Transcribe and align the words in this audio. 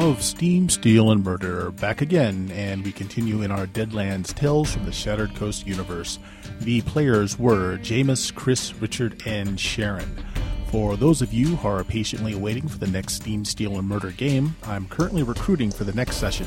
of 0.00 0.22
Steam, 0.22 0.68
Steel, 0.70 1.10
and 1.10 1.22
Murder 1.22 1.70
back 1.72 2.00
again, 2.00 2.50
and 2.54 2.82
we 2.82 2.90
continue 2.90 3.42
in 3.42 3.50
our 3.50 3.66
Deadlands 3.66 4.32
Tales 4.34 4.72
from 4.72 4.86
the 4.86 4.92
Shattered 4.92 5.34
Coast 5.34 5.66
universe. 5.66 6.18
The 6.60 6.80
players 6.82 7.38
were 7.38 7.76
Jameis, 7.78 8.34
Chris, 8.34 8.74
Richard, 8.76 9.22
and 9.26 9.60
Sharon. 9.60 10.24
For 10.68 10.96
those 10.96 11.20
of 11.20 11.34
you 11.34 11.56
who 11.56 11.68
are 11.68 11.84
patiently 11.84 12.34
waiting 12.34 12.66
for 12.66 12.78
the 12.78 12.86
next 12.86 13.14
Steam, 13.14 13.44
Steel, 13.44 13.78
and 13.78 13.86
Murder 13.86 14.12
game, 14.12 14.56
I'm 14.64 14.88
currently 14.88 15.22
recruiting 15.22 15.70
for 15.70 15.84
the 15.84 15.92
next 15.92 16.16
session. 16.16 16.46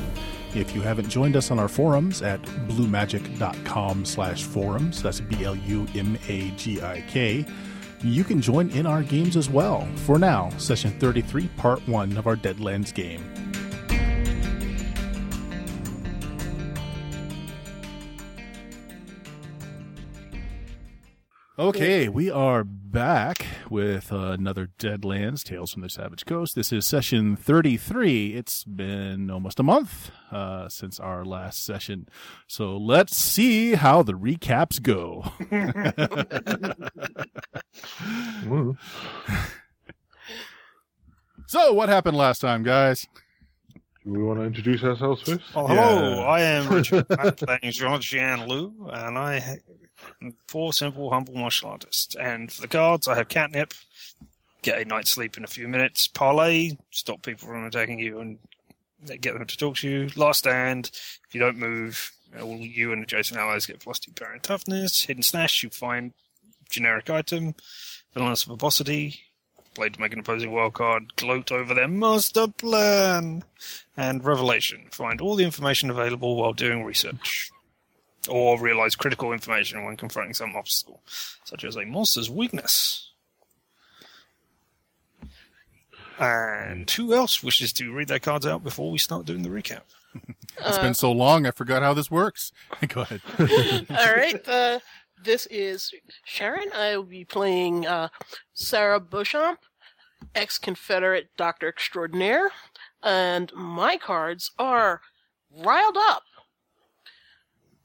If 0.54 0.74
you 0.74 0.80
haven't 0.80 1.08
joined 1.08 1.36
us 1.36 1.52
on 1.52 1.60
our 1.60 1.68
forums 1.68 2.22
at 2.22 2.42
blumagik.com 2.42 4.04
slash 4.04 4.42
forums, 4.42 5.00
that's 5.02 5.20
B-L-U-M-A-G-I-K, 5.20 5.66
you 8.02 8.22
can 8.22 8.40
join 8.42 8.68
in 8.70 8.86
our 8.86 9.02
games 9.02 9.36
as 9.36 9.48
well. 9.48 9.88
For 9.96 10.18
now, 10.18 10.50
session 10.58 10.90
33, 10.98 11.48
part 11.56 11.86
1 11.88 12.16
of 12.16 12.26
our 12.26 12.36
Deadlands 12.36 12.92
game. 12.92 13.24
Okay, 21.56 22.08
we 22.08 22.32
are 22.32 22.64
back 22.64 23.46
with 23.70 24.10
another 24.10 24.70
Deadlands 24.76 25.44
Tales 25.44 25.72
from 25.72 25.82
the 25.82 25.88
Savage 25.88 26.26
Coast. 26.26 26.56
This 26.56 26.72
is 26.72 26.84
session 26.84 27.36
33. 27.36 28.34
It's 28.34 28.64
been 28.64 29.30
almost 29.30 29.60
a 29.60 29.62
month 29.62 30.10
uh, 30.32 30.68
since 30.68 30.98
our 30.98 31.24
last 31.24 31.64
session. 31.64 32.08
So 32.48 32.76
let's 32.76 33.16
see 33.16 33.74
how 33.74 34.02
the 34.02 34.14
recaps 34.14 34.82
go. 34.82 35.26
so, 41.46 41.72
what 41.72 41.88
happened 41.88 42.16
last 42.16 42.40
time, 42.40 42.64
guys? 42.64 43.06
Do 44.04 44.10
we 44.10 44.24
want 44.24 44.40
to 44.40 44.44
introduce 44.44 44.82
ourselves 44.82 45.22
first? 45.22 45.44
Oh, 45.54 45.68
hello. 45.68 46.24
I 46.24 46.40
am 46.40 46.68
Richard. 46.68 47.06
I'm 47.16 47.32
playing 47.32 48.00
Jean 48.00 48.48
Lu, 48.48 48.90
and 48.92 49.16
I 49.16 49.60
four 50.46 50.72
simple, 50.72 51.10
humble 51.10 51.34
martial 51.34 51.70
artists. 51.70 52.14
And 52.14 52.50
for 52.50 52.62
the 52.62 52.68
cards, 52.68 53.08
I 53.08 53.16
have 53.16 53.28
catnap, 53.28 53.74
get 54.62 54.80
a 54.80 54.84
night's 54.84 55.10
sleep 55.10 55.36
in 55.36 55.44
a 55.44 55.48
few 55.48 55.68
minutes, 55.68 56.08
parlay, 56.08 56.76
stop 56.90 57.22
people 57.22 57.48
from 57.48 57.64
attacking 57.64 57.98
you 57.98 58.20
and 58.20 58.38
get 59.20 59.34
them 59.34 59.46
to 59.46 59.56
talk 59.56 59.76
to 59.76 59.88
you. 59.88 60.10
Last 60.16 60.40
stand, 60.40 60.90
if 61.28 61.34
you 61.34 61.40
don't 61.40 61.58
move, 61.58 62.12
all 62.40 62.56
you 62.56 62.92
and 62.92 63.02
adjacent 63.02 63.38
allies 63.38 63.66
get 63.66 63.80
two 63.80 64.12
power 64.12 64.32
and 64.32 64.42
toughness. 64.42 65.04
Hidden 65.04 65.22
stash, 65.22 65.62
you 65.62 65.70
find 65.70 66.12
generic 66.70 67.10
item. 67.10 67.54
Villainous 68.14 68.44
verbosity, 68.44 69.20
blade 69.74 69.94
to 69.94 70.00
make 70.00 70.12
an 70.12 70.20
opposing 70.20 70.52
wild 70.52 70.74
card, 70.74 71.16
gloat 71.16 71.50
over 71.50 71.74
their 71.74 71.88
master 71.88 72.46
plan. 72.46 73.42
And 73.96 74.24
revelation, 74.24 74.86
find 74.92 75.20
all 75.20 75.34
the 75.34 75.44
information 75.44 75.90
available 75.90 76.36
while 76.36 76.52
doing 76.52 76.84
research 76.84 77.50
or 78.28 78.58
realize 78.60 78.96
critical 78.96 79.32
information 79.32 79.84
when 79.84 79.96
confronting 79.96 80.34
some 80.34 80.56
obstacle, 80.56 81.02
such 81.44 81.64
as 81.64 81.76
a 81.76 81.84
monster's 81.84 82.30
weakness. 82.30 83.10
And 86.18 86.88
who 86.90 87.12
else 87.12 87.42
wishes 87.42 87.72
to 87.74 87.92
read 87.92 88.08
their 88.08 88.20
cards 88.20 88.46
out 88.46 88.62
before 88.62 88.90
we 88.90 88.98
start 88.98 89.26
doing 89.26 89.42
the 89.42 89.48
recap? 89.48 89.82
It's 90.56 90.78
been 90.78 90.94
so 90.94 91.10
long, 91.10 91.46
I 91.46 91.50
forgot 91.50 91.82
how 91.82 91.94
this 91.94 92.10
works. 92.10 92.52
Go 92.88 93.00
ahead. 93.00 93.20
All 93.90 94.14
right. 94.14 94.48
Uh, 94.48 94.78
this 95.24 95.46
is 95.46 95.92
Sharon. 96.24 96.70
I 96.72 96.96
will 96.96 97.02
be 97.02 97.24
playing 97.24 97.86
uh, 97.86 98.08
Sarah 98.52 99.00
Beauchamp, 99.00 99.58
ex 100.32 100.56
Confederate 100.56 101.30
Doctor 101.36 101.68
Extraordinaire. 101.68 102.52
And 103.02 103.52
my 103.52 103.96
cards 103.96 104.52
are 104.56 105.00
Riled 105.50 105.96
Up. 105.98 106.22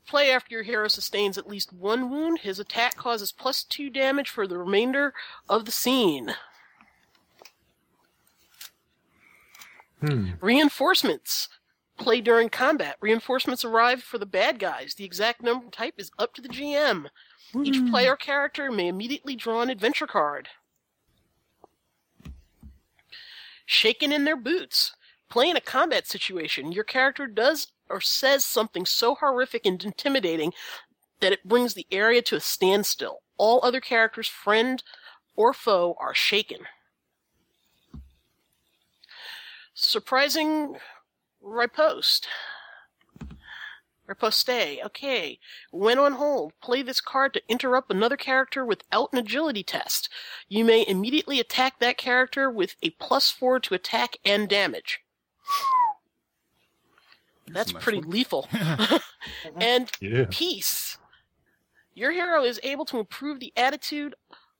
Play 0.09 0.31
after 0.31 0.55
your 0.55 0.63
hero 0.63 0.87
sustains 0.87 1.37
at 1.37 1.47
least 1.47 1.71
one 1.71 2.09
wound. 2.09 2.39
His 2.39 2.57
attack 2.57 2.95
causes 2.95 3.31
plus 3.31 3.63
two 3.63 3.91
damage 3.91 4.27
for 4.27 4.47
the 4.47 4.57
remainder 4.57 5.13
of 5.47 5.65
the 5.65 5.71
scene. 5.71 6.33
Hmm. 10.01 10.31
Reinforcements. 10.41 11.47
Play 11.99 12.21
during 12.21 12.49
combat. 12.49 12.95
Reinforcements 13.01 13.63
arrive 13.63 14.01
for 14.01 14.17
the 14.17 14.25
bad 14.25 14.57
guys. 14.57 14.95
The 14.95 15.05
exact 15.05 15.43
number 15.43 15.65
and 15.65 15.73
type 15.73 15.93
is 15.99 16.09
up 16.17 16.33
to 16.33 16.41
the 16.41 16.49
GM. 16.49 17.05
Each 17.63 17.91
player 17.91 18.15
character 18.15 18.71
may 18.71 18.87
immediately 18.87 19.35
draw 19.35 19.61
an 19.61 19.69
adventure 19.69 20.07
card. 20.07 20.49
Shaken 23.67 24.11
in 24.11 24.23
their 24.23 24.37
boots. 24.37 24.95
Play 25.29 25.51
in 25.51 25.55
a 25.55 25.61
combat 25.61 26.07
situation. 26.07 26.71
Your 26.71 26.83
character 26.83 27.27
does 27.27 27.67
or 27.89 28.01
says 28.01 28.45
something 28.45 28.85
so 28.85 29.15
horrific 29.15 29.65
and 29.65 29.83
intimidating 29.83 30.53
that 31.19 31.33
it 31.33 31.47
brings 31.47 31.73
the 31.73 31.87
area 31.91 32.21
to 32.23 32.35
a 32.35 32.39
standstill. 32.39 33.21
All 33.37 33.59
other 33.63 33.81
characters, 33.81 34.27
friend 34.27 34.83
or 35.35 35.53
foe, 35.53 35.95
are 35.99 36.13
shaken. 36.13 36.59
Surprising 39.73 40.75
riposte. 41.41 42.27
Riposte. 44.07 44.79
Okay. 44.85 45.39
When 45.71 45.99
on 45.99 46.13
hold, 46.13 46.53
play 46.61 46.81
this 46.81 46.99
card 46.99 47.33
to 47.33 47.41
interrupt 47.47 47.91
another 47.91 48.17
character 48.17 48.65
without 48.65 49.13
an 49.13 49.19
agility 49.19 49.63
test. 49.63 50.09
You 50.49 50.65
may 50.65 50.85
immediately 50.87 51.39
attack 51.39 51.79
that 51.79 51.97
character 51.97 52.49
with 52.49 52.75
a 52.81 52.89
plus 52.91 53.31
four 53.31 53.59
to 53.61 53.75
attack 53.75 54.17
and 54.25 54.49
damage. 54.49 54.99
That's 57.53 57.73
nice 57.73 57.83
pretty 57.83 57.99
one. 57.99 58.09
lethal. 58.09 58.47
and 59.59 59.91
Yeah. 60.01 60.25
peace. 60.29 60.97
Your 61.93 62.11
hero 62.11 62.43
is 62.43 62.59
able 62.63 62.85
to 62.85 62.99
improve 62.99 63.39
the 63.39 63.51
attitude 63.57 64.15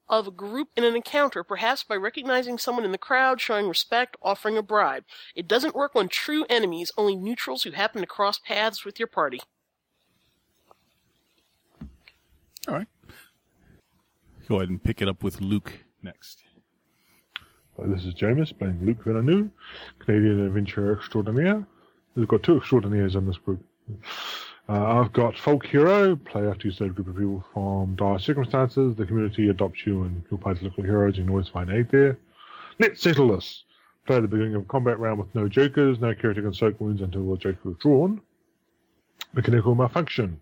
of 0.09 0.27
a 0.27 0.31
group 0.31 0.69
in 0.75 0.83
an 0.83 0.95
encounter, 0.95 1.43
perhaps 1.43 1.83
by 1.83 1.95
recognizing 1.95 2.57
someone 2.57 2.83
in 2.83 2.91
the 2.91 2.97
crowd, 2.97 3.39
showing 3.39 3.67
respect, 3.67 4.17
offering 4.21 4.57
a 4.57 4.63
bribe. 4.63 5.03
It 5.35 5.47
doesn't 5.47 5.75
work 5.75 5.91
on 5.95 6.09
true 6.09 6.45
enemies, 6.49 6.91
only 6.97 7.15
neutrals 7.15 7.63
who 7.63 7.71
happen 7.71 8.01
to 8.01 8.07
cross 8.07 8.39
paths 8.39 8.83
with 8.83 8.99
your 8.99 9.07
party. 9.07 9.39
All 12.67 12.73
right. 12.75 12.87
Go 14.47 14.55
ahead 14.57 14.69
and 14.69 14.83
pick 14.83 15.01
it 15.01 15.07
up 15.07 15.23
with 15.23 15.41
Luke 15.41 15.71
next. 16.01 16.39
This 17.85 18.03
is 18.03 18.13
Jameis 18.13 18.57
playing 18.57 18.85
Luke 18.85 19.03
Villeneuve, 19.05 19.49
Canadian 19.99 20.45
adventurer 20.45 20.97
extraordinaire. 20.97 21.65
We've 22.19 22.27
got 22.27 22.43
two 22.43 22.57
extraordinaires 22.57 23.15
in 23.15 23.25
this 23.25 23.37
group. 23.37 23.63
Uh, 24.67 24.99
I've 24.99 25.13
got 25.13 25.37
Folk 25.37 25.65
Hero, 25.65 26.17
play 26.17 26.45
after 26.47 26.67
you 26.67 26.73
save 26.73 26.91
a 26.91 26.93
group 26.93 27.07
of 27.07 27.15
people 27.15 27.45
from 27.53 27.95
dire 27.95 28.19
circumstances. 28.19 28.93
The 28.95 29.05
community 29.05 29.47
adopts 29.47 29.85
you 29.87 30.03
and 30.03 30.21
your 30.29 30.37
party's 30.37 30.63
local 30.63 30.83
heroes. 30.83 31.17
You 31.17 31.27
always 31.29 31.47
find 31.47 31.71
aid 31.71 31.89
there. 31.89 32.17
Let's 32.77 33.01
settle 33.01 33.29
this. 33.29 33.63
Play 34.05 34.17
at 34.17 34.23
the 34.23 34.27
beginning 34.27 34.55
of 34.55 34.63
a 34.63 34.65
combat 34.65 34.99
round 34.99 35.17
with 35.17 35.33
no 35.33 35.47
jokers. 35.47 35.99
No 35.99 36.13
character 36.13 36.41
can 36.41 36.53
soak 36.53 36.79
wounds 36.81 37.01
until 37.01 37.31
the 37.31 37.37
joker 37.37 37.71
is 37.71 37.77
drawn. 37.77 38.19
Mechanical 39.33 39.73
malfunction. 39.73 40.41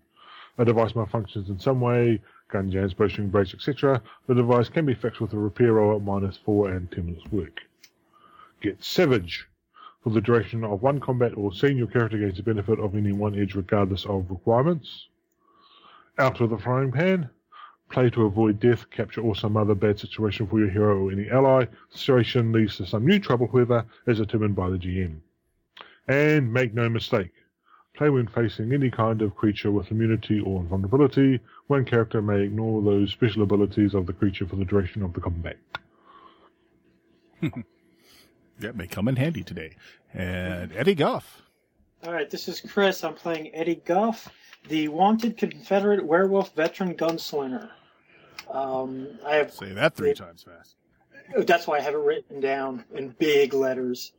A 0.58 0.64
device 0.64 0.92
malfunctions 0.92 1.48
in 1.48 1.60
some 1.60 1.80
way, 1.80 2.20
gun 2.48 2.72
jams, 2.72 2.92
bowstring 2.92 3.28
breaks, 3.28 3.54
etc. 3.54 4.02
The 4.26 4.34
device 4.34 4.68
can 4.68 4.84
be 4.84 4.94
fixed 4.94 5.20
with 5.20 5.32
a 5.32 5.38
repair 5.38 5.74
roll 5.74 5.94
at 5.96 6.02
minus 6.02 6.36
4 6.38 6.70
and 6.70 6.90
10 6.90 7.06
minutes 7.06 7.26
work. 7.30 7.60
Get 8.60 8.82
Savage. 8.82 9.46
For 10.02 10.10
the 10.10 10.20
duration 10.20 10.62
of 10.62 10.80
one 10.80 11.00
combat 11.00 11.32
or 11.36 11.52
scene, 11.52 11.76
your 11.76 11.88
character 11.88 12.18
gains 12.18 12.36
the 12.36 12.42
benefit 12.42 12.78
of 12.78 12.94
any 12.94 13.12
one 13.12 13.38
edge 13.38 13.54
regardless 13.54 14.06
of 14.06 14.30
requirements. 14.30 15.08
Out 16.18 16.40
of 16.40 16.50
the 16.50 16.58
frying 16.58 16.92
pan. 16.92 17.30
Play 17.90 18.10
to 18.10 18.26
avoid 18.26 18.60
death, 18.60 18.88
capture, 18.90 19.22
or 19.22 19.34
some 19.34 19.56
other 19.56 19.74
bad 19.74 19.98
situation 19.98 20.46
for 20.46 20.58
your 20.60 20.68
hero 20.68 21.04
or 21.04 21.10
any 21.10 21.30
ally. 21.30 21.64
The 21.64 21.98
situation 21.98 22.52
leads 22.52 22.76
to 22.76 22.86
some 22.86 23.06
new 23.06 23.18
trouble, 23.18 23.48
however, 23.48 23.86
as 24.06 24.18
determined 24.18 24.54
by 24.54 24.68
the 24.68 24.76
GM. 24.76 25.20
And 26.06 26.52
make 26.52 26.74
no 26.74 26.88
mistake. 26.88 27.32
Play 27.94 28.10
when 28.10 28.28
facing 28.28 28.72
any 28.72 28.90
kind 28.90 29.22
of 29.22 29.34
creature 29.34 29.72
with 29.72 29.90
immunity 29.90 30.38
or 30.40 30.60
invulnerability. 30.60 31.40
One 31.66 31.84
character 31.84 32.22
may 32.22 32.42
ignore 32.42 32.82
those 32.82 33.10
special 33.10 33.42
abilities 33.42 33.94
of 33.94 34.06
the 34.06 34.12
creature 34.12 34.46
for 34.46 34.56
the 34.56 34.64
duration 34.64 35.02
of 35.02 35.14
the 35.14 35.20
combat. 35.20 35.56
That 38.58 38.76
may 38.76 38.86
come 38.86 39.08
in 39.08 39.16
handy 39.16 39.42
today. 39.44 39.76
And 40.12 40.72
Eddie 40.72 40.94
Goff. 40.94 41.42
All 42.04 42.12
right, 42.12 42.28
this 42.30 42.48
is 42.48 42.60
Chris. 42.60 43.04
I'm 43.04 43.14
playing 43.14 43.54
Eddie 43.54 43.82
Guff, 43.84 44.28
the 44.68 44.88
wanted 44.88 45.36
Confederate 45.36 46.04
werewolf 46.04 46.54
veteran 46.54 46.94
gunslinger. 46.94 47.70
Um, 48.50 49.08
I 49.26 49.34
have 49.36 49.52
Say 49.52 49.72
that 49.72 49.94
three 49.94 50.14
times 50.14 50.44
fast. 50.44 50.76
that's 51.46 51.66
why 51.66 51.78
I 51.78 51.80
have 51.80 51.94
it 51.94 51.98
written 51.98 52.40
down 52.40 52.84
in 52.94 53.10
big 53.18 53.52
letters. 53.52 54.12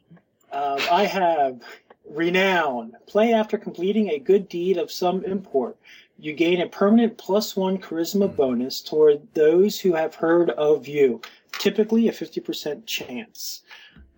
Um, 0.51 0.79
I 0.91 1.05
have 1.05 1.61
renown. 2.09 2.93
Play 3.07 3.33
after 3.33 3.57
completing 3.57 4.09
a 4.09 4.19
good 4.19 4.49
deed 4.49 4.77
of 4.77 4.91
some 4.91 5.23
import. 5.23 5.77
You 6.17 6.33
gain 6.33 6.61
a 6.61 6.67
permanent 6.67 7.17
plus 7.17 7.55
one 7.55 7.77
charisma 7.77 8.33
bonus 8.35 8.81
toward 8.81 9.21
those 9.33 9.79
who 9.79 9.93
have 9.93 10.15
heard 10.15 10.49
of 10.51 10.87
you, 10.87 11.21
typically 11.53 12.09
a 12.09 12.11
50% 12.11 12.85
chance. 12.85 13.63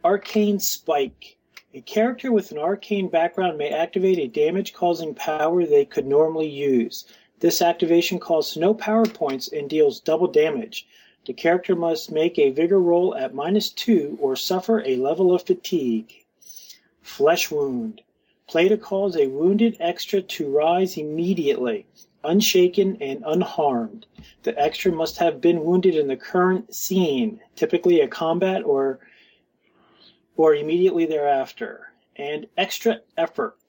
Arcane 0.03 0.59
Spike. 0.59 1.38
A 1.75 1.81
character 1.81 2.31
with 2.31 2.51
an 2.51 2.57
arcane 2.57 3.07
background 3.07 3.59
may 3.59 3.69
activate 3.69 4.18
a 4.18 4.27
damage 4.27 4.74
causing 4.74 5.13
power 5.13 5.63
they 5.63 5.86
could 5.86 6.07
normally 6.07 6.50
use. 6.50 7.06
This 7.39 7.62
activation 7.62 8.18
costs 8.18 8.57
no 8.57 8.74
power 8.74 9.06
points 9.06 9.48
and 9.50 9.69
deals 9.69 10.00
double 10.00 10.25
damage. 10.25 10.88
The 11.27 11.33
character 11.33 11.75
must 11.75 12.12
make 12.12 12.39
a 12.39 12.50
vigor 12.50 12.80
roll 12.80 13.13
at 13.15 13.36
minus 13.36 13.69
two 13.69 14.18
or 14.19 14.36
suffer 14.36 14.81
a 14.83 14.95
level 14.95 15.36
of 15.36 15.44
fatigue. 15.44 16.25
Flesh 17.03 17.51
Wound. 17.51 18.01
Play 18.48 18.69
to 18.69 18.77
cause 18.77 19.15
a 19.15 19.27
wounded 19.27 19.77
extra 19.80 20.19
to 20.19 20.50
rise 20.50 20.98
immediately, 20.98 21.86
unshaken 22.24 22.98
and 23.01 23.24
unharmed. 23.24 24.07
The 24.42 24.59
extra 24.59 24.92
must 24.92 25.19
have 25.19 25.39
been 25.39 25.63
wounded 25.63 25.95
in 25.95 26.07
the 26.07 26.18
current 26.18 26.74
scene, 26.74 27.39
typically 27.56 28.01
a 28.01 28.07
combat 28.07 28.63
or 28.63 29.00
or 30.41 30.55
immediately 30.55 31.05
thereafter. 31.05 31.91
And 32.15 32.47
extra 32.57 33.01
effort. 33.15 33.59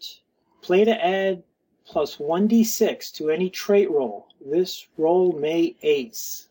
Play 0.63 0.87
to 0.87 1.05
add 1.05 1.43
plus 1.85 2.17
1d6 2.17 3.13
to 3.13 3.29
any 3.29 3.51
trait 3.51 3.91
roll. 3.91 4.29
This 4.45 4.87
roll 4.97 5.33
may 5.33 5.77
ace. 5.83 6.49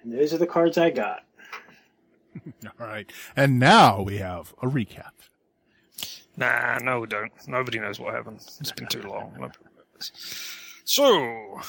And 0.00 0.12
those 0.12 0.32
are 0.32 0.38
the 0.38 0.46
cards 0.46 0.78
I 0.78 0.90
got. 0.90 1.24
All 2.80 2.86
right. 2.86 3.10
And 3.34 3.58
now 3.58 4.00
we 4.00 4.18
have 4.18 4.54
a 4.62 4.68
recap. 4.68 5.10
Nah, 6.36 6.78
no, 6.78 7.00
we 7.00 7.08
don't. 7.08 7.32
Nobody 7.48 7.80
knows 7.80 7.98
what 7.98 8.14
happened. 8.14 8.38
It's 8.60 8.70
been 8.72 8.86
too 8.86 9.02
long. 9.02 9.52
So, 10.84 11.60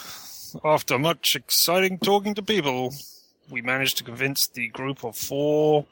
after 0.64 0.98
much 0.98 1.36
exciting 1.36 1.98
talking 1.98 2.36
to 2.36 2.42
people, 2.42 2.94
we 3.50 3.62
managed 3.62 3.98
to 3.98 4.06
convince 4.06 4.48
the 4.48 4.70
group 4.70 5.04
of 5.04 5.18
four 5.18 5.88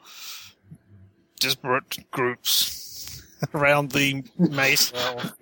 disparate 1.38 2.10
groups 2.10 3.22
around 3.54 3.92
the 3.92 4.24
mesa 4.38 4.96
of 5.16 5.34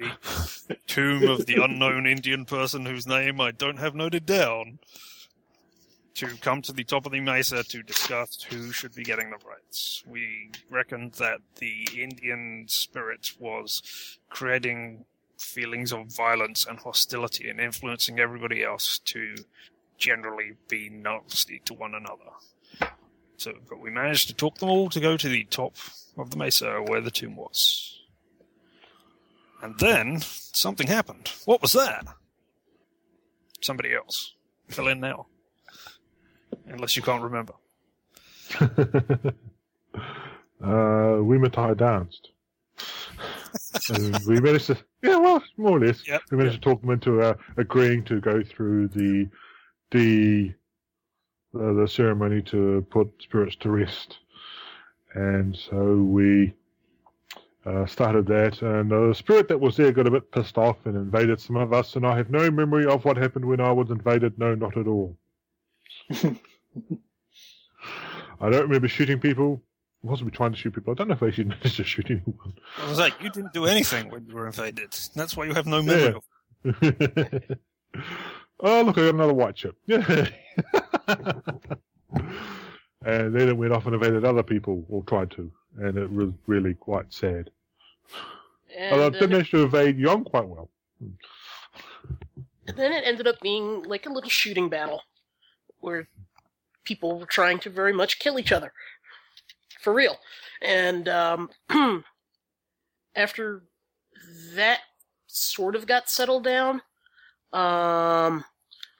the 0.68 0.76
tomb 0.86 1.28
of 1.28 1.46
the 1.46 1.62
unknown 1.62 2.06
Indian 2.06 2.44
person 2.44 2.86
whose 2.86 3.06
name 3.06 3.40
I 3.40 3.50
don't 3.50 3.78
have 3.78 3.94
noted 3.94 4.26
down 4.26 4.78
to 6.14 6.26
come 6.38 6.62
to 6.62 6.72
the 6.72 6.84
top 6.84 7.04
of 7.04 7.12
the 7.12 7.20
mesa 7.20 7.62
to 7.62 7.82
discuss 7.82 8.42
who 8.42 8.72
should 8.72 8.94
be 8.94 9.04
getting 9.04 9.30
the 9.30 9.36
rights. 9.46 10.02
We 10.06 10.50
reckoned 10.70 11.12
that 11.14 11.40
the 11.56 11.86
Indian 11.94 12.64
spirit 12.68 13.32
was 13.38 14.18
creating 14.30 15.04
feelings 15.38 15.92
of 15.92 16.06
violence 16.06 16.66
and 16.66 16.78
hostility 16.78 17.50
and 17.50 17.60
influencing 17.60 18.18
everybody 18.18 18.64
else 18.64 18.98
to 19.00 19.34
generally 19.98 20.52
be 20.68 20.88
nasty 20.88 21.60
to 21.66 21.74
one 21.74 21.94
another. 21.94 22.32
So, 23.36 23.52
but 23.68 23.80
we 23.80 23.90
managed 23.90 24.28
to 24.28 24.34
talk 24.34 24.58
them 24.58 24.70
all 24.70 24.88
to 24.90 25.00
go 25.00 25.16
to 25.16 25.28
the 25.28 25.44
top 25.44 25.74
of 26.16 26.30
the 26.30 26.36
mesa 26.36 26.82
where 26.86 27.00
the 27.00 27.10
tomb 27.10 27.36
was. 27.36 28.00
And 29.62 29.78
then 29.78 30.20
something 30.20 30.86
happened. 30.86 31.32
What 31.44 31.62
was 31.62 31.72
that? 31.72 32.06
Somebody 33.60 33.94
else. 33.94 34.34
Fill 34.68 34.88
in 34.88 35.00
now. 35.00 35.26
Unless 36.66 36.96
you 36.96 37.02
can't 37.02 37.22
remember. 37.22 37.54
uh, 40.64 41.22
we 41.22 41.38
Matai 41.38 41.74
danced. 41.74 42.30
and 43.90 44.18
we 44.26 44.40
managed 44.40 44.66
to, 44.66 44.76
yeah, 45.02 45.16
well, 45.16 45.42
more 45.56 45.78
or 45.78 45.80
less. 45.80 46.06
Yep, 46.06 46.22
we 46.30 46.36
managed 46.36 46.56
to 46.56 46.60
talk 46.60 46.80
them 46.80 46.90
into 46.90 47.22
uh, 47.22 47.34
agreeing 47.56 48.04
to 48.04 48.20
go 48.20 48.42
through 48.42 48.88
the 48.88 49.28
the 49.92 50.52
uh, 51.60 51.72
the 51.72 51.88
ceremony 51.88 52.42
to 52.42 52.86
put 52.90 53.10
spirits 53.20 53.56
to 53.56 53.70
rest, 53.70 54.18
and 55.14 55.56
so 55.56 55.96
we 55.96 56.54
uh, 57.66 57.86
started 57.86 58.26
that. 58.26 58.62
And 58.62 58.90
the 58.90 59.12
spirit 59.14 59.48
that 59.48 59.60
was 59.60 59.76
there 59.76 59.92
got 59.92 60.06
a 60.06 60.10
bit 60.10 60.30
pissed 60.30 60.56
off 60.56 60.76
and 60.84 60.96
invaded 60.96 61.40
some 61.40 61.56
of 61.56 61.72
us. 61.72 61.96
And 61.96 62.06
I 62.06 62.16
have 62.16 62.30
no 62.30 62.50
memory 62.50 62.86
of 62.86 63.04
what 63.04 63.16
happened 63.16 63.44
when 63.44 63.60
I 63.60 63.72
was 63.72 63.90
invaded. 63.90 64.38
No, 64.38 64.54
not 64.54 64.76
at 64.76 64.86
all. 64.86 65.16
I 66.10 66.36
don't 68.40 68.62
remember 68.62 68.88
shooting 68.88 69.18
people. 69.18 69.62
Wasn't 70.02 70.32
trying 70.32 70.52
to 70.52 70.58
shoot 70.58 70.74
people. 70.74 70.92
I 70.92 70.94
don't 70.94 71.08
know 71.08 71.14
if 71.14 71.22
I 71.22 71.28
actually 71.28 71.44
managed 71.44 71.76
to 71.76 71.84
shoot 71.84 72.06
anyone. 72.08 72.54
I 72.78 72.88
was 72.88 72.98
like, 72.98 73.14
you 73.20 73.30
didn't 73.30 73.52
do 73.52 73.66
anything 73.66 74.10
when 74.10 74.26
you 74.26 74.34
were 74.34 74.46
invaded. 74.46 74.96
That's 75.14 75.36
why 75.36 75.46
you 75.46 75.54
have 75.54 75.66
no 75.66 75.82
memory 75.82 76.14
of 76.14 76.24
oh, 78.60 78.82
look, 78.82 78.98
I 78.98 79.06
got 79.06 79.14
another 79.14 79.34
white 79.34 79.56
chip. 79.56 79.76
Yeah. 79.86 80.28
and 83.04 83.34
then 83.34 83.48
it 83.48 83.56
went 83.56 83.72
off 83.72 83.86
and 83.86 83.94
invaded 83.94 84.24
other 84.24 84.42
people, 84.42 84.84
or 84.88 85.02
tried 85.04 85.30
to, 85.32 85.50
and 85.78 85.96
it 85.96 86.10
was 86.10 86.30
really 86.46 86.74
quite 86.74 87.12
sad. 87.12 87.50
And 88.76 88.92
Although 88.92 89.06
I 89.06 89.10
then, 89.10 89.20
did 89.20 89.30
manage 89.30 89.50
to 89.52 89.62
evade 89.62 89.98
Yom 89.98 90.24
quite 90.24 90.46
well. 90.48 90.70
and 91.00 92.76
then 92.76 92.92
it 92.92 93.04
ended 93.06 93.26
up 93.26 93.40
being 93.40 93.82
like 93.84 94.06
a 94.06 94.12
little 94.12 94.30
shooting 94.30 94.68
battle 94.68 95.02
where 95.80 96.08
people 96.84 97.18
were 97.18 97.26
trying 97.26 97.58
to 97.60 97.70
very 97.70 97.92
much 97.92 98.18
kill 98.18 98.38
each 98.38 98.52
other. 98.52 98.72
For 99.80 99.92
real. 99.92 100.16
And 100.62 101.08
um, 101.08 101.50
after 103.14 103.62
that 104.54 104.80
sort 105.26 105.76
of 105.76 105.86
got 105.86 106.08
settled 106.10 106.44
down, 106.44 106.76
um, 107.52 108.44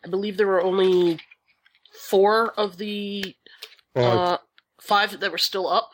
I 0.04 0.08
believe 0.08 0.36
there 0.36 0.46
were 0.46 0.62
only 0.62 1.18
four 2.08 2.52
of 2.58 2.76
the 2.76 3.34
Five. 3.94 4.04
uh, 4.04 4.38
five 4.80 5.20
that 5.20 5.32
were 5.32 5.38
still 5.38 5.66
up. 5.68 5.90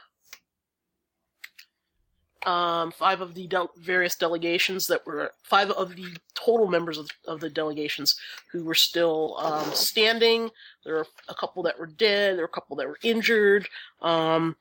Um, 2.45 2.91
five 2.91 3.21
of 3.21 3.35
the 3.35 3.47
del- 3.47 3.71
various 3.77 4.17
delegations 4.17 4.89
that 4.89 5.07
were 5.07 5.31
five 5.45 5.71
of 5.71 5.95
the 5.95 6.17
total 6.35 6.67
members 6.67 6.99
of, 6.99 7.09
of 7.29 7.39
the 7.39 7.49
delegations 7.49 8.17
who 8.51 8.65
were 8.65 8.75
still 8.75 9.37
um, 9.39 9.71
standing. 9.73 10.51
There 10.85 10.95
were 10.97 11.07
a 11.29 11.35
couple 11.35 11.63
that 11.63 11.79
were 11.79 11.87
dead. 11.87 12.35
There 12.35 12.43
were 12.43 12.47
a 12.47 12.49
couple 12.49 12.75
that 12.77 12.89
were 12.89 12.99
injured. 13.05 13.69
Um, 14.01 14.57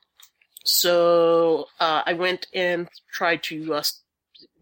so 0.64 1.70
uh, 1.80 2.04
I 2.06 2.14
went 2.14 2.46
and 2.54 2.88
tried 3.12 3.42
to 3.44 3.74
uh, 3.74 3.84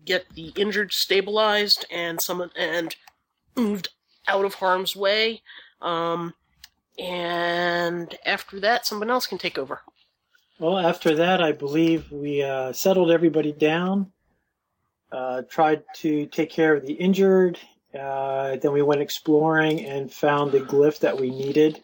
get 0.05 0.33
the 0.33 0.53
injured 0.55 0.93
stabilized 0.93 1.85
and 1.91 2.21
some 2.21 2.49
and 2.57 2.95
moved 3.57 3.89
out 4.29 4.45
of 4.45 4.53
harm's 4.55 4.95
way. 4.95 5.41
Um, 5.81 6.33
and 6.99 8.15
after 8.25 8.59
that, 8.59 8.85
someone 8.85 9.09
else 9.09 9.25
can 9.27 9.37
take 9.37 9.57
over. 9.57 9.81
Well, 10.59 10.77
after 10.77 11.15
that, 11.15 11.41
I 11.41 11.53
believe 11.53 12.11
we 12.11 12.43
uh, 12.43 12.73
settled 12.73 13.11
everybody 13.11 13.53
down, 13.53 14.11
uh, 15.11 15.43
tried 15.49 15.83
to 15.97 16.25
take 16.25 16.49
care 16.49 16.75
of 16.75 16.85
the 16.85 16.93
injured. 16.93 17.57
Uh, 17.97 18.57
then 18.57 18.73
we 18.73 18.81
went 18.81 19.01
exploring 19.01 19.85
and 19.85 20.11
found 20.11 20.51
the 20.51 20.59
glyph 20.59 20.99
that 20.99 21.19
we 21.19 21.29
needed. 21.29 21.81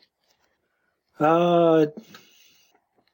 Uh, 1.18 1.88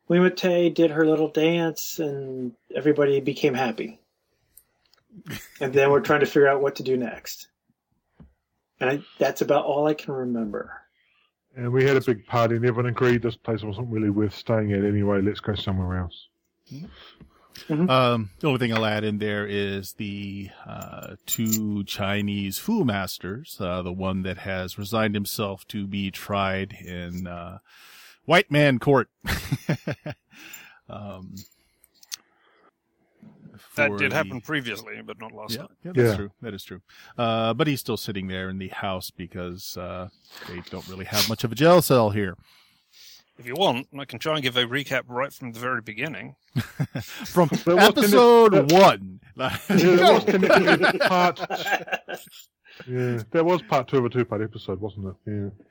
Wimatai 0.10 0.74
did 0.74 0.92
her 0.92 1.06
little 1.06 1.30
dance, 1.30 2.00
and 2.00 2.54
everybody 2.76 3.20
became 3.22 3.54
happy. 3.54 4.00
and 5.62 5.74
then 5.74 5.92
we're 5.92 6.02
trying 6.02 6.22
to 6.22 6.26
figure 6.26 6.48
out 6.48 6.62
what 6.62 6.78
to 6.78 6.84
do 6.84 6.98
next. 6.98 7.48
And 8.80 8.90
I, 8.90 9.04
that's 9.20 9.42
about 9.42 9.66
all 9.66 9.88
I 9.88 9.94
can 9.94 10.14
remember. 10.14 10.81
And 11.56 11.72
we 11.72 11.84
had 11.84 11.98
a 11.98 12.02
big 12.02 12.26
party, 12.26 12.56
and 12.56 12.66
everyone 12.66 12.90
agreed 12.90 13.22
this 13.22 13.36
place 13.36 13.62
wasn't 13.64 13.90
really 13.90 14.10
worth 14.10 14.34
staying 14.34 14.72
at 14.72 14.86
anyway. 14.86 15.22
Let's 15.22 15.42
go 15.42 15.54
somewhere 15.54 16.00
else. 16.00 16.28
Um, 17.70 18.30
the 18.40 18.48
only 18.48 18.60
thing 18.60 18.74
I'll 18.74 18.86
add 18.86 19.04
in 19.04 19.18
there 19.18 19.46
is 19.46 19.94
the 19.94 20.50
uh, 20.66 21.16
two 21.26 21.84
Chinese 21.84 22.58
Fu 22.58 22.86
masters. 22.86 23.58
Uh, 23.60 23.82
the 23.82 23.92
one 23.92 24.24
that 24.24 24.40
has 24.40 24.78
resigned 24.78 25.16
himself 25.16 25.68
to 25.68 25.88
be 25.88 26.12
tried 26.12 26.74
in 26.74 27.28
uh, 27.28 27.60
white 28.26 28.50
man 28.50 28.80
court. 28.80 29.10
um, 30.90 31.36
That 33.76 33.98
did 33.98 34.12
the- 34.12 34.16
happen 34.16 34.42
previously, 34.42 35.02
but 35.06 35.20
not 35.20 35.32
last 35.32 35.52
Yeah, 35.52 35.58
time. 35.60 35.68
yeah, 35.84 35.92
that's 35.96 36.10
Yeah. 36.12 36.16
true. 36.16 36.32
That 36.42 36.54
is 36.54 36.64
true. 36.64 36.82
Uh, 37.18 37.54
but 37.54 37.68
he's 37.68 37.80
still 37.80 37.98
sitting 37.98 38.28
there 38.28 38.50
in 38.50 38.58
the 38.58 38.70
house 38.70 39.12
because 39.12 39.78
uh, 39.78 40.10
they 40.48 40.62
don't 40.70 40.88
really 40.88 41.06
have 41.06 41.28
much 41.30 41.44
of 41.44 41.52
a 41.52 41.56
jail 41.56 41.82
cell 41.82 42.10
here. 42.12 42.36
If 43.38 43.48
you 43.48 43.56
want, 43.56 43.88
I 43.98 44.06
can 44.06 44.20
try 44.20 44.36
and 44.36 44.44
give 44.44 44.56
a 44.58 44.66
recap 44.66 45.04
right 45.08 45.34
from 45.34 45.54
the 45.54 45.60
very 45.60 45.82
beginning. 45.82 46.36
From 47.26 47.48
But 47.66 47.68
it- 47.68 47.80
episode 47.80 48.72
one. 48.72 49.20
Yeah, 49.38 49.58
there 49.70 50.14
was 50.14 50.24
connected 50.26 51.02
part. 51.02 51.40
Yeah, 52.88 53.22
there 53.32 53.44
was 53.44 53.62
part 53.64 53.88
two 53.90 53.98
of 53.98 54.06
a 54.06 54.10
two-part 54.10 54.42
episode, 54.42 54.80
wasn't 54.80 55.08
it? 55.08 55.16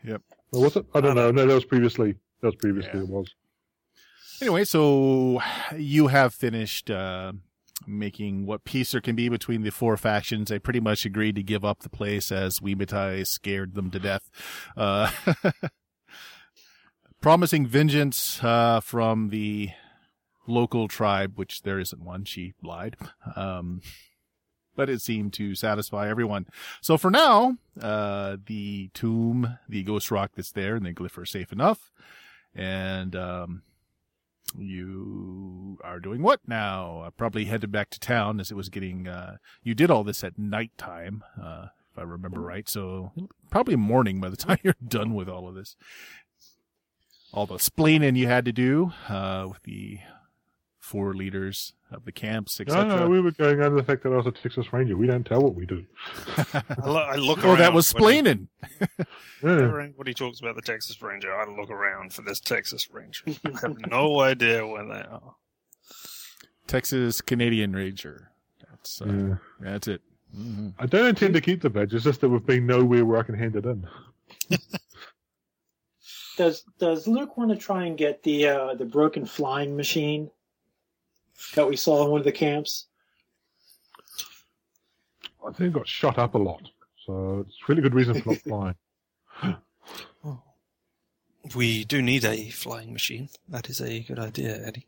Yeah. 0.05 0.13
Yep. 0.13 0.23
Or 0.53 0.61
was 0.63 0.77
it? 0.77 0.87
I 0.95 1.01
don't 1.01 1.17
know. 1.17 1.31
No, 1.31 1.47
that 1.47 1.55
was 1.55 1.65
previously. 1.65 2.13
That 2.41 2.49
was 2.49 2.57
previously. 2.57 2.91
Yeah. 2.95 3.01
It 3.01 3.09
was. 3.09 3.35
Anyway, 4.41 4.65
so 4.65 5.41
you 5.77 6.09
have 6.09 6.35
finished 6.35 6.91
uh, 6.91 7.33
making 7.87 8.47
what 8.47 8.65
peace 8.65 8.93
there 8.93 9.01
can 9.01 9.17
be 9.17 9.29
between 9.29 9.63
the 9.63 9.71
four 9.71 9.97
factions. 9.97 10.49
They 10.49 10.59
pretty 10.59 10.81
much 10.81 11.05
agreed 11.05 11.37
to 11.37 11.43
give 11.43 11.65
up 11.65 11.81
the 11.81 11.89
place 11.89 12.31
as 12.31 12.61
Wimatai 12.61 13.27
scared 13.27 13.75
them 13.75 13.91
to 13.91 13.99
death. 13.99 14.31
Uh, 14.77 15.11
promising 17.21 17.67
vengeance 17.67 18.43
uh, 18.43 18.81
from 18.81 19.29
the 19.29 19.71
local 20.47 20.89
tribe, 20.89 21.33
which 21.37 21.63
there 21.63 21.79
isn't 21.79 22.03
one. 22.03 22.25
She 22.25 22.55
lied. 22.63 22.97
Um, 23.37 23.83
but 24.77 24.89
it 24.89 25.03
seemed 25.03 25.33
to 25.35 25.55
satisfy 25.55 26.09
everyone. 26.09 26.47
So 26.81 26.97
for 26.97 27.11
now, 27.11 27.57
uh, 27.81 28.37
the 28.47 28.91
tomb, 28.95 29.59
the 29.69 29.83
ghost 29.83 30.11
rock 30.11 30.33
that's 30.35 30.53
there, 30.53 30.75
and 30.75 30.87
the 30.87 30.95
glyph 30.95 31.19
are 31.19 31.27
safe 31.27 31.53
enough. 31.53 31.91
And 32.55 33.15
um, 33.15 33.63
you 34.59 35.79
are 35.83 36.01
doing 36.01 36.23
what 36.23 36.41
now? 36.47 37.03
Uh, 37.03 37.11
probably 37.11 37.45
headed 37.47 37.71
back 37.73 37.91
to 37.91 38.01
town 38.01 38.41
as 38.41 38.51
it 38.51 38.57
was 38.57 38.69
getting. 38.69 39.09
Uh, 39.09 39.37
you 39.63 39.75
did 39.75 39.91
all 39.91 40.05
this 40.05 40.25
at 40.25 40.39
nighttime, 40.39 41.23
uh, 41.41 41.67
if 41.93 41.99
I 41.99 42.03
remember 42.03 42.41
right. 42.41 42.69
So 42.69 43.13
probably 43.51 43.77
morning 43.77 44.21
by 44.21 44.29
the 44.29 44.37
time 44.39 44.59
you're 44.63 44.75
done 44.87 45.15
with 45.15 45.29
all 45.29 45.49
of 45.49 45.55
this. 45.55 45.77
All 47.33 47.47
the 47.47 47.57
splaining 47.57 48.17
you 48.17 48.27
had 48.27 48.45
to 48.45 48.53
do 48.53 48.93
uh, 49.09 49.47
with 49.51 49.63
the 49.63 50.01
four 50.79 51.15
leaders 51.15 51.75
of 51.93 52.05
the 52.05 52.13
camps, 52.13 52.59
No, 52.61 52.63
etc. 52.65 52.89
no, 52.89 52.99
no, 53.01 53.09
we 53.09 53.21
were 53.21 53.31
going 53.33 53.61
under 53.61 53.77
the 53.77 53.83
fact 53.83 54.03
that 54.05 54.13
I 54.13 54.17
was 54.17 54.27
a 54.27 54.31
Texas 54.33 54.73
Ranger. 54.73 54.97
We 54.97 55.07
don't 55.07 55.25
tell 55.25 55.41
what 55.43 55.55
we 55.55 55.67
do. 55.67 55.85
I, 56.55 56.63
lo- 56.87 56.97
I 56.99 57.17
look 57.17 57.39
oh, 57.45 57.57
that 57.57 57.73
was 57.73 57.93
when 57.95 58.03
he- 58.27 58.33
splaining. 58.33 58.47
Yeah. 59.43 59.53
Whenever 59.57 59.81
anybody 59.81 60.13
talks 60.13 60.39
about 60.41 60.55
the 60.57 60.61
Texas 60.61 61.01
Ranger, 61.01 61.35
I 61.35 61.47
look 61.51 61.71
around 61.71 62.13
for 62.13 62.21
this 62.21 62.41
Texas 62.41 62.91
Ranger. 62.93 63.25
I 63.47 63.59
have 63.63 63.79
no 63.91 64.21
idea 64.33 64.67
where 64.67 64.85
they 64.85 65.01
are. 65.01 65.35
Texas 66.67 67.23
Canadian 67.23 67.73
Ranger. 67.73 68.31
That's 68.69 69.01
uh, 69.01 69.07
Yeah. 69.07 69.35
that's 69.61 69.89
it. 69.89 70.03
hmm 70.35 70.69
I 70.79 70.85
don't 70.85 71.07
intend 71.07 71.33
to 71.35 71.41
keep 71.41 71.63
the 71.63 71.71
badge. 71.71 71.95
It's 71.95 72.05
just 72.05 72.21
that 72.21 72.29
we've 72.29 72.45
been 72.45 72.67
nowhere 72.67 73.07
where 73.07 73.19
I 73.19 73.23
can 73.23 73.35
hand 73.35 73.57
it 73.57 73.65
in. 73.65 73.89
Does 76.37 76.65
Does 76.79 77.07
Luke 77.07 77.37
want 77.37 77.51
to 77.51 77.57
try 77.57 77.85
and 77.87 77.97
get 77.99 78.23
the 78.23 78.47
uh, 78.49 78.75
the 78.75 78.85
broken 78.85 79.27
flying 79.27 79.77
machine 79.77 80.31
that 81.55 81.69
we 81.69 81.77
saw 81.77 82.05
in 82.05 82.11
one 82.11 82.21
of 82.21 82.25
the 82.25 82.33
camps? 82.33 82.87
I 85.47 85.53
think 85.53 85.69
it 85.71 85.79
got 85.79 85.89
shot 85.89 86.19
up 86.19 86.35
a 86.35 86.39
lot. 86.39 86.63
So 87.07 87.45
it's 87.47 87.69
really 87.69 87.83
good 87.83 87.95
reason 87.95 88.21
for 88.21 88.31
not 88.31 88.43
flying. 89.43 90.39
We 91.55 91.85
do 91.85 92.03
need 92.03 92.25
a 92.25 92.51
flying 92.51 92.93
machine. 92.93 93.31
That 93.49 93.71
is 93.71 93.81
a 93.81 94.01
good 94.01 94.19
idea, 94.19 94.65
Eddie. 94.65 94.87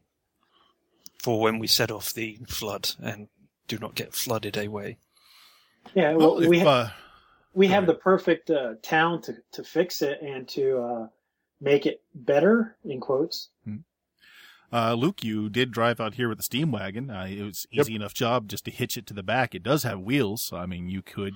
For 1.23 1.41
when 1.41 1.59
we 1.59 1.67
set 1.67 1.91
off 1.91 2.13
the 2.13 2.39
flood 2.47 2.91
and 3.03 3.29
do 3.69 3.79
not 3.79 3.95
get 3.95 4.15
flooded 4.15 4.57
away. 4.57 4.99
Yeah, 5.95 6.13
well, 6.15 6.35
Well, 6.35 6.43
if, 6.43 6.49
we 6.49 6.59
ha- 6.61 6.69
uh, 6.69 6.91
we 7.55 7.69
have 7.69 7.87
the 7.87 7.95
perfect 7.95 8.51
uh, 8.51 8.75
town 8.83 9.23
to 9.23 9.37
to 9.53 9.65
fix 9.65 10.03
it 10.03 10.21
and 10.21 10.47
to 10.49 10.79
uh, 10.79 11.07
make 11.61 11.87
it 11.87 12.03
better 12.15 12.77
in 12.85 13.01
quotes. 13.01 13.49
Uh, 14.73 14.95
Luke, 14.95 15.23
you 15.23 15.49
did 15.51 15.71
drive 15.71 16.01
out 16.01 16.15
here 16.15 16.29
with 16.29 16.39
the 16.39 16.45
steam 16.45 16.73
wagon. 16.73 17.11
Uh, 17.11 17.27
it 17.29 17.43
was 17.43 17.67
Yep. 17.71 17.85
easy 17.87 17.95
enough 17.95 18.15
job 18.15 18.49
just 18.49 18.65
to 18.65 18.71
hitch 18.71 18.97
it 18.97 19.07
to 19.07 19.15
the 19.15 19.23
back. 19.23 19.55
It 19.55 19.63
does 19.63 19.83
have 19.83 20.01
wheels. 20.01 20.43
So, 20.45 20.57
I 20.57 20.67
mean, 20.67 20.89
you 20.89 21.03
could 21.03 21.35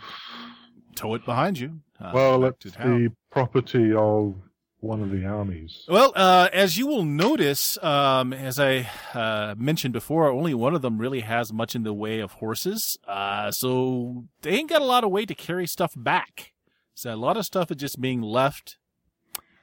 tow 0.94 1.14
it 1.14 1.24
behind 1.24 1.58
you. 1.58 1.80
Uh, 2.00 2.12
well, 2.14 2.44
it's 2.44 2.58
to 2.60 2.70
the 2.70 3.12
property 3.30 3.92
of 3.92 4.34
one 4.80 5.02
of 5.02 5.10
the 5.10 5.24
armies. 5.26 5.84
Well, 5.88 6.12
uh, 6.14 6.48
as 6.52 6.78
you 6.78 6.86
will 6.86 7.04
notice, 7.04 7.76
um, 7.82 8.32
as 8.32 8.58
I 8.60 8.88
uh, 9.14 9.54
mentioned 9.58 9.92
before, 9.92 10.28
only 10.30 10.54
one 10.54 10.74
of 10.74 10.82
them 10.82 10.98
really 10.98 11.20
has 11.20 11.52
much 11.52 11.74
in 11.74 11.82
the 11.82 11.92
way 11.94 12.20
of 12.20 12.32
horses. 12.32 12.96
Uh, 13.06 13.50
so 13.50 14.24
they 14.42 14.52
ain't 14.52 14.70
got 14.70 14.82
a 14.82 14.86
lot 14.86 15.04
of 15.04 15.10
way 15.10 15.26
to 15.26 15.34
carry 15.34 15.66
stuff 15.66 15.92
back. 15.96 16.52
So 16.94 17.12
a 17.12 17.16
lot 17.16 17.36
of 17.36 17.44
stuff 17.44 17.70
is 17.70 17.76
just 17.76 18.00
being 18.00 18.22
left. 18.22 18.78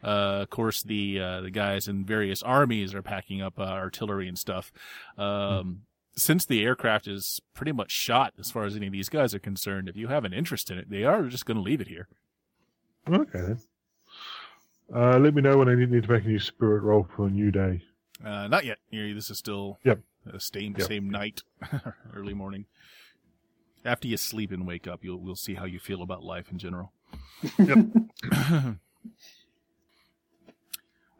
Uh, 0.04 0.42
of 0.44 0.50
course, 0.50 0.84
the 0.84 1.20
uh, 1.20 1.42
the 1.42 1.52
guys 1.52 1.88
in 1.88 2.04
various 2.06 2.44
armies 2.44 2.94
are 2.94 3.02
packing 3.02 3.42
up 3.42 3.58
uh, 3.60 3.64
artillery 3.64 4.28
and 4.28 4.38
stuff. 4.38 4.72
Um, 5.18 5.84
Since 6.16 6.46
the 6.46 6.64
aircraft 6.64 7.08
is 7.08 7.42
pretty 7.56 7.72
much 7.72 7.92
shot, 7.92 8.34
as 8.40 8.52
far 8.52 8.66
as 8.66 8.76
any 8.76 8.88
of 8.88 8.94
these 8.94 9.10
guys 9.10 9.34
are 9.34 9.40
concerned, 9.40 9.90
if 9.90 9.96
you 9.96 10.10
have 10.10 10.26
an 10.26 10.34
interest 10.34 10.70
in 10.70 10.78
it, 10.78 10.90
they 10.90 11.04
are 11.06 11.24
just 11.24 11.46
going 11.46 11.58
to 11.58 11.64
leave 11.64 11.82
it 11.82 11.88
here. 11.88 12.08
Okay 13.10 13.40
then. 13.42 13.60
Uh, 14.94 15.18
let 15.18 15.34
me 15.34 15.42
know 15.42 15.58
when 15.58 15.70
I 15.70 15.76
need, 15.76 15.90
need 15.90 16.04
to 16.04 16.12
make 16.12 16.26
a 16.26 16.28
new 16.28 16.38
spirit 16.40 16.84
roll 16.84 17.08
for 17.16 17.26
a 17.28 17.30
new 17.32 17.50
day. 17.50 17.82
Uh, 18.24 18.48
not 18.48 18.64
yet. 18.64 18.78
This 18.92 19.32
is 19.32 19.38
still 19.40 19.80
Yep. 19.84 20.02
the 20.26 20.40
same 20.40 20.76
Yep. 20.78 20.88
same 20.88 21.10
night, 21.10 21.42
early 22.16 22.34
morning. 22.36 22.66
After 23.84 24.08
you 24.08 24.18
sleep 24.18 24.52
and 24.52 24.68
wake 24.68 24.88
up, 24.88 25.04
you'll 25.04 25.20
we'll 25.20 25.36
see 25.36 25.56
how 25.56 25.66
you 25.66 25.80
feel 25.80 26.02
about 26.04 26.24
life 26.24 26.52
in 26.52 26.58
general. 26.60 26.94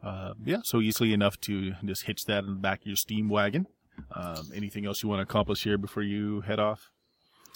uh, 0.04 0.34
yeah, 0.44 0.58
so 0.62 0.80
easily 0.80 1.12
enough 1.12 1.40
to 1.42 1.72
just 1.84 2.04
hitch 2.04 2.26
that 2.26 2.44
in 2.44 2.50
the 2.50 2.60
back 2.60 2.80
of 2.82 2.86
your 2.86 2.96
steam 2.96 3.28
wagon. 3.28 3.66
Um, 4.12 4.50
anything 4.54 4.86
else 4.86 5.02
you 5.02 5.08
want 5.08 5.20
to 5.20 5.22
accomplish 5.22 5.64
here 5.64 5.78
before 5.78 6.02
you 6.02 6.42
head 6.42 6.58
off? 6.58 6.90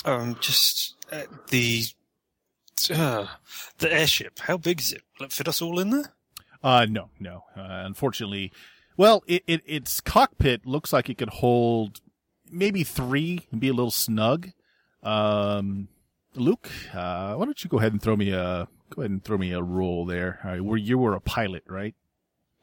Um, 0.04 0.36
just 0.40 0.94
uh, 1.12 1.22
the 1.50 1.84
uh, 2.94 3.26
the 3.78 3.92
airship. 3.92 4.38
How 4.38 4.56
big 4.56 4.80
is 4.80 4.92
it? 4.92 5.02
Will 5.18 5.26
it 5.26 5.32
fit 5.32 5.48
us 5.48 5.60
all 5.60 5.78
in 5.78 5.90
there? 5.90 6.12
Uh, 6.62 6.86
no, 6.88 7.10
no. 7.18 7.44
Uh, 7.56 7.82
unfortunately, 7.84 8.52
well, 8.96 9.22
it, 9.26 9.42
it, 9.46 9.62
its 9.66 10.00
cockpit 10.00 10.66
looks 10.66 10.92
like 10.92 11.08
it 11.08 11.18
could 11.18 11.28
hold 11.28 12.00
maybe 12.50 12.84
three 12.84 13.46
and 13.50 13.60
be 13.60 13.68
a 13.68 13.72
little 13.72 13.90
snug. 13.90 14.50
Um, 15.02 15.88
Luke, 16.34 16.68
uh, 16.94 17.34
why 17.34 17.44
don't 17.44 17.62
you 17.62 17.70
go 17.70 17.78
ahead 17.78 17.92
and 17.92 18.02
throw 18.02 18.16
me 18.16 18.30
a, 18.30 18.68
go 18.90 19.02
ahead 19.02 19.10
and 19.10 19.24
throw 19.24 19.38
me 19.38 19.52
a 19.52 19.62
roll 19.62 20.04
there. 20.04 20.40
All 20.44 20.50
right, 20.50 20.64
where 20.64 20.78
you 20.78 20.98
were 20.98 21.14
a 21.14 21.20
pilot, 21.20 21.64
right? 21.68 21.94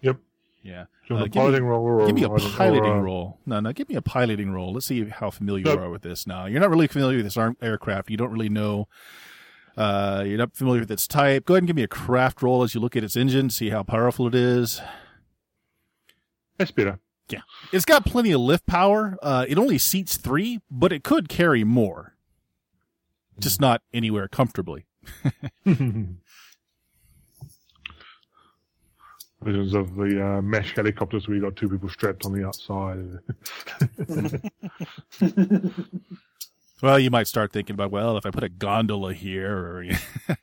Yep. 0.06 0.18
Yeah. 0.64 0.86
Uh, 1.10 1.18
give 1.18 1.20
me- 1.20 1.30
piloting 1.30 1.64
roll 1.66 1.84
or 1.84 2.06
Give 2.08 2.16
me 2.16 2.24
a 2.24 2.28
or- 2.28 2.36
or, 2.42 2.50
piloting 2.52 2.92
uh, 2.92 3.00
roll. 3.00 3.40
No, 3.46 3.60
no, 3.60 3.72
give 3.74 3.88
me 3.90 3.96
a 3.96 4.02
piloting 4.02 4.52
roll. 4.52 4.74
Let's 4.74 4.86
see 4.88 5.06
how 5.06 5.30
familiar 5.30 5.64
Nope. 5.66 5.80
you 5.80 5.86
are 5.86 5.90
with 5.90 6.02
this 6.02 6.26
now. 6.26 6.46
You're 6.48 6.60
not 6.62 6.70
really 6.72 6.88
familiar 6.88 7.18
with 7.18 7.26
this 7.26 7.38
arm- 7.38 7.58
aircraft. 7.62 8.10
You 8.10 8.18
don't 8.18 8.32
really 8.32 8.50
know. 8.50 8.88
Uh, 9.78 10.24
you're 10.26 10.38
not 10.38 10.56
familiar 10.56 10.80
with 10.82 10.90
its 10.92 11.06
type. 11.08 11.46
Go 11.46 11.54
ahead 11.54 11.64
and 11.64 11.68
give 11.68 11.76
me 11.76 11.84
a 11.84 11.88
craft 11.88 12.42
roll 12.42 12.64
as 12.64 12.74
you 12.74 12.80
look 12.82 12.96
at 12.96 13.04
its 13.04 13.16
engine, 13.18 13.50
see 13.50 13.70
how 13.70 13.84
powerful 13.84 14.26
it 14.28 14.34
is. 14.36 14.82
That's 16.58 16.72
Yeah. 17.30 17.42
It's 17.74 17.86
got 17.86 18.06
plenty 18.06 18.32
of 18.32 18.40
lift 18.42 18.66
power. 18.66 19.18
Uh, 19.22 19.46
it 19.48 19.58
only 19.58 19.78
seats 19.78 20.16
three, 20.18 20.62
but 20.72 20.94
it 20.94 21.04
could 21.04 21.28
carry 21.28 21.64
more. 21.64 22.16
Just 23.38 23.60
not 23.60 23.82
anywhere 23.94 24.28
comfortably. 24.30 24.86
Visions 29.46 29.74
of 29.76 29.96
the 29.96 30.26
uh, 30.26 30.42
MASH 30.42 30.76
helicopters 30.76 31.28
where 31.28 31.38
you 31.38 31.44
got 31.44 31.56
two 31.56 31.70
people 31.70 31.88
strapped 31.88 32.26
on 32.26 32.34
the 32.34 32.46
outside. 32.46 33.20
Well, 36.82 37.00
you 37.00 37.10
might 37.10 37.28
start 37.28 37.54
thinking 37.54 37.74
about, 37.74 37.92
well, 37.92 38.18
if 38.18 38.26
I 38.26 38.32
put 38.32 38.44
a 38.44 38.50
gondola 38.50 39.14
here, 39.14 39.58
or. 39.58 39.86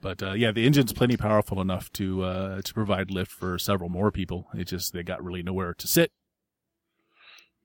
but 0.00 0.22
uh, 0.22 0.32
yeah, 0.32 0.52
the 0.52 0.66
engine's 0.66 0.92
plenty 0.92 1.16
powerful 1.16 1.60
enough 1.60 1.90
to 1.94 2.22
uh, 2.22 2.62
to 2.62 2.74
provide 2.74 3.10
lift 3.10 3.30
for 3.30 3.58
several 3.58 3.88
more 3.88 4.10
people. 4.10 4.48
It 4.54 4.64
just 4.64 4.92
they 4.92 5.02
got 5.02 5.24
really 5.24 5.42
nowhere 5.42 5.72
to 5.74 5.86
sit. 5.86 6.12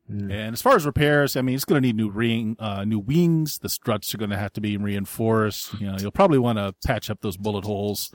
Mm. 0.10 0.32
And 0.32 0.54
as 0.54 0.62
far 0.62 0.78
as 0.78 0.86
repairs, 0.86 1.36
I 1.36 1.42
mean, 1.42 1.56
it's 1.56 1.66
going 1.66 1.82
to 1.82 1.86
need 1.86 1.98
new 1.98 2.10
ring, 2.10 2.56
uh, 2.60 2.86
new 2.86 3.00
wings. 3.00 3.60
The 3.60 3.68
struts 3.68 4.16
are 4.16 4.18
going 4.18 4.30
to 4.30 4.38
have 4.38 4.54
to 4.54 4.62
be 4.62 4.78
reinforced. 4.78 5.74
You 5.82 5.92
know, 5.92 5.98
you'll 6.00 6.12
probably 6.12 6.40
want 6.40 6.60
to 6.60 6.74
patch 6.86 7.10
up 7.10 7.20
those 7.20 7.36
bullet 7.36 7.66
holes. 7.66 8.10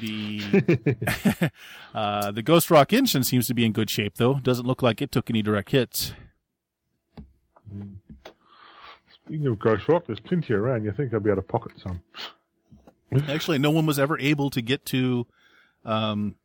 The 0.00 1.50
uh, 1.94 2.30
the 2.30 2.42
Ghost 2.42 2.70
Rock 2.70 2.92
engine 2.92 3.24
seems 3.24 3.46
to 3.48 3.54
be 3.54 3.64
in 3.64 3.72
good 3.72 3.90
shape, 3.90 4.16
though. 4.16 4.34
Doesn't 4.34 4.66
look 4.66 4.82
like 4.82 5.02
it 5.02 5.12
took 5.12 5.30
any 5.30 5.42
direct 5.42 5.70
hits. 5.70 6.12
Speaking 9.24 9.46
of 9.46 9.58
Ghost 9.58 9.88
Rock, 9.88 10.04
there's 10.06 10.20
plenty 10.20 10.54
around. 10.54 10.84
You 10.84 10.92
think 10.92 11.14
I'll 11.14 11.20
be 11.20 11.30
able 11.30 11.42
to 11.42 11.48
pocket 11.48 11.72
some? 11.82 12.02
Actually, 13.28 13.58
no 13.58 13.70
one 13.70 13.86
was 13.86 13.98
ever 13.98 14.18
able 14.18 14.50
to 14.50 14.62
get 14.62 14.84
to 14.86 15.26
um, 15.84 16.36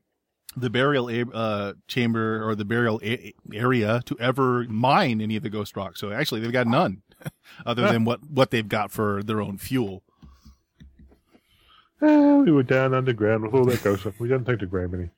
the 0.55 0.69
burial 0.69 1.09
uh, 1.33 1.73
chamber 1.87 2.47
or 2.47 2.55
the 2.55 2.65
burial 2.65 2.99
a- 3.03 3.33
area 3.53 4.01
to 4.05 4.17
ever 4.19 4.65
mine 4.69 5.21
any 5.21 5.35
of 5.35 5.43
the 5.43 5.49
Ghost 5.49 5.75
Rock. 5.77 5.97
So 5.97 6.11
actually, 6.11 6.41
they've 6.41 6.51
got 6.51 6.67
none, 6.67 7.03
other 7.65 7.87
than 7.87 8.03
what 8.03 8.23
what 8.29 8.51
they've 8.51 8.67
got 8.67 8.91
for 8.91 9.23
their 9.23 9.41
own 9.41 9.57
fuel. 9.57 10.03
Eh, 12.01 12.35
we 12.35 12.51
were 12.51 12.63
down 12.63 12.93
underground 12.93 13.43
with 13.43 13.53
all 13.53 13.65
that 13.65 13.83
Ghost 13.83 14.05
Rock. 14.05 14.15
We 14.19 14.27
didn't 14.27 14.45
think 14.45 14.59
to 14.59 14.65
grab 14.65 14.93
any. 14.93 15.09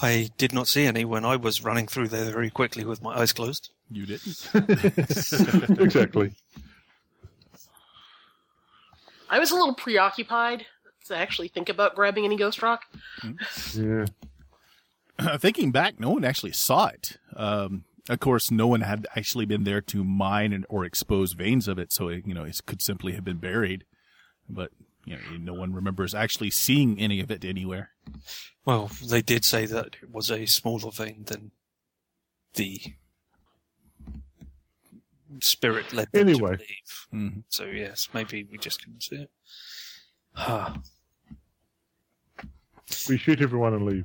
I 0.00 0.30
did 0.36 0.52
not 0.52 0.68
see 0.68 0.84
any 0.84 1.04
when 1.04 1.24
I 1.24 1.36
was 1.36 1.64
running 1.64 1.86
through 1.86 2.08
there 2.08 2.30
very 2.30 2.50
quickly 2.50 2.84
with 2.84 3.02
my 3.02 3.18
eyes 3.18 3.32
closed. 3.32 3.70
You 3.90 4.04
didn't. 4.04 4.50
exactly. 5.80 6.34
I 9.30 9.38
was 9.38 9.50
a 9.50 9.54
little 9.54 9.74
preoccupied 9.74 10.66
to 11.06 11.16
actually 11.16 11.48
think 11.48 11.68
about 11.68 11.94
grabbing 11.94 12.24
any 12.24 12.36
ghost 12.36 12.62
rock. 12.62 12.82
Yeah. 13.74 14.06
Thinking 15.38 15.72
back, 15.72 15.98
no 15.98 16.10
one 16.10 16.24
actually 16.24 16.52
saw 16.52 16.88
it. 16.88 17.18
Um, 17.34 17.84
of 18.08 18.20
course, 18.20 18.50
no 18.50 18.66
one 18.66 18.82
had 18.82 19.06
actually 19.16 19.46
been 19.46 19.64
there 19.64 19.80
to 19.80 20.04
mine 20.04 20.52
and, 20.52 20.66
or 20.68 20.84
expose 20.84 21.32
veins 21.32 21.66
of 21.66 21.78
it, 21.78 21.92
so 21.92 22.08
it, 22.08 22.26
you 22.26 22.34
know 22.34 22.44
it 22.44 22.60
could 22.66 22.82
simply 22.82 23.12
have 23.12 23.24
been 23.24 23.38
buried. 23.38 23.84
But 24.48 24.70
you 25.04 25.16
know, 25.16 25.22
no 25.38 25.54
one 25.54 25.72
remembers 25.72 26.14
actually 26.14 26.50
seeing 26.50 26.98
any 26.98 27.20
of 27.20 27.30
it 27.30 27.44
anywhere. 27.44 27.90
Well, 28.64 28.90
they 29.08 29.22
did 29.22 29.44
say 29.44 29.66
that 29.66 29.96
it 30.02 30.10
was 30.10 30.30
a 30.30 30.46
smaller 30.46 30.90
vein 30.90 31.24
than 31.26 31.52
the 32.54 32.80
spirit 35.40 35.92
led 35.92 36.10
them 36.12 36.28
Anyway. 36.28 36.52
to 36.52 36.56
believe. 36.58 37.06
Mhm. 37.12 37.42
So 37.48 37.64
yes, 37.66 38.08
maybe 38.14 38.44
we 38.44 38.58
just 38.58 38.80
couldn't 38.82 39.02
see 39.02 39.16
it. 39.16 39.30
Ah, 40.36 40.80
We 43.08 43.18
shoot 43.18 43.40
everyone 43.40 43.74
and 43.74 43.84
leave. 43.86 44.04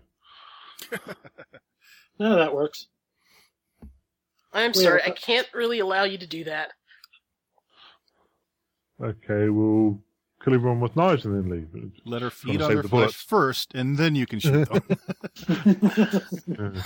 No, 2.19 2.35
that 2.35 2.53
works. 2.53 2.87
I'm 4.53 4.71
Well, 4.75 4.83
sorry, 4.83 5.01
I 5.03 5.09
can't 5.09 5.47
really 5.55 5.79
allow 5.79 6.03
you 6.03 6.19
to 6.19 6.27
do 6.27 6.43
that. 6.43 6.73
Okay, 9.01 9.49
we'll 9.49 9.99
kill 10.43 10.53
everyone 10.53 10.79
with 10.79 10.95
knives 10.95 11.25
and 11.25 11.35
then 11.35 11.49
leave. 11.49 11.91
Let 12.05 12.21
her 12.21 12.29
feed 12.29 12.61
on 12.61 12.67
save 12.69 12.75
their 12.75 12.83
the 12.83 12.89
flesh 12.89 13.01
bullets. 13.01 13.21
first, 13.21 13.73
and 13.73 13.97
then 13.97 14.15
you 14.15 14.25
can 14.25 14.39
shoot 14.39 14.67
them. 16.47 16.75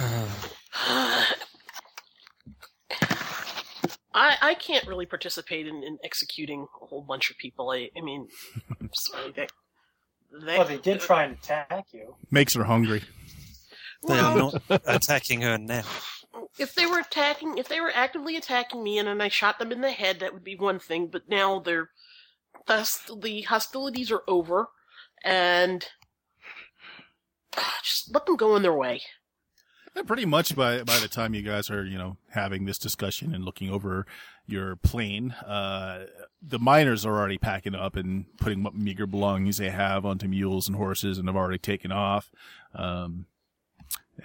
I, 4.14 4.38
I 4.42 4.54
can't 4.54 4.88
really 4.88 5.06
participate 5.06 5.68
in, 5.68 5.84
in 5.84 5.98
executing 6.04 6.68
a 6.82 6.86
whole 6.86 7.02
bunch 7.02 7.30
of 7.30 7.38
people. 7.38 7.72
I, 7.72 7.90
I 7.98 8.02
mean, 8.02 8.28
I'm 8.80 8.90
sorry, 8.94 9.32
they, 9.36 9.48
they, 10.46 10.58
well, 10.58 10.66
they 10.68 10.78
did 10.78 11.02
try 11.02 11.24
and 11.24 11.34
attack 11.34 11.88
you. 11.92 12.16
Makes 12.32 12.54
her 12.54 12.64
hungry. 12.64 13.04
they 14.08 14.18
are 14.18 14.38
not 14.38 14.62
attacking 14.86 15.42
her 15.42 15.58
now. 15.58 15.84
if 16.58 16.74
they 16.76 16.86
were 16.86 17.00
attacking, 17.00 17.58
if 17.58 17.68
they 17.68 17.82
were 17.82 17.92
actively 17.94 18.38
attacking 18.38 18.84
me 18.84 18.98
and 19.00 19.08
then 19.10 19.20
I 19.20 19.28
shot 19.28 19.60
them 19.60 19.74
in 19.74 19.82
the 19.82 19.92
head, 19.92 20.22
that 20.22 20.34
would 20.34 20.46
be 20.46 20.56
one 20.56 20.80
thing. 20.80 21.08
But 21.08 21.28
now 21.28 21.60
they're, 21.60 21.90
thus 22.68 23.00
the 23.22 23.42
hostilities 23.44 24.12
are 24.12 24.24
over, 24.28 24.68
and 25.24 25.88
just 27.84 28.14
let 28.14 28.26
them 28.26 28.36
go 28.36 28.56
in 28.56 28.62
their 28.62 28.74
way. 28.74 29.02
And 29.96 30.06
pretty 30.06 30.26
much 30.26 30.56
by 30.56 30.84
by 30.84 31.00
the 31.00 31.08
time 31.08 31.34
you 31.34 31.42
guys 31.42 31.70
are 31.70 31.86
you 31.86 31.98
know 31.98 32.18
having 32.32 32.66
this 32.66 32.78
discussion 32.78 33.34
and 33.34 33.46
looking 33.46 33.70
over 33.70 34.06
your 34.46 34.76
plane, 34.76 35.32
uh, 35.32 36.06
the 36.42 36.60
miners 36.60 37.06
are 37.06 37.18
already 37.18 37.38
packing 37.38 37.74
up 37.76 37.96
and 37.96 38.26
putting 38.38 38.62
what 38.62 38.76
meager 38.76 39.08
belongings 39.08 39.58
they 39.58 39.70
have 39.70 40.06
onto 40.06 40.28
mules 40.28 40.68
and 40.68 40.76
horses, 40.76 41.18
and 41.18 41.28
have 41.28 41.38
already 41.38 41.58
taken 41.58 41.92
off. 41.92 42.30
Um, 42.74 43.28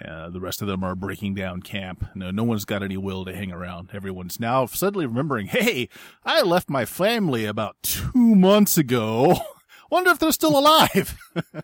uh, 0.03 0.29
the 0.29 0.39
rest 0.39 0.61
of 0.61 0.67
them 0.67 0.83
are 0.83 0.95
breaking 0.95 1.35
down 1.35 1.61
camp. 1.61 2.05
No, 2.15 2.31
no 2.31 2.43
one's 2.43 2.65
got 2.65 2.83
any 2.83 2.97
will 2.97 3.25
to 3.25 3.35
hang 3.35 3.51
around. 3.51 3.89
Everyone's 3.93 4.39
now 4.39 4.65
suddenly 4.65 5.05
remembering, 5.05 5.47
hey, 5.47 5.89
I 6.23 6.41
left 6.41 6.69
my 6.69 6.85
family 6.85 7.45
about 7.45 7.75
two 7.83 8.35
months 8.35 8.77
ago. 8.77 9.37
Wonder 9.91 10.11
if 10.11 10.19
they're 10.19 10.31
still 10.31 10.57
alive. 10.57 11.17
uh, 11.35 11.61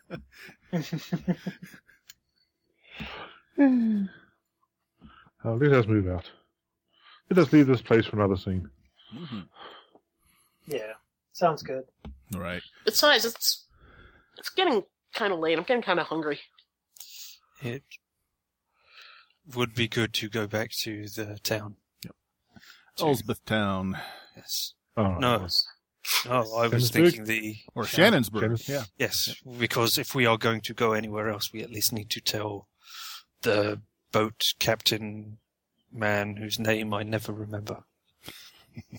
let 5.45 5.71
us 5.71 5.87
move 5.87 6.09
out. 6.09 6.29
Let 7.29 7.39
us 7.39 7.53
leave 7.53 7.67
this 7.67 7.81
place 7.81 8.05
for 8.05 8.17
another 8.17 8.37
scene. 8.37 8.69
Yeah, 10.65 10.93
sounds 11.31 11.63
good. 11.63 11.85
All 12.35 12.41
right. 12.41 12.61
Besides, 12.83 13.23
it's 13.23 13.65
it's 14.37 14.49
getting 14.49 14.83
kind 15.13 15.31
of 15.31 15.39
late. 15.39 15.57
I'm 15.57 15.63
getting 15.63 15.83
kind 15.83 15.99
of 15.99 16.07
hungry. 16.07 16.39
It 17.61 17.83
would 19.55 19.73
be 19.73 19.87
good 19.87 20.13
to 20.15 20.29
go 20.29 20.47
back 20.47 20.71
to 20.83 21.07
the 21.07 21.39
town. 21.43 21.75
To- 22.01 22.13
Elspeth 23.05 23.45
Town. 23.45 23.97
Yes. 24.35 24.73
Oh, 24.95 25.15
No. 25.15 25.47
No, 26.25 26.53
I 26.55 26.67
was 26.67 26.89
thinking 26.89 27.25
the 27.25 27.57
Or 27.75 27.83
Shannonsburg. 27.83 28.39
Shannons- 28.39 28.69
Yeah. 28.69 28.85
Yes, 28.97 29.35
because 29.59 29.97
if 29.97 30.15
we 30.15 30.25
are 30.25 30.37
going 30.37 30.61
to 30.61 30.73
go 30.73 30.93
anywhere 30.93 31.29
else, 31.29 31.51
we 31.51 31.61
at 31.61 31.69
least 31.69 31.91
need 31.91 32.09
to 32.11 32.21
tell 32.21 32.69
the 33.41 33.81
boat 34.13 34.53
captain 34.57 35.37
man 35.91 36.37
whose 36.37 36.59
name 36.59 36.93
I 36.93 37.03
never 37.03 37.33
remember. 37.33 37.83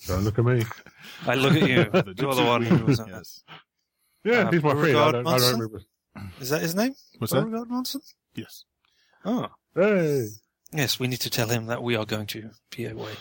Don't 0.06 0.22
look 0.24 0.38
at 0.38 0.44
me. 0.44 0.64
I 1.26 1.34
look 1.34 1.54
at 1.54 1.68
you. 1.68 1.84
The 1.92 2.14
You're 2.18 2.34
the 2.34 2.44
one 2.44 2.62
who 2.62 2.84
was 2.84 3.00
on 3.00 3.08
yes. 3.08 3.42
Yeah, 4.24 4.32
Uh, 4.48 4.50
he's 4.52 4.62
my 4.62 4.74
friend. 4.74 4.96
I 4.98 5.12
don't, 5.12 5.26
I 5.26 5.38
don't 5.38 5.52
remember. 5.52 5.80
Is 6.40 6.50
that 6.50 6.60
his 6.62 6.74
name? 6.74 6.94
What's 7.18 7.32
that? 7.32 7.40
Beauregard 7.44 7.70
Monson? 7.70 8.02
Yes. 8.34 8.64
Oh. 9.28 9.48
Hey! 9.74 10.28
Yes, 10.72 10.98
we 10.98 11.06
need 11.06 11.20
to 11.20 11.30
tell 11.30 11.48
him 11.48 11.66
that 11.66 11.82
we 11.82 11.96
are 11.96 12.06
going 12.06 12.26
to 12.28 12.50
be 12.74 12.86
away. 12.86 13.12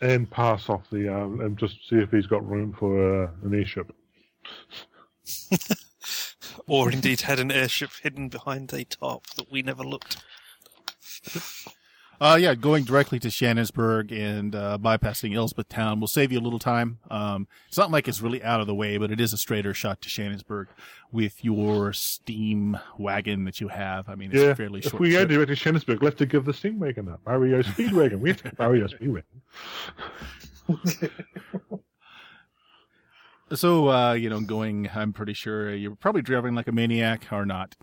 And 0.00 0.30
pass 0.30 0.68
off 0.68 0.88
the, 0.90 1.14
um, 1.14 1.40
and 1.40 1.58
just 1.58 1.74
see 1.88 1.96
if 1.96 2.10
he's 2.10 2.26
got 2.26 2.48
room 2.48 2.74
for 2.78 3.24
uh, 3.24 3.30
an 3.44 3.54
airship. 3.54 3.94
Or 6.66 6.90
indeed 6.90 7.22
had 7.22 7.38
an 7.38 7.50
airship 7.50 7.90
hidden 8.02 8.28
behind 8.28 8.72
a 8.72 8.84
tarp 8.84 9.26
that 9.36 9.50
we 9.50 9.62
never 9.62 9.84
looked. 9.84 10.22
Uh, 12.22 12.36
yeah, 12.36 12.54
going 12.54 12.84
directly 12.84 13.18
to 13.18 13.26
Shannonsburg 13.26 14.12
and 14.12 14.54
uh, 14.54 14.78
bypassing 14.80 15.34
Elsbeth 15.34 15.68
Town 15.68 15.98
will 15.98 16.06
save 16.06 16.30
you 16.30 16.38
a 16.38 16.40
little 16.40 16.60
time. 16.60 17.00
Um, 17.10 17.48
it's 17.66 17.76
not 17.76 17.90
like 17.90 18.06
it's 18.06 18.20
really 18.20 18.40
out 18.44 18.60
of 18.60 18.68
the 18.68 18.76
way, 18.76 18.96
but 18.96 19.10
it 19.10 19.20
is 19.20 19.32
a 19.32 19.36
straighter 19.36 19.74
shot 19.74 20.00
to 20.02 20.08
Shannonsburg 20.08 20.66
with 21.10 21.44
your 21.44 21.92
steam 21.92 22.78
wagon 22.96 23.44
that 23.46 23.60
you 23.60 23.66
have. 23.66 24.08
I 24.08 24.14
mean, 24.14 24.30
it's 24.30 24.40
yeah, 24.40 24.50
a 24.50 24.54
fairly 24.54 24.78
if 24.78 24.90
short 24.90 25.00
we 25.00 25.10
go 25.10 25.26
trip. 25.26 25.30
direct 25.30 25.48
to 25.48 25.56
Shannonsburg, 25.56 26.00
let's 26.00 26.14
to 26.18 26.26
give 26.26 26.44
the 26.44 26.54
steam 26.54 26.78
wagon 26.78 27.08
up. 27.08 27.22
Mario 27.26 27.60
Speedwagon. 27.62 28.20
We 28.20 28.28
have 28.28 28.42
to 28.44 28.52
Mario 28.56 28.86
Speedwagon. 28.86 29.24
So, 33.54 33.90
uh, 33.90 34.12
you 34.14 34.30
know, 34.30 34.40
going, 34.40 34.88
I'm 34.94 35.12
pretty 35.12 35.34
sure 35.34 35.74
you're 35.74 35.94
probably 35.94 36.22
driving 36.22 36.54
like 36.54 36.68
a 36.68 36.72
maniac 36.72 37.26
or 37.30 37.44
not. 37.44 37.76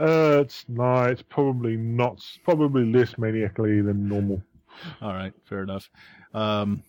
Uh, 0.00 0.40
it's 0.40 0.64
no, 0.66 1.04
it's 1.04 1.22
probably 1.22 1.76
not, 1.76 2.24
probably 2.44 2.90
less 2.90 3.18
maniacally 3.18 3.82
than 3.82 4.08
normal. 4.08 4.42
All 5.02 5.12
right, 5.12 5.34
fair 5.44 5.62
enough. 5.62 5.90
Um, 6.32 6.82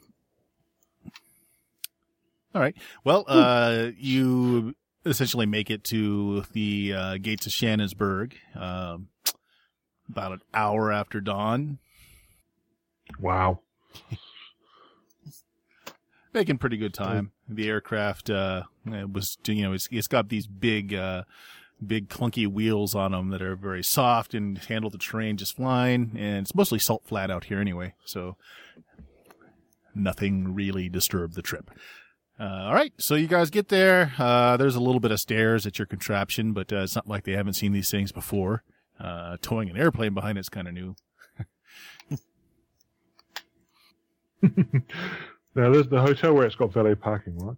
all 2.55 2.61
right. 2.61 2.75
Well, 3.03 3.25
uh, 3.27 3.87
you 3.97 4.75
essentially 5.05 5.45
make 5.45 5.69
it 5.69 5.83
to 5.85 6.43
the 6.53 6.93
uh, 6.93 7.17
gates 7.17 7.47
of 7.47 7.51
Shannonsburg 7.51 8.33
um, 8.55 9.09
about 10.09 10.33
an 10.33 10.41
hour 10.53 10.91
after 10.91 11.19
dawn. 11.19 11.79
Wow. 13.19 13.59
Making 16.33 16.59
pretty 16.59 16.77
good 16.77 16.93
time. 16.93 17.31
The 17.49 17.67
aircraft 17.67 18.29
uh, 18.29 18.63
it 18.85 19.11
was, 19.11 19.37
you 19.45 19.63
know, 19.63 19.73
it's, 19.73 19.89
it's 19.91 20.07
got 20.07 20.29
these 20.29 20.47
big, 20.47 20.93
uh, 20.93 21.23
big 21.85 22.09
clunky 22.09 22.47
wheels 22.47 22.95
on 22.95 23.11
them 23.11 23.29
that 23.29 23.41
are 23.41 23.55
very 23.55 23.83
soft 23.83 24.33
and 24.33 24.57
handle 24.57 24.89
the 24.89 24.97
terrain 24.97 25.37
just 25.37 25.57
fine. 25.57 26.11
And 26.17 26.43
it's 26.43 26.55
mostly 26.55 26.79
salt 26.79 27.03
flat 27.05 27.31
out 27.31 27.45
here 27.45 27.59
anyway, 27.59 27.93
so 28.05 28.37
nothing 29.95 30.53
really 30.53 30.89
disturbed 30.89 31.35
the 31.35 31.41
trip. 31.41 31.71
Uh, 32.39 32.65
all 32.65 32.73
right, 32.73 32.93
so 32.97 33.15
you 33.15 33.27
guys 33.27 33.49
get 33.49 33.67
there. 33.69 34.13
Uh, 34.17 34.57
there's 34.57 34.75
a 34.75 34.81
little 34.81 34.99
bit 34.99 35.11
of 35.11 35.19
stairs 35.19 35.67
at 35.67 35.77
your 35.77 35.85
contraption, 35.85 36.53
but 36.53 36.73
uh, 36.73 36.77
it's 36.77 36.95
not 36.95 37.07
like 37.07 37.23
they 37.23 37.33
haven't 37.33 37.53
seen 37.53 37.71
these 37.71 37.91
things 37.91 38.11
before. 38.11 38.63
Uh, 38.99 39.37
towing 39.41 39.69
an 39.69 39.77
airplane 39.77 40.13
behind 40.13 40.37
it's 40.37 40.49
kind 40.49 40.67
of 40.67 40.73
new. 40.73 40.95
Now, 45.53 45.69
there's 45.69 45.89
the 45.89 45.99
hotel 45.99 46.33
where 46.33 46.45
it's 46.45 46.55
got 46.55 46.71
valet 46.71 46.95
parking, 46.95 47.37
right? 47.37 47.57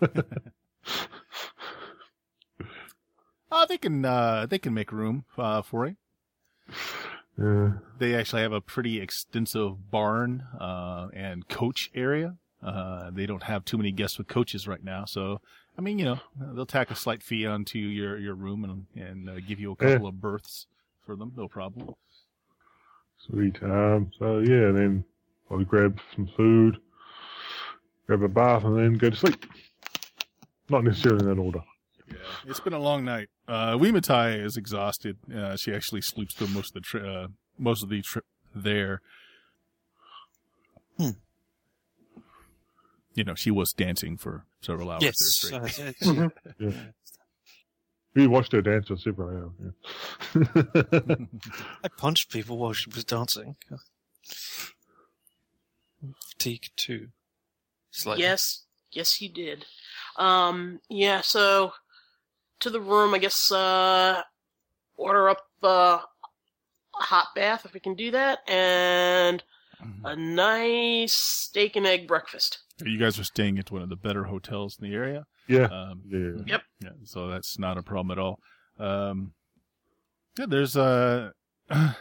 Uh, 3.50 3.66
they 3.66 3.78
can 3.78 4.04
uh, 4.04 4.46
they 4.48 4.58
can 4.58 4.74
make 4.74 4.92
room 4.92 5.24
uh, 5.36 5.62
for 5.62 5.86
it. 5.86 5.96
Yeah. 7.38 7.72
They 7.98 8.14
actually 8.14 8.42
have 8.42 8.52
a 8.52 8.60
pretty 8.60 9.00
extensive 9.00 9.90
barn 9.90 10.44
uh, 10.60 11.08
and 11.14 11.48
coach 11.48 11.90
area. 11.94 12.36
Uh, 12.62 13.10
they 13.12 13.26
don't 13.26 13.44
have 13.44 13.64
too 13.64 13.78
many 13.78 13.92
guests 13.92 14.18
with 14.18 14.26
coaches 14.26 14.66
right 14.66 14.82
now, 14.82 15.04
so 15.04 15.40
I 15.78 15.80
mean, 15.80 16.00
you 16.00 16.04
know, 16.04 16.18
they'll 16.36 16.66
tack 16.66 16.90
a 16.90 16.96
slight 16.96 17.22
fee 17.22 17.46
onto 17.46 17.78
your, 17.78 18.18
your 18.18 18.34
room 18.34 18.64
and 18.64 18.86
and 19.00 19.30
uh, 19.30 19.40
give 19.46 19.60
you 19.60 19.70
a 19.70 19.76
couple 19.76 20.08
of 20.08 20.20
berths 20.20 20.66
for 21.06 21.14
them, 21.14 21.32
no 21.36 21.46
problem. 21.46 21.94
Sweet. 23.18 23.62
Um, 23.62 24.10
so 24.18 24.40
yeah, 24.40 24.72
then 24.72 25.04
I'll 25.50 25.64
grab 25.64 26.00
some 26.16 26.28
food, 26.36 26.78
grab 28.06 28.22
a 28.22 28.28
bath, 28.28 28.64
and 28.64 28.76
then 28.76 28.94
go 28.94 29.10
to 29.10 29.16
sleep. 29.16 29.46
Not 30.68 30.84
necessarily 30.84 31.20
in 31.20 31.28
that 31.28 31.40
order. 31.40 31.62
Yeah, 32.08 32.16
it's 32.46 32.60
been 32.60 32.72
a 32.72 32.78
long 32.78 33.04
night. 33.04 33.28
Uh, 33.48 33.72
Wimatai 33.78 34.44
is 34.44 34.56
exhausted. 34.58 35.16
Uh, 35.34 35.56
she 35.56 35.72
actually 35.74 36.02
sleeps 36.02 36.34
through 36.34 36.48
most 36.48 36.68
of 36.68 36.74
the 36.74 36.80
tri- 36.80 37.00
uh, 37.08 37.28
most 37.58 37.82
of 37.82 37.88
the 37.88 38.02
trip 38.02 38.26
there. 38.54 39.00
Hmm. 40.98 41.10
You 43.14 43.24
know, 43.24 43.34
she 43.34 43.50
was 43.50 43.72
dancing 43.72 44.16
for 44.18 44.44
several 44.60 44.90
hours 44.90 45.02
Yes. 45.02 45.48
there 45.50 45.62
uh, 45.62 45.66
straight. 45.68 45.88
it's- 46.02 46.32
Yeah. 46.60 46.72
We 48.14 48.26
watched 48.26 48.52
her 48.52 48.62
dance 48.62 48.88
for 48.88 48.96
several 48.96 49.52
hours. 49.54 49.74
Yeah. 50.34 51.14
I 51.84 51.88
punched 51.88 52.30
people 52.32 52.58
while 52.58 52.72
she 52.72 52.90
was 52.90 53.04
dancing. 53.04 53.56
Fatigue 56.30 56.68
too. 56.76 57.08
Slightly. 57.90 58.22
Yes, 58.24 58.64
Yes, 58.90 59.20
you 59.20 59.28
did. 59.28 59.66
Um, 60.16 60.80
yeah, 60.88 61.20
so 61.20 61.72
to 62.60 62.70
the 62.70 62.80
room, 62.80 63.14
I 63.14 63.18
guess, 63.18 63.50
uh, 63.52 64.22
order 64.96 65.28
up, 65.28 65.38
uh, 65.62 66.00
a 66.98 67.02
hot 67.02 67.28
bath 67.34 67.64
if 67.64 67.74
we 67.74 67.80
can 67.80 67.94
do 67.94 68.10
that, 68.10 68.40
and 68.48 69.42
a 70.04 70.16
nice 70.16 71.12
steak 71.12 71.76
and 71.76 71.86
egg 71.86 72.08
breakfast. 72.08 72.58
You 72.84 72.98
guys 72.98 73.18
are 73.18 73.24
staying 73.24 73.58
at 73.58 73.70
one 73.70 73.82
of 73.82 73.88
the 73.88 73.96
better 73.96 74.24
hotels 74.24 74.78
in 74.80 74.88
the 74.88 74.94
area. 74.94 75.26
Yeah. 75.46 75.64
Um, 75.64 76.02
Yeah. 76.08 76.42
Yep. 76.46 76.62
Yeah, 76.80 76.90
so 77.04 77.28
that's 77.28 77.58
not 77.58 77.78
a 77.78 77.82
problem 77.82 78.16
at 78.16 78.22
all. 78.22 78.40
Um, 78.78 79.32
yeah, 80.38 80.46
there's 80.48 80.76
uh, 80.76 81.30
uh, 81.70 81.92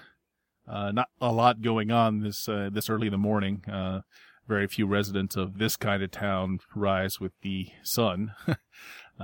not 0.68 1.10
a 1.20 1.32
lot 1.32 1.62
going 1.62 1.92
on 1.92 2.22
this 2.22 2.48
uh, 2.48 2.70
this 2.72 2.90
early 2.90 3.08
in 3.08 3.12
the 3.12 3.18
morning. 3.18 3.64
Uh, 3.72 4.02
very 4.48 4.68
few 4.68 4.86
residents 4.88 5.36
of 5.36 5.58
this 5.58 5.76
kind 5.76 6.02
of 6.04 6.12
town 6.12 6.60
rise 6.76 7.20
with 7.20 7.34
the 7.42 7.68
sun. 7.84 8.34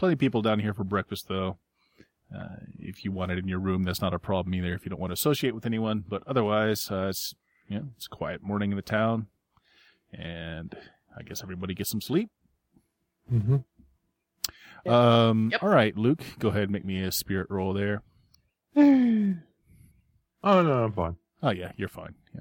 plenty 0.00 0.14
of 0.14 0.18
people 0.18 0.40
down 0.42 0.58
here 0.58 0.72
for 0.74 0.82
breakfast, 0.82 1.28
though. 1.28 1.58
Uh, 2.34 2.56
if 2.78 3.04
you 3.04 3.12
want 3.12 3.30
it 3.32 3.38
in 3.38 3.46
your 3.46 3.58
room, 3.58 3.82
that's 3.84 4.00
not 4.00 4.14
a 4.14 4.18
problem 4.18 4.54
either. 4.54 4.72
If 4.74 4.84
you 4.84 4.90
don't 4.90 5.00
want 5.00 5.10
to 5.10 5.14
associate 5.14 5.54
with 5.54 5.66
anyone, 5.66 6.04
but 6.08 6.22
otherwise, 6.26 6.90
uh, 6.90 7.08
it's 7.10 7.34
you 7.68 7.76
know, 7.78 7.88
it's 7.96 8.06
a 8.06 8.08
quiet 8.08 8.42
morning 8.42 8.70
in 8.70 8.76
the 8.76 8.82
town, 8.82 9.26
and 10.12 10.74
I 11.16 11.22
guess 11.22 11.42
everybody 11.42 11.74
gets 11.74 11.90
some 11.90 12.00
sleep. 12.00 12.30
Mm-hmm. 13.32 14.90
Um, 14.90 15.50
Yep. 15.52 15.62
all 15.62 15.68
right, 15.68 15.96
Luke, 15.96 16.22
go 16.38 16.48
ahead 16.48 16.62
and 16.62 16.70
make 16.72 16.84
me 16.84 17.02
a 17.02 17.12
spirit 17.12 17.48
roll 17.50 17.72
there. 17.74 18.02
Oh 20.42 20.62
no, 20.62 20.84
I'm 20.84 20.92
fine. 20.92 21.16
Oh 21.42 21.50
yeah, 21.50 21.72
you're 21.76 21.88
fine. 21.90 22.14
Yeah. 22.34 22.40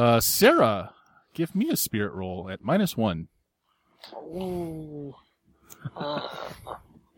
Uh, 0.00 0.20
Sarah, 0.20 0.92
give 1.34 1.52
me 1.56 1.68
a 1.68 1.76
spirit 1.76 2.12
roll 2.12 2.48
at 2.48 2.62
minus 2.62 2.96
one. 2.96 3.26
Ooh. 4.16 5.14
Uh, 5.96 6.28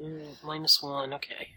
mm, 0.02 0.26
minus 0.44 0.82
one, 0.82 1.14
okay. 1.14 1.48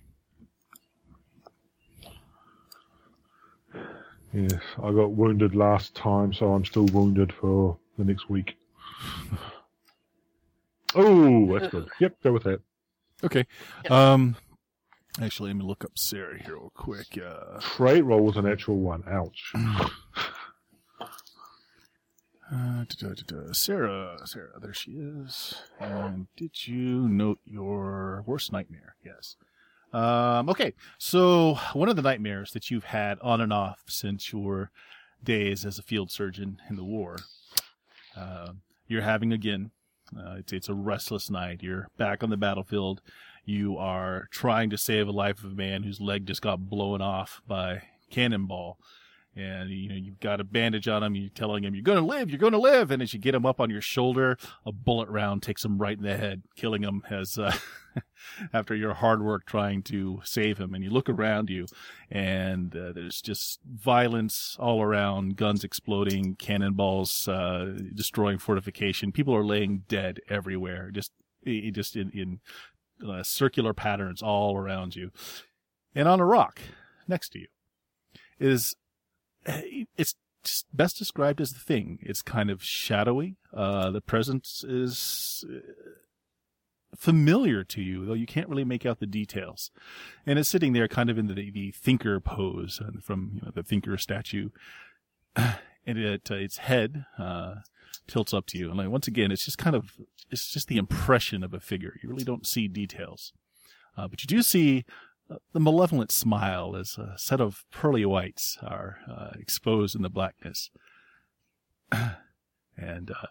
Yes, 4.34 4.62
I 4.84 4.92
got 4.92 5.12
wounded 5.12 5.56
last 5.56 5.96
time, 5.96 6.34
so 6.34 6.54
I'm 6.54 6.66
still 6.66 6.86
wounded 6.88 7.32
for 7.34 7.78
the 7.98 8.04
next 8.04 8.30
week. 8.30 8.58
Oh, 10.94 11.58
that's 11.58 11.72
good. 11.72 11.88
Yep, 12.00 12.16
go 12.22 12.34
with 12.34 12.44
that. 12.44 12.60
Okay. 13.24 13.46
Yep. 13.84 13.92
Um, 13.92 14.36
actually, 15.22 15.52
let 15.52 15.58
me 15.58 15.64
look 15.64 15.86
up 15.86 15.98
Sarah 15.98 16.38
here 16.42 16.56
real 16.56 16.72
quick. 16.76 17.18
Uh, 17.18 17.60
Trait 17.62 18.04
roll 18.04 18.22
was 18.26 18.36
an 18.36 18.46
actual 18.46 18.78
one. 18.78 19.04
Ouch. 19.08 19.54
uh, 22.52 22.86
da, 22.88 23.10
da, 23.10 23.14
da. 23.26 23.54
Sarah, 23.54 24.18
Sarah, 24.26 24.60
there 24.62 24.74
she 24.74 24.92
is. 24.92 25.56
And 25.80 26.28
did 26.36 26.68
you 26.68 27.08
note 27.08 27.40
your 27.46 28.24
worst 28.26 28.52
nightmare? 28.52 28.96
Yes. 29.04 29.36
Um, 29.94 30.50
okay, 30.50 30.74
so 30.98 31.58
one 31.74 31.88
of 31.90 31.96
the 31.96 32.02
nightmares 32.02 32.52
that 32.52 32.70
you've 32.70 32.86
had 32.86 33.18
on 33.22 33.40
and 33.40 33.54
off 33.54 33.80
since 33.88 34.34
your 34.34 34.70
days 35.24 35.66
as 35.66 35.80
a 35.80 35.84
field 35.84 36.12
surgeon 36.12 36.58
in 36.70 36.76
the 36.76 36.84
war, 36.84 37.18
uh, 38.18 38.50
you're 38.88 39.02
having 39.02 39.32
again. 39.32 39.72
Uh, 40.16 40.36
it's 40.38 40.54
it's 40.54 40.70
a 40.70 40.74
restless 40.74 41.30
night. 41.30 41.64
You're 41.64 41.88
back 41.98 42.24
on 42.24 42.30
the 42.30 42.38
battlefield. 42.38 43.02
You 43.46 43.78
are 43.78 44.28
trying 44.32 44.70
to 44.72 44.78
save 44.78 45.08
a 45.08 45.12
life 45.12 45.44
of 45.44 45.52
a 45.52 45.56
man 45.56 45.84
whose 45.84 46.02
leg 46.02 46.26
just 46.26 46.42
got 46.42 46.70
blown 46.70 47.02
off 47.02 47.42
by 47.48 47.84
cannonball, 48.12 48.78
and 49.36 49.70
you 49.70 49.90
know 49.90 49.96
you've 49.96 50.20
got 50.20 50.40
a 50.40 50.44
bandage 50.44 50.88
on 50.88 51.04
him. 51.04 51.16
You're 51.16 51.30
telling 51.30 51.64
him 51.64 51.76
you're 51.76 51.84
going 51.84 52.00
to 52.00 52.06
live. 52.06 52.30
You're 52.30 52.40
going 52.40 52.54
to 52.54 52.60
live. 52.60 52.92
And 52.92 53.02
as 53.02 53.14
you 53.14 53.20
get 53.20 53.36
him 53.36 53.46
up 53.46 53.60
on 53.60 53.70
your 53.70 53.82
shoulder, 53.82 54.38
a 54.66 54.72
bullet 54.72 55.10
round 55.10 55.44
takes 55.44 55.64
him 55.64 55.78
right 55.78 55.98
in 55.98 56.04
the 56.04 56.18
head, 56.18 56.44
killing 56.56 56.84
him 56.84 57.04
as 57.10 57.38
uh, 57.38 57.56
after 58.54 58.76
your 58.76 58.94
hard 58.94 59.22
work 59.22 59.46
trying 59.46 59.84
to 59.84 60.22
save 60.24 60.58
him. 60.58 60.74
And 60.74 60.84
you 60.84 60.90
look 60.90 61.10
around 61.10 61.50
you, 61.50 61.68
and 62.10 62.76
uh, 62.76 62.94
there's 62.94 63.22
just 63.22 63.60
violence 63.66 64.56
all 64.60 64.82
around, 64.82 65.36
guns 65.36 65.64
exploding, 65.64 66.36
cannonballs 66.36 67.28
uh, 67.28 67.78
destroying 67.94 68.38
fortification. 68.38 69.12
People 69.12 69.36
are 69.36 69.46
laying 69.46 69.84
dead 69.88 70.20
everywhere, 70.30 70.92
just 70.92 71.12
just 71.46 71.96
in, 71.96 72.10
in 72.12 72.40
uh, 73.08 73.22
circular 73.22 73.74
patterns 73.74 74.24
all 74.24 74.58
around 74.58 74.96
you. 74.96 75.12
And 75.94 76.08
on 76.08 76.20
a 76.20 76.26
rock 76.26 76.60
next 77.08 77.30
to 77.30 77.40
you 77.40 77.48
is 78.40 78.76
it's 79.98 80.16
best 80.74 80.98
described 80.98 81.42
as 81.42 81.54
the 81.54 81.60
thing. 81.60 82.00
It's 82.02 82.22
kind 82.22 82.50
of 82.50 82.64
shadowy. 82.64 83.38
Uh, 83.54 83.92
the 83.92 84.02
presence 84.02 84.64
is 84.68 85.44
uh, 85.50 85.60
familiar 86.96 87.64
to 87.64 87.82
you, 87.82 88.06
though 88.06 88.14
you 88.14 88.26
can't 88.26 88.50
really 88.50 88.64
make 88.64 88.86
out 88.86 89.00
the 89.00 89.08
details. 89.08 89.72
And 90.26 90.38
it's 90.38 90.50
sitting 90.50 90.74
there 90.74 90.88
kind 90.88 91.10
of 91.10 91.18
in 91.18 91.28
the, 91.28 91.34
the 91.34 91.72
thinker 91.72 92.20
pose 92.20 92.80
from 93.02 93.32
you 93.36 93.42
know, 93.42 93.52
the 93.54 93.64
thinker 93.64 93.98
statue. 93.98 94.50
And 95.88 96.00
it, 96.00 96.32
uh, 96.32 96.34
its 96.34 96.58
head, 96.58 97.06
uh, 97.20 97.58
tilts 98.08 98.34
up 98.34 98.48
to 98.48 98.58
you. 98.58 98.70
And 98.70 98.78
like, 98.80 98.90
once 98.90 99.08
again, 99.08 99.32
it's 99.32 99.46
just 99.46 99.60
kind 99.60 99.76
of, 99.76 99.92
it's 100.32 100.50
just 100.50 100.68
the 100.68 100.78
impression 100.78 101.44
of 101.44 101.54
a 101.54 101.60
figure. 101.60 101.94
You 102.02 102.10
really 102.10 102.24
don't 102.24 102.48
see 102.48 102.68
details. 102.68 103.34
Uh, 103.96 104.08
but 104.08 104.24
you 104.24 104.28
do 104.28 104.42
see 104.42 104.84
the 105.28 105.60
malevolent 105.60 106.12
smile 106.12 106.76
as 106.76 106.98
a 106.98 107.18
set 107.18 107.42
of 107.42 107.64
pearly 107.72 108.06
whites 108.06 108.58
are 108.62 108.98
uh, 109.10 109.32
exposed 109.40 109.96
in 109.96 110.02
the 110.02 110.10
blackness. 110.10 110.70
and 112.78 113.12
uh, 113.12 113.28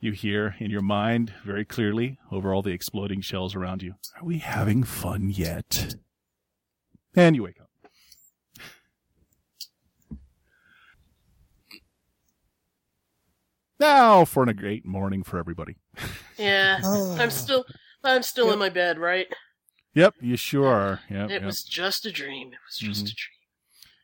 you 0.00 0.12
hear 0.12 0.56
in 0.58 0.70
your 0.70 0.82
mind 0.82 1.32
very 1.44 1.64
clearly 1.64 2.18
over 2.30 2.54
all 2.54 2.62
the 2.62 2.72
exploding 2.72 3.20
shells 3.20 3.54
around 3.54 3.82
you, 3.82 3.94
Are 4.16 4.24
we 4.24 4.38
having 4.38 4.82
fun 4.82 5.30
yet? 5.30 5.96
And 7.14 7.36
you 7.36 7.42
wake 7.42 7.60
up. 7.60 7.70
Now 13.80 14.24
for 14.24 14.44
a 14.48 14.54
great 14.54 14.86
morning 14.86 15.22
for 15.22 15.38
everybody. 15.38 15.76
Yeah, 16.36 16.80
I'm 16.82 17.30
still, 17.30 17.64
I'm 18.02 18.24
still 18.24 18.50
in 18.52 18.58
my 18.58 18.68
bed, 18.68 18.98
right? 18.98 19.28
Yep, 19.94 20.14
you 20.20 20.36
sure 20.36 20.66
are. 20.66 21.00
Yep, 21.08 21.30
It 21.30 21.32
yep. 21.34 21.42
was 21.44 21.62
just 21.62 22.04
a 22.04 22.12
dream. 22.12 22.48
It 22.52 22.58
was 22.66 22.78
just 22.78 23.04
Mhm. 23.06 23.12
a 23.12 23.14
dream. 23.14 23.30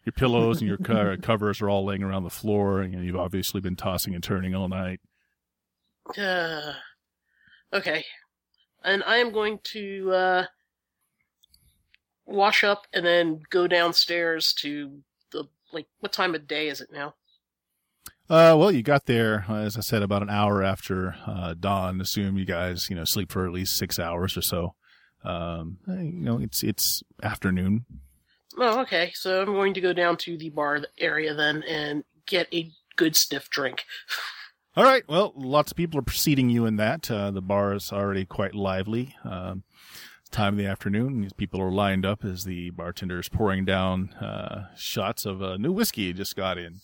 Your 0.07 0.12
pillows 0.12 0.61
and 0.61 0.68
your 0.68 0.79
co- 1.16 1.16
covers 1.18 1.61
are 1.61 1.68
all 1.68 1.85
laying 1.85 2.03
around 2.03 2.22
the 2.24 2.31
floor, 2.31 2.81
and 2.81 3.05
you've 3.05 3.16
obviously 3.16 3.61
been 3.61 3.76
tossing 3.76 4.14
and 4.14 4.22
turning 4.24 4.55
all 4.55 4.68
night. 4.68 5.00
Uh, 6.16 6.74
okay. 7.72 8.05
And 8.83 9.03
I 9.05 9.16
am 9.18 9.31
going 9.33 9.59
to 9.64 10.12
uh, 10.12 10.46
wash 12.24 12.64
up 12.64 12.87
and 12.92 13.05
then 13.05 13.42
go 13.50 13.66
downstairs 13.66 14.53
to 14.55 15.03
the 15.33 15.44
like. 15.72 15.87
What 15.98 16.12
time 16.12 16.35
of 16.35 16.46
day 16.46 16.68
is 16.68 16.81
it 16.81 16.90
now? 16.92 17.14
Uh, 18.29 18.55
well, 18.57 18.70
you 18.70 18.83
got 18.83 19.07
there, 19.07 19.44
uh, 19.48 19.57
as 19.57 19.76
I 19.76 19.81
said, 19.81 20.03
about 20.03 20.22
an 20.22 20.31
hour 20.31 20.62
after 20.62 21.16
uh, 21.26 21.55
dawn. 21.59 22.00
Assume 22.00 22.38
you 22.38 22.44
guys, 22.44 22.88
you 22.88 22.94
know, 22.96 23.05
sleep 23.05 23.31
for 23.33 23.44
at 23.44 23.53
least 23.53 23.76
six 23.76 23.98
hours 23.98 24.37
or 24.37 24.42
so. 24.42 24.74
Um, 25.24 25.78
you 25.87 26.12
know, 26.12 26.38
it's 26.38 26.62
it's 26.62 27.02
afternoon. 27.22 27.85
Oh, 28.59 28.80
okay. 28.80 29.12
So 29.14 29.42
I'm 29.42 29.46
going 29.46 29.74
to 29.74 29.80
go 29.80 29.92
down 29.92 30.16
to 30.18 30.37
the 30.37 30.50
bar 30.50 30.80
area 30.98 31.35
then 31.35 31.62
and 31.68 32.04
get 32.26 32.52
a 32.52 32.70
good 32.96 33.16
stiff 33.16 33.48
drink. 33.50 33.85
All 34.76 34.85
right. 34.85 35.02
Well, 35.09 35.33
lots 35.37 35.72
of 35.72 35.76
people 35.76 35.98
are 35.98 36.02
preceding 36.02 36.50
you 36.50 36.66
in 36.66 36.76
that. 36.76 37.11
Uh, 37.11 37.30
the 37.30 37.42
bar 37.42 37.74
is 37.74 37.92
already 37.92 38.24
quite 38.24 38.54
lively. 38.54 39.14
Um, 39.24 39.64
time 40.30 40.54
of 40.54 40.59
the 40.59 40.66
afternoon. 40.66 41.22
These 41.22 41.33
people 41.33 41.61
are 41.61 41.72
lined 41.72 42.06
up 42.06 42.24
as 42.24 42.44
the 42.44 42.70
bartender 42.70 43.18
is 43.18 43.28
pouring 43.28 43.64
down 43.64 44.11
uh, 44.14 44.68
shots 44.76 45.26
of 45.26 45.42
uh, 45.42 45.56
new 45.56 45.72
whiskey 45.72 46.06
he 46.06 46.12
just 46.12 46.37
got 46.37 46.56
in. 46.56 46.80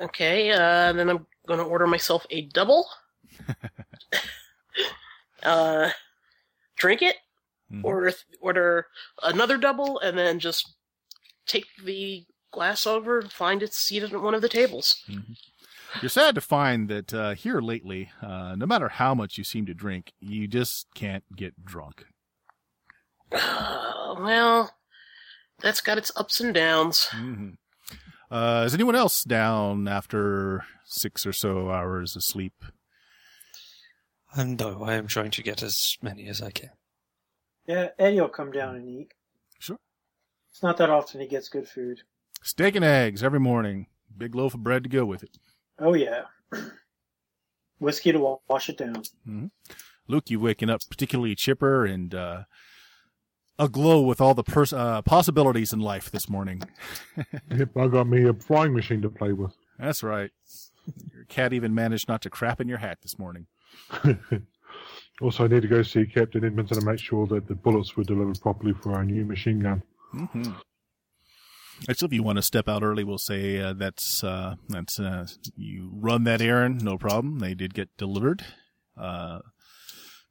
Okay. 0.00 0.50
Uh, 0.50 0.92
then 0.92 1.08
I'm 1.08 1.26
going 1.46 1.60
to 1.60 1.64
order 1.64 1.86
myself 1.86 2.26
a 2.30 2.42
double. 2.42 2.86
uh, 5.42 5.90
drink 6.76 7.02
it. 7.02 7.16
Mhm. 7.72 7.84
Order 7.84 8.12
order 8.40 8.86
another 9.22 9.58
double, 9.58 9.98
and 9.98 10.16
then 10.16 10.38
just 10.38 10.76
take 11.46 11.66
the 11.84 12.24
glass 12.52 12.86
over 12.86 13.18
and 13.18 13.32
find 13.32 13.62
it 13.62 13.74
seated 13.74 14.12
at 14.12 14.22
one 14.22 14.34
of 14.34 14.42
the 14.42 14.48
tables. 14.48 15.04
You're 16.00 16.08
sad 16.08 16.34
to 16.36 16.40
find 16.40 16.88
that 16.88 17.12
uh, 17.12 17.34
here 17.34 17.60
lately, 17.60 18.10
uh, 18.22 18.54
no 18.56 18.66
matter 18.66 18.88
how 18.88 19.14
much 19.14 19.36
you 19.38 19.44
seem 19.44 19.66
to 19.66 19.74
drink, 19.74 20.12
you 20.20 20.46
just 20.46 20.86
can't 20.94 21.24
get 21.34 21.64
drunk. 21.64 22.06
Uh, 23.32 24.14
well, 24.20 24.70
that's 25.60 25.80
got 25.80 25.98
its 25.98 26.12
ups 26.16 26.40
and 26.40 26.54
downs. 26.54 27.06
hmm 27.10 27.50
Uh, 28.30 28.64
is 28.66 28.74
anyone 28.74 28.96
else 28.96 29.22
down 29.24 29.86
after 29.88 30.64
six 30.84 31.24
or 31.26 31.32
so 31.32 31.70
hours 31.70 32.16
of 32.16 32.22
sleep? 32.24 32.64
And 34.36 34.60
no, 34.60 34.82
I 34.84 34.94
am 34.94 35.06
trying 35.06 35.30
to 35.32 35.42
get 35.42 35.62
as 35.62 35.96
many 36.02 36.28
as 36.28 36.42
I 36.42 36.50
can. 36.50 36.70
Yeah, 37.66 37.88
Eddie 37.98 38.20
will 38.20 38.28
come 38.28 38.52
down 38.52 38.76
and 38.76 38.88
eat. 38.88 39.12
Sure. 39.58 39.78
It's 40.50 40.62
not 40.62 40.76
that 40.76 40.90
often 40.90 41.20
he 41.20 41.26
gets 41.26 41.48
good 41.48 41.66
food. 41.66 42.02
Steak 42.42 42.76
and 42.76 42.84
eggs 42.84 43.22
every 43.22 43.40
morning. 43.40 43.86
Big 44.16 44.34
loaf 44.34 44.54
of 44.54 44.62
bread 44.62 44.82
to 44.84 44.88
go 44.88 45.04
with 45.04 45.22
it. 45.22 45.38
Oh 45.78 45.94
yeah. 45.94 46.24
whiskey 47.78 48.12
to 48.12 48.38
wash 48.48 48.68
it 48.68 48.78
down. 48.78 49.02
Luke, 50.06 50.30
you 50.30 50.38
waking 50.38 50.70
up 50.70 50.80
particularly 50.88 51.34
chipper 51.34 51.84
and 51.84 52.14
uh, 52.14 52.42
aglow 53.58 54.00
with 54.02 54.20
all 54.20 54.34
the 54.34 54.44
pers- 54.44 54.72
uh, 54.72 55.02
possibilities 55.02 55.72
in 55.72 55.80
life 55.80 56.10
this 56.10 56.28
morning. 56.28 56.62
Yep, 57.50 57.76
I 57.76 57.86
got 57.88 58.06
me 58.06 58.28
a 58.28 58.34
flying 58.34 58.74
machine 58.74 59.00
to 59.02 59.08
play 59.08 59.32
with. 59.32 59.54
That's 59.78 60.02
right. 60.02 60.30
Your 61.14 61.24
cat 61.24 61.52
even 61.54 61.74
managed 61.74 62.08
not 62.08 62.20
to 62.22 62.30
crap 62.30 62.60
in 62.60 62.68
your 62.68 62.78
hat 62.78 62.98
this 63.02 63.18
morning. 63.18 63.46
Also, 65.22 65.44
I 65.44 65.48
need 65.48 65.62
to 65.62 65.68
go 65.68 65.82
see 65.82 66.04
Captain 66.04 66.44
Edmonton 66.44 66.76
and 66.76 66.86
make 66.86 66.98
sure 66.98 67.26
that 67.28 67.48
the 67.48 67.54
bullets 67.54 67.96
were 67.96 68.04
delivered 68.04 68.38
properly 68.40 68.74
for 68.74 68.92
our 68.92 69.04
new 69.04 69.24
machine 69.24 69.60
gun. 69.60 69.82
Mm-hmm. 70.14 70.52
Actually, 71.88 72.06
if 72.06 72.12
you 72.12 72.22
want 72.22 72.36
to 72.36 72.42
step 72.42 72.68
out 72.68 72.82
early, 72.82 73.02
we'll 73.02 73.18
say 73.18 73.60
uh, 73.60 73.72
that's 73.72 74.22
uh, 74.22 74.56
that's 74.68 75.00
uh, 75.00 75.26
you 75.56 75.90
run 75.92 76.24
that 76.24 76.42
errand, 76.42 76.84
no 76.84 76.98
problem. 76.98 77.38
They 77.38 77.54
did 77.54 77.72
get 77.72 77.96
delivered, 77.96 78.44
uh, 78.96 79.40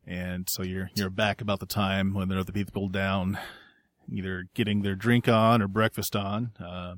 and 0.06 0.48
so 0.50 0.64
you're 0.64 0.90
you're 0.96 1.10
back 1.10 1.42
about 1.42 1.60
the 1.60 1.66
time 1.66 2.14
when 2.14 2.30
there 2.30 2.38
are 2.38 2.42
other 2.42 2.52
people 2.52 2.88
down, 2.90 3.40
either 4.12 4.46
getting 4.54 4.82
their 4.82 4.96
drink 4.96 5.28
on 5.28 5.62
or 5.64 5.68
breakfast 5.68 6.16
on. 6.16 6.52
Uh, 6.60 6.96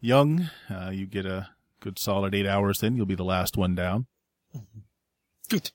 young, 0.00 0.50
uh, 0.68 0.90
you 0.92 1.06
get 1.06 1.26
a 1.26 1.50
good 1.80 1.98
solid 1.98 2.34
eight 2.34 2.46
hours. 2.46 2.78
Then 2.78 2.96
you'll 2.96 3.06
be 3.06 3.14
the 3.14 3.24
last 3.24 3.56
one 3.56 3.76
down. 3.76 4.06
Good. 5.48 5.70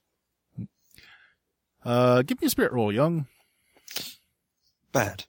Uh, 1.84 2.22
give 2.22 2.40
me 2.42 2.48
a 2.48 2.50
spirit 2.50 2.72
roll, 2.72 2.92
young. 2.92 3.28
Bad. 4.92 5.26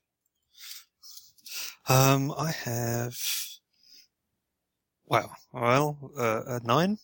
Um, 1.89 2.33
I 2.37 2.51
have. 2.51 3.17
Wow. 5.07 5.31
Well, 5.53 6.13
uh, 6.19 6.43
a 6.47 6.61
nine. 6.65 6.99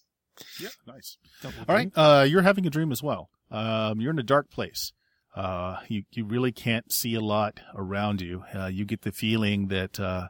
Yeah, 0.60 0.68
nice. 0.86 1.18
All 1.44 1.74
right, 1.74 1.90
uh, 1.96 2.24
you're 2.28 2.42
having 2.42 2.66
a 2.66 2.70
dream 2.70 2.92
as 2.92 3.02
well. 3.02 3.28
Um, 3.50 4.00
you're 4.00 4.12
in 4.12 4.18
a 4.18 4.24
dark 4.24 4.50
place. 4.50 4.92
Uh, 5.34 5.78
you 5.88 6.04
you 6.12 6.24
really 6.24 6.52
can't 6.52 6.92
see 6.92 7.14
a 7.14 7.20
lot 7.20 7.60
around 7.74 8.20
you. 8.20 8.44
Uh, 8.54 8.66
you 8.66 8.84
get 8.84 9.02
the 9.02 9.12
feeling 9.12 9.68
that 9.68 9.98
uh, 9.98 10.28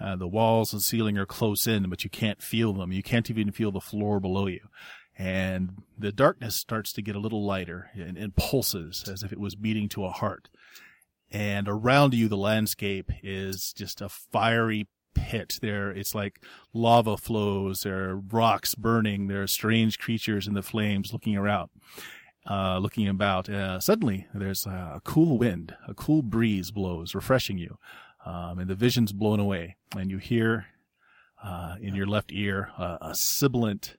uh, 0.00 0.16
the 0.16 0.28
walls 0.28 0.72
and 0.72 0.82
ceiling 0.82 1.16
are 1.18 1.26
close 1.26 1.66
in, 1.66 1.88
but 1.88 2.04
you 2.04 2.10
can't 2.10 2.42
feel 2.42 2.72
them. 2.72 2.92
You 2.92 3.02
can't 3.02 3.30
even 3.30 3.52
feel 3.52 3.70
the 3.70 3.80
floor 3.80 4.20
below 4.20 4.46
you. 4.46 4.60
And 5.16 5.82
the 5.96 6.12
darkness 6.12 6.56
starts 6.56 6.92
to 6.94 7.02
get 7.02 7.14
a 7.14 7.20
little 7.20 7.44
lighter 7.44 7.90
and, 7.94 8.16
and 8.16 8.34
pulses 8.34 9.04
as 9.08 9.22
if 9.22 9.32
it 9.32 9.38
was 9.38 9.54
beating 9.54 9.88
to 9.90 10.04
a 10.04 10.10
heart. 10.10 10.48
And 11.30 11.68
around 11.68 12.14
you, 12.14 12.28
the 12.28 12.36
landscape 12.36 13.10
is 13.22 13.72
just 13.72 14.00
a 14.00 14.08
fiery 14.08 14.88
pit. 15.14 15.58
There, 15.62 15.90
it's 15.90 16.14
like 16.14 16.40
lava 16.72 17.16
flows. 17.16 17.80
There 17.82 18.10
are 18.10 18.16
rocks 18.16 18.74
burning. 18.74 19.28
There 19.28 19.42
are 19.42 19.46
strange 19.46 19.98
creatures 19.98 20.46
in 20.46 20.54
the 20.54 20.62
flames 20.62 21.12
looking 21.12 21.36
around, 21.36 21.70
uh, 22.48 22.78
looking 22.78 23.08
about. 23.08 23.48
Uh, 23.48 23.80
suddenly, 23.80 24.26
there's 24.34 24.66
a 24.66 25.00
cool 25.04 25.38
wind, 25.38 25.74
a 25.88 25.94
cool 25.94 26.22
breeze 26.22 26.70
blows, 26.70 27.14
refreshing 27.14 27.58
you, 27.58 27.78
um, 28.26 28.58
and 28.58 28.68
the 28.68 28.74
vision's 28.74 29.12
blown 29.12 29.40
away. 29.40 29.76
And 29.96 30.10
you 30.10 30.18
hear 30.18 30.66
uh, 31.42 31.76
in 31.80 31.94
your 31.94 32.06
left 32.06 32.32
ear 32.32 32.70
a 32.78 33.14
sibilant 33.14 33.96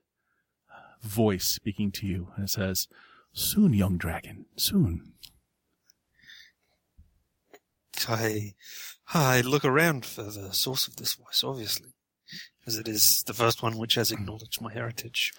voice 1.02 1.46
speaking 1.46 1.90
to 1.92 2.06
you, 2.06 2.28
and 2.36 2.44
it 2.44 2.50
says, 2.50 2.88
"Soon, 3.32 3.72
young 3.72 3.96
dragon, 3.98 4.46
soon." 4.56 5.12
I, 8.08 8.54
I 9.12 9.40
look 9.40 9.64
around 9.64 10.04
for 10.04 10.24
the 10.24 10.52
source 10.52 10.86
of 10.86 10.96
this 10.96 11.14
voice, 11.14 11.42
obviously, 11.42 11.94
as 12.66 12.76
it 12.76 12.88
is 12.88 13.24
the 13.26 13.32
first 13.32 13.62
one 13.62 13.78
which 13.78 13.94
has 13.94 14.12
acknowledged 14.12 14.60
my 14.60 14.72
heritage. 14.72 15.32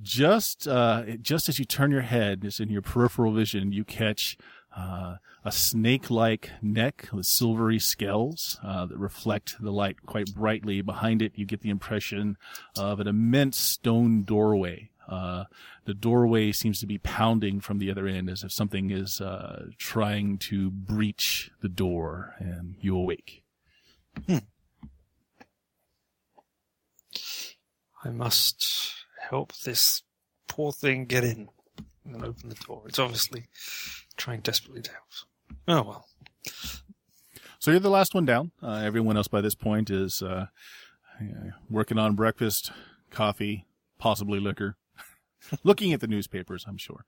just 0.00 0.66
uh, 0.68 1.02
just 1.20 1.48
as 1.48 1.58
you 1.58 1.64
turn 1.64 1.90
your 1.90 2.02
head, 2.02 2.44
it's 2.44 2.60
in 2.60 2.70
your 2.70 2.82
peripheral 2.82 3.32
vision, 3.32 3.72
you 3.72 3.84
catch 3.84 4.36
uh, 4.76 5.16
a 5.44 5.52
snake-like 5.52 6.50
neck 6.62 7.08
with 7.12 7.26
silvery 7.26 7.78
scales 7.78 8.58
uh, 8.64 8.86
that 8.86 8.96
reflect 8.96 9.56
the 9.60 9.72
light 9.72 9.96
quite 10.06 10.34
brightly. 10.34 10.80
Behind 10.80 11.20
it, 11.20 11.32
you 11.34 11.44
get 11.44 11.60
the 11.60 11.70
impression 11.70 12.36
of 12.76 13.00
an 13.00 13.06
immense 13.06 13.58
stone 13.58 14.22
doorway. 14.22 14.90
Uh, 15.12 15.44
the 15.84 15.92
doorway 15.92 16.52
seems 16.52 16.80
to 16.80 16.86
be 16.86 16.96
pounding 16.96 17.60
from 17.60 17.78
the 17.78 17.90
other 17.90 18.06
end 18.06 18.30
as 18.30 18.42
if 18.42 18.50
something 18.50 18.90
is 18.90 19.20
uh, 19.20 19.66
trying 19.76 20.38
to 20.38 20.70
breach 20.70 21.50
the 21.60 21.68
door, 21.68 22.34
and 22.38 22.76
you 22.80 22.96
awake. 22.96 23.42
I 28.04 28.10
must 28.10 28.94
help 29.28 29.52
this 29.58 30.02
poor 30.48 30.72
thing 30.72 31.04
get 31.04 31.24
in 31.24 31.48
and 32.06 32.24
open 32.24 32.48
the 32.48 32.54
door. 32.54 32.84
It's 32.86 32.98
obviously 32.98 33.48
trying 34.16 34.40
desperately 34.40 34.80
to 34.82 34.90
help. 34.90 35.10
Oh 35.68 35.82
well. 35.82 36.06
So 37.58 37.70
you're 37.70 37.80
the 37.80 37.90
last 37.90 38.14
one 38.14 38.24
down. 38.24 38.50
Uh, 38.62 38.80
everyone 38.82 39.16
else 39.16 39.28
by 39.28 39.42
this 39.42 39.54
point 39.54 39.90
is 39.90 40.22
uh, 40.22 40.46
working 41.70 41.98
on 41.98 42.14
breakfast, 42.14 42.72
coffee, 43.10 43.66
possibly 43.98 44.40
liquor, 44.40 44.76
looking 45.64 45.92
at 45.92 46.00
the 46.00 46.06
newspapers. 46.06 46.64
I'm 46.68 46.78
sure. 46.78 47.04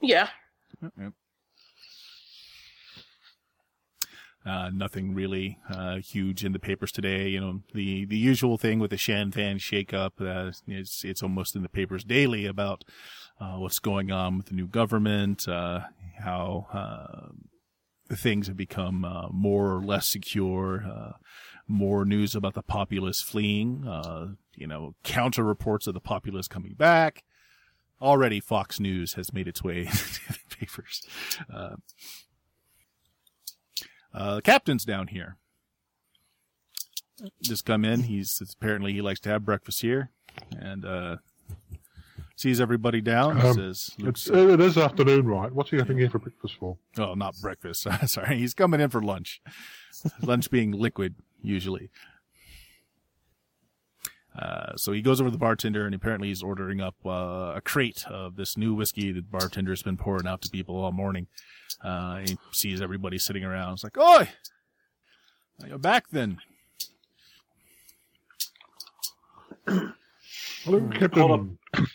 Yeah. 0.00 1.10
Uh, 4.44 4.70
nothing 4.74 5.14
really 5.14 5.58
uh, 5.70 5.98
huge 5.98 6.44
in 6.44 6.52
the 6.52 6.58
papers 6.58 6.90
today. 6.90 7.28
You 7.28 7.40
know, 7.40 7.60
the 7.74 8.04
the 8.04 8.16
usual 8.16 8.58
thing 8.58 8.80
with 8.80 8.90
the 8.90 8.96
Shan 8.96 9.30
Fan 9.30 9.58
shakeup. 9.58 10.12
Uh, 10.20 10.50
it's 10.66 11.04
it's 11.04 11.22
almost 11.22 11.54
in 11.54 11.62
the 11.62 11.68
papers 11.68 12.02
daily 12.02 12.46
about 12.46 12.82
uh, 13.40 13.56
what's 13.58 13.78
going 13.78 14.10
on 14.10 14.36
with 14.36 14.46
the 14.46 14.54
new 14.54 14.66
government, 14.66 15.46
uh, 15.46 15.82
how 16.18 16.66
uh, 16.72 18.14
things 18.14 18.48
have 18.48 18.56
become 18.56 19.04
uh, 19.04 19.28
more 19.30 19.76
or 19.76 19.84
less 19.84 20.08
secure. 20.08 21.14
Uh, 21.68 21.72
more 21.72 22.04
news 22.04 22.34
about 22.34 22.54
the 22.54 22.62
populace 22.62 23.20
fleeing. 23.20 23.86
Uh, 23.86 24.28
you 24.54 24.66
know, 24.66 24.94
counter 25.02 25.42
reports 25.44 25.86
of 25.86 25.94
the 25.94 26.00
populace 26.00 26.48
coming 26.48 26.74
back. 26.74 27.24
Already, 28.00 28.40
Fox 28.40 28.80
News 28.80 29.14
has 29.14 29.32
made 29.32 29.46
its 29.46 29.62
way 29.62 29.80
into 29.86 30.20
the 30.28 30.56
papers. 30.56 31.02
Uh, 31.52 31.76
uh, 34.12 34.34
the 34.36 34.42
captain's 34.42 34.84
down 34.84 35.08
here. 35.08 35.36
Just 37.40 37.64
come 37.64 37.84
in. 37.84 38.02
He's 38.04 38.42
apparently 38.60 38.92
he 38.92 39.00
likes 39.00 39.20
to 39.20 39.28
have 39.28 39.44
breakfast 39.44 39.80
here, 39.80 40.10
and 40.58 40.84
uh, 40.84 41.16
sees 42.34 42.60
everybody 42.60 43.00
down. 43.00 43.40
Um, 43.40 43.54
says, 43.54 43.90
It's, 43.98 44.28
it 44.28 44.60
is 44.60 44.76
afternoon, 44.76 45.26
right? 45.26 45.52
What's 45.52 45.70
he 45.70 45.76
having 45.76 45.98
here 45.98 46.10
for 46.10 46.18
breakfast 46.18 46.56
for? 46.58 46.78
"Oh, 46.98 47.14
not 47.14 47.36
breakfast. 47.40 47.86
Sorry, 48.06 48.38
he's 48.38 48.54
coming 48.54 48.80
in 48.80 48.90
for 48.90 49.00
lunch. 49.00 49.40
lunch 50.20 50.50
being 50.50 50.72
liquid 50.72 51.14
usually." 51.42 51.90
Uh, 54.38 54.74
so 54.76 54.92
he 54.92 55.02
goes 55.02 55.20
over 55.20 55.28
to 55.28 55.32
the 55.32 55.38
bartender 55.38 55.84
and 55.84 55.94
apparently 55.94 56.28
he's 56.28 56.42
ordering 56.42 56.80
up 56.80 56.94
uh, 57.04 57.52
a 57.54 57.60
crate 57.62 58.04
of 58.08 58.36
this 58.36 58.56
new 58.56 58.72
whiskey 58.72 59.12
that 59.12 59.30
the 59.30 59.38
bartender's 59.38 59.82
been 59.82 59.98
pouring 59.98 60.26
out 60.26 60.40
to 60.40 60.48
people 60.48 60.76
all 60.76 60.90
morning. 60.90 61.26
Uh, 61.82 62.20
he 62.20 62.38
sees 62.50 62.80
everybody 62.80 63.18
sitting 63.18 63.44
around. 63.44 63.74
It's 63.74 63.84
like, 63.84 63.98
"Oi, 63.98 64.28
you're 65.66 65.78
back 65.78 66.08
then." 66.10 66.38
Hello, 69.66 70.80
Captain. 70.92 71.20
Hold 71.20 71.32
up. 71.32 71.86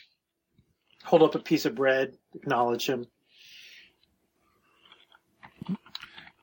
Hold 1.05 1.23
up 1.23 1.35
a 1.35 1.39
piece 1.39 1.65
of 1.65 1.73
bread, 1.73 2.17
acknowledge 2.35 2.87
him. 2.87 3.07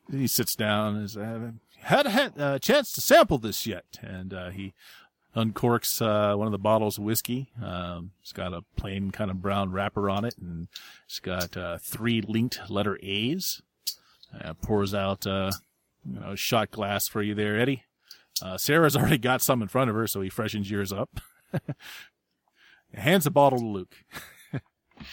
Then 0.08 0.20
he 0.20 0.26
sits 0.26 0.56
down 0.56 0.96
and 0.96 1.10
says, 1.10 1.22
I 1.22 1.26
haven't 1.26 1.60
had 1.84 2.06
a 2.06 2.54
a 2.54 2.58
chance 2.58 2.92
to 2.92 3.00
sample 3.00 3.38
this 3.38 3.66
yet. 3.66 3.84
And 4.02 4.32
uh, 4.34 4.50
he 4.50 4.74
uncorks 5.36 6.00
uh, 6.00 6.36
one 6.36 6.46
of 6.46 6.52
the 6.52 6.58
bottles 6.58 6.98
of 6.98 7.04
whiskey. 7.04 7.50
Um, 7.62 8.12
it's 8.22 8.32
got 8.32 8.52
a 8.52 8.62
plain 8.76 9.10
kind 9.10 9.30
of 9.30 9.42
brown 9.42 9.72
wrapper 9.72 10.08
on 10.08 10.24
it, 10.24 10.34
and 10.40 10.68
it's 11.06 11.20
got 11.20 11.56
uh, 11.56 11.78
three 11.78 12.20
linked 12.20 12.60
letter 12.70 12.98
A's. 13.02 13.62
Uh, 14.42 14.54
pours 14.54 14.94
out 14.94 15.26
uh, 15.26 15.52
you 16.04 16.18
know, 16.18 16.32
a 16.32 16.36
shot 16.36 16.70
glass 16.70 17.06
for 17.06 17.22
you 17.22 17.34
there, 17.34 17.58
Eddie. 17.58 17.84
Uh, 18.42 18.56
Sarah's 18.56 18.96
already 18.98 19.18
got 19.18 19.42
some 19.42 19.62
in 19.62 19.68
front 19.68 19.90
of 19.90 19.96
her, 19.96 20.06
so 20.06 20.20
he 20.20 20.28
freshens 20.28 20.70
yours 20.70 20.92
up. 20.92 21.20
Hands 22.94 23.24
the 23.24 23.30
bottle 23.30 23.58
to 23.58 23.66
Luke. 23.66 23.94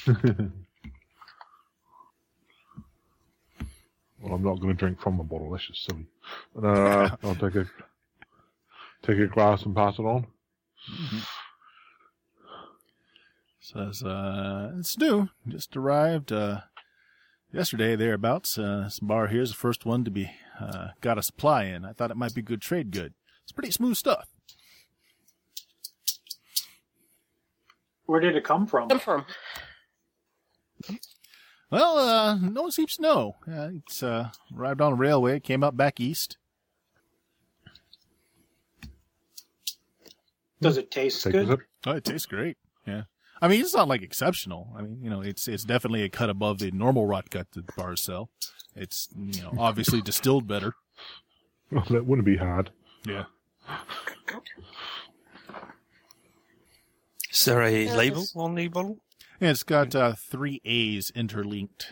Well, 4.22 4.36
I'm 4.36 4.44
not 4.44 4.60
going 4.60 4.76
to 4.76 4.80
drink 4.80 5.02
from 5.02 5.18
the 5.18 5.24
bottle. 5.24 5.52
That's 5.52 5.68
just 5.68 5.86
silly. 5.86 6.06
But, 6.56 6.68
uh, 6.68 7.16
I'll 7.24 7.36
take 7.36 7.56
a 7.56 7.66
take 9.04 9.18
a 9.20 9.28
glass 9.28 9.64
and 9.64 9.76
pass 9.76 9.98
it 9.98 10.04
on. 10.04 10.28
Says, 13.60 14.04
uh, 14.04 14.74
it's 14.78 14.98
new. 14.98 15.30
Just 15.48 15.76
arrived, 15.78 16.32
uh, 16.32 16.62
yesterday 17.54 17.96
thereabouts. 17.96 18.58
Uh, 18.58 18.82
this 18.86 19.00
bar 19.00 19.28
here 19.28 19.42
is 19.42 19.52
the 19.52 19.56
first 19.56 19.86
one 19.86 20.04
to 20.04 20.12
be, 20.12 20.32
uh, 20.60 20.90
got 21.00 21.18
a 21.18 21.24
supply 21.24 21.66
in. 21.66 21.86
I 21.86 21.94
thought 21.94 22.12
it 22.12 22.18
might 22.18 22.36
be 22.36 22.42
good 22.42 22.62
trade 22.62 22.92
good. 22.92 23.14
It's 23.44 23.52
pretty 23.52 23.72
smooth 23.72 23.98
stuff. 23.98 24.28
Where 28.06 28.20
did 28.20 28.36
it 28.36 28.44
come 28.44 28.68
from? 28.68 28.90
Come 28.90 29.00
from? 29.00 29.26
Well, 31.72 31.98
uh, 31.98 32.36
no 32.36 32.64
one 32.64 32.72
seems 32.72 32.98
to 32.98 33.02
know. 33.02 33.36
Uh, 33.48 33.70
it's 33.78 34.04
uh, 34.04 34.30
arrived 34.56 34.82
on 34.82 34.94
a 34.94 34.96
railway, 34.96 35.40
came 35.40 35.64
up 35.64 35.78
back 35.78 36.00
east. 36.00 36.38
Does 40.60 40.78
it 40.78 40.92
taste 40.92 41.24
Take 41.24 41.32
good? 41.34 41.48
sip. 41.48 41.60
Oh, 41.88 41.92
it 41.94 42.04
tastes 42.04 42.28
great. 42.28 42.58
Yeah. 42.86 43.04
I 43.42 43.48
mean, 43.48 43.62
it's 43.62 43.74
not 43.74 43.88
like 43.88 44.04
exceptional. 44.04 44.72
I 44.78 44.82
mean, 44.84 45.00
you 45.02 45.10
know, 45.10 45.22
it's 45.22 45.48
it's 45.48 45.64
definitely 45.64 46.04
a 46.04 46.10
cut 46.10 46.30
above 46.30 46.60
the 46.60 46.70
normal 46.72 47.08
rot 47.08 47.30
gut 47.32 47.48
that 47.54 47.76
bars 47.76 48.02
sell. 48.02 48.30
It's 48.76 49.08
you 49.18 49.42
know 49.42 49.54
obviously 49.58 50.02
distilled 50.04 50.48
better. 50.48 50.76
Well, 51.72 51.86
that 51.90 52.06
wouldn't 52.06 52.26
be 52.28 52.38
hard. 52.38 52.70
Yeah. 53.06 53.24
Is 57.32 57.46
there 57.46 57.62
a 57.64 57.86
Yeah, 57.86 57.96
label 57.96 58.26
on 58.36 58.54
the 58.56 58.68
bottle? 58.68 59.00
And 59.42 59.50
it's 59.50 59.64
got 59.64 59.96
uh, 59.96 60.14
three 60.14 60.62
A's 60.64 61.12
interlinked. 61.16 61.88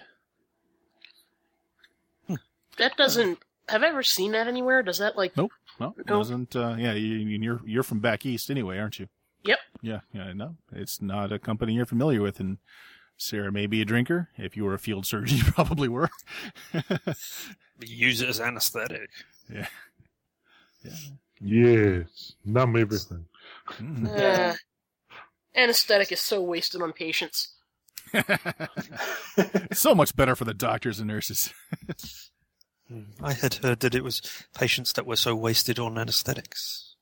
That 2.78 2.96
doesn't. 2.96 3.40
Have 3.68 3.84
I 3.84 3.88
ever 3.88 4.04
seen 4.04 4.32
that 4.32 4.48
anywhere? 4.48 4.82
Does 4.84 5.00
that 5.00 5.18
like? 5.18 5.36
Nope. 5.36 5.52
No, 5.80 5.94
it 5.98 6.06
No. 6.08 6.18
doesn't. 6.20 6.56
Uh, 6.56 6.76
yeah, 6.78 6.94
you, 6.94 7.18
you're 7.18 7.60
you're 7.66 7.84
from 7.84 8.00
back 8.00 8.26
east 8.26 8.50
anyway, 8.50 8.78
aren't 8.78 9.00
you? 9.00 9.08
Yep. 9.44 9.60
Yeah, 9.82 10.00
yeah. 10.14 10.32
No, 10.34 10.56
it's 10.72 11.02
not 11.02 11.32
a 11.34 11.40
company 11.40 11.74
you're 11.74 11.86
familiar 11.86 12.22
with. 12.22 12.40
And 12.40 12.58
Sarah 13.18 13.52
may 13.52 13.66
be 13.68 13.82
a 13.82 13.86
drinker. 13.86 14.30
If 14.38 14.56
you 14.56 14.64
were 14.64 14.74
a 14.74 14.80
field 14.80 15.06
surgeon, 15.06 15.38
you 15.44 15.44
probably 15.44 15.90
were. 15.90 16.10
Use 17.82 18.22
it 18.22 18.30
as 18.30 18.40
anesthetic. 18.40 19.10
Yeah. 19.54 19.68
Yeah. 20.84 20.92
Yes, 21.42 22.34
numb 22.46 22.76
everything. 22.78 23.26
Mhm. 23.68 24.08
Uh, 24.08 24.54
anesthetic 25.60 26.12
is 26.12 26.22
so 26.22 26.42
wasted 26.42 26.82
on 26.82 26.94
patients. 26.94 27.54
so 29.74 29.94
much 29.94 30.16
better 30.16 30.36
for 30.36 30.46
the 30.46 30.54
doctors 30.54 31.00
and 31.00 31.08
nurses. 31.08 31.54
I 33.22 33.34
had 33.34 33.56
heard 33.56 33.82
that 33.82 33.94
it 33.94 34.04
was 34.04 34.22
patients 34.56 34.94
that 34.94 35.06
were 35.06 35.16
so 35.16 35.36
wasted 35.36 35.78
on 35.78 35.98
anesthetics. 35.98 36.96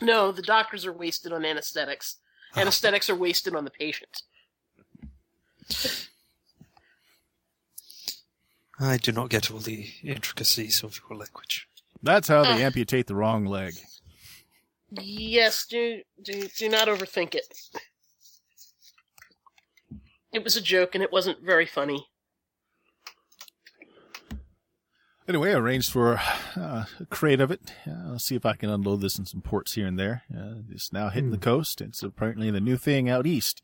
No, 0.00 0.32
the 0.32 0.42
doctors 0.42 0.84
are 0.84 0.92
wasted 0.92 1.32
on 1.32 1.44
anesthetics. 1.44 2.16
Anesthetics 2.54 3.08
are 3.08 3.14
wasted 3.16 3.54
on 3.54 3.64
the 3.64 3.70
patient. 3.70 4.22
I 8.78 8.96
do 8.96 9.12
not 9.12 9.30
get 9.30 9.50
all 9.50 9.58
the 9.60 9.88
intricacies 10.02 10.82
of 10.82 11.00
your 11.08 11.16
language. 11.18 11.68
That's 12.02 12.28
how 12.28 12.42
they 12.42 12.62
Ah. 12.62 12.66
amputate 12.66 13.06
the 13.06 13.14
wrong 13.14 13.46
leg. 13.46 13.74
Yes, 15.00 15.66
do 15.66 16.02
do 16.22 16.48
do 16.58 16.68
not 16.68 16.88
overthink 16.88 17.34
it. 17.34 17.46
It 20.32 20.44
was 20.44 20.56
a 20.56 20.60
joke, 20.60 20.94
and 20.94 21.02
it 21.02 21.12
wasn't 21.12 21.42
very 21.44 21.66
funny. 21.66 22.06
Anyway, 25.28 25.50
I 25.52 25.56
arranged 25.56 25.92
for 25.92 26.18
uh, 26.56 26.84
a 26.98 27.06
crate 27.08 27.40
of 27.40 27.50
it. 27.50 27.72
Uh, 27.86 28.12
I'll 28.12 28.18
see 28.18 28.34
if 28.34 28.44
I 28.44 28.54
can 28.54 28.68
unload 28.68 29.00
this 29.00 29.18
in 29.18 29.24
some 29.24 29.40
ports 29.40 29.74
here 29.74 29.86
and 29.86 29.98
there. 29.98 30.22
Uh, 30.36 30.56
it's 30.70 30.92
now 30.92 31.10
hitting 31.10 31.30
the 31.30 31.38
coast. 31.38 31.80
It's 31.80 32.02
apparently 32.02 32.50
the 32.50 32.60
new 32.60 32.76
thing 32.76 33.08
out 33.08 33.26
east. 33.26 33.62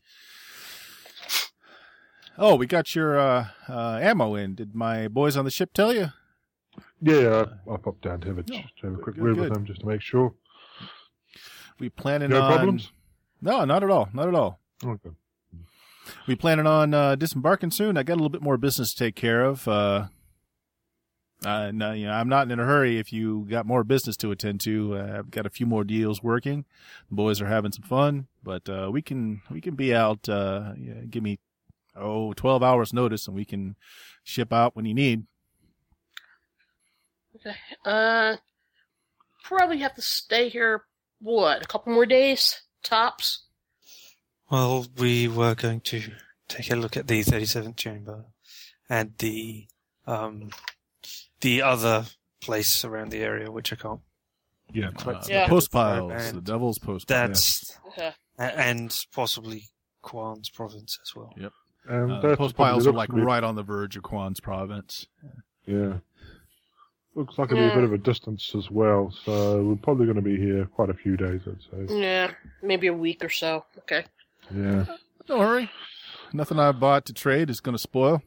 Oh, 2.39 2.55
we 2.55 2.67
got 2.67 2.95
your 2.95 3.19
uh, 3.19 3.49
uh, 3.69 3.99
ammo 4.01 4.37
in. 4.37 4.55
Did 4.55 4.75
my 4.75 5.09
boys 5.09 5.37
on 5.37 5.45
the 5.45 5.51
ship 5.51 5.73
tell 5.75 5.93
you? 5.93 6.13
Yeah, 7.03 7.47
I, 7.69 7.73
I 7.73 7.77
popped 7.77 8.03
down 8.03 8.21
to 8.21 8.29
have 8.29 8.39
a, 8.39 8.45
No, 8.49 8.59
just 8.61 8.75
have 8.83 8.95
a 8.95 8.97
quick 8.99 9.17
good, 9.17 9.25
word 9.25 9.35
good. 9.35 9.41
with 9.45 9.55
them 9.55 9.67
just 9.67 9.81
to 9.81 9.87
make 9.87 10.01
sure. 10.01 10.33
We 11.79 11.89
planning 11.89 12.31
No 12.31 12.43
on 12.43 12.53
problems? 12.53 12.93
No, 13.41 13.65
not 13.65 13.83
at 13.83 13.91
all. 13.91 14.09
Not 14.13 14.29
at 14.29 14.35
all. 14.35 14.59
Okay. 14.85 15.11
We 16.27 16.37
planning 16.37 16.67
on 16.67 16.95
uh, 16.95 17.15
disembarking 17.17 17.71
soon. 17.71 17.97
I 17.97 18.03
got 18.03 18.15
a 18.15 18.17
little 18.17 18.29
bit 18.29 18.43
more 18.43 18.57
business 18.57 18.93
to 18.93 19.05
take 19.05 19.15
care 19.15 19.45
of. 19.45 19.69
Uh, 19.69 20.07
uh, 21.45 21.71
no, 21.73 21.93
you 21.93 22.07
know, 22.07 22.13
I'm 22.13 22.29
not 22.29 22.51
in 22.51 22.59
a 22.59 22.65
hurry. 22.65 22.99
If 22.99 23.13
you 23.13 23.47
got 23.49 23.67
more 23.67 23.85
business 23.85 24.17
to 24.19 24.33
attend 24.33 24.61
to, 24.63 24.97
uh, 24.97 25.19
I've 25.19 25.31
got 25.31 25.47
a 25.47 25.51
few 25.51 25.67
more 25.67 25.85
deals 25.85 26.23
working. 26.23 26.65
The 27.11 27.15
boys 27.15 27.41
are 27.41 27.47
having 27.47 27.73
some 27.73 27.85
fun, 27.85 28.27
but 28.43 28.69
uh, 28.69 28.91
we 28.93 29.03
can 29.03 29.43
we 29.51 29.61
can 29.61 29.77
be 29.77 29.95
out. 29.95 30.29
Uh, 30.29 30.73
yeah, 30.77 31.05
give 31.09 31.23
me 31.23 31.39
oh 31.95 32.33
12 32.33 32.63
hours 32.63 32.93
notice, 32.93 33.29
and 33.29 33.37
we 33.37 33.45
can 33.45 33.77
ship 34.25 34.53
out 34.53 34.75
when 34.75 34.85
you 34.85 34.95
need. 34.95 35.27
Okay. 37.37 37.57
Uh, 37.85 38.37
probably 39.45 39.79
have 39.79 39.95
to 39.95 40.03
stay 40.03 40.49
here. 40.49 40.83
What? 41.21 41.63
A 41.63 41.67
couple 41.67 41.93
more 41.93 42.07
days, 42.07 42.63
tops. 42.83 43.45
Well, 44.51 44.87
we 44.97 45.29
were 45.29 45.55
going 45.55 45.81
to 45.83 46.03
take 46.49 46.71
a 46.71 46.77
look 46.77 46.97
at 46.97 47.07
the 47.07 47.23
37th 47.23 47.77
chamber 47.77 48.25
and 48.89 49.13
the 49.19 49.67
um, 50.07 50.51
the 51.41 51.61
other 51.63 52.07
place 52.41 52.85
around 52.85 53.11
the 53.11 53.19
area, 53.19 53.51
which 53.51 53.73
I 53.73 53.77
can't. 53.77 54.01
Yeah. 54.73 54.91
Uh, 55.05 55.23
Yeah. 55.29 55.45
The 55.45 55.49
post 55.51 55.71
piles, 55.71 56.13
And 56.15 56.39
the 56.39 56.41
devil's 56.41 56.79
post. 56.79 57.09
piles. 57.09 57.19
That's 57.29 57.79
Okay. 57.89 58.13
a- 58.39 58.59
and 58.59 58.97
possibly 59.13 59.65
Kwan's 60.03 60.49
province 60.51 60.99
as 61.03 61.15
well. 61.15 61.33
Yep. 61.37 61.53
And 61.89 62.13
Uh, 62.13 62.21
that's 62.21 62.37
post 62.39 62.57
piles 62.57 62.87
are 62.87 62.93
like 62.93 63.13
right 63.13 63.43
on 63.45 63.55
the 63.55 63.63
verge 63.63 63.97
of 63.97 64.03
Kwan's 64.03 64.41
province. 64.41 65.07
Yeah. 65.67 65.99
Looks 67.15 67.37
like 67.39 67.51
it'll 67.51 67.65
be 67.67 67.73
a 67.73 67.75
bit 67.75 67.85
of 67.85 67.93
a 67.93 67.99
distance 67.99 68.55
as 68.55 68.71
well, 68.71 69.11
so 69.25 69.63
we're 69.65 69.77
probably 69.77 70.07
going 70.07 70.17
to 70.17 70.23
be 70.23 70.37
here 70.37 70.67
quite 70.67 70.89
a 70.89 70.95
few 70.95 71.17
days, 71.17 71.41
I'd 71.47 71.89
say. 71.89 71.99
Yeah, 72.01 72.31
maybe 72.63 72.87
a 72.87 72.93
week 72.95 73.25
or 73.25 73.29
so. 73.29 73.65
Okay. 73.79 74.05
Yeah. 74.55 74.85
Don't 75.27 75.41
worry. 75.41 75.69
Nothing 76.33 76.61
I 76.61 76.71
bought 76.73 77.07
to 77.07 77.13
trade 77.13 77.51
is 77.51 77.61
going 77.61 77.75
to 77.75 77.79
spoil. 77.79 78.23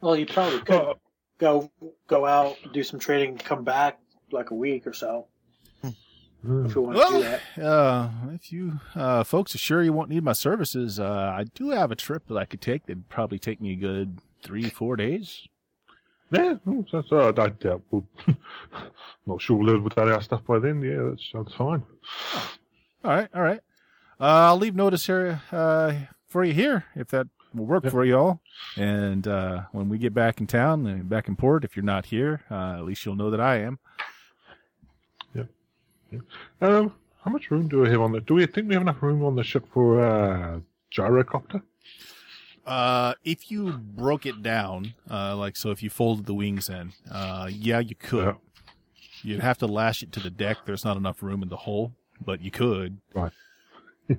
Well, 0.00 0.16
you 0.16 0.26
probably 0.26 0.60
could 0.60 0.74
Uh, 0.74 0.94
go 1.38 1.70
go 2.06 2.26
out, 2.26 2.56
do 2.72 2.82
some 2.82 2.98
trading, 2.98 3.36
come 3.38 3.64
back 3.64 3.98
like 4.32 4.50
a 4.50 4.54
week 4.54 4.86
or 4.86 4.92
so 4.92 5.26
if 5.82 5.94
you 6.74 6.80
want 6.80 6.96
to 6.96 7.18
do 7.18 7.22
that. 7.22 7.62
uh, 7.62 8.08
if 8.32 8.50
you 8.50 8.80
uh, 8.94 9.22
folks 9.24 9.54
are 9.54 9.58
sure 9.58 9.82
you 9.82 9.92
won't 9.92 10.08
need 10.08 10.22
my 10.24 10.32
services, 10.32 10.98
uh, 10.98 11.34
I 11.36 11.44
do 11.54 11.70
have 11.70 11.90
a 11.90 11.96
trip 11.96 12.26
that 12.28 12.36
I 12.38 12.46
could 12.46 12.60
take 12.62 12.86
that'd 12.86 13.08
probably 13.10 13.38
take 13.38 13.60
me 13.60 13.72
a 13.72 13.76
good 13.76 14.18
three, 14.42 14.68
four 14.70 14.96
days. 14.96 15.46
yeah, 16.32 16.54
that's, 16.92 17.10
uh, 17.12 17.32
I 17.36 17.48
doubt 17.48 17.82
we'll, 17.90 18.06
not 19.26 19.40
sure 19.40 19.56
we'll 19.56 19.66
live 19.74 19.82
without 19.82 20.08
our 20.10 20.22
stuff 20.22 20.44
by 20.46 20.58
then. 20.58 20.80
Yeah, 20.82 21.10
that's, 21.10 21.30
that's 21.32 21.54
fine. 21.54 21.82
All 23.04 23.10
right, 23.10 23.28
all 23.34 23.42
right. 23.42 23.60
Uh, 24.20 24.48
I'll 24.52 24.56
leave 24.58 24.74
notice 24.76 25.06
here 25.06 25.40
uh, 25.50 25.94
for 26.28 26.44
you 26.44 26.52
here 26.52 26.84
if 26.94 27.08
that 27.08 27.26
will 27.54 27.64
work 27.66 27.84
Yeah. 27.84 27.90
for 27.90 28.04
you 28.04 28.16
all. 28.16 28.40
And 28.76 29.26
uh, 29.26 29.62
when 29.72 29.88
we 29.88 29.98
get 29.98 30.14
back 30.14 30.40
in 30.40 30.46
town, 30.46 31.02
back 31.08 31.26
in 31.26 31.36
port, 31.36 31.64
if 31.64 31.74
you're 31.76 31.84
not 31.84 32.06
here, 32.06 32.42
uh, 32.50 32.74
at 32.76 32.84
least 32.84 33.04
you'll 33.04 33.16
know 33.16 33.30
that 33.30 33.40
I 33.40 33.56
am. 33.60 33.78
Um, 36.60 36.92
how 37.24 37.30
much 37.30 37.50
room 37.50 37.68
do 37.68 37.80
we 37.80 37.90
have 37.90 38.00
on 38.00 38.12
the? 38.12 38.20
Do 38.20 38.34
we 38.34 38.44
think 38.46 38.66
we 38.68 38.74
have 38.74 38.82
enough 38.82 39.00
room 39.02 39.24
on 39.24 39.36
the 39.36 39.44
ship 39.44 39.64
for 39.72 40.00
uh, 40.04 40.58
gyrocopter? 40.92 41.62
Uh, 42.70 43.14
if 43.24 43.50
you 43.50 43.72
broke 43.72 44.24
it 44.26 44.42
down, 44.42 44.94
uh, 45.10 45.36
like 45.36 45.56
so, 45.56 45.70
if 45.70 45.82
you 45.82 45.90
folded 45.90 46.26
the 46.26 46.34
wings 46.34 46.68
in, 46.68 46.92
uh, 47.10 47.48
yeah, 47.52 47.80
you 47.80 47.94
could. 47.96 48.24
Yeah. 48.24 48.34
You'd 49.22 49.40
have 49.40 49.58
to 49.58 49.66
lash 49.66 50.02
it 50.02 50.12
to 50.12 50.20
the 50.20 50.30
deck. 50.30 50.58
There's 50.64 50.84
not 50.84 50.96
enough 50.96 51.22
room 51.22 51.42
in 51.42 51.48
the 51.50 51.56
hull, 51.56 51.92
but 52.24 52.40
you 52.40 52.50
could. 52.50 52.98
Right. 53.14 53.32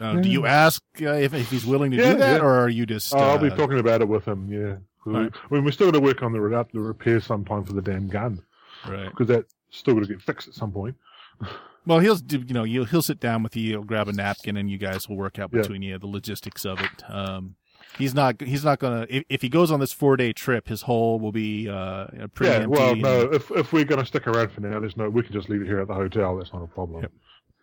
Uh, 0.00 0.16
do 0.16 0.28
you 0.28 0.44
ask 0.44 0.82
uh, 1.02 1.10
if, 1.10 1.32
if 1.34 1.48
he's 1.52 1.64
willing 1.64 1.92
to 1.92 1.96
Yeah, 1.96 2.14
do 2.14 2.18
that, 2.18 2.36
yeah. 2.40 2.44
or 2.44 2.58
are 2.58 2.68
you 2.68 2.84
just? 2.84 3.14
Oh, 3.14 3.18
I'll 3.18 3.38
be 3.38 3.46
uh, 3.48 3.54
talking 3.54 3.78
about 3.78 4.00
it 4.02 4.08
with 4.08 4.24
him. 4.24 4.48
Yeah. 4.52 4.74
we, 5.04 5.14
I 5.16 5.30
mean, 5.52 5.64
we're 5.64 5.70
still 5.70 5.88
going 5.92 6.02
to 6.02 6.04
work 6.04 6.20
on 6.24 6.32
the, 6.32 6.40
re- 6.40 6.64
the 6.72 6.80
repair 6.80 7.20
sometime 7.20 7.62
for 7.62 7.74
the 7.74 7.80
damn 7.80 8.08
gun 8.08 8.42
Right. 8.88 9.08
because 9.08 9.28
that's 9.28 9.54
still 9.70 9.94
going 9.94 10.04
to 10.04 10.12
get 10.12 10.20
fixed 10.20 10.48
at 10.48 10.54
some 10.54 10.72
point. 10.72 10.96
Well, 11.86 11.98
he'll 12.00 12.16
do. 12.16 12.38
You 12.46 12.54
know, 12.54 12.64
he'll 12.64 12.84
he'll 12.86 13.02
sit 13.02 13.20
down 13.20 13.42
with 13.42 13.56
you. 13.56 13.70
He'll 13.70 13.82
grab 13.84 14.08
a 14.08 14.12
napkin, 14.12 14.56
and 14.56 14.70
you 14.70 14.78
guys 14.78 15.08
will 15.08 15.16
work 15.16 15.38
out 15.38 15.50
Yeah. 15.52 15.62
between 15.62 15.82
you 15.82 15.98
the 15.98 16.06
logistics 16.06 16.64
of 16.64 16.80
it. 16.80 17.10
Um, 17.10 17.56
he's 17.98 18.14
not. 18.14 18.40
He's 18.40 18.64
not 18.64 18.78
gonna. 18.78 19.06
If, 19.10 19.24
if 19.28 19.42
he 19.42 19.48
goes 19.48 19.70
on 19.70 19.80
this 19.80 19.92
four 19.92 20.16
day 20.16 20.32
trip, 20.32 20.68
his 20.68 20.82
hull 20.82 21.20
will 21.20 21.32
be 21.32 21.68
uh 21.68 22.06
pretty 22.34 22.52
yeah. 22.52 22.58
empty. 22.62 22.66
Well, 22.68 22.92
and- 22.92 23.02
no. 23.02 23.20
If 23.32 23.50
if 23.50 23.72
we're 23.72 23.84
going 23.84 24.00
to 24.00 24.06
stick 24.06 24.26
around 24.26 24.50
for 24.52 24.60
now, 24.62 24.80
there's 24.80 24.96
no. 24.96 25.08
We 25.10 25.22
can 25.22 25.32
just 25.32 25.48
leave 25.48 25.60
it 25.62 25.66
here 25.66 25.80
at 25.80 25.88
the 25.88 25.94
hotel. 25.94 26.36
That's 26.38 26.52
not 26.52 26.62
a 26.62 26.66
problem. 26.68 27.02
Yep. 27.02 27.12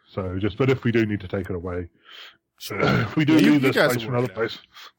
So 0.08 0.38
just, 0.40 0.58
but 0.58 0.70
if 0.70 0.84
we 0.84 0.92
do 0.92 1.06
need 1.06 1.22
to 1.22 1.28
take 1.28 1.50
it 1.50 1.56
away, 1.56 1.88
Sure. 2.60 2.80
if 2.82 3.16
we 3.16 3.26
do 3.26 3.34
Yeah, 3.34 3.40
you- 3.40 3.54
you 3.54 3.60
this 3.60 3.76
guys 3.76 3.94
place 3.94 4.04
for 4.04 4.10
another 4.10 4.24
work 4.24 4.30
it 4.30 4.32
out. 4.32 4.36
place, 4.36 4.58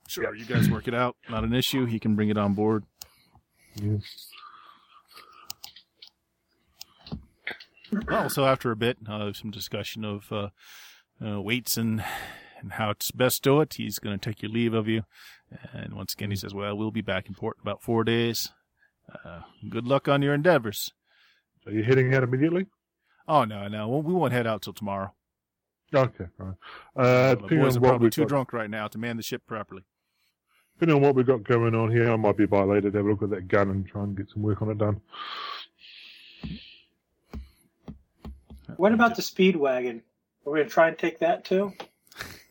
Sure, 0.09 0.35
you 0.35 0.45
guys 0.47 0.69
work 0.71 0.89
it 0.89 0.95
out. 0.95 1.17
Not 1.31 1.45
an 1.45 1.53
issue. 1.55 1.85
He 1.85 1.99
can 2.01 2.17
bring 2.17 2.29
it 2.31 2.37
on 2.39 2.55
board. 2.55 2.85
yeah. 3.77 3.99
Well, 8.09 8.31
so 8.31 8.47
after 8.47 8.71
a 8.71 8.77
bit, 8.77 8.99
uh, 9.09 9.33
some 9.33 9.51
discussion 9.51 10.05
of 10.05 10.33
uh, 10.33 10.49
uh, 11.25 11.41
weights 11.41 11.77
and 11.77 12.05
and 12.61 12.73
how 12.73 12.91
it's 12.91 13.11
best 13.11 13.43
do 13.43 13.61
it. 13.61 13.75
He's 13.75 13.99
going 13.99 14.19
to 14.19 14.31
take 14.31 14.43
your 14.43 14.51
leave 14.51 14.73
of 14.73 14.89
you, 14.89 15.03
and 15.73 15.95
once 15.95 16.15
again, 16.15 16.31
he 16.31 16.37
says, 16.37 16.55
"Well, 16.55 16.77
we'll 16.77 16.91
be 16.91 17.01
back 17.01 17.27
in 17.29 17.35
port 17.35 17.57
in 17.59 17.63
about 17.63 17.83
four 17.83 18.05
days. 18.05 18.51
Uh, 19.25 19.41
good 19.69 19.87
luck 19.87 20.09
on 20.09 20.23
your 20.23 20.35
endeavors." 20.35 20.93
Are 21.67 21.73
you're 21.73 21.85
heading 21.85 22.15
out 22.15 22.23
immediately. 22.23 22.67
Oh 23.29 23.45
no, 23.45 23.69
no, 23.69 23.89
we 23.89 24.01
we 24.01 24.15
won't 24.15 24.33
head 24.33 24.47
out 24.47 24.63
till 24.63 24.73
tomorrow. 24.73 25.13
Okay, 25.95 26.27
right. 26.39 26.55
Uh, 26.97 27.31
the 27.31 27.37
depending 27.37 27.59
boys 27.61 27.77
on 27.77 27.79
are 27.79 27.81
what 27.83 27.89
probably 27.91 28.11
too 28.11 28.23
got, 28.23 28.29
drunk 28.29 28.53
right 28.53 28.71
now 28.71 28.89
to 28.89 28.99
man 28.99 29.17
the 29.17 29.23
ship 29.23 29.43
properly. 29.47 29.83
depending 30.75 30.97
on 30.97 31.03
what 31.03 31.15
we've 31.15 31.27
got 31.27 31.45
going 31.45 31.75
on 31.75 31.91
here, 31.91 32.11
I 32.11 32.17
might 32.17 32.37
be 32.37 32.47
by 32.47 32.63
later 32.63 32.91
to 32.91 32.97
have 32.97 33.07
a 33.07 33.11
look 33.11 33.23
at 33.23 33.31
that 33.31 33.49
gun 33.49 33.71
and 33.71 33.87
try 33.87 34.03
and 34.03 34.17
get 34.17 34.31
some 34.31 34.43
work 34.43 34.63
on 34.63 34.71
it 34.71 34.79
done. 34.79 35.01
What 38.77 38.93
about 38.93 39.17
the 39.17 39.23
Speedwagon? 39.23 40.03
Are 40.45 40.51
we 40.53 40.59
going 40.59 40.69
to 40.69 40.75
try 40.75 40.89
and 40.89 40.99
take 40.99 41.21
that 41.21 41.45
too? 41.45 41.73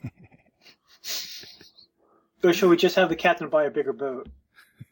or 2.44 2.54
should 2.54 2.70
we 2.70 2.78
just 2.78 2.96
have 2.96 3.10
the 3.10 3.16
captain 3.16 3.50
buy 3.50 3.66
a 3.66 3.72
bigger 3.72 3.94
boat? 3.94 4.30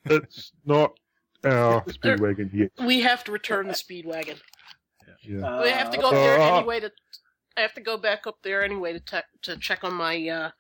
It's 0.05 0.51
not 0.65 0.97
our 1.43 1.82
speedwagon 1.84 2.53
yet. 2.53 2.71
We 2.86 3.01
have 3.01 3.23
to 3.25 3.32
return 3.32 3.67
the 3.67 3.73
Speedwagon. 3.73 4.39
Yeah. 5.21 5.45
Uh, 5.45 5.63
we 5.63 5.69
have 5.69 5.91
to 5.91 5.97
go 5.97 6.07
up 6.07 6.13
there 6.13 6.39
uh, 6.39 6.57
anyway 6.57 6.80
to. 6.82 6.91
I 7.57 7.61
have 7.61 7.73
to 7.73 7.82
go 7.82 7.97
back 7.97 8.25
up 8.25 8.38
there 8.41 8.63
anyway 8.63 8.93
to 8.93 8.99
te- 8.99 9.27
to 9.43 9.57
check 9.57 9.84
on 9.84 9.93
my 9.93 10.27
uh, 10.27 10.51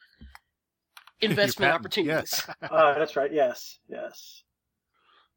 investment 1.21 1.73
opportunities. 1.73 2.43
Yes. 2.45 2.55
uh, 2.69 2.93
that's 2.99 3.15
right. 3.15 3.31
Yes, 3.31 3.79
yes. 3.87 4.43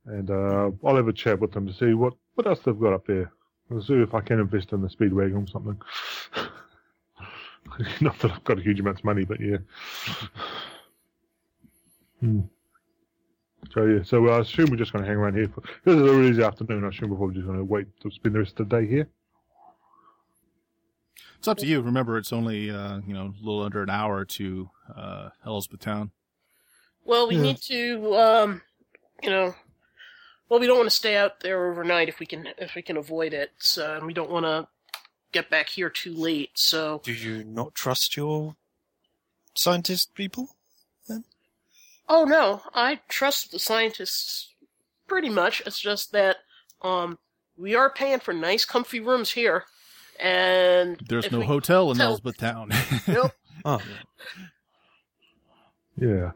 and 0.07 0.31
uh, 0.31 0.71
I'll 0.85 0.97
have 0.97 1.09
a 1.09 1.13
chat 1.13 1.39
with 1.41 1.53
them 1.53 1.67
to 1.67 1.73
see 1.73 1.95
what, 1.95 2.15
what 2.35 2.47
else 2.47 2.61
they've 2.65 2.79
got 2.79 2.95
up 2.95 3.07
there. 3.07 3.33
I'll 3.71 3.83
see 3.83 3.95
if 3.95 4.15
I 4.15 4.21
can 4.21 4.41
invest 4.41 4.73
in 4.73 4.83
the 4.83 4.89
Speedwagon 4.89 5.45
or 5.45 5.51
something. 5.51 5.81
Not 8.01 8.19
that 8.19 8.33
I've 8.33 8.45
got 8.45 8.59
a 8.59 8.63
huge 8.63 8.81
amount 8.81 8.99
of 8.99 9.05
money, 9.05 9.25
but 9.25 9.41
yeah. 9.41 9.59
Hmm. 12.21 12.41
So 13.73 13.87
yeah, 13.87 14.03
so 14.03 14.29
I 14.29 14.41
assume 14.41 14.71
we're 14.71 14.77
just 14.77 14.93
going 14.93 15.05
to 15.05 15.09
hang 15.09 15.17
around 15.19 15.35
here 15.35 15.49
for. 15.49 15.63
This 15.85 15.95
is 15.95 16.01
a 16.01 16.05
really 16.05 16.31
easy 16.31 16.43
afternoon. 16.43 16.85
I 16.85 16.89
assume 16.89 17.11
we're 17.11 17.17
probably 17.17 17.37
just 17.37 17.47
going 17.47 17.59
to 17.59 17.65
wait 17.65 17.87
to 18.03 18.11
spend 18.11 18.35
the 18.35 18.41
rest 18.41 18.61
of 18.61 18.69
the 18.69 18.81
day 18.81 18.87
here. 18.87 19.09
It's 21.39 21.49
up 21.49 21.59
to 21.59 21.67
you. 21.67 21.81
Remember, 21.81 22.19
it's 22.19 22.33
only 22.33 22.71
uh, 22.71 23.01
you 23.07 23.15
know 23.15 23.33
a 23.41 23.45
little 23.45 23.63
under 23.63 23.83
an 23.83 23.91
hour 23.91 24.25
to 24.25 24.71
uh, 24.95 25.31
Elspeth 25.47 25.81
Town. 25.81 26.11
Well, 27.05 27.27
we 27.27 27.37
Yeah. 27.37 27.43
need 27.43 27.57
to, 27.63 28.15
um, 28.17 28.63
you 29.23 29.31
know, 29.31 29.55
well, 30.53 30.61
we 30.61 30.67
don't 30.67 30.77
want 30.77 30.91
to 30.91 30.95
stay 30.95 31.17
out 31.17 31.41
there 31.41 31.71
overnight 31.71 32.11
if 32.11 32.19
we 32.21 32.27
can 32.27 32.47
if 32.59 32.75
we 32.75 32.83
can 32.83 32.99
avoid 32.99 33.33
it. 33.33 33.53
So, 33.57 33.95
and 33.95 34.05
we 34.07 34.13
don't 34.13 34.31
want 34.31 34.45
to 34.45 34.69
get 35.33 35.49
back 35.49 35.71
here 35.71 35.89
too 35.89 36.13
late. 36.13 36.51
So, 36.53 37.01
Do 37.03 37.13
you 37.15 37.43
not 37.43 37.75
trust 37.75 38.19
your 38.19 38.57
scientist 39.55 40.15
people? 40.15 40.51
Then? 41.09 41.25
oh 42.07 42.25
no, 42.25 42.61
I 42.75 43.01
trust 43.09 43.51
the 43.51 43.59
scientists 43.59 44.51
pretty 45.07 45.31
much. 45.31 45.63
It's 45.65 45.81
just 45.81 46.13
that 46.13 46.37
um, 46.83 47.19
we 47.57 47.75
are 47.75 47.89
paying 47.91 48.21
for 48.21 48.35
nice, 48.35 48.67
comfy 48.67 49.01
rooms 49.01 49.31
here, 49.31 49.65
and 50.21 50.99
There's 51.09 51.33
no 51.33 51.41
hotel 51.41 51.91
in 51.93 51.97
tell- 51.97 52.11
Elspeth 52.11 52.37
Town. 52.37 52.73
Nope. 53.09 53.33
Oh, 53.65 53.81
Yeah. 55.97 56.33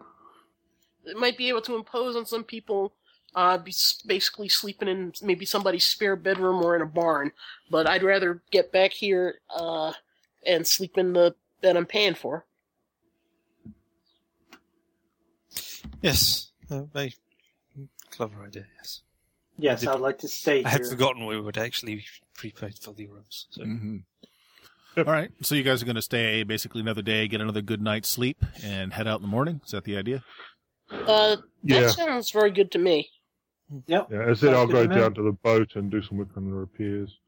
it 1.04 1.18
might 1.18 1.36
be 1.36 1.50
able 1.50 1.60
to 1.62 1.74
impose 1.76 2.16
on 2.16 2.24
some 2.24 2.44
people 2.44 2.94
uh 3.34 3.58
be 3.58 3.74
basically 4.06 4.48
sleeping 4.48 4.88
in 4.88 5.12
maybe 5.22 5.44
somebody's 5.44 5.84
spare 5.84 6.16
bedroom 6.16 6.62
or 6.62 6.76
in 6.76 6.82
a 6.82 6.86
barn 6.86 7.32
but 7.70 7.88
i'd 7.88 8.02
rather 8.02 8.42
get 8.50 8.72
back 8.72 8.92
here 8.92 9.40
uh 9.54 9.92
and 10.46 10.66
sleep 10.66 10.96
in 10.96 11.12
the 11.12 11.34
bed 11.60 11.76
i'm 11.76 11.86
paying 11.86 12.14
for 12.14 12.44
yes. 16.02 16.50
Uh, 16.70 16.82
very 16.92 17.14
clever 18.10 18.44
idea, 18.44 18.66
yes. 18.78 19.02
Yes, 19.58 19.86
I'd 19.86 20.00
like 20.00 20.18
to 20.18 20.28
stay 20.28 20.62
I 20.64 20.68
had 20.68 20.80
here. 20.82 20.90
forgotten 20.90 21.26
we 21.26 21.40
would 21.40 21.56
actually 21.56 22.04
prepaid 22.34 22.78
for 22.78 22.92
the 22.92 23.06
rooms. 23.06 23.46
So. 23.50 23.62
hmm 23.64 23.98
All 24.96 25.04
right. 25.04 25.30
So 25.42 25.54
you 25.54 25.62
guys 25.62 25.82
are 25.82 25.86
going 25.86 25.96
to 25.96 26.02
stay 26.02 26.42
basically 26.42 26.80
another 26.80 27.02
day, 27.02 27.26
get 27.28 27.40
another 27.40 27.62
good 27.62 27.80
night's 27.80 28.08
sleep, 28.08 28.44
and 28.62 28.92
head 28.92 29.06
out 29.06 29.16
in 29.16 29.22
the 29.22 29.28
morning. 29.28 29.60
Is 29.64 29.70
that 29.72 29.84
the 29.84 29.96
idea? 29.96 30.22
uh 30.90 31.36
that 31.36 31.42
Yeah. 31.64 31.90
sounds 31.90 32.30
very 32.30 32.50
good 32.50 32.70
to 32.72 32.78
me 32.78 33.10
Yep. 33.86 34.08
Yeah. 34.10 34.22
As 34.22 34.42
I 34.42 34.46
said, 34.46 34.54
I'll 34.54 34.66
go 34.66 34.86
down 34.86 35.14
to 35.14 35.22
the 35.22 35.32
boat 35.32 35.74
and 35.74 35.90
do 35.90 36.02
some 36.02 36.18
work 36.18 36.28
on 36.36 36.44
the 36.44 36.54
repairs. 36.54 37.18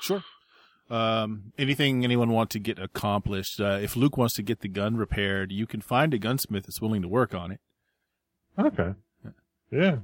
Sure. 0.00 0.22
Um, 0.90 1.52
anything 1.58 2.02
anyone 2.04 2.30
want 2.30 2.50
to 2.50 2.58
get 2.58 2.78
accomplished? 2.78 3.60
Uh, 3.60 3.78
if 3.80 3.94
Luke 3.94 4.16
wants 4.16 4.34
to 4.34 4.42
get 4.42 4.60
the 4.60 4.68
gun 4.68 4.96
repaired, 4.96 5.52
you 5.52 5.66
can 5.66 5.80
find 5.80 6.14
a 6.14 6.18
gunsmith 6.18 6.64
that's 6.64 6.80
willing 6.80 7.02
to 7.02 7.08
work 7.08 7.34
on 7.34 7.52
it. 7.52 7.60
Okay. 8.58 8.94
Yeah. 9.70 9.98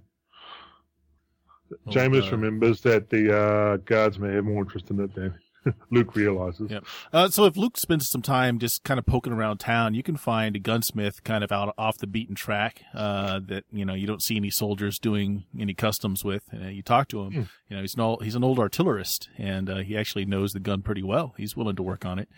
Oh, 1.72 1.91
Jameis 1.91 2.29
uh, 2.29 2.33
remembers 2.33 2.83
that 2.83 3.09
the 3.11 3.37
uh, 3.37 3.77
guards 3.79 4.18
may 4.18 4.33
have 4.35 4.45
more 4.45 4.62
interest 4.62 4.91
in 4.91 5.01
it 5.01 5.14
than 5.14 5.35
Luke 5.91 6.15
realizes. 6.17 6.71
Yep. 6.71 6.85
Uh, 7.12 7.29
so 7.29 7.45
if 7.45 7.57
Luke 7.57 7.77
spends 7.77 8.09
some 8.09 8.23
time 8.23 8.59
just 8.59 8.85
kind 8.85 8.99
of 8.99 9.07
poking 9.07 9.33
around 9.33 9.59
town, 9.59 9.95
you 9.95 10.03
can 10.03 10.17
find 10.17 10.57
a 10.57 10.59
gunsmith 10.59 11.25
kind 11.25 11.43
of 11.45 11.51
out 11.53 11.75
off 11.79 11.99
the 11.99 12.07
beaten 12.07 12.35
track 12.35 12.83
uh, 12.95 13.41
that 13.47 13.65
you 13.73 13.85
know 13.85 13.95
you 13.95 14.07
don't 14.07 14.23
see 14.23 14.37
any 14.37 14.51
soldiers 14.51 14.99
doing 14.99 15.45
any 15.59 15.75
customs 15.75 16.25
with. 16.25 16.43
Uh, 16.53 16.69
you 16.69 16.83
talk 16.83 17.09
to 17.09 17.23
him, 17.23 17.33
Hmm. 17.33 17.43
you 17.69 17.77
know 17.77 17.81
he's 17.83 17.95
an 17.95 18.01
old, 18.01 18.23
he's 18.25 18.35
an 18.35 18.45
old 18.45 18.59
artillerist, 18.59 19.29
and 19.39 19.71
uh, 19.71 19.77
he 19.79 19.97
actually 19.97 20.25
knows 20.25 20.53
the 20.53 20.61
gun 20.61 20.83
pretty 20.83 21.03
well. 21.03 21.35
He's 21.37 21.57
willing 21.57 21.77
to 21.77 21.83
work 21.83 22.05
on 22.05 22.19
it. 22.19 22.29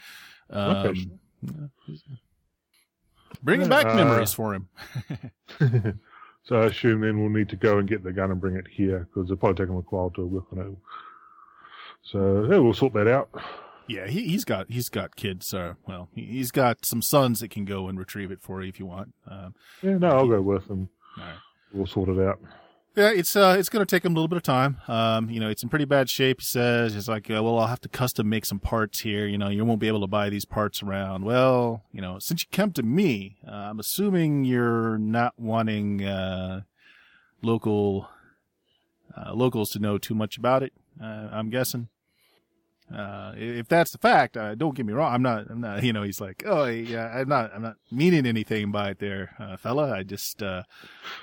Um. 0.51 1.19
Bringing 3.43 3.69
back 3.69 3.87
Uh, 3.87 3.95
memories 3.97 4.33
for 4.33 4.55
him. 4.55 4.69
so 6.45 6.61
I 6.61 6.67
assume 6.67 7.01
then 7.01 7.21
we'll 7.21 7.31
need 7.31 7.49
to 7.51 7.57
go 7.57 7.79
and 7.79 7.89
get 7.89 8.03
the 8.05 8.13
gun 8.13 8.31
and 8.31 8.41
bring 8.41 8.57
it 8.57 8.67
here 8.71 9.09
because 9.13 9.27
it'll 9.27 9.37
probably 9.37 9.57
take 9.63 9.69
them 9.69 9.77
a 9.77 9.81
while 9.81 10.11
to 10.11 10.25
work 10.27 10.45
on 10.53 10.59
it. 10.61 10.67
So 12.11 12.47
yeah, 12.51 12.59
we'll 12.59 12.75
sort 12.75 12.93
that 12.95 13.09
out. 13.09 13.29
Yeah, 13.89 14.07
he, 14.07 14.29
he's 14.29 14.45
got 14.45 14.71
he's 14.71 14.89
got 14.89 15.17
kids. 15.17 15.53
Uh, 15.53 15.75
well, 15.87 16.09
he, 16.15 16.23
he's 16.25 16.51
got 16.51 16.85
some 16.85 17.03
sons 17.03 17.41
that 17.41 17.51
can 17.51 17.65
go 17.65 17.89
and 17.89 17.99
retrieve 17.99 18.31
it 18.31 18.41
for 18.41 18.63
you 18.63 18.69
if 18.69 18.79
you 18.81 18.87
want. 18.87 19.13
Um, 19.29 19.55
Yeah, 19.83 19.99
no, 19.99 20.09
I'll 20.09 20.29
go 20.29 20.41
with 20.41 20.69
them. 20.69 20.89
right. 21.19 21.35
We'll 21.73 21.87
sort 21.87 22.09
it 22.09 22.19
out. 22.19 22.41
Yeah, 22.95 23.11
it's 23.11 23.37
uh, 23.37 23.57
it's 23.59 23.69
going 23.69 23.85
to 23.85 23.91
take 23.91 24.05
him 24.05 24.13
a 24.13 24.15
little 24.15 24.29
bit 24.29 24.39
of 24.39 24.43
time. 24.43 24.79
Um, 24.89 25.29
you 25.29 25.39
know, 25.39 25.51
it's 25.51 25.63
in 25.63 25.69
pretty 25.69 25.85
bad 25.85 26.09
shape. 26.09 26.41
He 26.41 26.47
says, 26.47 26.97
"It's 26.97 27.09
like, 27.09 27.31
uh, 27.31 27.43
well, 27.43 27.59
I'll 27.59 27.67
have 27.67 27.81
to 27.83 27.89
custom 27.91 28.29
make 28.29 28.47
some 28.47 28.59
parts 28.59 29.01
here. 29.01 29.27
You 29.27 29.37
know, 29.37 29.49
you 29.51 29.65
won't 29.67 29.81
be 29.81 29.89
able 29.89 30.01
to 30.01 30.07
buy 30.07 30.31
these 30.31 30.47
parts 30.47 30.83
around." 30.83 31.25
Well, 31.25 31.83
you 31.93 32.01
know, 32.01 32.19
since 32.19 32.43
you 32.43 32.49
come 32.51 32.73
to 32.73 32.83
me, 32.83 33.37
uh, 33.47 33.51
I'm 33.51 33.79
assuming 33.81 34.45
you're 34.45 34.97
not 34.97 35.35
wanting 35.39 36.05
uh, 36.05 36.63
local 37.43 38.09
uh, 39.15 39.35
locals 39.35 39.71
to 39.73 39.79
know 39.79 39.99
too 39.99 40.15
much 40.15 40.39
about 40.39 40.63
it. 40.63 40.73
Uh, 41.03 41.29
I'm 41.31 41.51
guessing. 41.51 41.89
Uh, 42.95 43.33
if 43.37 43.67
that's 43.67 43.91
the 43.91 43.99
fact, 43.99 44.37
uh, 44.37 44.55
don't 44.55 44.77
get 44.77 44.87
me 44.87 44.93
wrong. 44.93 45.13
I'm 45.13 45.23
not. 45.23 45.51
I'm 45.51 45.61
not. 45.61 45.83
You 45.83 45.93
know, 45.93 46.03
he's 46.03 46.21
like, 46.21 46.45
oh, 46.47 46.67
yeah, 46.67 47.09
I'm 47.09 47.29
not. 47.29 47.53
I'm 47.55 47.63
not 47.63 47.77
meaning 47.91 48.27
anything 48.27 48.71
by 48.71 48.91
it, 48.91 48.99
there, 49.01 49.35
uh, 49.41 49.57
fella. 49.57 49.93
I 49.93 50.05
just, 50.05 50.43
uh, 50.43 50.63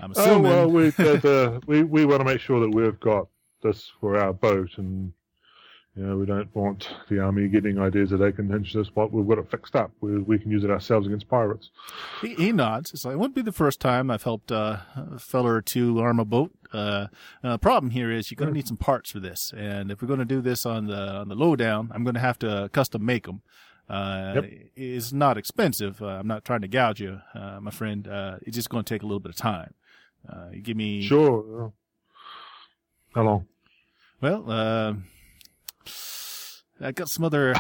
I'm 0.02 0.12
assuming. 0.12 0.52
Oh 0.52 0.68
well, 0.68 0.70
we 0.70 0.90
the, 0.90 1.18
the, 1.18 1.62
we 1.66 1.84
we 1.84 2.06
want 2.06 2.20
to 2.20 2.26
make 2.26 2.42
sure 2.42 2.60
that 2.60 2.70
we've 2.70 3.00
got 3.00 3.28
this 3.62 3.92
for 4.02 4.18
our 4.18 4.34
boat, 4.34 4.72
and 4.78 5.14
you 5.96 6.04
know 6.04 6.18
we 6.18 6.26
don't 6.26 6.54
want 6.54 6.90
the 7.10 7.20
army 7.20 7.48
getting 7.48 7.80
ideas 7.80 8.10
that 8.10 8.18
they 8.18 8.34
can 8.34 8.50
hinge 8.50 8.74
this 8.74 8.88
spot. 8.88 9.14
We've 9.14 9.28
got 9.28 9.38
it 9.38 9.50
fixed 9.50 9.76
up. 9.78 9.92
We 10.02 10.18
we 10.20 10.38
can 10.40 10.52
use 10.52 10.66
it 10.66 10.70
ourselves 10.70 11.08
against 11.08 11.30
pirates. 11.30 11.70
He, 12.22 12.36
he 12.36 12.52
nods. 12.52 12.94
It's 12.94 13.06
like, 13.06 13.14
it 13.14 13.18
wouldn't 13.20 13.36
be 13.36 13.42
the 13.42 13.54
first 13.54 13.80
time 13.80 14.12
I've 14.12 14.24
helped 14.24 14.52
uh, 14.52 14.80
a 14.96 15.18
fella 15.18 15.54
or 15.54 15.62
two 15.62 16.00
arm 16.00 16.20
a 16.20 16.26
boat. 16.26 16.52
Uh, 16.74 17.08
uh, 17.44 17.58
problem 17.58 17.92
here 17.92 18.12
is 18.12 18.30
you're 18.32 18.36
going 18.38 18.50
to 18.50 18.54
need 18.54 18.68
some 18.68 18.78
parts 18.78 19.12
for 19.12 19.20
this, 19.20 19.54
and 19.56 19.92
if 19.92 20.02
we're 20.02 20.08
going 20.08 20.20
to 20.20 20.26
do 20.26 20.42
this 20.42 20.66
on 20.66 20.88
the 20.88 20.98
on 21.14 21.28
the 21.30 21.36
lowdown, 21.36 21.92
I'm 21.94 22.04
going 22.04 22.16
to 22.16 22.20
have 22.20 22.40
to 22.40 22.70
custom 22.74 23.06
make 23.06 23.26
them. 23.26 23.42
Uh, 23.90 24.32
Yep. 24.36 24.46
It's 24.76 25.12
not 25.14 25.38
expensive. 25.38 26.02
Uh, 26.02 26.08
I'm 26.08 26.28
not 26.28 26.46
trying 26.46 26.62
to 26.62 26.68
gouge 26.68 27.02
you, 27.02 27.20
uh, 27.36 27.60
my 27.62 27.70
friend. 27.72 28.08
Uh, 28.08 28.38
it's 28.42 28.56
just 28.56 28.70
going 28.70 28.84
to 28.84 28.94
take 28.94 29.04
a 29.04 29.06
little 29.06 29.20
bit 29.20 29.30
of 29.30 29.36
time. 29.36 29.74
Uh, 30.28 30.48
you 30.54 30.62
give 30.62 30.78
me 30.78 31.02
Sure. 31.02 31.74
How 33.14 33.24
long? 33.24 33.48
well. 34.22 34.50
Uh, 34.50 34.94
I 36.82 36.92
got 36.92 37.10
some 37.10 37.24
other 37.24 37.54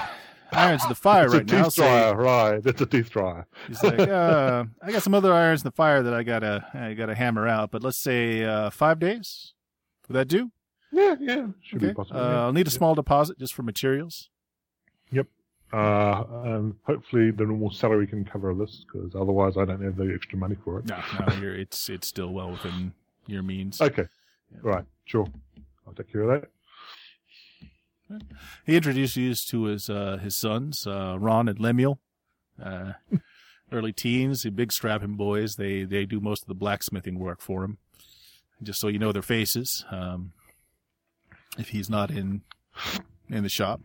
irons 0.57 0.83
in 0.83 0.89
the 0.89 0.95
fire 0.95 1.27
right 1.29 1.45
now. 1.45 1.63
teeth 1.65 1.73
so- 1.73 1.83
dryer, 1.83 2.15
right? 2.15 2.61
It's 2.65 2.81
a 2.81 2.85
teeth 2.85 3.09
dryer. 3.09 3.45
He's 3.67 3.83
like, 3.83 3.99
uh, 4.09 4.65
I 4.81 4.91
got 4.91 5.03
some 5.03 5.13
other 5.13 5.33
irons 5.33 5.61
in 5.61 5.65
the 5.65 5.71
fire 5.71 6.01
that 6.03 6.13
I 6.13 6.23
gotta, 6.23 6.65
I 6.73 6.93
gotta 6.93 7.15
hammer 7.15 7.47
out. 7.47 7.71
But 7.71 7.83
let's 7.83 7.97
say 7.97 8.43
uh, 8.43 8.69
five 8.69 8.99
days. 8.99 9.53
Would 10.07 10.15
that 10.15 10.27
do? 10.27 10.51
Yeah, 10.91 11.15
yeah, 11.19 11.47
should 11.61 11.77
Okay. 11.77 11.87
be 11.87 11.93
possible. 11.93 12.19
Uh, 12.19 12.29
yeah. 12.29 12.41
I'll 12.43 12.53
need 12.53 12.67
a 12.67 12.69
Yeah. 12.69 12.77
small 12.77 12.93
deposit 12.95 13.39
just 13.39 13.53
for 13.53 13.63
materials. 13.63 14.29
Yep. 15.11 15.27
Uh, 15.71 16.23
and 16.43 16.75
hopefully 16.83 17.31
the 17.31 17.45
normal 17.45 17.71
salary 17.71 18.05
can 18.05 18.23
cover 18.23 18.53
this 18.53 18.85
because 18.85 19.15
otherwise 19.15 19.57
I 19.57 19.65
don't 19.65 19.81
have 19.81 19.95
the 19.95 20.13
extra 20.13 20.37
money 20.37 20.55
for 20.63 20.79
it. 20.79 20.85
No, 20.85 21.01
no, 21.27 21.33
you're, 21.41 21.55
it's 21.55 21.89
it's 21.89 22.07
still 22.07 22.29
well 22.31 22.51
within 22.51 22.93
your 23.25 23.41
means. 23.41 23.81
Okay, 23.81 24.05
Yeah. 24.51 24.59
right, 24.61 24.85
sure. 25.05 25.27
I'll 25.87 25.93
take 25.93 26.11
care 26.11 26.21
of 26.29 26.41
that. 26.41 26.49
He 28.65 28.75
introduces 28.75 29.17
you 29.17 29.33
to 29.33 29.63
his 29.65 29.89
uh, 29.89 30.17
his 30.17 30.35
sons, 30.35 30.85
uh, 30.85 31.17
Ron 31.19 31.47
and 31.47 31.59
Lemuel. 31.59 31.99
Uh, 32.61 32.93
early 33.71 33.91
teens, 33.91 34.43
the 34.43 34.51
big 34.51 34.71
strapping 34.71 35.15
boys. 35.15 35.55
They 35.55 35.83
they 35.83 36.05
do 36.05 36.19
most 36.19 36.43
of 36.43 36.47
the 36.47 36.55
blacksmithing 36.55 37.19
work 37.19 37.41
for 37.41 37.63
him. 37.63 37.77
Just 38.61 38.79
so 38.79 38.87
you 38.87 38.99
know 38.99 39.11
their 39.11 39.21
faces. 39.21 39.85
Um, 39.91 40.33
if 41.57 41.69
he's 41.69 41.89
not 41.89 42.11
in 42.11 42.41
in 43.29 43.43
the 43.43 43.49
shop. 43.49 43.81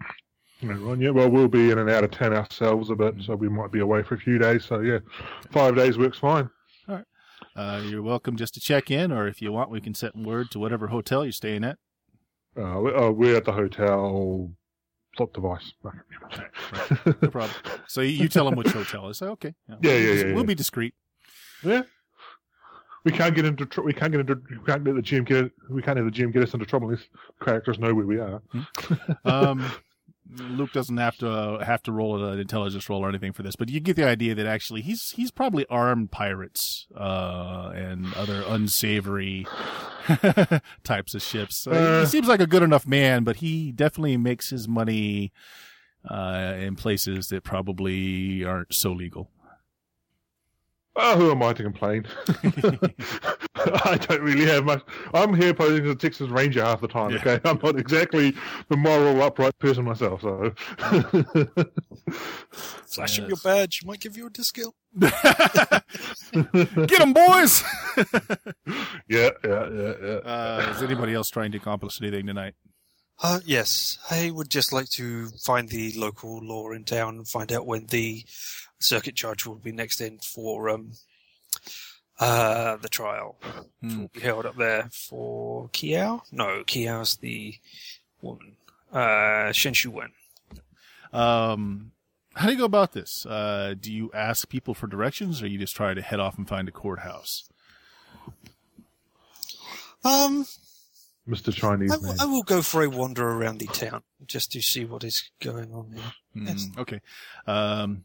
Right, 0.61 0.79
right, 0.81 0.99
yeah, 0.99 1.11
well, 1.11 1.31
we'll 1.31 1.47
be 1.47 1.71
in 1.71 1.79
and 1.79 1.89
out 1.89 2.03
of 2.03 2.11
town 2.11 2.35
ourselves 2.35 2.91
a 2.91 2.97
bit, 2.97 3.14
so 3.25 3.37
we 3.37 3.49
might 3.49 3.71
be 3.71 3.79
away 3.79 4.03
for 4.03 4.16
a 4.16 4.19
few 4.19 4.39
days. 4.39 4.64
So 4.64 4.81
yeah, 4.81 4.99
five 5.53 5.77
days 5.77 5.97
works 5.97 6.19
fine. 6.19 6.51
Uh, 7.55 7.83
you're 7.85 8.03
welcome 8.03 8.37
just 8.37 8.55
to 8.55 8.61
check 8.61 8.91
in, 8.91 9.11
or 9.11 9.27
if 9.27 9.43
you 9.43 9.51
want, 9.51 9.71
we 9.71 9.81
can 9.81 9.95
set 9.95 10.14
word 10.16 10.51
to 10.51 10.59
whatever 10.59 10.89
hotel 10.89 11.25
you're 11.25 11.33
staying 11.33 11.64
at. 11.64 11.79
Uh, 12.59 13.07
uh, 13.07 13.11
we're 13.11 13.37
at 13.37 13.45
the 13.45 13.53
hotel. 13.53 14.51
Plot 15.17 15.33
device. 15.33 15.73
No 17.07 17.29
problem. 17.31 17.51
So 17.87 18.03
you, 18.03 18.29
tell 18.29 18.45
them 18.45 18.55
which 18.57 18.69
hotel. 18.69 19.07
I 19.09 19.13
say, 19.13 19.27
okay. 19.27 19.55
Yeah, 19.69 19.77
we'll 19.81 19.93
yeah, 19.93 19.99
be 19.99 20.05
yeah, 20.19 20.25
We'll 20.27 20.43
yeah. 20.43 20.47
be 20.47 20.55
discreet. 20.55 20.95
Yeah. 21.63 21.83
We 23.05 23.13
can't 23.13 23.35
get 23.35 23.45
into. 23.47 23.65
Tr- 23.65 23.83
we 23.83 23.93
can't 23.95 24.13
get 24.13 24.21
into. 24.21 24.35
We 24.51 24.65
can't 24.67 24.85
let 24.85 24.95
the 24.97 25.03
GM 25.03 25.25
get. 25.25 25.51
We 25.71 25.81
can't 25.83 25.97
have 25.97 26.05
the 26.07 26.13
GM 26.13 26.33
get 26.33 26.43
us 26.43 26.53
into 26.53 26.67
trouble. 26.67 26.89
These 26.89 27.09
characters 27.43 27.79
know 27.79 27.95
where 27.95 28.07
we 28.07 28.19
are. 28.19 28.43
Um, 29.25 29.65
Luke 30.37 30.72
doesn't 30.72 30.97
have 30.99 31.16
to 31.18 31.31
uh, 31.31 31.64
have 31.64 31.83
to 31.85 31.93
roll 31.93 32.22
an 32.22 32.39
intelligence 32.39 32.89
roll 32.89 33.05
or 33.05 33.09
anything 33.09 33.33
for 33.33 33.43
this, 33.43 33.57
but 33.57 33.68
you 33.68 33.81
get 33.81 33.97
the 33.97 34.05
idea 34.05 34.35
that 34.35 34.47
actually 34.47 34.83
he's 34.83 35.11
he's 35.12 35.31
probably 35.31 35.64
armed 35.70 36.11
pirates 36.11 36.87
uh, 36.95 37.72
and 37.74 38.12
other 38.14 38.45
unsavory 38.47 39.47
types 40.85 41.14
of 41.14 41.22
ships. 41.22 41.66
Uh, 41.66 42.01
he 42.01 42.07
seems 42.07 42.29
like 42.29 42.41
a 42.41 42.47
good 42.47 42.62
enough 42.62 42.87
man, 42.87 43.24
but 43.24 43.37
he 43.37 43.72
definitely 43.72 44.16
makes 44.16 44.51
his 44.51 44.68
money 44.68 45.33
uh, 46.09 46.55
in 46.59 46.76
places 46.76 47.29
that 47.29 47.43
probably 47.43 48.45
aren't 48.45 48.74
so 48.74 48.93
legal. 48.93 49.31
Oh, 50.95 51.16
who 51.16 51.31
am 51.31 51.43
I 51.43 51.53
to 51.53 51.62
complain? 51.62 52.07
I 53.85 53.97
don't 53.97 54.23
really 54.23 54.47
have 54.47 54.64
much. 54.64 54.83
I'm 55.14 55.35
here 55.35 55.55
posing 55.55 55.85
as 55.85 55.93
a 55.93 55.95
Texas 55.95 56.29
Ranger 56.29 56.64
half 56.64 56.81
the 56.81 56.89
time. 56.89 57.11
Yeah. 57.11 57.19
Okay, 57.19 57.41
I'm 57.45 57.61
not 57.62 57.79
exactly 57.79 58.35
the 58.69 58.77
moral, 58.77 59.23
upright 59.23 59.57
person 59.59 59.85
myself. 59.85 60.23
So, 60.23 60.53
Flash 62.87 63.21
up 63.21 63.29
your 63.29 63.37
badge. 63.43 63.81
Might 63.85 64.01
give 64.01 64.16
you 64.16 64.27
a 64.27 64.31
discount. 64.31 64.75
Get 64.99 65.12
them, 66.99 67.12
boys! 67.12 67.62
yeah, 69.09 69.31
yeah, 69.45 69.45
yeah, 69.45 69.93
yeah. 70.03 70.19
Uh, 70.25 70.73
is 70.75 70.83
anybody 70.83 71.14
else 71.14 71.29
trying 71.29 71.53
to 71.53 71.59
accomplish 71.59 72.01
anything 72.01 72.27
tonight? 72.27 72.55
Uh, 73.21 73.41
yes, 73.45 73.99
I 74.11 74.31
would 74.31 74.49
just 74.49 74.73
like 74.73 74.89
to 74.91 75.29
find 75.45 75.69
the 75.69 75.93
local 75.97 76.39
law 76.43 76.71
in 76.71 76.85
town 76.85 77.16
and 77.16 77.29
find 77.29 77.53
out 77.53 77.66
when 77.66 77.87
the 77.87 78.25
circuit 78.79 79.16
judge 79.16 79.45
will 79.45 79.57
be 79.57 79.73
next 79.73 80.01
in 80.01 80.19
for 80.19 80.71
um, 80.71 80.93
uh, 82.19 82.77
the 82.77 82.89
trial. 82.89 83.37
Hmm. 83.81 84.01
Will 84.01 84.09
be 84.09 84.21
held 84.21 84.47
up 84.47 84.57
there 84.57 84.89
for 84.93 85.69
Kiao. 85.73 86.23
No, 86.33 86.64
Kiao's 86.64 87.16
the 87.16 87.55
woman. 88.21 88.57
Uh, 88.93 89.53
Shen 89.53 89.75
Shu 89.75 89.91
Wen. 89.91 90.11
Um, 91.12 91.93
how 92.35 92.47
do 92.47 92.53
you 92.53 92.59
go 92.59 92.64
about 92.64 92.93
this? 92.93 93.25
Uh, 93.27 93.75
do 93.79 93.93
you 93.93 94.11
ask 94.14 94.49
people 94.49 94.75
for 94.75 94.87
directions, 94.87 95.43
or 95.43 95.47
you 95.47 95.59
just 95.59 95.77
try 95.77 95.95
to 95.95 96.03
head 96.03 96.21
off 96.21 96.37
and 96.39 96.49
find 96.49 96.69
a 96.69 96.73
courthouse? 96.73 97.49
Um, 100.05 100.47
Mr. 101.29 101.53
Chinese 101.53 101.91
I, 101.93 101.97
man. 101.97 102.16
w- 102.16 102.16
I 102.21 102.25
will 102.27 102.43
go 102.43 102.62
for 102.62 102.83
a 102.83 102.89
wander 102.89 103.29
around 103.29 103.59
the 103.59 103.66
town 103.66 104.03
just 104.27 104.53
to 104.53 104.62
see 104.62 104.85
what 104.85 105.05
is 105.05 105.31
going 105.41 105.73
on 105.73 105.91
there. 105.91 106.12
Yes. 106.35 106.66
Mm, 106.66 106.79
okay. 106.79 107.01
Um, 107.47 108.05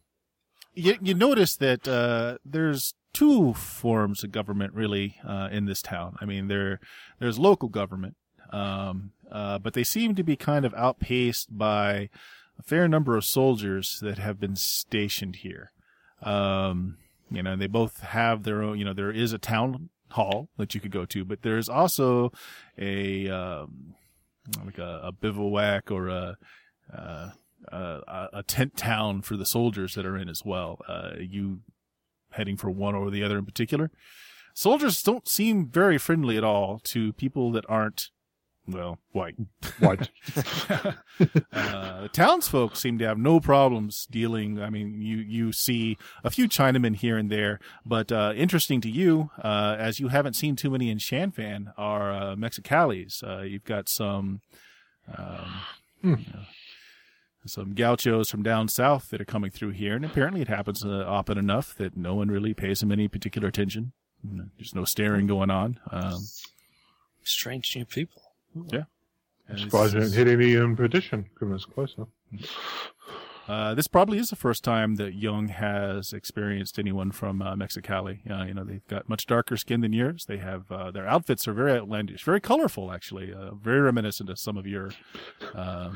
you, 0.73 0.97
you 1.01 1.13
notice 1.13 1.55
that 1.57 1.87
uh, 1.87 2.37
there's 2.43 2.93
two 3.13 3.53
forms 3.53 4.23
of 4.23 4.31
government 4.31 4.73
really 4.73 5.17
uh, 5.25 5.49
in 5.51 5.65
this 5.65 5.81
town. 5.81 6.15
I 6.19 6.25
mean, 6.25 6.47
there 6.47 6.79
there's 7.19 7.39
local 7.39 7.69
government, 7.69 8.15
um, 8.51 9.11
uh, 9.31 9.59
but 9.59 9.73
they 9.73 9.83
seem 9.83 10.15
to 10.15 10.23
be 10.23 10.35
kind 10.35 10.65
of 10.65 10.73
outpaced 10.73 11.57
by 11.57 12.09
a 12.59 12.63
fair 12.63 12.87
number 12.87 13.15
of 13.15 13.25
soldiers 13.25 13.99
that 14.01 14.17
have 14.17 14.39
been 14.39 14.55
stationed 14.55 15.37
here. 15.37 15.71
Um, 16.21 16.97
you 17.29 17.43
know, 17.43 17.55
they 17.55 17.67
both 17.67 18.01
have 18.01 18.43
their 18.43 18.61
own. 18.61 18.77
You 18.77 18.85
know, 18.85 18.93
there 18.93 19.11
is 19.11 19.33
a 19.33 19.37
town 19.37 19.89
hall 20.11 20.49
that 20.57 20.75
you 20.75 20.81
could 20.81 20.91
go 20.91 21.05
to, 21.05 21.25
but 21.25 21.41
there's 21.41 21.69
also 21.69 22.31
a 22.77 23.29
um, 23.29 23.95
like 24.65 24.77
a, 24.77 25.01
a 25.03 25.11
bivouac 25.11 25.91
or 25.91 26.07
a 26.09 26.37
uh, 26.93 27.29
uh, 27.71 28.27
a 28.33 28.43
tent 28.43 28.75
town 28.75 29.21
for 29.21 29.37
the 29.37 29.45
soldiers 29.45 29.95
that 29.95 30.05
are 30.05 30.17
in 30.17 30.29
as 30.29 30.43
well. 30.43 30.79
Uh, 30.87 31.11
you 31.19 31.61
heading 32.33 32.57
for 32.57 32.69
one 32.69 32.95
or 32.95 33.09
the 33.09 33.23
other 33.23 33.37
in 33.37 33.45
particular? 33.45 33.91
Soldiers 34.53 35.01
don't 35.01 35.27
seem 35.27 35.67
very 35.67 35.97
friendly 35.97 36.37
at 36.37 36.43
all 36.43 36.79
to 36.83 37.13
people 37.13 37.51
that 37.53 37.65
aren't, 37.67 38.09
well, 38.67 38.99
white. 39.11 39.35
White. 39.79 40.09
uh, 41.51 42.07
townsfolk 42.09 42.75
seem 42.75 42.97
to 42.99 43.05
have 43.05 43.17
no 43.17 43.39
problems 43.39 44.07
dealing. 44.11 44.61
I 44.61 44.69
mean, 44.69 45.01
you, 45.01 45.17
you 45.17 45.51
see 45.51 45.97
a 46.23 46.29
few 46.29 46.47
Chinamen 46.47 46.95
here 46.95 47.17
and 47.17 47.29
there, 47.31 47.59
but, 47.85 48.11
uh, 48.11 48.33
interesting 48.35 48.79
to 48.81 48.89
you, 48.89 49.31
uh, 49.43 49.75
as 49.79 49.99
you 49.99 50.09
haven't 50.09 50.35
seen 50.35 50.55
too 50.55 50.69
many 50.69 50.89
in 50.89 50.99
Shanfan 50.99 51.73
are, 51.77 52.11
uh, 52.11 52.35
Mexicalis. 52.35 53.23
Uh, 53.23 53.41
you've 53.41 53.65
got 53.65 53.89
some, 53.89 54.41
um, 55.17 55.61
Hmm. 56.01 56.15
you 56.19 56.33
know, 56.33 56.43
some 57.45 57.73
gauchos 57.73 58.29
from 58.29 58.43
down 58.43 58.67
south 58.67 59.09
that 59.09 59.19
are 59.21 59.25
coming 59.25 59.51
through 59.51 59.71
here, 59.71 59.95
and 59.95 60.05
apparently 60.05 60.41
it 60.41 60.47
happens 60.47 60.83
uh, 60.85 61.03
often 61.07 61.37
enough 61.37 61.75
that 61.75 61.97
no 61.97 62.15
one 62.15 62.29
really 62.29 62.53
pays 62.53 62.79
them 62.79 62.91
any 62.91 63.07
particular 63.07 63.47
attention. 63.49 63.91
There's 64.23 64.73
no 64.73 64.85
staring 64.85 65.27
going 65.27 65.49
on. 65.49 65.79
Um, 65.91 66.21
Strange 67.23 67.75
new 67.75 67.85
people. 67.85 68.21
and 68.55 68.73
it's- 69.49 69.61
Surprised 69.61 69.93
you 69.93 69.99
didn't 70.01 70.13
hit 70.13 70.27
any 70.27 70.57
um, 70.57 70.75
petition. 70.75 71.29
Goodness, 71.35 71.65
closer. 71.65 72.05
Uh, 73.45 73.73
this 73.73 73.87
probably 73.89 74.17
is 74.17 74.29
the 74.29 74.37
first 74.37 74.63
time 74.63 74.95
that 74.95 75.13
Young 75.15 75.49
has 75.49 76.13
experienced 76.13 76.79
anyone 76.79 77.11
from 77.11 77.41
uh, 77.41 77.55
Mexicali. 77.55 78.19
Uh, 78.31 78.45
you 78.45 78.53
know, 78.53 78.63
they've 78.63 78.87
got 78.87 79.09
much 79.09 79.25
darker 79.25 79.57
skin 79.57 79.81
than 79.81 79.91
yours. 79.91 80.25
They 80.25 80.37
have 80.37 80.71
uh, 80.71 80.91
their 80.91 81.05
outfits 81.05 81.45
are 81.49 81.53
very 81.53 81.73
outlandish, 81.73 82.23
very 82.23 82.39
colorful, 82.39 82.93
actually, 82.93 83.33
uh, 83.33 83.53
very 83.55 83.81
reminiscent 83.81 84.29
of 84.29 84.39
some 84.39 84.55
of 84.55 84.65
your 84.65 84.91
uh, 85.53 85.91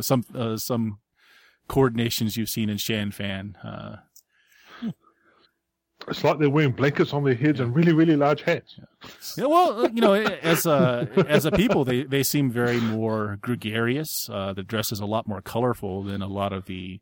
some 0.00 0.24
uh, 0.34 0.56
some 0.56 0.98
coordinations 1.68 2.36
you've 2.36 2.50
seen 2.50 2.68
in 2.68 2.76
Shanfan. 2.76 3.54
Uh, 3.64 3.96
It's 6.06 6.22
like 6.22 6.38
they're 6.38 6.50
wearing 6.50 6.72
blankets 6.72 7.14
on 7.14 7.24
their 7.24 7.34
heads 7.34 7.60
and 7.60 7.74
really, 7.74 7.94
really 7.94 8.14
large 8.16 8.42
hats. 8.42 8.78
Yeah, 9.38 9.46
well, 9.46 9.86
uh, 9.86 9.88
you 9.88 10.02
know, 10.02 10.12
as 10.12 10.66
a 10.66 11.08
as 11.28 11.46
a 11.46 11.50
people, 11.50 11.84
they 11.84 12.02
they 12.02 12.22
seem 12.22 12.50
very 12.50 12.78
more 12.78 13.38
gregarious. 13.40 14.28
Uh, 14.28 14.52
the 14.52 14.62
dress 14.62 14.92
is 14.92 15.00
a 15.00 15.06
lot 15.06 15.26
more 15.26 15.40
colorful 15.40 16.02
than 16.02 16.20
a 16.20 16.26
lot 16.26 16.52
of 16.52 16.66
the 16.66 17.00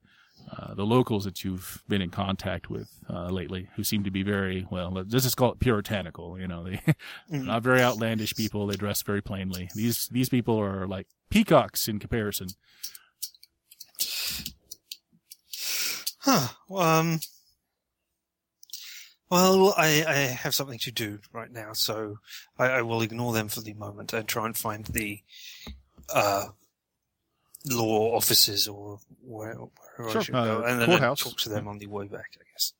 uh, 0.57 0.74
the 0.74 0.84
locals 0.84 1.24
that 1.24 1.42
you've 1.44 1.82
been 1.88 2.03
in 2.03 2.11
contact 2.11 2.68
with 2.68 2.90
uh, 3.09 3.28
lately, 3.30 3.68
who 3.76 3.82
seem 3.84 4.05
to 4.05 4.11
be 4.11 4.22
very 4.22 4.66
well. 4.70 4.90
Let's 4.90 5.11
just 5.11 5.36
call 5.36 5.53
it 5.53 5.61
puritanical. 5.61 6.38
You 6.38 6.46
know, 6.46 6.64
they 6.64 6.80
Mhm. 7.30 7.46
not 7.46 7.62
very 7.62 7.80
outlandish 7.82 8.34
people. 8.34 8.66
They 8.66 8.76
dress 8.76 9.03
very 9.03 9.22
plainly. 9.22 9.70
These 9.74 10.09
these 10.09 10.28
people 10.28 10.59
are 10.61 10.86
like 10.86 11.07
peacocks 11.30 11.88
in 11.88 11.98
comparison. 11.98 12.48
Huh. 16.18 16.48
Um. 16.76 17.20
Well, 19.30 19.72
I, 19.78 20.05
I 20.07 20.14
have 20.14 20.55
something 20.55 20.78
to 20.80 20.92
do 20.92 21.20
right 21.32 21.50
now, 21.50 21.72
so 21.72 22.18
I, 22.59 22.66
I 22.66 22.82
will 22.82 23.00
ignore 23.00 23.32
them 23.32 23.48
for 23.48 23.62
the 23.62 23.72
moment 23.72 24.12
and 24.12 24.28
try 24.28 24.44
and 24.44 24.55
find 24.55 24.84
the 24.84 25.22
uh, 26.12 26.48
law 27.64 28.14
offices 28.14 28.68
or 28.68 28.98
where, 29.22 29.55
where 29.55 29.91
Sure, 30.11 30.22
should 30.22 30.34
uh, 30.34 30.44
go, 30.44 30.62
and 30.62 30.80
then 30.80 30.88
courthouse. 30.88 31.22
talk 31.22 31.38
to 31.38 31.48
them 31.48 31.68
on 31.68 31.78
the 31.78 31.86
way 31.86 32.07
back. 32.07 32.36
I 32.40 32.44
guess. 32.53 32.72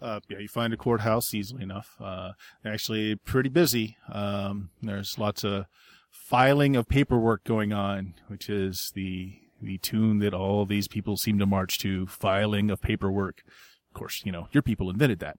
Uh, 0.00 0.18
yeah, 0.28 0.38
you 0.38 0.48
find 0.48 0.74
a 0.74 0.76
courthouse 0.76 1.32
easily 1.32 1.62
enough. 1.62 1.96
Uh, 2.00 2.32
actually 2.64 3.14
pretty 3.14 3.48
busy. 3.48 3.96
Um, 4.12 4.70
there's 4.82 5.16
lots 5.16 5.44
of 5.44 5.66
filing 6.10 6.74
of 6.74 6.88
paperwork 6.88 7.44
going 7.44 7.72
on, 7.72 8.14
which 8.26 8.50
is 8.50 8.90
the 8.94 9.38
the 9.60 9.78
tune 9.78 10.18
that 10.18 10.34
all 10.34 10.66
these 10.66 10.88
people 10.88 11.16
seem 11.16 11.38
to 11.38 11.46
march 11.46 11.78
to. 11.78 12.06
Filing 12.06 12.68
of 12.68 12.80
paperwork. 12.80 13.44
Of 13.90 13.94
course, 13.94 14.22
you 14.24 14.32
know 14.32 14.48
your 14.50 14.62
people 14.62 14.90
invented 14.90 15.20
that. 15.20 15.38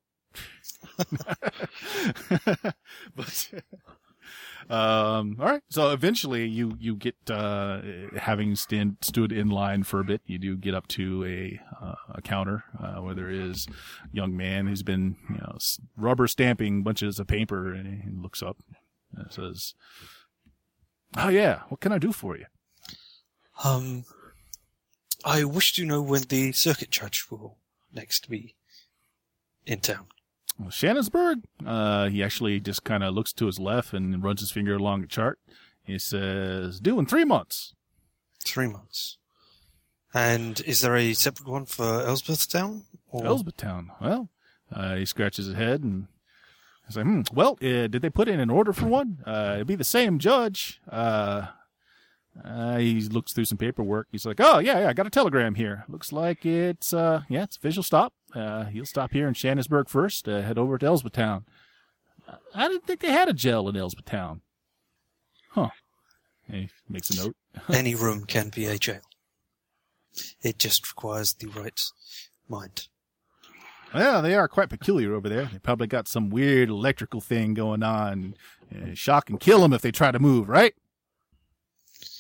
but 3.16 3.52
um, 4.70 5.38
all 5.40 5.46
right. 5.46 5.62
So 5.70 5.92
eventually, 5.92 6.48
you 6.48 6.76
you 6.80 6.96
get 6.96 7.16
uh, 7.30 7.82
having 8.18 8.56
stand, 8.56 8.98
stood 9.02 9.32
in 9.32 9.50
line 9.50 9.84
for 9.84 10.00
a 10.00 10.04
bit, 10.04 10.22
you 10.26 10.38
do 10.38 10.56
get 10.56 10.74
up 10.74 10.88
to 10.90 11.26
a 11.26 11.60
uh, 11.82 11.96
a 12.16 12.22
counter 12.22 12.64
uh, 12.80 13.02
where 13.02 13.16
there 13.16 13.30
is 13.30 13.68
a 14.04 14.16
young 14.16 14.36
man 14.36 14.68
who's 14.68 14.84
been 14.84 15.18
you 15.30 15.38
know 15.38 15.58
rubber 15.98 16.28
stamping 16.28 16.84
bunches 16.84 17.20
of 17.20 17.28
paper, 17.28 17.74
and 17.74 18.04
he 18.04 18.10
looks 18.12 18.42
up 18.42 18.58
and 19.16 19.32
says, 19.32 19.74
"Oh 21.18 21.30
yeah, 21.30 21.62
what 21.70 21.82
can 21.82 21.92
I 21.92 21.98
do 21.98 22.12
for 22.12 22.38
you?" 22.38 22.46
Um, 23.64 24.06
I 25.26 25.44
wish 25.44 25.74
to 25.74 25.86
know 25.86 26.02
when 26.02 26.24
the 26.24 26.52
circuit 26.52 26.92
judge 26.92 27.26
will 27.30 27.58
next 27.94 28.30
be 28.30 28.56
in 29.66 29.80
town. 29.80 30.08
Shannonsburg. 30.70 31.44
Uh, 31.66 32.10
he 32.10 32.24
actually 32.24 32.60
just 32.60 32.84
kind 32.84 33.04
of 33.04 33.14
looks 33.14 33.34
to 33.34 33.46
his 33.46 33.60
left 33.60 33.94
and 33.94 34.24
runs 34.24 34.42
his 34.42 34.52
finger 34.52 34.76
along 34.76 35.02
the 35.02 35.08
chart. 35.08 35.40
He 35.84 36.00
says, 36.00 36.80
"Due 36.80 37.00
in 37.00 37.06
three 37.06 37.26
months." 37.26 37.76
Three 38.44 38.68
months. 38.68 39.18
And 40.14 40.62
is 40.62 40.82
there 40.82 40.96
a 40.96 41.14
separate 41.14 41.48
one 41.48 41.66
for 41.66 41.84
Elsbethtown? 41.84 42.84
Or... 43.10 43.24
Elsbethtown. 43.24 43.88
Well, 44.00 44.30
uh, 44.72 44.96
he 44.96 45.06
scratches 45.06 45.48
his 45.48 45.56
head 45.56 45.82
and 45.82 46.08
he's 46.86 46.96
like, 46.96 47.06
hmm, 47.06 47.22
well, 47.34 47.58
uh, 47.62 47.88
did 47.88 48.02
they 48.02 48.10
put 48.10 48.28
in 48.28 48.40
an 48.40 48.50
order 48.50 48.74
for 48.74 48.86
one? 48.86 49.24
Uh, 49.26 49.54
it'd 49.56 49.68
be 49.68 49.76
the 49.76 49.84
same 49.84 50.20
judge. 50.20 50.82
Uh, 52.44 52.48
uh, 52.48 52.78
he 52.78 53.02
looks 53.02 53.34
through 53.34 53.46
some 53.46 53.58
paperwork. 53.58 54.08
He's 54.12 54.26
like, 54.26 54.40
oh, 54.40 54.60
yeah, 54.60 54.80
yeah, 54.80 54.90
I 54.90 54.94
got 54.94 55.08
a 55.08 55.12
telegram 55.12 55.56
here. 55.56 55.86
Looks 55.88 56.12
like 56.12 56.46
it's, 56.46 56.94
uh, 56.94 57.22
yeah, 57.30 57.44
it's 57.44 57.58
official 57.58 57.84
stop. 57.84 58.14
Uh, 58.34 58.66
he'll 58.66 58.86
stop 58.86 59.12
here 59.12 59.28
in 59.28 59.34
Shannonsburg 59.34 59.90
first, 59.90 60.28
uh, 60.28 60.42
head 60.42 60.58
over 60.58 60.78
to 60.78 60.86
Elsbethtown. 60.86 61.44
I 62.56 62.68
didn't 62.68 62.88
think 62.88 63.02
they 63.02 63.12
had 63.12 63.30
a 63.30 63.34
jail 63.34 63.68
in 63.68 63.76
Elsbethtown. 63.76 64.40
Huh. 65.52 65.70
He 66.50 66.70
makes 66.90 67.10
a 67.10 67.24
note. 67.24 67.36
Any 67.70 67.96
room 67.96 68.26
can 68.26 68.50
be 68.50 68.66
a 68.66 68.78
jail. 68.78 69.02
It 70.42 70.58
just 70.58 70.90
requires 70.90 71.34
the 71.34 71.48
right 71.48 71.82
mind. 72.48 72.88
Well, 73.94 74.22
they 74.24 74.36
are 74.36 74.48
quite 74.48 74.70
peculiar 74.70 75.14
over 75.14 75.30
there. 75.30 75.46
They 75.52 75.60
probably 75.60 75.88
got 75.88 76.08
some 76.08 76.30
weird 76.32 76.70
electrical 76.70 77.22
thing 77.22 77.54
going 77.54 77.84
on. 77.84 78.36
Uh, 78.74 78.96
shock 78.96 79.30
and 79.30 79.40
kill 79.40 79.62
them 79.62 79.74
if 79.74 79.82
they 79.82 79.92
try 79.92 80.12
to 80.12 80.20
move, 80.20 80.50
right? 80.50 80.74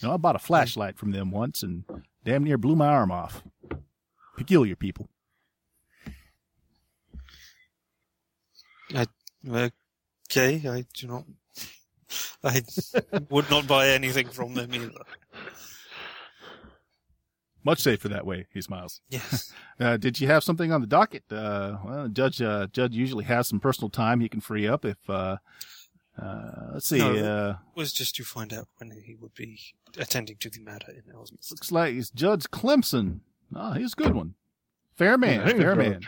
You 0.04 0.10
know, 0.10 0.16
I 0.16 0.18
bought 0.18 0.36
a 0.36 0.40
flashlight 0.40 0.98
from 0.98 1.12
them 1.12 1.32
once 1.32 1.64
and 1.64 1.86
damn 2.26 2.44
near 2.44 2.58
blew 2.58 2.76
my 2.76 2.88
arm 2.88 3.10
off. 3.10 3.42
Peculiar 4.36 4.76
people. 4.76 5.08
Okay, 9.48 10.62
I 10.68 10.84
do 10.94 11.08
not. 11.08 11.24
I 12.44 12.62
would 13.30 13.50
not 13.50 13.66
buy 13.66 13.88
anything 13.92 14.28
from 14.28 14.56
them 14.56 14.76
either. 14.76 14.92
Much 17.64 17.80
safer 17.80 18.10
that 18.10 18.26
way, 18.26 18.48
he 18.54 18.62
smiles. 18.62 19.00
Yes. 19.10 19.54
Uh, 19.80 19.98
did 19.98 20.22
you 20.22 20.28
have 20.28 20.44
something 20.44 20.72
on 20.72 20.82
the 20.82 20.88
docket? 20.88 21.24
Uh, 21.32 21.78
well, 21.84 22.08
judge, 22.08 22.40
uh, 22.44 22.68
judge 22.68 22.94
usually 22.94 23.26
has 23.26 23.48
some 23.48 23.60
personal 23.60 23.90
time 23.90 24.20
he 24.20 24.30
can 24.30 24.40
free 24.40 24.68
up 24.68 24.86
if, 24.86 24.98
uh, 26.22 26.26
uh, 26.26 26.70
let's 26.74 26.88
see, 26.88 27.00
No. 27.00 27.16
uh, 27.16 27.58
was 27.76 27.92
just 27.94 28.16
to 28.16 28.24
find 28.24 28.54
out 28.54 28.68
when 28.78 28.92
he 28.92 29.16
would 29.16 29.34
be 29.34 29.60
attending 29.98 30.38
to 30.38 30.50
the 30.50 30.60
matter 30.60 30.92
in 30.92 31.04
Elsbeth. 31.14 31.50
looks 31.52 31.72
like 31.72 31.94
it's 31.96 32.10
Judge 32.10 32.44
Clemson. 32.52 33.20
Ah, 33.56 33.74
he's 33.74 33.94
a 33.94 33.96
good 33.96 34.16
one. 34.16 34.36
Fair 34.96 35.18
man, 35.18 35.48
Yeah, 35.48 35.54
fair 35.56 35.76
man. 35.76 36.02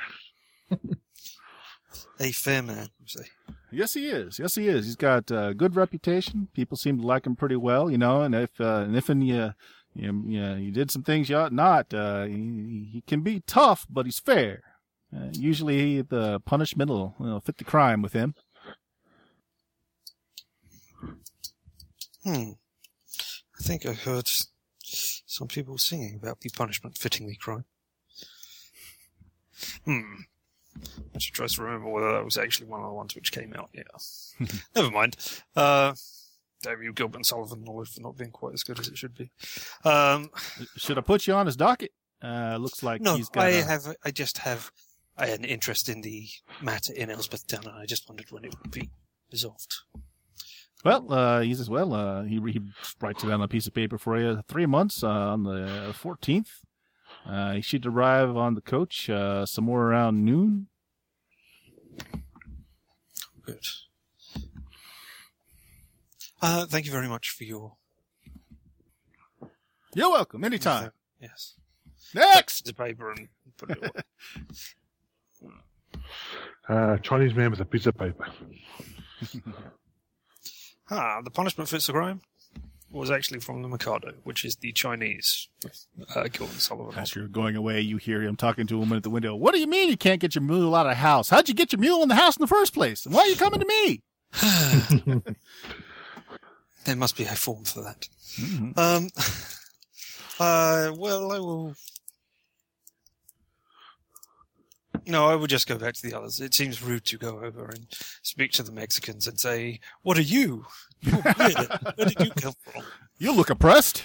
A 2.19 2.31
fair 2.31 2.61
man, 2.61 2.87
you 2.99 3.07
say. 3.07 3.25
Yes, 3.71 3.93
he 3.93 4.07
is. 4.07 4.39
Yes, 4.39 4.55
he 4.55 4.67
is. 4.69 4.85
He's 4.85 4.95
got 4.95 5.29
a 5.31 5.53
good 5.55 5.75
reputation. 5.75 6.47
People 6.53 6.77
seem 6.77 6.99
to 7.01 7.05
like 7.05 7.25
him 7.25 7.35
pretty 7.35 7.57
well, 7.57 7.89
you 7.91 7.97
know. 7.97 8.21
And 8.21 8.33
if 8.33 8.59
uh, 8.59 8.83
and 8.85 8.95
if 8.95 9.09
and 9.09 9.25
you, 9.25 9.53
you, 9.93 10.23
you, 10.25 10.53
you 10.55 10.71
did 10.71 10.91
some 10.91 11.03
things 11.03 11.29
you 11.29 11.35
ought 11.35 11.51
not, 11.51 11.93
uh, 11.93 12.23
he, 12.23 12.89
he 12.93 13.03
can 13.05 13.21
be 13.21 13.41
tough, 13.45 13.85
but 13.89 14.05
he's 14.05 14.19
fair. 14.19 14.61
Uh, 15.15 15.27
usually, 15.33 16.01
the 16.01 16.39
punishment 16.41 16.89
will 16.89 17.15
you 17.19 17.25
know, 17.25 17.39
fit 17.39 17.57
the 17.57 17.63
crime 17.63 18.01
with 18.01 18.13
him. 18.13 18.33
Hmm. 22.25 22.51
I 23.59 23.63
think 23.63 23.85
I 23.85 23.93
heard 23.93 24.27
some 24.83 25.47
people 25.47 25.77
singing 25.77 26.15
about 26.15 26.41
the 26.41 26.49
punishment 26.49 26.97
fitting 26.97 27.27
the 27.27 27.35
crime. 27.35 27.65
Hmm. 29.85 30.01
I 31.15 31.19
should 31.19 31.33
try 31.35 31.47
to 31.47 31.61
remember 31.61 31.89
whether 31.89 32.11
that 32.11 32.25
was 32.25 32.37
actually 32.37 32.67
one 32.67 32.81
of 32.81 32.87
the 32.87 32.93
ones 32.93 33.15
which 33.15 33.31
came 33.31 33.53
out. 33.53 33.69
Yeah. 33.73 34.47
Never 34.75 34.91
mind. 34.91 35.15
Uh, 35.55 35.93
David 36.61 36.95
Gilbert 36.95 37.17
and 37.17 37.25
Sullivan 37.25 37.63
knowledge 37.63 37.93
for 37.93 38.01
not 38.01 38.17
being 38.17 38.31
quite 38.31 38.53
as 38.53 38.63
good 38.63 38.79
as 38.79 38.87
it 38.87 38.97
should 38.97 39.15
be. 39.15 39.31
Um, 39.85 40.29
Should 40.77 40.97
I 40.97 41.01
put 41.01 41.27
you 41.27 41.33
on 41.35 41.45
his 41.45 41.55
docket? 41.55 41.91
Uh, 42.21 42.57
looks 42.59 42.81
like 42.83 43.01
no, 43.01 43.15
he's 43.15 43.29
got. 43.29 43.45
I 43.45 43.49
a- 43.49 43.63
have. 43.63 43.95
I 44.03 44.09
just 44.11 44.39
have 44.39 44.71
an 45.17 45.45
interest 45.45 45.87
in 45.89 46.01
the 46.01 46.27
matter 46.61 46.91
in 46.93 47.09
Elspethtown, 47.09 47.67
and 47.67 47.77
I 47.77 47.85
just 47.85 48.09
wondered 48.09 48.31
when 48.31 48.43
it 48.45 48.55
would 48.61 48.71
be 48.71 48.89
resolved. 49.31 49.75
Well, 50.85 51.11
uh, 51.11 51.41
he 51.41 51.55
says, 51.55 51.67
well, 51.67 51.93
uh, 51.95 52.23
he, 52.25 52.35
he 52.35 52.61
writes 53.01 53.23
it 53.23 53.31
on 53.31 53.41
a 53.41 53.47
piece 53.47 53.65
of 53.65 53.73
paper 53.73 53.97
for 53.97 54.19
you. 54.19 54.43
Three 54.47 54.67
months 54.67 55.03
uh, 55.03 55.09
on 55.09 55.41
the 55.41 55.95
14th. 55.99 56.63
Uh, 57.25 57.53
he 57.53 57.61
should 57.61 57.87
arrive 57.87 58.37
on 58.37 58.53
the 58.53 58.61
coach 58.61 59.09
uh, 59.09 59.47
somewhere 59.47 59.81
around 59.81 60.23
noon. 60.23 60.67
Good. 63.41 63.65
Uh, 66.39 66.67
thank 66.67 66.85
you 66.85 66.91
very 66.91 67.07
much 67.07 67.31
for 67.31 67.45
your 67.45 67.77
You're 69.95 70.11
welcome. 70.11 70.43
Anytime. 70.43 70.91
Yes. 71.19 71.55
Next! 72.13 72.65
The 72.65 72.73
paper 72.73 73.09
and 73.11 73.27
put 73.57 73.71
it 73.71 73.77
away. 73.79 73.89
Uh, 76.67 76.97
Chinese 76.97 77.35
man 77.35 77.51
with 77.51 77.59
a 77.59 77.65
piece 77.65 77.85
of 77.85 77.95
paper. 77.95 78.25
ah, 80.89 81.21
the 81.23 81.31
punishment 81.31 81.69
fits 81.69 81.87
the 81.87 81.93
crime 81.93 82.21
was 82.91 83.11
actually 83.11 83.39
from 83.41 83.61
the 83.61 83.67
Mikado, 83.67 84.13
which 84.23 84.45
is 84.45 84.55
the 84.57 84.71
Chinese 84.71 85.49
uh, 86.15 86.27
Gilbert 86.31 86.61
Sullivan. 86.61 86.97
As 86.97 87.13
you're 87.13 87.27
going 87.27 87.57
away, 87.57 87.81
you 87.81 87.97
hear 87.97 88.21
him 88.21 88.37
talking 88.37 88.67
to 88.67 88.75
a 88.75 88.77
woman 88.79 88.95
at 88.95 89.03
the 89.03 89.09
window. 89.09 89.35
What 89.35 89.53
do 89.53 89.59
you 89.59 89.67
mean 89.67 89.89
you 89.89 89.97
can't 89.97 90.21
get 90.21 90.33
your 90.35 90.43
mule 90.43 90.73
out 90.73 90.85
of 90.85 90.91
the 90.91 90.95
house? 90.95 91.29
How'd 91.29 91.49
you 91.49 91.55
get 91.55 91.73
your 91.73 91.81
mule 91.81 92.03
in 92.03 92.07
the 92.09 92.15
house 92.15 92.37
in 92.37 92.41
the 92.41 92.47
first 92.47 92.73
place? 92.73 93.05
And 93.05 93.13
why 93.13 93.21
are 93.21 93.27
you 93.27 93.35
coming 93.35 93.59
to 93.59 93.65
me? 93.67 94.01
There 96.85 96.95
must 96.95 97.17
be 97.17 97.23
a 97.23 97.35
form 97.35 97.63
for 97.63 97.81
that. 97.81 98.07
Mhm. 98.39 98.77
Um, 98.77 99.09
uh, 100.39 100.93
well, 100.95 101.31
I 101.31 101.39
will. 101.39 101.75
No, 105.07 105.27
I 105.27 105.35
will 105.35 105.47
just 105.47 105.67
go 105.67 105.77
back 105.77 105.93
to 105.95 106.01
the 106.01 106.17
others. 106.17 106.41
It 106.41 106.53
seems 106.53 106.81
rude 106.81 107.05
to 107.05 107.17
go 107.17 107.39
over 107.43 107.65
and 107.65 107.85
speak 108.23 108.51
to 108.53 108.63
the 108.63 108.71
Mexicans 108.71 109.27
and 109.27 109.39
say, 109.39 109.79
"What 110.01 110.17
are 110.17 110.23
you? 110.23 110.65
You're 111.01 111.21
weird. 111.37 111.69
Where 111.95 112.07
did 112.07 112.19
you 112.19 112.31
come 112.31 112.53
from?" 112.63 112.83
You 113.17 113.31
look 113.31 113.49
oppressed. 113.49 114.03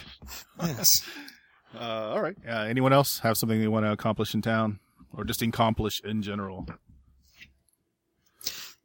Yes. 0.63 1.03
Uh, 1.75 2.11
all 2.11 2.21
right. 2.21 2.37
Uh, 2.47 2.65
anyone 2.69 2.93
else 2.93 3.21
have 3.21 3.39
something 3.39 3.61
they 3.61 3.69
want 3.69 3.87
to 3.87 3.93
accomplish 3.93 4.35
in 4.35 4.43
town? 4.43 4.79
Or 5.17 5.25
just 5.25 5.43
accomplish 5.43 6.01
in 6.05 6.23
general? 6.23 6.67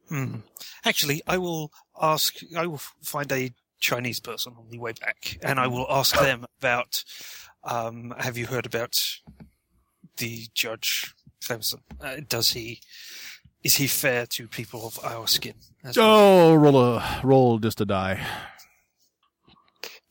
Hmm. 0.08 0.36
Actually, 0.84 1.22
I 1.26 1.38
will 1.38 1.72
ask. 2.00 2.36
I 2.56 2.66
will 2.66 2.80
find 3.02 3.30
a 3.30 3.52
Chinese 3.78 4.20
person 4.20 4.54
on 4.58 4.70
the 4.70 4.78
way 4.78 4.92
back, 4.92 5.38
and 5.42 5.60
I 5.60 5.66
will 5.66 5.86
ask 5.90 6.18
them 6.18 6.46
about. 6.58 7.04
Um, 7.64 8.14
have 8.18 8.38
you 8.38 8.46
heard 8.46 8.64
about 8.64 9.04
the 10.18 10.46
Judge 10.54 11.12
Clemson? 11.42 11.80
Uh, 12.00 12.16
does 12.28 12.50
he? 12.50 12.80
Is 13.62 13.74
he 13.76 13.86
fair 13.86 14.26
to 14.26 14.46
people 14.48 14.86
of 14.86 14.98
our 15.04 15.26
skin? 15.26 15.54
as 15.84 15.96
well? 15.96 16.06
Oh, 16.08 16.54
roll 16.54 16.76
a 16.80 17.20
roll 17.24 17.58
just 17.58 17.80
a 17.80 17.84
die. 17.84 18.24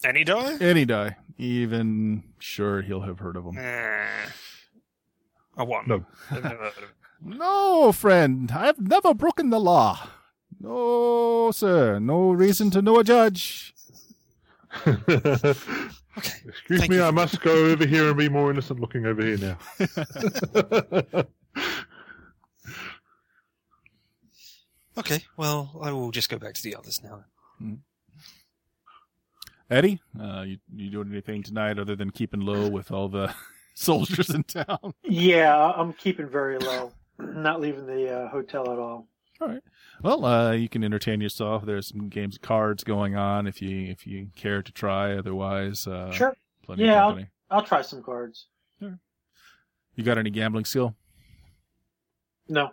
Any 0.04 0.24
die? 0.24 0.58
Any 0.60 0.86
die. 0.86 1.18
Even 1.38 2.24
sure 2.40 2.82
he'll 2.82 3.02
have 3.02 3.20
heard 3.20 3.36
of 3.36 3.46
him. 3.46 3.56
Nah. 3.56 4.30
I 5.58 5.64
won. 5.64 5.86
No. 5.88 6.06
I've 6.32 6.44
never 6.44 6.56
heard 6.58 6.68
of 6.68 6.84
it. 6.84 6.90
No, 7.28 7.92
friend. 7.92 8.52
I've 8.52 8.78
never 8.80 9.14
broken 9.16 9.50
the 9.50 9.60
law. 9.60 10.10
No, 10.60 11.50
sir. 11.52 11.98
No 11.98 12.32
reason 12.32 12.70
to 12.72 12.82
know 12.84 13.00
a 13.00 13.04
judge. 13.04 13.74
Okay. 16.18 16.34
Excuse 16.48 16.80
Thank 16.80 16.92
me, 16.92 16.98
you 16.98 17.04
I 17.04 17.12
must 17.12 17.42
go 17.42 17.52
over 17.52 17.86
here 17.86 18.08
and 18.10 18.18
be 18.18 18.30
more 18.30 18.50
innocent 18.50 18.80
looking 18.80 19.06
over 19.06 19.22
here 19.22 19.38
now. 19.38 21.24
Okay. 24.98 25.24
Well, 25.38 25.78
I 25.82 25.92
will 25.92 26.12
just 26.12 26.30
go 26.30 26.38
back 26.38 26.54
to 26.54 26.64
the 26.64 26.76
others 26.76 27.02
now. 27.04 27.26
Eddie, 29.70 30.00
uh, 30.20 30.44
you, 30.44 30.58
you 30.74 30.90
doing 30.92 31.12
anything 31.12 31.44
tonight 31.44 31.80
other 31.80 31.96
than 31.96 32.12
keeping 32.12 32.42
low 32.42 32.70
with 32.70 32.92
all 32.92 33.10
the 33.10 33.34
soldiers 33.74 34.30
in 34.30 34.44
town? 34.44 34.94
Yeah, 35.04 35.72
I'm 35.72 35.94
keeping 35.94 36.30
very 36.30 36.60
low. 36.60 36.92
Not 37.18 37.62
leaving 37.62 37.88
the 37.88 38.22
uh, 38.22 38.30
hotel 38.30 38.72
at 38.72 38.78
all. 38.78 39.08
All 39.42 39.48
right. 39.48 39.64
Well, 40.02 40.26
uh, 40.26 40.52
you 40.52 40.70
can 40.70 40.84
entertain 40.84 41.22
yourself. 41.22 41.66
There's 41.66 41.88
some 41.88 42.10
games 42.10 42.36
of 42.36 42.42
cards 42.42 42.84
going 42.84 43.16
on 43.16 43.48
if 43.48 43.62
you 43.62 43.90
if 43.92 44.06
you 44.06 44.28
care 44.36 44.62
to 44.62 44.72
try. 44.72 45.16
Otherwise, 45.18 45.88
uh, 45.88 46.12
sure, 46.12 46.36
plenty 46.64 46.84
Yeah, 46.86 47.06
of 47.08 47.18
I'll- 47.18 47.26
I'll 47.52 47.64
try 47.64 47.82
some 47.82 48.04
cards. 48.04 48.48
You 49.98 50.04
got 50.04 50.18
any 50.18 50.30
gambling 50.30 50.66
skill? 50.66 50.94
No, 52.50 52.72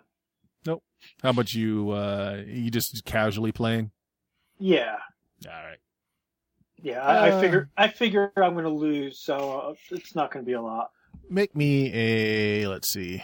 Nope. 0.65 0.83
How 1.21 1.29
about 1.29 1.53
you? 1.53 1.91
Uh, 1.91 2.43
you 2.45 2.69
just 2.69 3.05
casually 3.05 3.53
playing? 3.53 3.91
yeah, 4.59 4.97
All 5.47 5.51
right. 5.63 5.77
yeah. 6.81 7.01
I, 7.01 7.29
Uh, 7.31 7.37
I 7.37 7.41
figure 7.41 7.69
I 7.77 7.87
figure 7.87 8.31
I'm 8.35 8.53
going 8.53 8.65
to 8.65 8.69
lose, 8.69 9.19
so 9.19 9.59
uh, 9.69 9.73
it's 9.91 10.15
not 10.15 10.31
going 10.31 10.43
to 10.43 10.47
be 10.47 10.53
a 10.53 10.61
lot. 10.61 10.91
Make 11.29 11.55
me 11.55 11.91
a 11.93 12.67
let's 12.67 12.89
see. 12.89 13.23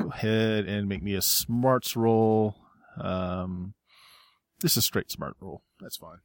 Go 0.00 0.08
ahead 0.08 0.64
and 0.64 0.88
make 0.88 1.02
me 1.02 1.14
a 1.14 1.22
smarts 1.22 1.96
roll. 1.96 2.56
Um, 3.00 3.74
this 4.60 4.76
is 4.76 4.84
straight 4.84 5.10
smart 5.10 5.34
rule. 5.40 5.62
That's 5.80 5.96
fine. 5.96 6.18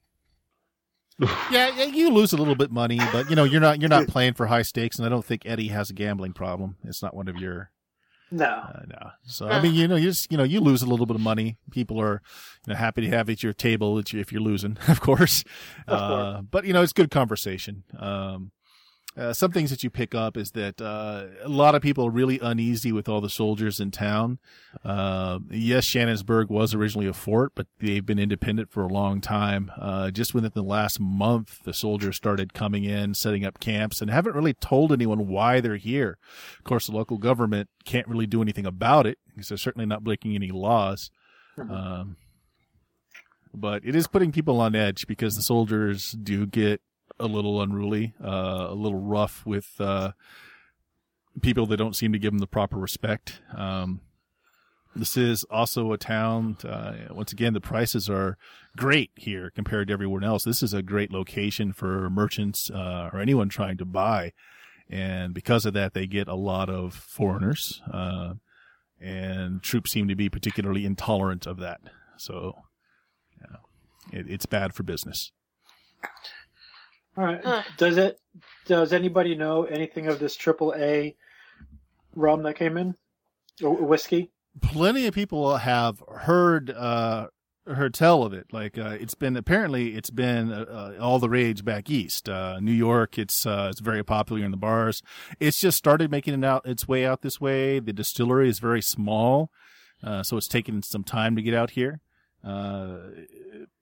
Yeah, 1.51 1.75
yeah, 1.75 1.83
you 1.85 2.11
lose 2.11 2.31
a 2.31 2.37
little 2.37 2.55
bit 2.55 2.71
money, 2.71 2.97
but 3.11 3.29
you 3.29 3.35
know 3.35 3.43
you're 3.43 3.59
not 3.59 3.81
you're 3.81 3.89
not 3.89 4.07
playing 4.07 4.35
for 4.35 4.45
high 4.47 4.61
stakes, 4.61 4.97
and 4.97 5.05
I 5.05 5.09
don't 5.09 5.25
think 5.25 5.45
Eddie 5.45 5.67
has 5.67 5.89
a 5.89 5.93
gambling 5.93 6.31
problem. 6.31 6.77
It's 6.85 7.01
not 7.03 7.13
one 7.13 7.27
of 7.27 7.35
your 7.35 7.71
No. 8.31 8.45
uh, 8.45 8.83
no. 8.87 9.09
So 9.23 9.49
I 9.49 9.61
mean, 9.61 9.73
you 9.73 9.87
know, 9.89 9.97
you 9.97 10.09
just 10.11 10.31
you 10.31 10.37
know 10.37 10.45
you 10.45 10.61
lose 10.61 10.81
a 10.81 10.85
little 10.85 11.05
bit 11.05 11.15
of 11.15 11.21
money. 11.21 11.57
People 11.71 11.99
are 11.99 12.21
you 12.65 12.71
know 12.73 12.79
happy 12.79 13.01
to 13.01 13.09
have 13.09 13.29
at 13.29 13.43
your 13.43 13.51
table 13.51 13.97
if 13.97 14.13
you're- 14.13 14.43
losing, 14.43 14.77
of 14.87 15.01
course. 15.01 15.43
Of 15.87 15.99
Uh, 15.99 16.41
but 16.43 16.63
you 16.63 16.71
know, 16.71 16.81
it's 16.83 16.93
good 16.93 17.11
conversation. 17.11 17.83
Um, 17.97 18.51
uh, 19.17 19.33
some 19.33 19.51
things 19.51 19.71
that 19.71 19.83
you 19.83 19.89
pick 19.89 20.13
up 20.13 20.37
is 20.37 20.51
that 20.51 20.79
uh, 20.79 21.25
a 21.43 21.49
lot 21.49 21.73
of 21.73 21.81
people 21.81 22.05
are 22.05 22.11
really 22.11 22.39
uneasy 22.39 22.91
with 22.91 23.09
all 23.09 23.19
the 23.19 23.29
soldiers 23.29 23.79
in 23.79 23.89
town. 23.89 24.37
Uh, 24.85 25.39
yes, 25.49 25.85
Shannonsburg 25.85 26.49
was 26.49 26.75
originally 26.75 27.07
a 27.07 27.13
fort, 27.13 27.53
but 27.55 27.65
they've 27.79 28.05
been 28.05 28.19
independent 28.19 28.71
for 28.71 28.83
a 28.83 28.87
long 28.87 29.19
time. 29.19 29.71
Uh, 29.77 30.11
just 30.11 30.33
within 30.35 30.51
the 30.53 30.61
last 30.61 30.99
month, 30.99 31.63
the 31.63 31.73
soldiers 31.73 32.15
started 32.15 32.53
coming 32.53 32.83
in, 32.83 33.15
setting 33.15 33.43
up 33.43 33.59
camps, 33.59 33.99
and 33.99 34.11
haven't 34.11 34.35
really 34.35 34.53
told 34.53 34.91
anyone 34.91 35.27
why 35.27 35.59
they're 35.59 35.77
here. 35.77 36.17
Of 36.59 36.63
course, 36.63 36.85
the 36.85 36.95
local 36.95 37.17
government 37.17 37.69
can't 37.85 38.07
really 38.07 38.27
do 38.27 38.43
anything 38.43 38.67
about 38.67 39.07
it 39.07 39.17
because 39.27 39.49
they're 39.49 39.57
certainly 39.57 39.87
not 39.87 40.03
breaking 40.03 40.35
any 40.35 40.51
laws. 40.51 41.09
Um, 41.57 42.15
but 43.53 43.83
it 43.83 43.95
is 43.95 44.07
putting 44.07 44.31
people 44.31 44.61
on 44.61 44.75
edge 44.75 45.07
because 45.07 45.35
the 45.35 45.41
soldiers 45.41 46.11
do 46.11 46.45
get 46.45 46.81
a 47.19 47.27
little 47.27 47.61
unruly, 47.61 48.13
uh, 48.23 48.67
a 48.69 48.73
little 48.73 48.99
rough 48.99 49.45
with 49.45 49.79
uh, 49.79 50.11
people 51.41 51.65
that 51.67 51.77
don't 51.77 51.95
seem 51.95 52.11
to 52.13 52.19
give 52.19 52.31
them 52.31 52.39
the 52.39 52.47
proper 52.47 52.77
respect. 52.77 53.41
Um, 53.55 54.01
this 54.95 55.15
is 55.15 55.43
also 55.45 55.91
a 55.91 55.97
town. 55.97 56.57
Uh, 56.63 56.93
once 57.11 57.31
again, 57.31 57.53
the 57.53 57.61
prices 57.61 58.09
are 58.09 58.37
great 58.75 59.11
here 59.15 59.51
compared 59.51 59.87
to 59.87 59.93
everyone 59.93 60.23
else. 60.23 60.43
This 60.43 60.63
is 60.63 60.73
a 60.73 60.81
great 60.81 61.11
location 61.11 61.73
for 61.73 62.09
merchants 62.09 62.71
uh, 62.71 63.09
or 63.13 63.19
anyone 63.19 63.49
trying 63.49 63.77
to 63.77 63.85
buy, 63.85 64.33
and 64.89 65.33
because 65.33 65.65
of 65.65 65.73
that, 65.73 65.93
they 65.93 66.07
get 66.07 66.27
a 66.27 66.35
lot 66.35 66.69
of 66.69 66.93
foreigners. 66.93 67.81
Uh, 67.91 68.33
and 69.01 69.63
troops 69.63 69.91
seem 69.91 70.09
to 70.09 70.15
be 70.15 70.27
particularly 70.27 70.85
intolerant 70.85 71.45
of 71.45 71.57
that. 71.59 71.79
So, 72.17 72.63
it, 74.11 74.25
it's 74.29 74.45
bad 74.45 74.73
for 74.73 74.83
business. 74.83 75.31
All 77.19 77.25
right. 77.25 77.43
Huh. 77.43 77.63
Does 77.77 77.97
it? 77.97 78.17
Does 78.65 78.93
anybody 78.93 79.35
know 79.35 79.65
anything 79.65 80.07
of 80.07 80.19
this 80.19 80.37
triple 80.37 80.73
A 80.77 81.15
rum 82.15 82.43
that 82.43 82.55
came 82.55 82.77
in? 82.77 82.95
Or 83.61 83.75
whiskey? 83.75 84.31
plenty 84.61 85.05
of 85.07 85.13
people 85.13 85.57
have 85.57 86.03
heard 86.09 86.69
uh 86.71 87.27
heard 87.67 87.93
tell 87.93 88.23
of 88.23 88.33
it 88.33 88.47
like 88.51 88.79
uh, 88.79 88.97
it's 88.99 89.13
been 89.13 89.37
apparently 89.37 89.95
it's 89.95 90.09
been 90.09 90.51
uh, 90.51 90.65
uh, 90.97 91.03
all 91.03 91.19
the 91.19 91.29
rage 91.29 91.63
back 91.63 91.87
east 91.87 92.27
uh 92.27 92.59
new 92.59 92.71
york 92.71 93.19
it's 93.19 93.45
uh 93.45 93.67
it's 93.69 93.79
very 93.79 94.03
popular 94.03 94.43
in 94.43 94.49
the 94.49 94.57
bars 94.57 95.03
it's 95.39 95.59
just 95.59 95.77
started 95.77 96.09
making 96.09 96.33
it 96.33 96.43
out 96.43 96.65
its 96.65 96.87
way 96.87 97.05
out 97.05 97.21
this 97.21 97.39
way 97.39 97.79
the 97.79 97.93
distillery 97.93 98.49
is 98.49 98.57
very 98.57 98.81
small 98.81 99.51
uh 100.03 100.23
so 100.23 100.35
it's 100.35 100.47
taken 100.47 100.81
some 100.81 101.03
time 101.03 101.35
to 101.35 101.43
get 101.43 101.53
out 101.53 101.71
here 101.71 102.01
uh 102.43 102.97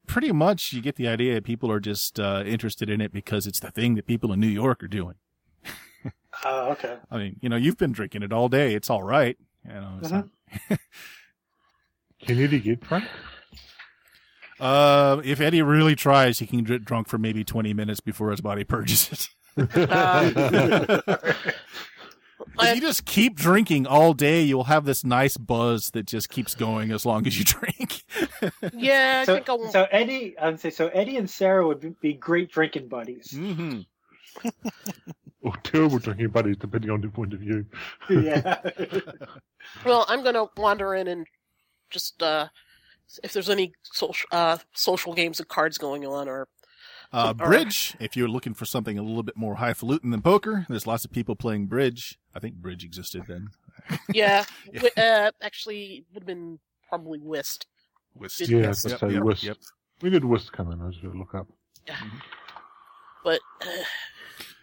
pretty 0.07 0.31
much 0.31 0.73
you 0.73 0.81
get 0.81 0.95
the 0.95 1.07
idea 1.07 1.35
that 1.35 1.43
people 1.43 1.71
are 1.71 1.79
just 1.79 2.19
uh 2.19 2.41
interested 2.45 2.89
in 2.89 2.99
it 3.01 3.11
because 3.13 3.45
it's 3.45 3.59
the 3.59 3.69
thing 3.71 3.93
that 3.95 4.07
people 4.07 4.31
in 4.33 4.39
new 4.39 4.47
york 4.47 4.81
are 4.83 4.87
doing 4.87 5.15
Oh, 6.43 6.71
okay. 6.71 6.97
i 7.11 7.17
mean 7.17 7.37
you 7.41 7.49
know 7.49 7.55
you've 7.55 7.77
been 7.77 7.91
drinking 7.91 8.23
it 8.23 8.33
all 8.33 8.49
day 8.49 8.73
it's 8.73 8.89
all 8.89 9.03
right 9.03 9.37
you 9.65 9.73
know 9.73 9.99
it's 10.01 10.11
Mhm. 10.11 10.29
Can 12.19 12.39
Eddie 12.43 12.59
get 12.59 12.79
drunk? 12.81 13.05
Uh, 14.59 15.21
if 15.23 15.39
Eddie 15.39 15.61
really 15.61 15.95
tries, 15.95 16.39
he 16.39 16.47
can 16.47 16.63
get 16.63 16.83
drunk 16.83 17.07
for 17.07 17.19
maybe 17.19 17.43
20 17.43 17.73
minutes 17.75 17.99
before 17.99 18.31
his 18.31 18.41
body 18.41 18.63
purges 18.63 19.11
it. 19.11 19.29
If 22.59 22.75
you 22.75 22.81
just 22.81 23.05
keep 23.05 23.35
drinking 23.35 23.85
all 23.87 24.13
day, 24.13 24.41
you'll 24.41 24.65
have 24.65 24.85
this 24.85 25.03
nice 25.03 25.37
buzz 25.37 25.91
that 25.91 26.05
just 26.05 26.29
keeps 26.29 26.55
going 26.55 26.91
as 26.91 27.05
long 27.05 27.27
as 27.27 27.37
you 27.37 27.45
drink. 27.45 28.03
Yeah, 28.73 29.19
I 29.21 29.25
so, 29.25 29.35
think 29.35 29.49
I'll. 29.49 29.69
so 29.71 29.87
Eddie, 29.91 30.37
I'd 30.39 30.59
say 30.59 30.69
so. 30.71 30.87
Eddie 30.89 31.17
and 31.17 31.29
Sarah 31.29 31.67
would 31.67 31.79
be- 31.79 31.95
be 32.01 32.13
great 32.13 32.51
drinking 32.51 32.87
buddies. 32.87 33.29
mm-hmm. 33.29 33.81
or 35.41 35.53
terrible 35.63 35.99
drinking 35.99 36.29
buddies, 36.29 36.57
depending 36.57 36.89
on 36.91 37.01
the 37.01 37.09
point 37.09 37.33
of 37.33 37.39
view. 37.39 37.65
yeah. 38.09 38.59
Well, 39.85 40.05
I'm 40.07 40.23
gonna 40.23 40.45
wander 40.55 40.95
in 40.95 41.07
and 41.09 41.27
just 41.89 42.23
uh, 42.23 42.47
if 43.21 43.33
there's 43.33 43.49
any 43.49 43.73
social 43.83 44.27
uh, 44.31 44.57
social 44.73 45.13
games 45.13 45.41
of 45.41 45.49
cards 45.49 45.77
going 45.77 46.05
on, 46.05 46.29
or 46.29 46.47
Uh, 47.17 47.27
All 47.39 47.47
bridge, 47.47 47.95
if 47.99 48.15
you're 48.15 48.27
looking 48.27 48.53
for 48.53 48.65
something 48.65 48.97
a 48.97 49.01
little 49.01 49.23
bit 49.23 49.35
more 49.37 49.55
highfalutin 49.55 50.11
than 50.11 50.21
poker, 50.21 50.65
there's 50.69 50.85
lots 50.87 51.03
of 51.05 51.11
people 51.11 51.35
playing 51.35 51.65
bridge. 51.67 52.19
I 52.35 52.39
think 52.39 52.55
bridge 52.55 52.83
existed 52.83 53.23
then. 53.27 53.49
yeah, 54.13 54.45
Yeah. 54.71 54.81
wi- 54.81 54.91
uh, 54.97 55.31
actually 55.41 56.05
would 56.13 56.23
have 56.23 56.27
been 56.27 56.59
probably 56.89 57.19
whist. 57.19 57.65
Whist. 58.13 58.39
Yeah, 58.41 58.57
Yep, 58.57 58.65
let's 58.67 58.85
yep, 58.85 58.99
say 58.99 59.09
yep, 59.11 59.23
whist. 59.23 59.43
yep. 59.43 59.57
We 60.01 60.09
did 60.09 60.23
whist 60.25 60.51
come 60.51 60.71
in. 60.71 60.81
I 60.81 60.85
was 60.85 60.97
going 60.97 61.13
to 61.13 61.19
look 61.19 61.33
up. 61.35 61.47
But 63.23 63.39
uh, 63.61 63.67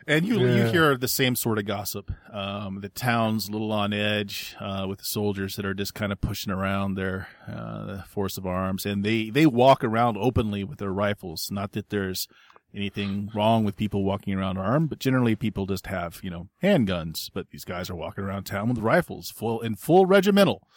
And 0.06 0.26
you 0.26 0.38
you 0.40 0.64
hear 0.64 0.96
the 0.96 1.08
same 1.08 1.34
sort 1.34 1.58
of 1.58 1.64
gossip. 1.64 2.10
Um, 2.32 2.80
the 2.82 2.90
town's 2.90 3.48
a 3.48 3.52
little 3.52 3.72
on 3.72 3.92
edge 3.92 4.54
uh, 4.60 4.86
with 4.88 4.98
the 4.98 5.04
soldiers 5.04 5.56
that 5.56 5.64
are 5.64 5.72
just 5.72 5.94
kind 5.94 6.12
of 6.12 6.20
pushing 6.20 6.52
around 6.52 6.94
their 6.94 7.28
uh, 7.48 8.02
force 8.02 8.36
of 8.36 8.46
arms, 8.46 8.84
and 8.84 9.02
they 9.02 9.30
they 9.30 9.46
walk 9.46 9.82
around 9.82 10.18
openly 10.18 10.62
with 10.62 10.78
their 10.78 10.92
rifles. 10.92 11.50
Not 11.50 11.72
that 11.72 11.88
there's 11.88 12.28
anything 12.74 13.30
wrong 13.34 13.64
with 13.64 13.76
people 13.76 14.04
walking 14.04 14.34
around 14.34 14.58
armed, 14.58 14.90
but 14.90 14.98
generally 14.98 15.36
people 15.36 15.64
just 15.64 15.86
have 15.86 16.20
you 16.22 16.30
know 16.30 16.48
handguns. 16.62 17.30
But 17.32 17.48
these 17.50 17.64
guys 17.64 17.88
are 17.88 17.94
walking 17.94 18.24
around 18.24 18.44
town 18.44 18.68
with 18.68 18.78
rifles, 18.78 19.30
full 19.30 19.60
in 19.62 19.74
full 19.74 20.04
regimental. 20.04 20.68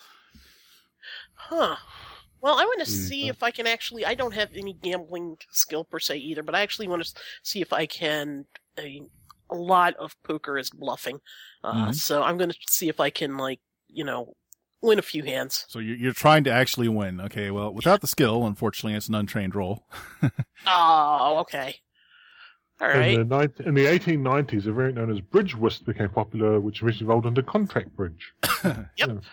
huh. 1.34 1.76
Well, 2.40 2.60
I 2.60 2.66
want 2.66 2.80
to 2.82 2.86
see 2.86 3.28
if 3.30 3.42
I 3.42 3.52
can 3.52 3.68
actually. 3.68 4.06
I 4.06 4.14
don't 4.14 4.34
have 4.34 4.50
any 4.56 4.74
gambling 4.74 5.38
skill 5.52 5.84
per 5.84 6.00
se 6.00 6.18
either, 6.18 6.44
but 6.44 6.56
I 6.56 6.62
actually 6.62 6.88
want 6.88 7.04
to 7.04 7.14
see 7.44 7.62
if 7.62 7.74
I 7.74 7.86
can. 7.86 8.46
A, 8.80 9.02
a 9.50 9.56
lot 9.56 9.96
of 9.96 10.16
poker 10.24 10.58
is 10.58 10.70
bluffing, 10.70 11.20
uh, 11.64 11.88
Mhm. 11.90 11.96
so 11.96 12.24
I'm 12.24 12.38
going 12.38 12.50
to 12.52 12.58
see 12.70 12.90
if 12.90 13.00
I 13.00 13.10
can, 13.10 13.38
like, 13.38 13.60
you 13.88 14.04
know, 14.04 14.36
win 14.82 15.00
a 15.00 15.02
few 15.04 15.24
hands. 15.24 15.66
So 15.70 15.80
you're, 15.80 15.96
you're 15.98 16.14
trying 16.14 16.44
to 16.46 16.52
actually 16.52 16.88
win. 16.88 17.20
Okay, 17.22 17.50
well 17.52 17.74
without 17.74 18.02
the 18.02 18.08
skill, 18.08 18.46
unfortunately, 18.46 18.96
it's 18.96 19.08
an 19.08 19.16
untrained 19.16 19.56
roll. 19.56 19.86
Oh, 20.66 21.38
okay. 21.42 21.76
All 22.82 22.88
right. 22.90 23.18
In, 23.20 23.30
the, 23.30 23.48
ni- 23.48 23.66
in 23.66 23.74
the 23.74 23.86
1890s, 23.86 24.68
a 24.68 24.72
variant 24.74 24.98
known 24.98 25.12
as 25.12 25.22
bridge 25.22 25.56
whist 25.56 25.86
became 25.86 26.10
popular, 26.10 26.60
which 26.60 26.84
originally 26.84 27.06
evolved 27.12 27.26
under 27.26 27.42
contract 27.42 27.96
bridge. 27.96 28.34
Yep. 28.98 29.24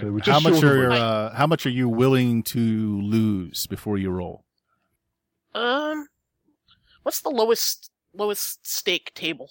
So 0.00 0.10
we're 0.12 0.20
how 0.24 0.40
much 0.40 0.62
are 0.62 0.90
a- 0.90 0.94
uh, 0.94 1.34
how 1.34 1.46
much 1.46 1.64
are 1.66 1.70
you 1.70 1.88
willing 1.88 2.42
to 2.44 3.00
lose 3.00 3.66
before 3.66 3.98
you 3.98 4.10
roll? 4.10 4.44
Um, 5.54 6.06
what's 7.02 7.20
the 7.20 7.30
lowest 7.30 7.90
lowest 8.14 8.66
stake 8.66 9.12
table? 9.14 9.48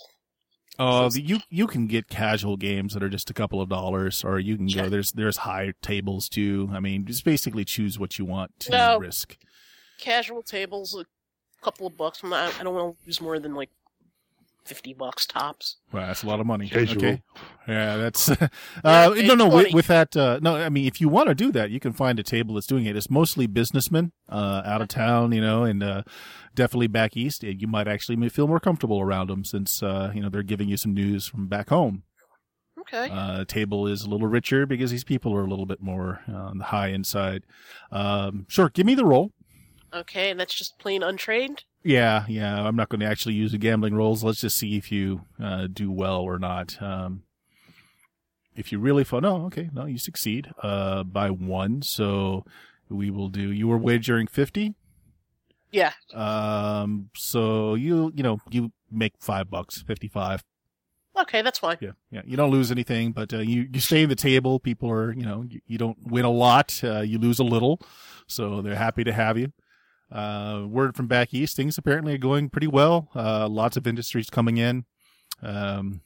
Uh, 0.79 1.09
you 1.13 1.39
you 1.49 1.67
can 1.67 1.85
get 1.85 2.07
casual 2.07 2.55
games 2.57 2.93
that 2.93 3.03
are 3.03 3.09
just 3.09 3.29
a 3.29 3.33
couple 3.33 3.61
of 3.61 3.69
dollars, 3.69 4.23
or 4.23 4.39
you 4.39 4.55
can 4.55 4.67
go. 4.67 4.89
There's 4.89 5.11
there's 5.11 5.37
high 5.37 5.73
tables 5.81 6.29
too. 6.29 6.69
I 6.71 6.79
mean, 6.79 7.05
just 7.05 7.25
basically 7.25 7.65
choose 7.65 7.99
what 7.99 8.17
you 8.17 8.25
want 8.25 8.57
to 8.61 8.71
No. 8.71 8.97
risk. 8.97 9.37
Casual 9.99 10.41
tables, 10.41 10.95
a 10.95 11.05
couple 11.63 11.85
of 11.87 11.97
bucks. 11.97 12.23
Not, 12.23 12.57
I 12.59 12.63
don't 12.63 12.73
want 12.73 12.97
to 12.97 13.05
lose 13.05 13.21
more 13.21 13.37
than 13.37 13.53
like 13.53 13.69
fifty 14.65 14.93
bucks 14.93 15.25
tops. 15.25 15.77
Well, 15.91 16.07
that's 16.07 16.23
a 16.23 16.27
lot 16.27 16.39
of 16.39 16.45
money. 16.45 16.67
Casual. 16.69 16.97
Okay, 16.97 17.21
yeah, 17.67 17.97
that's 17.97 18.29
uh, 18.29 18.47
Yeah, 18.83 19.27
no 19.27 19.35
no 19.35 19.47
with, 19.49 19.73
with 19.73 19.87
that. 19.87 20.15
Uh, 20.15 20.39
no, 20.41 20.55
I 20.55 20.69
mean, 20.69 20.85
if 20.85 21.01
you 21.01 21.09
want 21.09 21.29
to 21.29 21.35
do 21.35 21.51
that, 21.51 21.69
you 21.71 21.79
can 21.79 21.93
find 21.93 22.19
a 22.19 22.23
table 22.23 22.55
that's 22.55 22.67
doing 22.67 22.85
it. 22.85 22.95
It's 22.95 23.09
mostly 23.09 23.47
businessmen 23.47 24.11
uh, 24.29 24.61
out 24.65 24.81
of 24.81 24.87
town, 24.87 25.31
you 25.31 25.41
know, 25.41 25.63
and 25.63 25.81
uh, 25.83 26.03
definitely 26.55 26.87
back 26.87 27.17
east. 27.17 27.43
You 27.43 27.67
might 27.67 27.87
actually 27.87 28.29
feel 28.29 28.47
more 28.47 28.59
comfortable 28.59 28.99
around 29.01 29.29
them 29.29 29.43
since 29.43 29.81
uh, 29.83 30.11
you 30.13 30.21
know 30.21 30.29
they're 30.29 30.43
giving 30.43 30.69
you 30.69 30.77
some 30.77 30.93
news 30.93 31.27
from 31.27 31.47
back 31.47 31.69
home. 31.69 32.03
Okay. 32.79 33.09
Uh, 33.11 33.45
table 33.45 33.87
is 33.87 34.03
a 34.03 34.09
little 34.09 34.27
richer 34.27 34.65
because 34.65 34.89
these 34.91 35.03
people 35.03 35.33
are 35.35 35.43
a 35.43 35.47
little 35.47 35.67
bit 35.67 35.81
more 35.81 36.21
uh, 36.27 36.33
on 36.33 36.57
the 36.57 36.65
high 36.65 36.91
end 36.91 37.05
side. 37.05 37.43
Um, 37.91 38.45
sure, 38.49 38.69
give 38.69 38.85
me 38.85 38.95
the 38.95 39.05
roll. 39.05 39.31
okay, 39.93 40.29
and 40.31 40.39
that's 40.39 40.53
just 40.53 40.79
plain 40.79 41.03
untrained. 41.03 41.63
Yeah, 41.83 42.25
yeah. 42.27 42.61
I'm 42.61 42.75
not 42.75 42.89
going 42.89 42.99
to 42.99 43.07
actually 43.07 43.35
use 43.35 43.51
the 43.51 43.57
gambling 43.57 43.95
rolls. 43.95 44.23
Let's 44.23 44.41
just 44.41 44.57
see 44.57 44.77
if 44.77 44.91
you 44.91 45.21
uh, 45.41 45.67
do 45.71 45.91
well 45.91 46.21
or 46.21 46.37
not. 46.37 46.81
Um, 46.81 47.23
if 48.55 48.71
you 48.71 48.79
really 48.79 49.03
fall, 49.03 49.21
no, 49.21 49.45
okay, 49.45 49.69
no, 49.73 49.85
you 49.85 49.97
succeed 49.97 50.51
uh, 50.61 51.03
by 51.03 51.29
one. 51.29 51.81
So 51.81 52.45
we 52.89 53.09
will 53.09 53.29
do. 53.29 53.51
You 53.51 53.67
were 53.67 53.77
wagering 53.77 54.27
fifty. 54.27 54.75
Yeah. 55.71 55.93
Um, 56.13 57.09
so 57.15 57.75
you 57.75 58.11
you 58.13 58.23
know 58.23 58.41
you 58.49 58.71
make 58.91 59.13
five 59.19 59.49
bucks, 59.49 59.81
fifty 59.81 60.07
five. 60.07 60.43
Okay, 61.17 61.41
that's 61.41 61.59
fine. 61.59 61.77
Yeah, 61.81 61.91
yeah. 62.09 62.21
You 62.25 62.37
don't 62.37 62.51
lose 62.51 62.71
anything, 62.71 63.11
but 63.11 63.33
uh, 63.33 63.39
you 63.39 63.67
you 63.71 63.79
stay 63.79 64.03
in 64.03 64.09
the 64.09 64.15
table. 64.15 64.59
People 64.59 64.89
are, 64.89 65.13
you 65.13 65.25
know, 65.25 65.43
you, 65.47 65.61
you 65.65 65.77
don't 65.77 65.97
win 66.05 66.25
a 66.25 66.29
lot. 66.29 66.79
Uh, 66.83 67.01
you 67.01 67.17
lose 67.17 67.39
a 67.39 67.43
little, 67.43 67.81
so 68.27 68.61
they're 68.61 68.75
happy 68.75 69.03
to 69.03 69.13
have 69.13 69.37
you. 69.37 69.51
Uh, 70.11 70.65
word 70.67 70.95
from 70.95 71.07
back 71.07 71.33
east, 71.33 71.55
things 71.55 71.77
apparently 71.77 72.13
are 72.13 72.19
going 72.19 72.49
pretty 72.49 72.67
well. 72.67 73.09
Uh, 73.15 73.47
lots 73.47 73.77
of 73.77 73.87
industries 73.87 74.29
coming 74.29 74.57
in. 74.57 74.85
Um, 75.41 76.01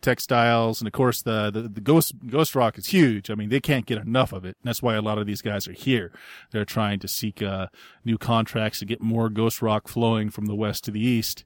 textiles, 0.00 0.80
and 0.80 0.86
of 0.86 0.92
course 0.92 1.22
the, 1.22 1.50
the, 1.50 1.62
the 1.62 1.80
ghost, 1.80 2.14
ghost 2.26 2.54
rock 2.54 2.78
is 2.78 2.88
huge. 2.88 3.30
I 3.30 3.34
mean, 3.34 3.48
they 3.48 3.60
can't 3.60 3.86
get 3.86 3.98
enough 3.98 4.32
of 4.32 4.44
it. 4.44 4.56
And 4.62 4.68
that's 4.68 4.82
why 4.82 4.94
a 4.94 5.02
lot 5.02 5.18
of 5.18 5.26
these 5.26 5.42
guys 5.42 5.66
are 5.66 5.72
here. 5.72 6.12
They're 6.52 6.64
trying 6.64 7.00
to 7.00 7.08
seek, 7.08 7.42
uh, 7.42 7.68
new 8.04 8.18
contracts 8.18 8.78
to 8.80 8.84
get 8.84 9.02
more 9.02 9.28
ghost 9.28 9.62
rock 9.62 9.88
flowing 9.88 10.30
from 10.30 10.46
the 10.46 10.54
west 10.54 10.84
to 10.84 10.90
the 10.90 11.00
east. 11.00 11.44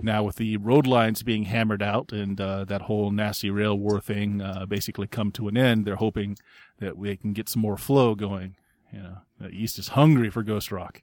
Now 0.00 0.22
with 0.22 0.36
the 0.36 0.56
road 0.58 0.86
lines 0.86 1.22
being 1.22 1.44
hammered 1.44 1.82
out 1.82 2.12
and, 2.12 2.40
uh, 2.40 2.64
that 2.66 2.82
whole 2.82 3.10
nasty 3.10 3.50
rail 3.50 3.76
war 3.76 4.00
thing, 4.00 4.40
uh, 4.40 4.66
basically 4.66 5.08
come 5.08 5.32
to 5.32 5.48
an 5.48 5.56
end, 5.56 5.84
they're 5.84 5.96
hoping 5.96 6.36
that 6.78 6.96
we 6.96 7.16
can 7.16 7.32
get 7.32 7.48
some 7.48 7.62
more 7.62 7.76
flow 7.76 8.14
going. 8.14 8.56
You 8.92 9.02
know, 9.02 9.18
the 9.40 9.48
east 9.48 9.78
is 9.78 9.88
hungry 9.88 10.30
for 10.30 10.42
ghost 10.42 10.70
rock. 10.70 11.02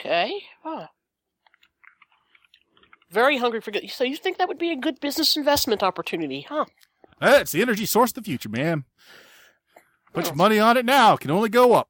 Okay. 0.00 0.32
Oh. 0.64 0.86
Very 3.10 3.38
hungry 3.38 3.60
for 3.60 3.70
good. 3.70 3.88
So 3.90 4.02
you 4.02 4.16
think 4.16 4.38
that 4.38 4.48
would 4.48 4.58
be 4.58 4.72
a 4.72 4.76
good 4.76 5.00
business 5.00 5.36
investment 5.36 5.82
opportunity, 5.82 6.46
huh? 6.48 6.64
Hey, 7.20 7.40
it's 7.40 7.52
the 7.52 7.62
energy 7.62 7.86
source 7.86 8.10
of 8.10 8.14
the 8.14 8.22
future, 8.22 8.48
man. 8.48 8.84
Put 10.12 10.26
your 10.26 10.34
money 10.34 10.58
on 10.58 10.76
it 10.76 10.84
now. 10.84 11.14
It 11.14 11.20
can 11.20 11.30
only 11.30 11.48
go 11.48 11.74
up. 11.74 11.88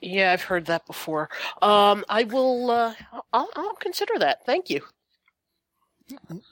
Yeah, 0.00 0.32
I've 0.32 0.42
heard 0.42 0.66
that 0.66 0.86
before. 0.86 1.30
Um, 1.62 2.04
I 2.08 2.24
will. 2.24 2.70
Uh, 2.70 2.94
I'll, 3.32 3.48
I'll 3.56 3.74
consider 3.74 4.18
that. 4.18 4.44
Thank 4.44 4.68
you. 4.68 4.82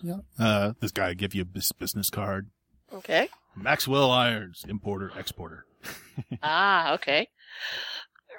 Yeah. 0.03 0.19
Uh, 0.39 0.73
this 0.81 0.93
guy 0.93 1.13
give 1.15 1.35
you 1.35 1.43
a 1.43 1.73
business 1.79 2.09
card. 2.09 2.51
Okay. 2.93 3.29
Maxwell 3.55 4.11
Irons, 4.11 4.65
importer, 4.67 5.13
exporter. 5.19 5.67
Ah, 6.43 6.95
okay. 6.95 7.29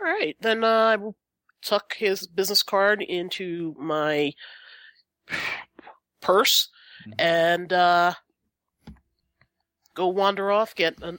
All 0.02 0.12
right, 0.12 0.36
then 0.42 0.64
uh, 0.64 0.68
I 0.68 0.96
will 0.98 1.16
tuck 1.64 1.96
his 1.96 2.28
business 2.28 2.64
card 2.64 3.02
into 3.02 3.76
my 3.80 4.34
purse 6.22 6.70
Mhm. 7.08 7.14
and 7.20 7.74
uh, 7.74 8.14
go 9.94 10.08
wander 10.08 10.52
off, 10.52 10.76
get 10.76 11.02
a, 11.02 11.18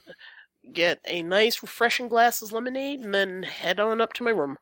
get 0.71 0.99
a 1.05 1.23
nice, 1.23 1.61
refreshing 1.61 2.07
glass 2.07 2.41
of 2.41 2.51
lemonade, 2.51 2.99
and 3.01 3.13
then 3.13 3.43
head 3.43 3.79
on 3.79 4.01
up 4.01 4.13
to 4.13 4.23
my 4.23 4.31
room. 4.31 4.57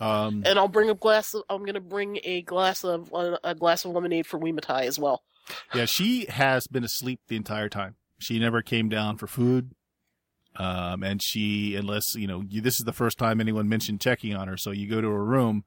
Um, 0.00 0.44
And 0.46 0.58
I'll 0.58 0.68
bring 0.68 0.90
a 0.90 0.94
glass. 0.94 1.34
Of, 1.34 1.42
I'm 1.48 1.64
gonna 1.64 1.80
bring 1.80 2.20
a 2.22 2.42
glass 2.42 2.84
of 2.84 3.12
a 3.42 3.54
glass 3.56 3.84
of 3.84 3.90
lemonade 3.92 4.26
for 4.28 4.38
Wimatai 4.38 4.82
as 4.84 4.96
well. 4.98 5.24
yeah, 5.74 5.86
she 5.86 6.26
has 6.26 6.68
been 6.68 6.84
asleep 6.84 7.20
the 7.26 7.34
entire 7.36 7.68
time. 7.68 7.96
She 8.18 8.38
never 8.38 8.62
came 8.62 8.88
down 8.88 9.16
for 9.16 9.26
food. 9.26 9.72
Um, 10.56 11.04
and 11.04 11.22
she, 11.22 11.76
unless, 11.76 12.14
you 12.14 12.26
know, 12.26 12.42
you, 12.48 12.60
this 12.60 12.78
is 12.78 12.84
the 12.84 12.92
first 12.92 13.16
time 13.16 13.40
anyone 13.40 13.68
mentioned 13.68 14.00
checking 14.00 14.34
on 14.34 14.48
her. 14.48 14.56
So 14.56 14.72
you 14.72 14.88
go 14.90 15.00
to 15.00 15.08
her 15.08 15.24
room, 15.24 15.64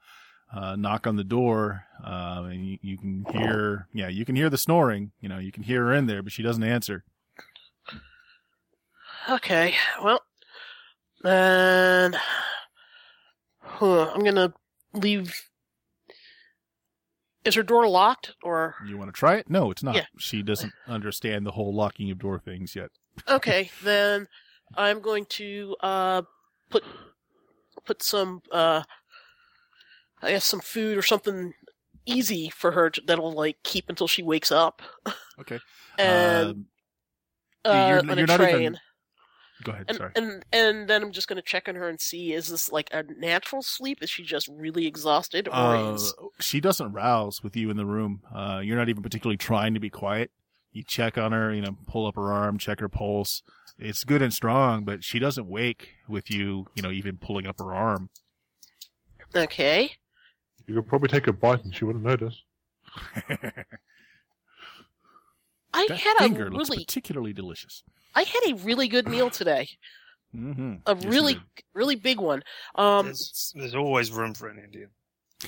uh, 0.53 0.75
knock 0.75 1.07
on 1.07 1.15
the 1.15 1.23
door, 1.23 1.85
um, 2.03 2.45
and 2.45 2.67
you, 2.67 2.77
you 2.81 2.97
can 2.97 3.25
hear, 3.31 3.87
yeah, 3.93 4.09
you 4.09 4.25
can 4.25 4.35
hear 4.35 4.49
the 4.49 4.57
snoring. 4.57 5.11
You 5.21 5.29
know, 5.29 5.37
you 5.37 5.51
can 5.51 5.63
hear 5.63 5.85
her 5.85 5.93
in 5.93 6.07
there, 6.07 6.21
but 6.21 6.33
she 6.33 6.43
doesn't 6.43 6.63
answer. 6.63 7.05
Okay, 9.29 9.75
well, 10.03 10.21
then 11.23 12.15
huh, 13.61 14.11
I'm 14.13 14.23
gonna 14.23 14.53
leave. 14.93 15.33
Is 17.43 17.55
her 17.55 17.63
door 17.63 17.87
locked 17.87 18.35
or 18.43 18.75
You 18.87 18.97
want 18.97 19.07
to 19.09 19.17
try 19.17 19.35
it? 19.35 19.49
No, 19.49 19.71
it's 19.71 19.81
not. 19.83 19.95
Yeah. 19.95 20.05
She 20.17 20.43
doesn't 20.43 20.73
understand 20.87 21.45
the 21.45 21.51
whole 21.51 21.73
locking 21.73 22.11
of 22.11 22.19
door 22.19 22.39
things 22.39 22.75
yet. 22.75 22.89
okay? 23.27 23.71
then 23.83 24.27
I'm 24.75 25.01
going 25.01 25.25
to 25.25 25.75
uh 25.81 26.21
put 26.69 26.83
put 27.85 28.03
some 28.03 28.41
uh 28.51 28.83
I 30.21 30.31
guess 30.31 30.45
some 30.45 30.59
food 30.59 30.97
or 30.97 31.01
something 31.01 31.53
easy 32.05 32.49
for 32.49 32.71
her 32.71 32.89
to, 32.91 33.01
that'll 33.07 33.31
like 33.31 33.57
keep 33.63 33.89
until 33.89 34.07
she 34.07 34.21
wakes 34.23 34.51
up, 34.51 34.81
Okay. 35.39 35.59
and 35.97 36.49
Um, 36.49 36.65
uh, 37.65 37.87
you're- 37.89 38.11
on 38.11 38.17
you're 38.17 38.25
a 38.25 38.27
not 38.27 38.41
even- 38.41 38.77
go 39.63 39.71
ahead. 39.71 39.85
and, 39.87 39.97
sorry. 39.97 40.11
and 40.15 40.45
and 40.51 40.87
then 40.87 41.03
I'm 41.03 41.11
just 41.11 41.27
gonna 41.27 41.41
check 41.41 41.67
on 41.69 41.75
her 41.75 41.87
and 41.87 41.99
see 41.99 42.33
is 42.33 42.47
this 42.47 42.71
like 42.71 42.89
a 42.91 43.03
natural 43.03 43.61
sleep? 43.61 44.01
Is 44.01 44.09
she 44.09 44.23
just 44.23 44.47
really 44.47 44.87
exhausted, 44.87 45.47
or 45.47 45.53
Uh, 45.53 45.93
is 45.93 46.13
she 46.39 46.59
doesn't 46.59 46.91
rouse 46.93 47.43
with 47.43 47.55
you 47.55 47.69
in 47.69 47.77
the 47.77 47.85
room. 47.85 48.21
Uh, 48.33 48.61
you're 48.63 48.77
not 48.77 48.89
even 48.89 49.03
particularly 49.03 49.37
trying 49.37 49.73
to 49.73 49.79
be 49.79 49.89
quiet. 49.89 50.31
You 50.71 50.83
check 50.83 51.17
on 51.17 51.31
her, 51.33 51.53
you 51.53 51.61
know, 51.61 51.77
pull 51.87 52.05
up 52.07 52.15
her 52.15 52.31
arm, 52.31 52.57
check 52.57 52.79
her 52.79 52.89
pulse. 52.89 53.43
It's 53.77 54.03
good 54.03 54.21
and 54.21 54.33
strong, 54.33 54.85
but 54.85 55.03
she 55.03 55.19
doesn't 55.19 55.47
wake 55.47 55.95
with 56.07 56.29
you, 56.31 56.67
you 56.75 56.83
know, 56.83 56.91
even 56.91 57.17
pulling 57.17 57.45
up 57.47 57.59
her 57.59 57.73
arm. 57.73 58.09
okay? 59.35 59.93
You 60.67 60.75
could 60.75 60.87
probably 60.87 61.09
take 61.09 61.27
a 61.27 61.33
bite 61.33 61.63
and 61.63 61.75
she 61.75 61.83
wouldn't 61.83 62.05
notice. 62.05 62.43
I 65.73 65.85
that 65.87 65.97
had 65.99 66.15
a 66.17 66.23
finger 66.23 66.49
looks 66.51 66.69
really, 66.69 66.83
particularly 66.85 67.33
delicious. 67.33 67.83
I 68.13 68.23
had 68.23 68.41
a 68.51 68.55
really 68.55 68.87
good 68.87 69.07
meal 69.07 69.29
today. 69.29 69.69
Mm-hmm. 70.35 70.75
A 70.85 70.95
really, 70.95 71.37
really 71.73 71.95
big 71.95 72.19
one. 72.19 72.43
Um, 72.75 73.07
There's, 73.07 73.53
there's 73.55 73.75
always 73.75 74.11
room 74.11 74.33
for 74.33 74.47
an 74.47 74.59
Indian. 74.63 74.89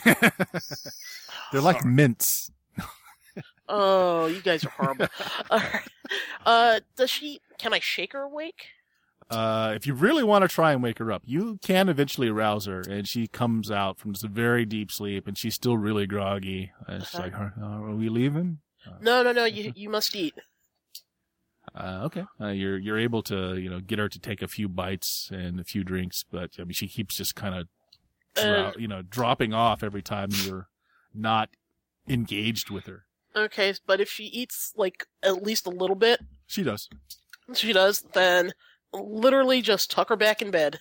They're 1.52 1.62
like 1.62 1.86
mints. 1.86 2.52
oh, 3.70 4.26
you 4.26 4.42
guys 4.42 4.66
are 4.66 4.70
horrible. 4.70 5.08
Uh, 6.46 6.82
does 6.98 7.10
she? 7.10 7.40
Can 7.58 7.74
I 7.74 7.80
shake 7.80 8.12
her 8.12 8.22
awake? 8.22 8.66
Uh, 9.30 9.72
if 9.76 9.88
you 9.88 9.94
really 9.94 10.24
want 10.24 10.42
to 10.44 10.48
try 10.50 10.74
and 10.74 10.84
wake 10.84 11.00
her 11.00 11.10
up, 11.12 11.24
you 11.26 11.58
can 11.64 11.88
eventually 11.88 12.28
arouse 12.28 12.66
her, 12.66 12.82
and 12.82 13.08
she 13.08 13.26
comes 13.28 13.72
out 13.72 13.98
from 13.98 14.12
this 14.12 14.24
very 14.24 14.66
deep 14.66 14.92
sleep, 14.92 15.26
and 15.26 15.38
she's 15.38 15.56
still 15.56 15.78
really 15.78 16.06
groggy. 16.06 16.72
And 16.86 17.02
Uh-huh. 17.02 17.18
like, 17.20 17.34
"Are 17.34 17.54
are 17.62 17.96
we 17.96 18.10
leaving?" 18.10 18.60
No, 19.00 19.24
no, 19.24 19.32
no. 19.32 19.46
You 19.46 19.72
you 19.76 19.90
must 19.90 20.14
eat. 20.16 20.34
Uh, 21.76 22.02
okay. 22.06 22.24
Uh, 22.40 22.48
you're 22.50 22.78
you're 22.78 23.00
able 23.00 23.24
to 23.24 23.56
you 23.58 23.70
know 23.70 23.80
get 23.80 23.98
her 24.00 24.08
to 24.10 24.20
take 24.20 24.42
a 24.42 24.48
few 24.48 24.70
bites 24.70 25.30
and 25.34 25.60
a 25.60 25.64
few 25.64 25.84
drinks, 25.84 26.24
but 26.30 26.52
I 26.60 26.64
mean 26.64 26.74
she 26.74 26.88
keeps 26.88 27.16
just 27.16 27.36
kind 27.36 27.56
of 27.56 27.68
Uh, 28.44 28.72
you 28.78 28.88
know 28.88 29.02
dropping 29.02 29.54
off 29.54 29.84
every 29.84 30.02
time 30.04 30.30
you're 30.44 30.68
not 31.14 31.50
engaged 32.08 32.70
with 32.70 32.86
her. 32.86 33.06
okay, 33.36 33.74
but 33.88 34.00
if 34.02 34.10
she 34.10 34.26
eats 34.26 34.72
like 34.76 35.08
at 35.24 35.42
least 35.44 35.66
a 35.66 35.72
little 35.72 35.96
bit, 35.96 36.20
She 36.48 36.62
does. 36.64 36.90
she 37.56 37.74
does. 37.74 38.04
Then 38.14 38.54
literally 38.94 39.62
just 39.62 39.90
tuck 39.90 40.10
her 40.10 40.16
back 40.16 40.42
in 40.42 40.52
bed. 40.52 40.80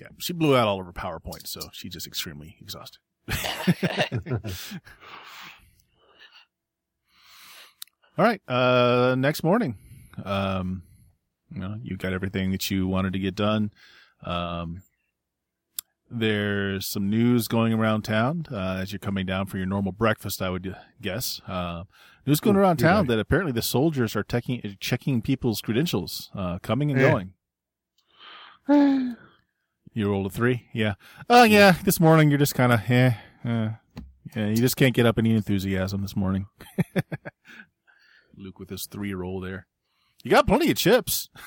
Yeah, 0.00 0.08
she 0.18 0.32
blew 0.32 0.56
out 0.56 0.68
all 0.68 0.80
of 0.80 0.86
her 0.86 0.92
PowerPoint, 0.92 1.46
so 1.46 1.60
she's 1.72 1.92
just 1.92 2.06
extremely 2.06 2.56
exhausted. 2.60 2.98
All 8.18 8.24
right. 8.24 8.40
Uh, 8.46 9.14
next 9.16 9.42
morning, 9.42 9.76
um, 10.24 10.82
you 11.52 11.60
know, 11.60 11.76
you 11.82 11.96
got 11.96 12.12
everything 12.12 12.50
that 12.52 12.70
you 12.70 12.86
wanted 12.86 13.12
to 13.14 13.18
get 13.18 13.34
done. 13.34 13.72
Um, 14.24 14.82
there's 16.10 16.86
some 16.86 17.08
news 17.08 17.48
going 17.48 17.72
around 17.72 18.02
town 18.02 18.44
uh, 18.52 18.78
as 18.82 18.92
you're 18.92 18.98
coming 18.98 19.24
down 19.24 19.46
for 19.46 19.56
your 19.56 19.66
normal 19.66 19.92
breakfast. 19.92 20.42
I 20.42 20.50
would 20.50 20.76
guess. 21.00 21.40
Uh, 21.48 21.84
news 22.26 22.38
going 22.40 22.56
around 22.56 22.76
town 22.76 23.06
that 23.06 23.18
apparently 23.18 23.52
the 23.52 23.62
soldiers 23.62 24.14
are 24.14 24.22
checking 24.22 24.76
checking 24.78 25.22
people's 25.22 25.62
credentials, 25.62 26.30
uh, 26.34 26.58
coming 26.58 26.90
and 26.90 27.00
Yeah. 27.00 27.24
going. 28.68 29.16
You 29.94 30.08
rolled 30.10 30.24
a 30.24 30.30
three, 30.30 30.70
yeah. 30.72 30.94
Oh 31.28 31.42
yeah, 31.44 31.72
this 31.84 32.00
morning 32.00 32.30
you're 32.30 32.38
just 32.38 32.54
kind 32.54 32.72
of, 32.72 32.80
eh, 32.88 33.12
eh, 33.44 33.70
yeah. 34.34 34.46
You 34.46 34.56
just 34.56 34.74
can't 34.76 34.94
get 34.94 35.04
up 35.04 35.18
any 35.18 35.34
enthusiasm 35.34 36.00
this 36.00 36.16
morning. 36.16 36.46
Luke 38.36 38.58
with 38.58 38.70
his 38.70 38.86
three 38.86 39.14
roll 39.14 39.40
there. 39.40 39.66
You 40.22 40.30
got 40.30 40.46
plenty 40.46 40.70
of 40.70 40.76
chips. 40.76 41.28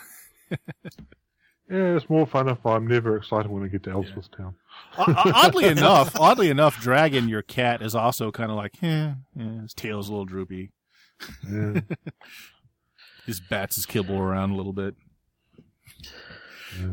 Yeah, 1.68 1.96
it's 1.96 2.08
more 2.12 2.28
fun 2.28 2.48
if 2.48 2.64
I'm 2.64 2.86
never 2.86 3.18
excited 3.18 3.50
when 3.50 3.64
I 3.64 3.68
get 3.68 3.82
to 3.86 3.90
Ellsworth 3.90 4.30
Town. 4.30 4.54
O- 5.00 5.04
o- 5.08 5.32
oddly 5.34 5.66
enough, 5.70 6.16
oddly 6.20 6.52
enough, 6.52 6.80
Dragon, 6.80 7.28
your 7.28 7.42
cat, 7.42 7.82
is 7.82 7.96
also 7.96 8.32
kind 8.32 8.52
of 8.52 8.56
like, 8.58 8.76
eh, 8.84 9.14
yeah, 9.36 9.62
his 9.64 9.74
tail's 9.74 10.08
a 10.08 10.12
little 10.12 10.26
droopy. 10.26 10.70
Yeah. 11.52 11.80
His 13.26 13.40
bats 13.40 13.78
his 13.78 13.88
kibble 13.88 14.20
around 14.20 14.52
a 14.52 14.56
little 14.56 14.74
bit. 14.74 14.94
yeah. 16.80 16.92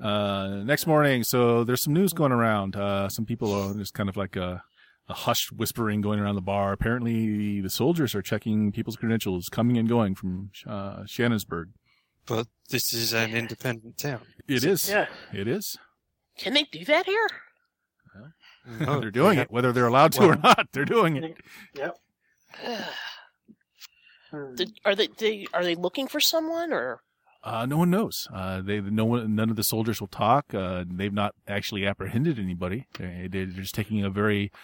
Uh, 0.00 0.62
next 0.64 0.86
morning, 0.86 1.22
so 1.24 1.64
there's 1.64 1.82
some 1.82 1.92
news 1.92 2.14
going 2.14 2.32
around. 2.32 2.74
Uh, 2.76 3.10
some 3.10 3.26
people 3.26 3.52
are 3.52 3.74
just 3.74 3.92
kind 3.92 4.08
of 4.08 4.16
like 4.16 4.36
a, 4.36 4.62
a 5.08 5.14
hushed 5.14 5.52
whispering 5.52 6.00
going 6.00 6.20
around 6.20 6.36
the 6.36 6.40
bar. 6.40 6.72
Apparently, 6.72 7.60
the 7.60 7.70
soldiers 7.70 8.14
are 8.14 8.22
checking 8.22 8.72
people's 8.72 8.96
credentials 8.96 9.48
coming 9.48 9.76
and 9.76 9.88
going 9.88 10.14
from 10.14 10.50
uh, 10.66 11.02
Shannonsburg. 11.02 11.66
But 12.26 12.46
this 12.70 12.92
is 12.94 13.12
an 13.12 13.34
independent 13.34 13.98
town. 13.98 14.22
It 14.48 14.64
is. 14.64 14.88
Yeah. 14.88 15.06
It 15.32 15.48
is. 15.48 15.76
Can 16.38 16.54
they 16.54 16.64
do 16.64 16.84
that 16.84 17.06
here? 17.06 17.28
No, 18.80 19.00
they're 19.00 19.10
doing 19.10 19.38
yeah. 19.38 19.42
it, 19.42 19.50
whether 19.50 19.72
they're 19.72 19.86
allowed 19.88 20.12
to 20.12 20.22
or 20.22 20.36
not. 20.36 20.68
They're 20.72 20.84
doing 20.84 21.16
it. 21.16 21.36
Yep. 21.74 21.96
Hmm. 24.32 24.54
Did, 24.54 24.72
are 24.86 24.94
they, 24.94 25.08
they 25.18 25.46
are 25.52 25.62
they 25.62 25.74
looking 25.74 26.08
for 26.08 26.18
someone 26.18 26.72
or? 26.72 27.02
Uh, 27.44 27.66
no 27.66 27.76
one 27.76 27.90
knows. 27.90 28.26
Uh, 28.32 28.62
they 28.62 28.80
no 28.80 29.04
one, 29.04 29.34
none 29.34 29.50
of 29.50 29.56
the 29.56 29.62
soldiers 29.62 30.00
will 30.00 30.08
talk. 30.08 30.54
Uh, 30.54 30.84
they've 30.88 31.12
not 31.12 31.34
actually 31.46 31.86
apprehended 31.86 32.38
anybody. 32.38 32.86
They, 32.98 33.28
they're 33.30 33.44
just 33.44 33.74
taking 33.74 34.02
a 34.02 34.08
very, 34.08 34.50
s- 34.54 34.60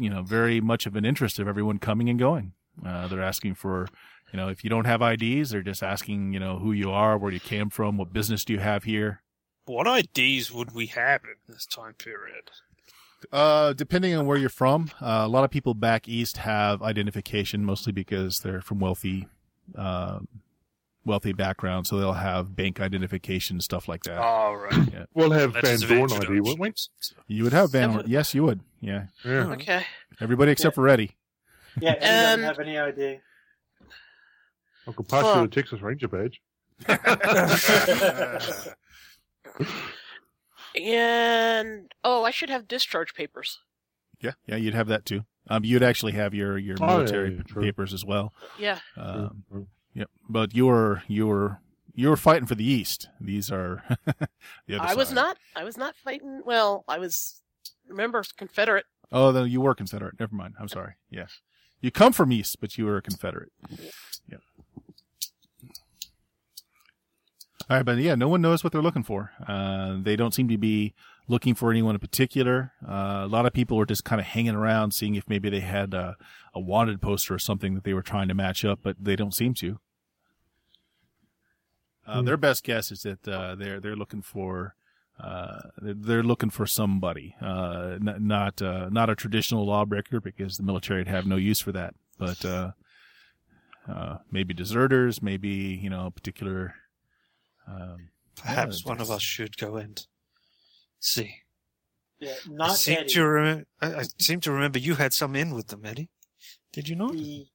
you 0.00 0.10
know, 0.10 0.22
very 0.22 0.60
much 0.60 0.86
of 0.86 0.96
an 0.96 1.04
interest 1.04 1.38
of 1.38 1.48
everyone 1.48 1.78
coming 1.78 2.08
and 2.08 2.18
going. 2.18 2.52
Uh, 2.84 3.08
they're 3.08 3.22
asking 3.22 3.54
for, 3.54 3.88
you 4.32 4.36
know, 4.36 4.48
if 4.48 4.64
you 4.64 4.70
don't 4.70 4.86
have 4.86 5.02
IDs, 5.02 5.50
they're 5.50 5.62
just 5.62 5.82
asking, 5.82 6.32
you 6.32 6.40
know, 6.40 6.58
who 6.58 6.72
you 6.72 6.90
are, 6.90 7.18
where 7.18 7.32
you 7.32 7.40
came 7.40 7.70
from, 7.70 7.96
what 7.96 8.12
business 8.12 8.44
do 8.44 8.52
you 8.52 8.58
have 8.58 8.84
here. 8.84 9.22
What 9.66 9.86
IDs 9.86 10.50
would 10.50 10.74
we 10.74 10.86
have 10.86 11.22
in 11.24 11.52
this 11.52 11.66
time 11.66 11.94
period? 11.94 12.50
Uh, 13.32 13.74
depending 13.74 14.14
on 14.14 14.26
where 14.26 14.38
you're 14.38 14.48
from, 14.48 14.90
uh, 15.00 15.22
a 15.24 15.28
lot 15.28 15.44
of 15.44 15.50
people 15.50 15.74
back 15.74 16.08
east 16.08 16.38
have 16.38 16.82
identification, 16.82 17.64
mostly 17.64 17.92
because 17.92 18.38
they're 18.38 18.62
from 18.62 18.80
wealthy, 18.80 19.28
uh, 19.76 20.20
wealthy 21.10 21.32
background, 21.34 21.86
so 21.86 21.98
they'll 21.98 22.12
have 22.14 22.56
bank 22.56 22.80
identification 22.80 23.60
stuff 23.60 23.88
like 23.88 24.04
that. 24.04 24.18
Oh, 24.18 24.54
right. 24.54 25.06
We'll 25.12 25.32
have 25.32 25.52
Van 25.52 25.62
Letters 25.62 25.82
of 25.82 25.88
Dorn 25.90 26.12
ID, 26.12 26.40
won't 26.40 26.58
we? 26.60 26.72
You 27.26 27.44
would 27.44 27.52
have 27.52 27.72
Van. 27.72 27.88
Definitely. 27.88 28.12
Yes, 28.12 28.32
you 28.34 28.44
would. 28.44 28.60
Yeah, 28.80 29.06
Yeah. 29.24 29.48
Okay. 29.52 29.84
everybody 30.20 30.52
except 30.52 30.74
for 30.74 30.88
Eddie. 30.88 31.16
Yeah, 31.80 31.92
he 31.92 31.98
And- 31.98 32.40
doesn't 32.42 32.44
have 32.44 32.58
any 32.60 32.78
ID. 32.78 33.20
I 34.88 34.92
could 34.92 35.08
pass 35.08 35.22
Huh. 35.24 35.40
you 35.42 35.46
the 35.48 35.54
Texas 35.54 35.80
Ranger 35.82 36.08
badge. 36.08 36.40
And 40.74 41.92
oh, 42.04 42.24
I 42.24 42.30
should 42.30 42.50
have 42.50 42.68
discharge 42.68 43.14
papers. 43.14 43.58
Yeah, 44.20 44.32
yeah, 44.46 44.56
you'd 44.56 44.74
have 44.74 44.86
that 44.88 45.04
too. 45.04 45.22
Um, 45.48 45.64
you'd 45.64 45.82
actually 45.82 46.12
have 46.12 46.32
your 46.34 46.56
your 46.58 46.76
Oh, 46.80 46.86
yeah, 46.86 46.96
military 46.98 47.34
yeah, 47.36 47.60
papers 47.60 47.92
as 47.92 48.04
well. 48.04 48.32
Yeah. 48.58 48.78
Um. 48.96 49.42
Yep. 49.94 50.10
But 50.28 50.54
you 50.54 50.66
were 50.66 51.02
you 51.08 51.26
were 51.26 51.58
you 51.94 52.08
were 52.08 52.16
fighting 52.16 52.46
for 52.46 52.54
the 52.54 52.64
east. 52.64 53.08
These 53.20 53.50
are 53.50 53.82
the 54.66 54.78
other 54.78 54.88
I 54.88 54.94
was 54.94 55.12
not. 55.12 55.36
I 55.56 55.64
was 55.64 55.76
not 55.76 55.96
fighting. 55.96 56.42
Well, 56.44 56.84
I 56.88 56.98
was. 56.98 57.42
Remember, 57.88 58.22
Confederate. 58.36 58.86
Oh, 59.10 59.32
then 59.32 59.48
you 59.48 59.60
were 59.60 59.74
Confederate. 59.74 60.18
Never 60.20 60.34
mind. 60.34 60.54
I'm 60.60 60.68
sorry. 60.68 60.94
Yes, 61.10 61.40
you 61.80 61.90
come 61.90 62.12
from 62.12 62.32
east, 62.32 62.60
but 62.60 62.78
you 62.78 62.86
were 62.86 62.96
a 62.96 63.02
Confederate. 63.02 63.50
Yep. 64.28 64.40
All 67.68 67.76
right, 67.76 67.84
but 67.84 67.98
yeah, 67.98 68.16
no 68.16 68.28
one 68.28 68.40
knows 68.40 68.64
what 68.64 68.72
they're 68.72 68.82
looking 68.82 69.04
for. 69.04 69.30
Uh, 69.46 69.96
they 70.00 70.16
don't 70.16 70.34
seem 70.34 70.48
to 70.48 70.58
be 70.58 70.92
looking 71.30 71.54
for 71.54 71.70
anyone 71.70 71.94
in 71.94 72.00
particular. 72.00 72.72
Uh, 72.86 73.22
a 73.24 73.28
lot 73.28 73.46
of 73.46 73.52
people 73.52 73.76
were 73.76 73.86
just 73.86 74.04
kind 74.04 74.20
of 74.20 74.26
hanging 74.26 74.54
around, 74.54 74.92
seeing 74.92 75.14
if 75.14 75.28
maybe 75.28 75.48
they 75.48 75.60
had 75.60 75.94
a, 75.94 76.16
a 76.54 76.60
wanted 76.60 77.00
poster 77.00 77.34
or 77.34 77.38
something 77.38 77.74
that 77.74 77.84
they 77.84 77.94
were 77.94 78.02
trying 78.02 78.28
to 78.28 78.34
match 78.34 78.64
up, 78.64 78.80
but 78.82 78.96
they 79.00 79.16
don't 79.16 79.34
seem 79.34 79.54
to. 79.54 79.78
Uh, 82.06 82.20
Hmm. 82.20 82.24
Their 82.26 82.36
best 82.36 82.64
guess 82.64 82.90
is 82.90 83.02
that 83.02 83.26
uh, 83.28 83.54
they're 83.54 83.78
they're 83.80 83.96
looking 83.96 84.22
for 84.22 84.74
uh, 85.20 85.60
they're- 85.80 85.94
they're 85.94 86.22
looking 86.22 86.48
for 86.50 86.66
somebody, 86.66 87.36
uh, 87.42 87.98
n- 88.00 88.16
not 88.26 88.60
uh, 88.62 88.88
not 88.90 89.10
a 89.10 89.14
traditional 89.14 89.66
lawbreaker 89.66 90.18
because 90.20 90.56
the 90.56 90.62
military 90.62 91.00
would 91.00 91.08
have 91.08 91.26
no 91.26 91.36
use 91.36 91.60
for 91.60 91.72
that, 91.72 91.94
but 92.18 92.42
uh, 92.44 92.72
uh, 93.86 94.16
maybe 94.30 94.54
deserters, 94.54 95.22
maybe 95.22 95.48
you 95.82 95.90
know 95.90 96.06
a 96.06 96.10
particular. 96.10 96.74
Um, 97.68 98.08
Perhaps 98.36 98.84
one 98.86 99.00
of 99.02 99.10
us 99.10 99.20
should 99.22 99.58
go 99.58 99.76
and 99.76 100.04
see. 101.00 101.36
Yeah, 102.20 102.34
I 102.46 102.52
not 102.52 102.76
seem 102.76 102.98
Eddie. 102.98 103.08
to 103.14 103.24
remember. 103.26 103.64
I, 103.80 103.94
I 103.94 104.02
seem 104.18 104.40
to 104.40 104.52
remember 104.52 104.78
you 104.78 104.94
had 104.94 105.12
some 105.12 105.34
in 105.34 105.54
with 105.54 105.68
them, 105.68 105.84
Eddie. 105.84 106.10
Did 106.72 106.88
you 106.88 106.94
not? 106.96 107.14
He, 107.14 107.50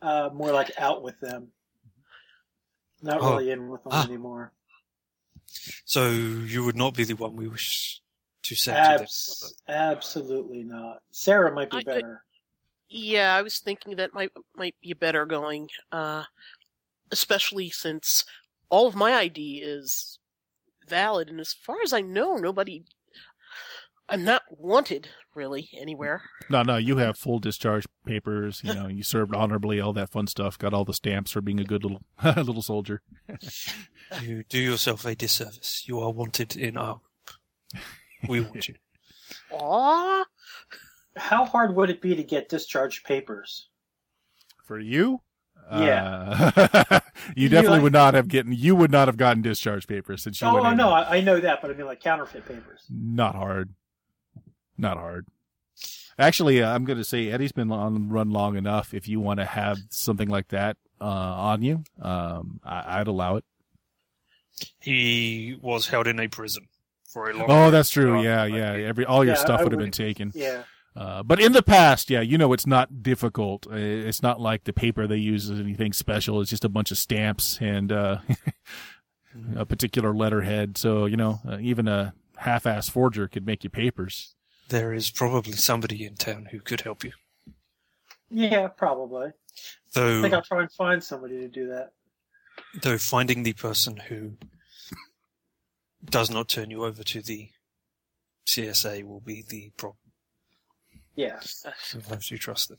uh, 0.00 0.30
more 0.32 0.52
like 0.52 0.70
out 0.78 1.02
with 1.02 1.18
them. 1.20 1.48
Not 3.02 3.20
Oh. 3.20 3.32
really 3.36 3.50
in 3.50 3.68
with 3.68 3.82
them 3.82 3.92
Ah. 3.92 4.04
anymore. 4.04 4.52
So 5.84 6.08
you 6.10 6.64
would 6.64 6.76
not 6.76 6.94
be 6.94 7.04
the 7.04 7.14
one 7.14 7.36
we 7.36 7.48
wish 7.48 8.00
to 8.44 8.54
send 8.54 8.76
to 8.76 9.04
them. 9.04 9.52
Absolutely 9.68 10.62
not. 10.62 11.02
Sarah 11.10 11.52
might 11.54 11.70
be 11.70 11.76
I- 11.78 11.80
I- 11.80 11.82
better. 11.82 12.24
Yeah, 12.88 13.34
I 13.34 13.42
was 13.42 13.58
thinking 13.58 13.96
that 13.96 14.14
might 14.14 14.30
might 14.54 14.76
be 14.80 14.92
better 14.92 15.26
going, 15.26 15.68
uh, 15.90 16.24
especially 17.10 17.70
since 17.70 18.24
all 18.68 18.86
of 18.86 18.94
my 18.94 19.14
ID 19.14 19.60
is 19.62 20.18
valid, 20.88 21.28
and 21.28 21.40
as 21.40 21.52
far 21.52 21.76
as 21.82 21.92
I 21.92 22.00
know, 22.00 22.36
nobody. 22.36 22.84
I'm 24.06 24.22
not 24.22 24.42
wanted 24.50 25.08
really 25.34 25.70
anywhere. 25.80 26.22
no, 26.50 26.62
no, 26.62 26.76
you 26.76 26.92
um, 26.94 26.98
have 26.98 27.16
full 27.18 27.38
discharge 27.38 27.86
papers. 28.04 28.60
You 28.62 28.74
know, 28.74 28.86
you 28.86 29.02
served 29.02 29.34
honorably, 29.34 29.80
all 29.80 29.94
that 29.94 30.10
fun 30.10 30.26
stuff. 30.26 30.58
Got 30.58 30.74
all 30.74 30.84
the 30.84 30.92
stamps 30.92 31.30
for 31.30 31.40
being 31.40 31.58
a 31.58 31.64
good 31.64 31.84
little 31.84 32.02
little 32.36 32.62
soldier. 32.62 33.02
You 34.22 34.44
do 34.48 34.58
yourself 34.58 35.06
a 35.06 35.14
disservice. 35.16 35.82
You 35.86 35.98
are 35.98 36.12
wanted 36.12 36.56
in 36.56 36.76
our. 36.76 37.00
We 38.28 38.42
want 38.42 38.68
you. 38.68 38.74
Aw, 39.50 40.24
How 41.16 41.46
hard 41.46 41.74
would 41.74 41.88
it 41.88 42.02
be 42.02 42.14
to 42.14 42.22
get 42.22 42.50
discharge 42.50 43.02
papers? 43.02 43.70
For 44.66 44.78
you? 44.78 45.22
Yeah. 45.72 46.52
Uh, 46.56 47.00
you 47.36 47.44
You 47.44 47.48
definitely 47.48 47.76
like- 47.78 47.82
would 47.84 47.92
not 47.92 48.14
have 48.14 48.28
gotten. 48.28 48.52
You 48.52 48.76
would 48.76 48.90
not 48.90 49.08
have 49.08 49.16
gotten 49.16 49.42
discharge 49.42 49.86
papers 49.86 50.22
since 50.22 50.40
you 50.40 50.46
Oh, 50.46 50.54
went 50.54 50.66
oh 50.66 50.74
no, 50.74 50.90
I, 50.90 51.16
I 51.16 51.20
know 51.20 51.40
that, 51.40 51.60
but 51.62 51.70
I 51.70 51.74
mean 51.74 51.86
like 51.86 52.00
counterfeit 52.00 52.46
papers. 52.46 52.84
Not 52.90 53.34
hard. 53.34 53.74
Not 54.76 54.96
hard. 54.96 55.26
Actually, 56.18 56.62
uh, 56.62 56.72
I'm 56.72 56.84
going 56.84 56.98
to 56.98 57.04
say 57.04 57.30
Eddie's 57.30 57.52
been 57.52 57.72
on 57.72 57.94
the 57.94 58.00
run 58.14 58.30
long 58.30 58.56
enough. 58.56 58.94
If 58.94 59.08
you 59.08 59.18
want 59.20 59.40
to 59.40 59.44
have 59.46 59.78
something 59.90 60.28
like 60.28 60.48
that 60.48 60.76
uh, 61.00 61.04
on 61.04 61.62
you, 61.62 61.82
um, 62.00 62.60
I, 62.64 63.00
I'd 63.00 63.08
allow 63.08 63.36
it. 63.36 63.44
He 64.80 65.58
was 65.60 65.88
held 65.88 66.06
in 66.06 66.20
a 66.20 66.28
prison 66.28 66.66
for 67.08 67.30
a 67.30 67.34
long. 67.36 67.46
Oh, 67.48 67.70
that's 67.70 67.90
true. 67.90 68.22
Yeah, 68.22 68.44
yeah. 68.44 68.72
Every 68.72 69.04
all 69.04 69.24
your 69.24 69.34
Yeah, 69.34 69.40
stuff 69.40 69.62
would 69.62 69.72
have 69.72 69.80
been 69.80 69.90
taken. 69.90 70.30
Yeah. 70.34 70.62
Uh, 70.96 71.22
but 71.24 71.40
in 71.40 71.52
the 71.52 71.62
past, 71.62 72.08
yeah, 72.08 72.20
you 72.20 72.38
know, 72.38 72.52
it's 72.52 72.66
not 72.66 73.02
difficult. 73.02 73.66
Uh, 73.66 73.74
It's 73.74 74.22
not 74.22 74.40
like 74.40 74.62
the 74.64 74.72
paper 74.72 75.06
they 75.06 75.16
use 75.16 75.50
is 75.50 75.58
anything 75.58 75.92
special. 75.92 76.40
It's 76.40 76.50
just 76.50 76.64
a 76.64 76.68
bunch 76.68 76.90
of 76.92 76.98
stamps 76.98 77.58
and 77.60 77.90
uh, 77.90 78.18
a 79.56 79.66
particular 79.66 80.14
letterhead. 80.14 80.78
So 80.78 81.06
you 81.06 81.16
know, 81.16 81.40
uh, 81.48 81.58
even 81.60 81.88
a 81.88 82.14
half-ass 82.36 82.88
forger 82.88 83.26
could 83.28 83.44
make 83.46 83.64
you 83.64 83.70
papers. 83.70 84.34
There 84.68 84.92
is 84.94 85.10
probably 85.10 85.52
somebody 85.54 86.04
in 86.06 86.14
town 86.14 86.48
who 86.52 86.60
could 86.60 86.82
help 86.82 87.02
you. 87.04 87.12
Yeah, 88.30 88.68
probably. 88.68 89.30
Though, 89.94 90.18
I 90.20 90.22
think 90.22 90.34
I'll 90.34 90.42
try 90.42 90.62
and 90.62 90.72
find 90.72 91.02
somebody 91.02 91.38
to 91.38 91.48
do 91.48 91.68
that. 91.68 91.92
though 92.82 92.98
finding 92.98 93.42
the 93.42 93.52
person 93.52 93.96
who 94.08 94.32
does 96.04 96.30
not 96.30 96.48
turn 96.48 96.70
you 96.70 96.84
over 96.84 97.02
to 97.02 97.20
the 97.22 97.50
CSA 98.46 99.04
will 99.04 99.20
be 99.20 99.42
the 99.46 99.72
problem. 99.76 99.98
Yeah. 101.16 101.38
You'll 101.92 102.02
have 102.08 102.24
to 102.24 102.38
trust 102.38 102.68
them. 102.70 102.78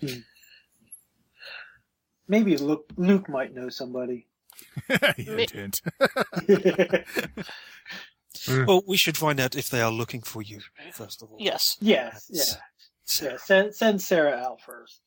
Hmm. 0.00 0.20
Maybe 2.28 2.56
Luke, 2.56 2.86
Luke 2.96 3.28
might 3.28 3.54
know 3.54 3.68
somebody. 3.68 4.26
Hint. 5.16 5.80
Hmm. 8.48 8.64
Well, 8.64 8.82
we 8.88 8.96
should 8.96 9.16
find 9.16 9.38
out 9.38 9.54
if 9.54 9.68
they 9.70 9.80
are 9.82 9.90
looking 9.92 10.20
for 10.20 10.42
you 10.42 10.60
first 10.92 11.22
of 11.22 11.30
all. 11.30 11.36
yes. 11.38 11.76
yes, 11.80 12.26
yeah. 12.28 12.42
So, 13.04 13.24
Yeah, 13.30 13.36
send, 13.36 13.74
send 13.74 14.02
Sarah 14.02 14.32
out 14.36 14.60
first. 14.60 15.00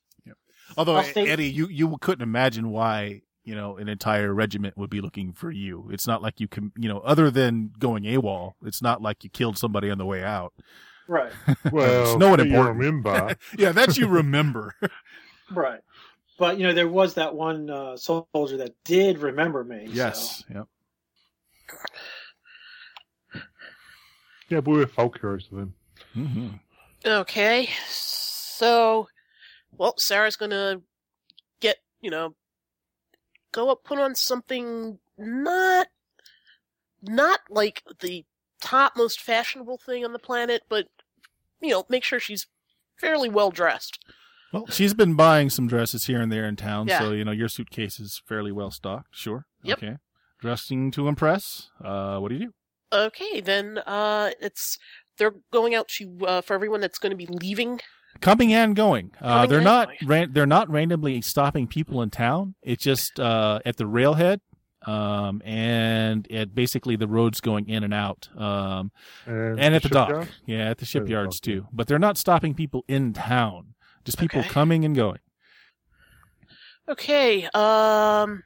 Although 0.76 1.02
stay- 1.02 1.28
Eddie, 1.28 1.50
you 1.50 1.68
you 1.68 1.96
couldn't 2.00 2.22
imagine 2.22 2.70
why 2.70 3.22
you 3.46 3.54
know 3.54 3.78
an 3.78 3.88
entire 3.88 4.34
regiment 4.34 4.76
would 4.76 4.90
be 4.90 5.00
looking 5.00 5.32
for 5.32 5.50
you. 5.50 5.88
It's 5.90 6.06
not 6.06 6.20
like 6.20 6.40
you 6.40 6.48
can 6.48 6.72
you 6.76 6.88
know 6.88 6.98
other 6.98 7.30
than 7.30 7.72
going 7.78 8.02
AWOL. 8.02 8.54
It's 8.64 8.82
not 8.82 9.00
like 9.00 9.24
you 9.24 9.30
killed 9.30 9.56
somebody 9.56 9.88
on 9.90 9.96
the 9.96 10.04
way 10.04 10.22
out. 10.22 10.52
Right, 11.08 11.32
Well, 11.70 12.18
no 12.18 12.30
one 12.30 12.38
that 12.40 12.48
you 12.48 12.54
important. 12.54 12.78
remember. 12.78 13.36
Yeah, 13.58 13.72
that 13.72 13.96
you 13.96 14.08
remember. 14.08 14.74
right. 15.50 15.80
But, 16.38 16.58
you 16.58 16.66
know, 16.66 16.74
there 16.74 16.88
was 16.88 17.14
that 17.14 17.34
one 17.34 17.70
uh, 17.70 17.96
soldier 17.96 18.58
that 18.58 18.74
did 18.84 19.18
remember 19.18 19.64
me. 19.64 19.86
yes. 19.88 20.44
Yep. 20.52 20.66
yeah, 24.48 24.60
but 24.60 24.66
we 24.66 24.78
were 24.78 24.86
folk 24.86 25.18
heroes 25.18 25.46
to 25.48 25.54
them. 25.54 25.74
hmm 26.12 26.48
Okay, 27.06 27.68
so, 27.88 29.06
well, 29.78 29.94
Sarah's 29.96 30.36
gonna 30.36 30.82
get, 31.60 31.76
you 32.00 32.10
know, 32.10 32.34
go 33.56 33.70
up, 33.70 33.82
put 33.82 33.98
on 33.98 34.14
something 34.14 34.98
not, 35.18 35.88
not 37.02 37.40
like 37.50 37.82
the 38.00 38.24
top 38.60 38.92
most 38.96 39.20
fashionable 39.20 39.78
thing 39.78 40.04
on 40.04 40.12
the 40.12 40.18
planet, 40.18 40.62
but, 40.68 40.86
you 41.60 41.70
know, 41.70 41.84
make 41.88 42.04
sure 42.04 42.20
she's 42.20 42.46
fairly 43.00 43.28
well 43.28 43.50
dressed. 43.50 43.98
Well, 44.52 44.66
she's 44.68 44.94
been 44.94 45.14
buying 45.14 45.50
some 45.50 45.66
dresses 45.66 46.06
here 46.06 46.20
and 46.20 46.30
there 46.30 46.46
in 46.46 46.56
town, 46.56 46.86
Yeah. 46.86 47.00
so 47.00 47.12
you 47.12 47.24
know 47.24 47.32
your 47.32 47.48
suitcase 47.48 47.98
is 47.98 48.22
fairly 48.28 48.52
well 48.52 48.70
stocked. 48.70 49.08
Sure. 49.10 49.44
Yep. 49.62 49.78
Okay. 49.78 49.96
Dressing 50.40 50.90
to 50.92 51.08
impress. 51.08 51.70
Uh, 51.84 52.18
what 52.18 52.28
do 52.28 52.36
you 52.36 52.46
do? 52.46 52.52
Okay, 52.92 53.40
then, 53.40 53.78
uh, 53.78 54.30
it's, 54.40 54.78
they're 55.18 55.34
going 55.52 55.74
out 55.74 55.88
to, 55.88 56.18
uh, 56.26 56.40
for 56.42 56.54
everyone 56.54 56.80
that's 56.80 56.98
gonna 56.98 57.16
be 57.16 57.26
leaving, 57.26 57.80
coming 58.20 58.52
and 58.52 58.74
going. 58.76 59.12
Uh, 59.20 59.34
Coming 59.46 59.48
they're 59.50 59.58
and 59.58 59.64
not 59.64 59.86
going. 59.88 59.98
ran- 60.06 60.32
they're 60.32 60.46
not 60.46 60.68
randomly 60.70 61.20
stopping 61.22 61.66
people 61.66 62.02
in 62.02 62.10
town. 62.10 62.54
It's 62.62 62.82
just 62.82 63.18
uh, 63.20 63.60
at 63.64 63.76
the 63.76 63.86
railhead, 63.86 64.40
um, 64.86 65.42
and 65.44 66.30
at 66.30 66.54
basically 66.54 66.96
the 66.96 67.08
roads 67.08 67.40
going 67.40 67.68
in 67.68 67.82
and 67.84 67.92
out, 67.94 68.28
um, 68.36 68.90
And, 69.26 69.58
and 69.60 69.74
at 69.74 69.82
the 69.82 69.88
dock. 69.88 70.08
shipyard? 70.08 70.28
Yeah, 70.46 70.56
at 70.56 70.64
the 70.64 70.70
At 70.70 70.78
the 70.78 70.84
shipyards 70.86 71.40
dock, 71.40 71.44
too. 71.44 71.66
But 71.72 71.86
they're 71.88 71.98
not 71.98 72.16
stopping 72.18 72.54
people 72.54 72.84
in 72.88 73.12
town. 73.12 73.74
Just 74.04 74.18
people 74.18 74.40
Okay. 74.40 74.48
coming 74.48 74.84
and 74.84 74.94
going. 74.94 75.18
Okay, 76.88 77.48
um, 77.52 78.44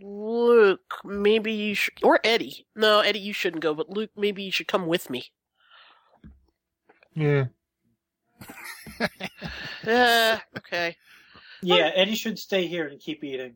Luke, 0.00 0.98
maybe 1.04 1.52
you 1.52 1.74
should, 1.74 1.94
or 2.04 2.20
Eddie. 2.22 2.66
No, 2.76 3.00
Eddie, 3.00 3.18
you 3.18 3.32
shouldn't 3.32 3.62
go, 3.62 3.74
but 3.74 3.90
Luke, 3.90 4.10
maybe 4.16 4.44
you 4.44 4.52
should 4.52 4.68
come 4.68 4.86
with 4.86 5.10
me. 5.10 5.32
Yeah. 7.14 7.46
Yeah, 9.86 10.40
okay. 10.58 10.96
Yeah, 11.62 11.90
Eddie 11.94 12.14
should 12.14 12.38
stay 12.38 12.66
here 12.66 12.86
and 12.86 13.00
keep 13.00 13.24
eating. 13.24 13.54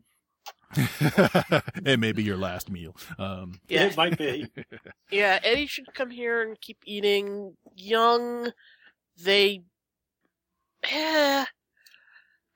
it 0.77 1.99
may 1.99 2.13
be 2.13 2.23
your 2.23 2.37
last 2.37 2.71
meal. 2.71 2.95
Um, 3.19 3.61
Yeah, 3.69 3.87
It 3.87 3.97
might 3.97 4.19
be. 4.19 4.49
yeah, 5.11 5.39
Eddie 5.43 5.67
should 5.67 5.93
come 5.95 6.11
here 6.11 6.43
and 6.43 6.61
keep 6.61 6.79
eating. 6.85 7.57
Young, 7.75 8.53
they, 9.23 9.63
eh, 10.85 11.45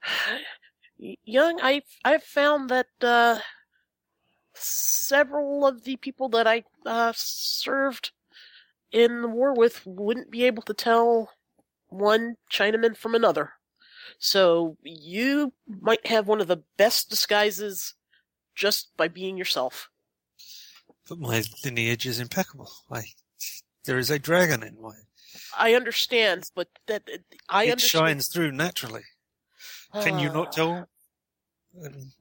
young. 1.25 1.61
I 1.63 1.83
I've 2.05 2.23
found 2.23 2.71
that 2.71 2.87
uh, 3.01 3.39
several 4.55 5.67
of 5.67 5.85
the 5.85 5.97
people 5.97 6.29
that 6.31 6.47
I 6.47 6.65
uh, 6.85 7.13
served 7.17 8.13
in 8.91 9.23
the 9.23 9.29
war 9.29 9.55
with 9.55 9.83
wouldn't 9.87 10.31
be 10.31 10.45
able 10.45 10.63
to 10.65 10.75
tell 10.75 11.31
one 11.93 12.35
Chinaman 12.53 12.97
from 12.97 13.15
another. 13.15 13.53
So 14.19 14.77
you 14.83 15.53
might 15.69 16.07
have 16.07 16.27
one 16.29 16.41
of 16.41 16.49
the 16.49 16.63
best 16.77 17.11
disguises 17.11 17.95
just 18.55 18.97
by 18.97 19.09
being 19.09 19.37
yourself. 19.37 19.89
But 21.09 21.19
my 21.19 21.43
lineage 21.65 22.07
is 22.07 22.21
impeccable. 22.21 22.71
I, 22.91 23.03
there 23.85 23.99
is 23.99 24.11
a 24.11 24.19
dragon 24.19 24.63
in 24.63 24.81
my. 24.81 24.93
I 25.59 25.75
understand, 25.75 26.51
but 26.55 26.69
that 26.87 27.03
I 27.49 27.65
it 27.65 27.73
understand. 27.73 28.03
shines 28.07 28.29
through 28.29 28.53
naturally. 28.53 29.03
Can 30.03 30.19
you 30.19 30.29
not 30.31 30.49
Ah. 30.49 30.51
tell? 30.51 30.89
I 31.85 31.89
mean, 31.89 32.13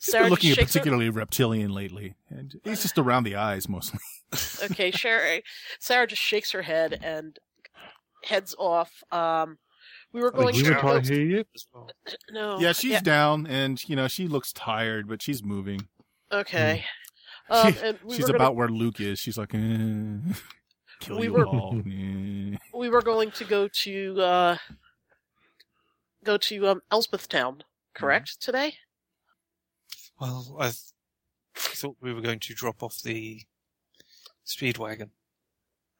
Sarah, 0.00 0.24
been 0.24 0.30
looking 0.30 0.50
at 0.50 0.56
just 0.58 0.74
her- 0.74 0.80
particularly 0.80 1.08
reptilian 1.08 1.72
lately, 1.72 2.14
and 2.28 2.60
he's 2.64 2.82
just 2.82 2.98
around 2.98 3.24
the 3.24 3.36
eyes 3.36 3.68
mostly. 3.68 3.98
Okay, 4.64 4.90
Sarah, 4.90 5.40
Sarah 5.78 6.06
just 6.06 6.22
shakes 6.22 6.50
her 6.52 6.62
head 6.62 6.98
and 7.02 7.38
heads 8.24 8.54
off. 8.58 9.02
Um, 9.12 9.58
we 10.12 10.20
were 10.20 10.30
going 10.30 10.54
you 10.54 10.64
to 10.64 10.74
retired 10.74 11.06
here 11.06 11.22
yet? 11.38 11.46
as 11.54 11.66
no. 12.30 12.58
yeah, 12.58 12.72
she's 12.72 13.00
down, 13.02 13.46
and 13.46 13.86
you 13.88 13.94
know 13.96 14.08
she 14.08 14.26
looks 14.28 14.52
tired, 14.52 15.08
but 15.08 15.22
she's 15.22 15.42
moving. 15.42 15.88
okay. 16.32 16.84
Um, 17.50 17.72
She- 17.72 17.78
and 17.84 17.98
we 18.04 18.16
she's 18.16 18.28
were 18.28 18.34
about 18.36 18.48
gonna, 18.48 18.58
where 18.58 18.68
Luke 18.68 19.00
is. 19.00 19.18
She's 19.18 19.36
like, 19.38 19.54
eh, 19.54 19.58
kill 21.00 21.18
We 21.18 21.26
you 21.26 21.32
were- 21.32 21.46
all. 21.46 21.80
We 22.74 22.88
were 22.88 23.02
going 23.02 23.30
to 23.32 23.44
go 23.44 23.68
to 23.68 24.20
uh, 24.20 24.56
go 26.24 26.36
to 26.38 26.68
um, 26.68 26.80
Elspeth 26.90 27.28
Town, 27.28 27.62
correct? 27.94 28.30
Mm-hmm. 28.40 28.44
Today. 28.50 28.74
Well, 30.20 30.56
I 30.58 30.64
th- 30.66 30.76
thought 31.56 31.96
we 32.00 32.12
were 32.14 32.20
going 32.20 32.38
to 32.40 32.54
drop 32.54 32.82
off 32.82 33.00
the 33.02 33.42
speedwagon 34.46 35.10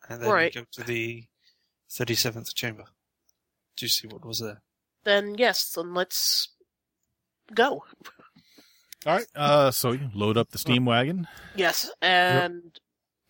and 0.08 0.22
then 0.22 0.30
Right. 0.30 0.54
go 0.54 0.64
to 0.72 0.82
the 0.82 1.24
37th 1.90 2.54
chamber 2.54 2.84
to 3.76 3.88
see 3.88 4.06
what 4.06 4.24
was 4.24 4.40
there. 4.40 4.62
Then 5.04 5.36
yes, 5.36 5.72
then 5.72 5.94
let's 5.94 6.48
go. 7.52 7.84
All 9.06 9.16
right. 9.16 9.26
Uh, 9.34 9.70
so 9.70 9.92
you 9.92 10.10
load 10.14 10.36
up 10.38 10.50
the 10.50 10.58
steam 10.58 10.86
wagon. 10.86 11.28
Yes, 11.54 11.90
and 12.00 12.78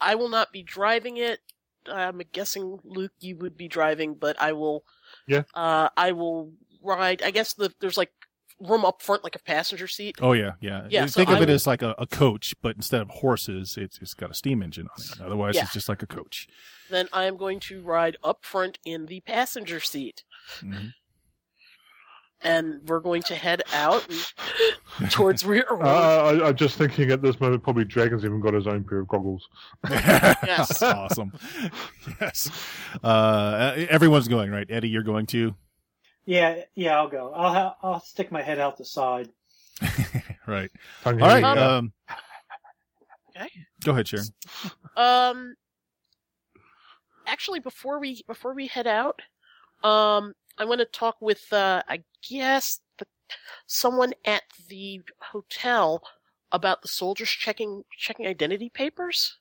I 0.00 0.14
will 0.14 0.28
not 0.28 0.52
be 0.52 0.62
driving 0.62 1.16
it. 1.16 1.40
I'm 1.86 2.22
guessing 2.32 2.78
Luke, 2.84 3.12
you 3.20 3.36
would 3.38 3.56
be 3.56 3.68
driving, 3.68 4.14
but 4.14 4.40
I 4.40 4.52
will. 4.52 4.84
Yeah. 5.26 5.42
Uh, 5.52 5.88
I 5.96 6.12
will 6.12 6.52
ride. 6.82 7.22
I 7.22 7.30
guess 7.30 7.54
the, 7.54 7.72
there's 7.80 7.98
like 7.98 8.12
room 8.60 8.84
up 8.84 9.02
front, 9.02 9.24
like 9.24 9.34
a 9.36 9.40
passenger 9.40 9.86
seat. 9.88 10.16
Oh 10.22 10.32
yeah, 10.32 10.52
yeah. 10.60 10.86
Yeah, 10.90 11.06
so 11.06 11.18
Think 11.20 11.30
of 11.30 11.36
I 11.36 11.42
it 11.42 11.48
will- 11.48 11.54
as 11.54 11.66
like 11.66 11.82
a, 11.82 11.94
a 11.98 12.06
coach, 12.06 12.54
but 12.62 12.76
instead 12.76 13.00
of 13.02 13.10
horses, 13.10 13.76
it's 13.78 13.98
it's 14.00 14.14
got 14.14 14.30
a 14.30 14.34
steam 14.34 14.62
engine 14.62 14.86
on 14.88 15.02
it. 15.12 15.20
Otherwise, 15.24 15.54
Yeah. 15.56 15.62
it's 15.64 15.72
just 15.72 15.88
like 15.88 16.02
a 16.02 16.06
coach. 16.06 16.46
Then 16.90 17.08
I 17.12 17.24
am 17.24 17.36
going 17.36 17.60
to 17.60 17.82
ride 17.82 18.16
up 18.22 18.44
front 18.44 18.78
in 18.84 19.06
the 19.06 19.20
passenger 19.20 19.80
seat, 19.80 20.22
Mhm. 20.62 20.92
and 22.42 22.80
we're 22.86 23.00
going 23.00 23.22
to 23.22 23.34
head 23.34 23.62
out 23.72 24.06
towards 25.10 25.44
rear. 25.46 25.64
Uh, 25.70 25.76
I, 26.42 26.48
I'm 26.48 26.56
just 26.56 26.76
thinking 26.76 27.10
at 27.10 27.22
this 27.22 27.40
moment, 27.40 27.62
probably 27.62 27.84
Dragon's 27.84 28.24
even 28.24 28.40
got 28.40 28.52
his 28.54 28.66
own 28.66 28.84
pair 28.84 29.00
of 29.00 29.08
goggles. 29.08 29.48
Yes. 29.90 30.82
awesome. 30.82 31.32
yes. 32.20 32.50
Uh, 33.02 33.74
everyone's 33.88 34.28
going 34.28 34.50
right. 34.50 34.66
Eddie, 34.70 34.88
you're 34.90 35.02
going 35.02 35.26
too. 35.26 35.54
Yeah, 36.26 36.62
yeah, 36.74 36.96
I'll 36.96 37.08
go. 37.08 37.32
I'll 37.34 37.52
ha- 37.52 37.76
I'll 37.82 38.00
stick 38.00 38.32
my 38.32 38.42
head 38.42 38.58
out 38.58 38.78
the 38.78 38.84
side. 38.84 39.28
right. 40.46 40.70
All 41.04 41.12
right. 41.12 41.44
hanging. 41.44 41.58
Um, 41.62 41.92
Okay. 43.36 43.48
Go 43.82 43.92
ahead, 43.92 44.06
Sharon. 44.08 44.26
Um, 44.96 45.54
actually, 47.26 47.60
before 47.60 47.98
we 47.98 48.22
before 48.26 48.54
we 48.54 48.66
head 48.68 48.86
out, 48.86 49.20
um, 49.82 50.34
I 50.56 50.64
want 50.64 50.78
to 50.80 50.84
talk 50.86 51.16
with 51.20 51.52
uh, 51.52 51.82
I 51.88 52.02
guess 52.28 52.80
the, 52.98 53.06
someone 53.66 54.12
at 54.24 54.42
the 54.68 55.02
hotel 55.20 56.02
about 56.52 56.82
the 56.82 56.88
soldiers 56.88 57.28
checking 57.28 57.82
checking 57.98 58.26
identity 58.26 58.70
papers. 58.70 59.38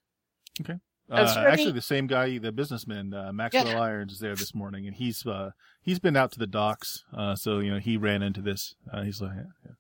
Is 0.59 0.67
Uh, 1.13 1.45
actually, 1.47 1.71
the 1.71 1.81
same 1.81 2.07
guy, 2.07 2.37
the 2.37 2.51
businessman, 2.51 3.13
uh, 3.13 3.31
Maxwell 3.33 3.67
Yeah. 3.67 3.79
Irons, 3.81 4.13
is 4.13 4.19
there 4.19 4.35
this 4.35 4.55
morning, 4.55 4.87
and 4.87 4.95
he's 4.95 5.25
uh, 5.25 5.51
he's 5.81 5.99
been 5.99 6.15
out 6.17 6.31
to 6.33 6.39
the 6.39 6.47
docks. 6.47 7.03
Uh, 7.15 7.35
so 7.35 7.59
you 7.59 7.71
know 7.71 7.79
he 7.79 7.97
ran 7.97 8.21
into 8.23 8.41
this. 8.41 8.75
Uh, 8.91 9.03
he's 9.03 9.21
like, 9.21 9.31
yeah, 9.35 9.43
yeah. 9.65 9.71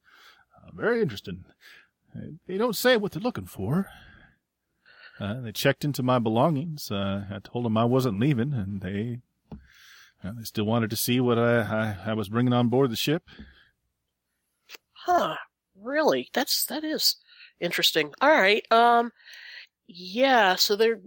Uh, 0.57 0.69
very 0.73 1.01
interesting. 1.01 1.45
They 2.47 2.57
don't 2.57 2.75
say 2.75 2.95
what 2.97 3.11
they're 3.11 3.21
looking 3.21 3.47
for. 3.47 3.87
Uh, 5.19 5.41
they 5.41 5.51
checked 5.51 5.83
into 5.83 6.03
my 6.03 6.19
belongings. 6.19 6.91
Uh, 6.91 7.25
I 7.31 7.39
told 7.39 7.65
them 7.65 7.77
I 7.77 7.85
wasn't 7.85 8.19
leaving, 8.19 8.53
and 8.53 8.81
they 8.81 9.19
uh, 10.23 10.31
they 10.37 10.43
still 10.43 10.65
wanted 10.65 10.89
to 10.91 10.95
see 10.95 11.19
what 11.19 11.37
I, 11.39 11.61
I 12.05 12.11
I 12.11 12.13
was 12.13 12.29
bringing 12.29 12.53
on 12.53 12.69
board 12.69 12.91
the 12.91 12.95
ship. 12.95 13.23
Huh? 14.93 15.35
Really? 15.79 16.29
That's 16.33 16.65
that 16.65 16.83
is 16.83 17.17
interesting. 17.59 18.13
All 18.21 18.29
right. 18.29 18.63
Um, 18.71 19.11
yeah. 19.87 20.55
So 20.55 20.75
they're 20.75 21.01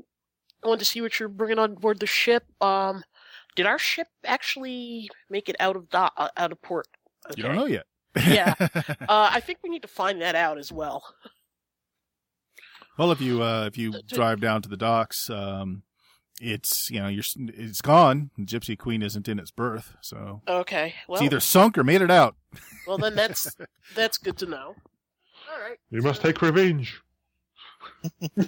going 0.66 0.78
to 0.78 0.84
see 0.84 1.01
what 1.01 1.18
you're 1.18 1.28
bringing 1.28 1.59
on 1.59 1.74
board 1.74 2.01
the 2.01 2.06
ship. 2.06 2.44
Um, 2.60 3.02
did 3.55 3.64
our 3.66 3.78
ship 3.78 4.09
actually 4.24 5.09
make 5.30 5.48
it 5.48 5.56
out 5.59 5.76
of 5.76 5.88
do- 5.88 5.97
uh, 5.98 6.28
out 6.36 6.52
of 6.52 6.60
port? 6.60 6.86
You 7.36 7.43
don't 7.43 7.56
know 7.56 7.66
yet. 7.66 7.86
Yeah. 8.16 8.55
Uh, 9.09 9.30
I 9.32 9.40
think 9.40 9.59
we 9.62 9.70
need 9.70 9.82
to 9.82 9.88
find 9.88 10.20
that 10.20 10.34
out 10.34 10.59
as 10.59 10.72
well. 10.72 11.05
Well, 12.98 13.12
if 13.12 13.20
you 13.20 13.43
uh, 13.43 13.66
if 13.66 13.78
you 13.78 13.94
drive 14.09 14.40
down 14.40 14.62
to 14.62 14.68
the 14.68 14.76
docks, 14.76 15.30
um, 15.30 15.82
it's 16.40 16.90
you 16.90 17.01
know 17.01 17.09
you're 17.09 17.24
it's 17.36 17.80
gone. 17.82 18.30
Gypsy 18.40 18.76
Queen 18.76 19.02
isn't 19.02 19.28
in 19.28 19.38
its 19.38 19.51
berth, 19.51 19.94
so 20.01 20.43
Okay. 20.48 20.94
Well, 21.06 21.16
it's 21.16 21.24
either 21.24 21.40
sunk 21.40 21.78
or 21.78 21.84
made 21.84 22.02
it 22.02 22.10
out. 22.10 22.36
well 22.86 22.98
then 22.98 23.14
that's 23.14 23.55
that's 23.94 24.18
good 24.18 24.36
to 24.38 24.47
know. 24.47 24.74
All 25.52 25.60
right. 25.60 25.78
You 25.90 26.02
must 26.02 26.20
take 26.22 26.43
revenge. 26.43 27.01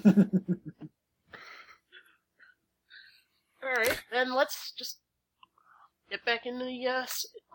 All 3.62 3.72
right. 3.72 4.00
Then 4.12 4.34
let's 4.34 4.72
just 4.72 4.98
get 6.10 6.24
back 6.24 6.46
in 6.46 6.58
the 6.58 6.86
uh, 6.86 7.06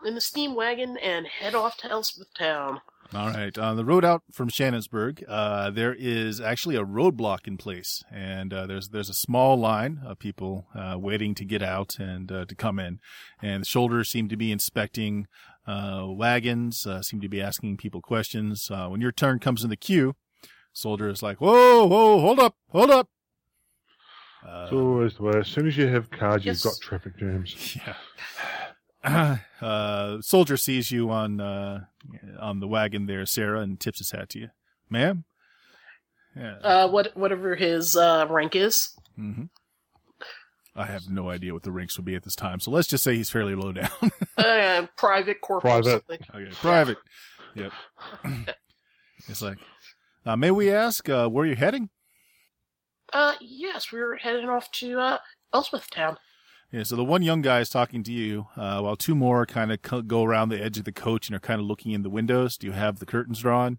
in 0.04 0.14
the 0.14 0.20
steam 0.20 0.54
wagon 0.54 0.96
and 0.98 1.26
head 1.26 1.54
off 1.54 1.76
to 1.78 1.90
Elspeth 1.90 2.28
Town. 2.38 2.80
All 3.12 3.28
right, 3.28 3.56
on 3.58 3.76
the 3.76 3.84
road 3.84 4.04
out 4.04 4.22
from 4.32 4.48
Shannonsburg, 4.48 5.22
uh, 5.28 5.70
there 5.70 5.94
is 5.96 6.40
actually 6.40 6.74
a 6.74 6.84
roadblock 6.84 7.46
in 7.46 7.58
place, 7.58 8.02
and 8.10 8.52
uh, 8.52 8.66
there's 8.66 8.88
there's 8.88 9.10
a 9.10 9.14
small 9.14 9.56
line 9.56 10.00
of 10.04 10.18
people 10.18 10.66
uh, 10.74 10.96
waiting 10.98 11.34
to 11.36 11.44
get 11.44 11.62
out 11.62 11.98
and 11.98 12.32
uh, 12.32 12.44
to 12.46 12.54
come 12.54 12.78
in, 12.78 12.98
and 13.42 13.62
the 13.62 13.66
shoulders 13.66 14.08
seem 14.08 14.28
to 14.28 14.36
be 14.36 14.50
inspecting 14.50 15.26
uh, 15.66 16.06
wagons, 16.08 16.86
seem 17.02 17.20
to 17.20 17.28
be 17.28 17.42
asking 17.42 17.76
people 17.76 18.00
questions. 18.00 18.68
Uh, 18.70 18.88
when 18.88 19.00
your 19.00 19.12
turn 19.12 19.38
comes 19.38 19.62
in 19.62 19.70
the 19.70 19.76
queue, 19.76 20.14
soldier 20.72 21.08
is 21.08 21.22
like, 21.22 21.40
"Whoa, 21.40 21.86
whoa, 21.86 22.20
hold 22.20 22.40
up, 22.40 22.56
hold 22.70 22.90
up." 22.90 23.08
Uh, 24.54 24.62
It's 24.64 24.72
always 24.72 25.14
the 25.14 25.22
way. 25.24 25.38
As 25.38 25.48
soon 25.48 25.66
as 25.66 25.76
you 25.76 25.86
have 25.88 26.10
cars, 26.10 26.44
Yes. 26.44 26.64
you've 26.64 26.72
got 26.74 26.80
traffic 26.80 27.16
jams. 27.18 27.76
Yeah. 27.76 29.36
Uh, 29.60 30.20
soldier 30.22 30.56
sees 30.58 30.90
you 30.90 31.10
on 31.10 31.40
uh, 31.40 31.84
on 32.38 32.60
the 32.60 32.68
wagon 32.68 33.06
there, 33.06 33.24
Sarah, 33.26 33.60
and 33.60 33.78
tips 33.80 33.98
his 33.98 34.10
hat 34.10 34.28
to 34.30 34.38
you, 34.38 34.48
ma'am. 34.90 35.24
Yeah. 36.36 36.56
Uh, 36.62 36.88
what 36.88 37.16
whatever 37.16 37.54
his 37.54 37.96
uh, 37.96 38.26
rank 38.28 38.54
is. 38.56 38.94
Mm-hmm. 39.18 39.44
I 40.76 40.86
have 40.86 41.08
no 41.08 41.30
idea 41.30 41.52
what 41.54 41.62
the 41.62 41.70
ranks 41.72 41.96
would 41.96 42.04
be 42.04 42.14
at 42.14 42.24
this 42.24 42.34
time, 42.34 42.60
so 42.60 42.70
let's 42.70 42.88
just 42.88 43.04
say 43.04 43.14
he's 43.14 43.30
fairly 43.30 43.54
low 43.54 43.72
down. 43.72 43.88
Uh, 44.36 44.86
private 44.96 45.40
corporal 45.40 45.80
Private. 45.82 46.04
something. 46.08 46.26
okay, 46.34 46.50
private. 46.60 46.98
Yep. 47.54 47.72
it's 49.28 49.40
like, 49.40 49.58
uh, 50.26 50.34
may 50.36 50.50
we 50.50 50.70
ask 50.72 51.08
uh, 51.08 51.28
where 51.28 51.46
you're 51.46 51.54
heading? 51.56 51.88
Uh, 53.14 53.34
yes, 53.40 53.92
we 53.92 54.00
were 54.00 54.16
heading 54.16 54.48
off 54.48 54.70
to 54.72 54.98
uh, 54.98 55.18
Elspeth 55.54 55.88
Town. 55.88 56.18
Yeah, 56.72 56.82
so 56.82 56.96
the 56.96 57.04
one 57.04 57.22
young 57.22 57.40
guy 57.40 57.60
is 57.60 57.68
talking 57.68 58.02
to 58.02 58.12
you, 58.12 58.48
uh, 58.56 58.80
while 58.80 58.96
two 58.96 59.14
more 59.14 59.46
kind 59.46 59.70
of 59.70 59.80
co- 59.80 60.02
go 60.02 60.24
around 60.24 60.48
the 60.48 60.60
edge 60.60 60.76
of 60.76 60.84
the 60.84 60.92
coach 60.92 61.28
and 61.28 61.36
are 61.36 61.40
kind 61.40 61.60
of 61.60 61.66
looking 61.66 61.92
in 61.92 62.02
the 62.02 62.10
windows. 62.10 62.56
Do 62.56 62.66
you 62.66 62.72
have 62.72 62.98
the 62.98 63.06
curtains 63.06 63.38
drawn, 63.38 63.78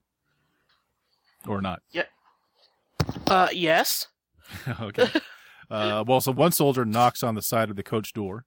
or 1.45 1.61
not? 1.61 1.81
Yeah. 1.91 2.05
Uh, 3.27 3.49
yes. 3.51 4.07
okay. 4.81 5.09
Uh, 5.69 6.05
well, 6.07 6.21
so 6.21 6.31
one 6.31 6.53
soldier 6.53 6.85
knocks 6.85 7.21
on 7.21 7.35
the 7.35 7.41
side 7.41 7.69
of 7.69 7.75
the 7.75 7.83
coach 7.83 8.13
door. 8.13 8.45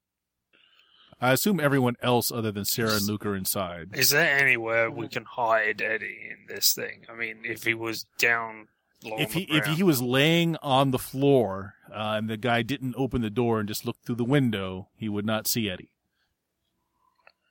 I 1.20 1.32
assume 1.32 1.60
everyone 1.60 1.96
else 2.00 2.32
other 2.32 2.52
than 2.52 2.64
Sarah 2.64 2.94
and 2.94 3.06
Luke 3.06 3.26
are 3.26 3.34
inside. 3.34 3.90
Is 3.92 4.10
there 4.10 4.38
anywhere 4.38 4.90
we 4.90 5.08
can 5.08 5.24
hide 5.24 5.82
Eddie 5.82 6.30
in 6.30 6.54
this 6.54 6.72
thing? 6.72 7.04
I 7.10 7.16
mean, 7.16 7.38
if 7.44 7.64
he 7.64 7.74
was 7.74 8.06
down 8.18 8.38
along 8.38 8.77
If 9.02 9.32
he 9.34 9.42
if 9.42 9.64
he 9.66 9.82
was 9.82 10.02
laying 10.02 10.56
on 10.56 10.90
the 10.90 10.98
floor 10.98 11.74
uh, 11.92 12.16
and 12.18 12.28
the 12.28 12.36
guy 12.36 12.62
didn't 12.62 12.94
open 12.98 13.22
the 13.22 13.30
door 13.30 13.60
and 13.60 13.68
just 13.68 13.86
looked 13.86 14.04
through 14.04 14.16
the 14.16 14.24
window, 14.24 14.88
he 14.96 15.08
would 15.08 15.24
not 15.24 15.46
see 15.46 15.70
Eddie. 15.70 15.90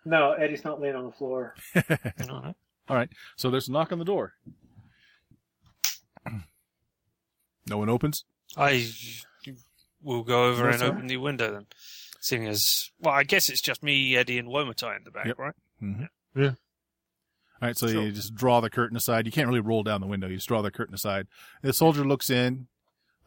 No, 0.04 0.34
Eddie's 0.34 0.64
not 0.66 0.82
laying 0.82 0.96
on 0.96 1.06
the 1.06 1.12
floor. 1.12 1.56
All 2.30 2.96
right. 2.96 3.10
So 3.38 3.50
there's 3.50 3.68
a 3.68 3.72
knock 3.72 3.92
on 3.92 4.00
the 4.00 4.06
door. 4.06 4.34
No 7.70 7.78
one 7.78 7.90
opens. 7.90 8.24
I 8.56 8.90
will 10.02 10.24
go 10.24 10.46
over 10.46 10.64
No, 10.64 10.70
and 10.70 10.80
sir. 10.80 10.86
open 10.88 11.08
the 11.08 11.18
window 11.18 11.52
then. 11.52 11.66
Seeing 12.22 12.48
as, 12.48 12.92
well, 13.00 13.14
I 13.14 13.24
guess 13.24 13.50
it's 13.50 13.62
just 13.62 13.84
me, 13.84 14.16
Eddie, 14.16 14.38
and 14.40 14.48
Wimatai 14.48 14.98
in 14.98 15.04
the 15.04 15.12
back, 15.12 15.26
Yep. 15.28 15.38
right? 15.38 15.54
Mm-hmm. 15.82 16.48
All 17.62 17.68
right. 17.68 17.78
So 17.78 17.88
Sure. 17.88 18.04
you 18.04 18.12
just 18.12 18.36
draw 18.36 18.60
the 18.62 18.70
curtain 18.70 18.98
aside. 18.98 19.26
You 19.26 19.32
can't 19.32 19.48
really 19.48 19.60
roll 19.60 19.84
down 19.84 20.02
the 20.02 20.08
window. 20.08 20.28
You 20.28 20.36
just 20.36 20.48
draw 20.48 20.62
the 20.62 20.72
curtain 20.72 20.94
aside. 20.96 21.28
The 21.62 21.74
soldier 21.74 22.04
looks 22.06 22.30
in, 22.30 22.68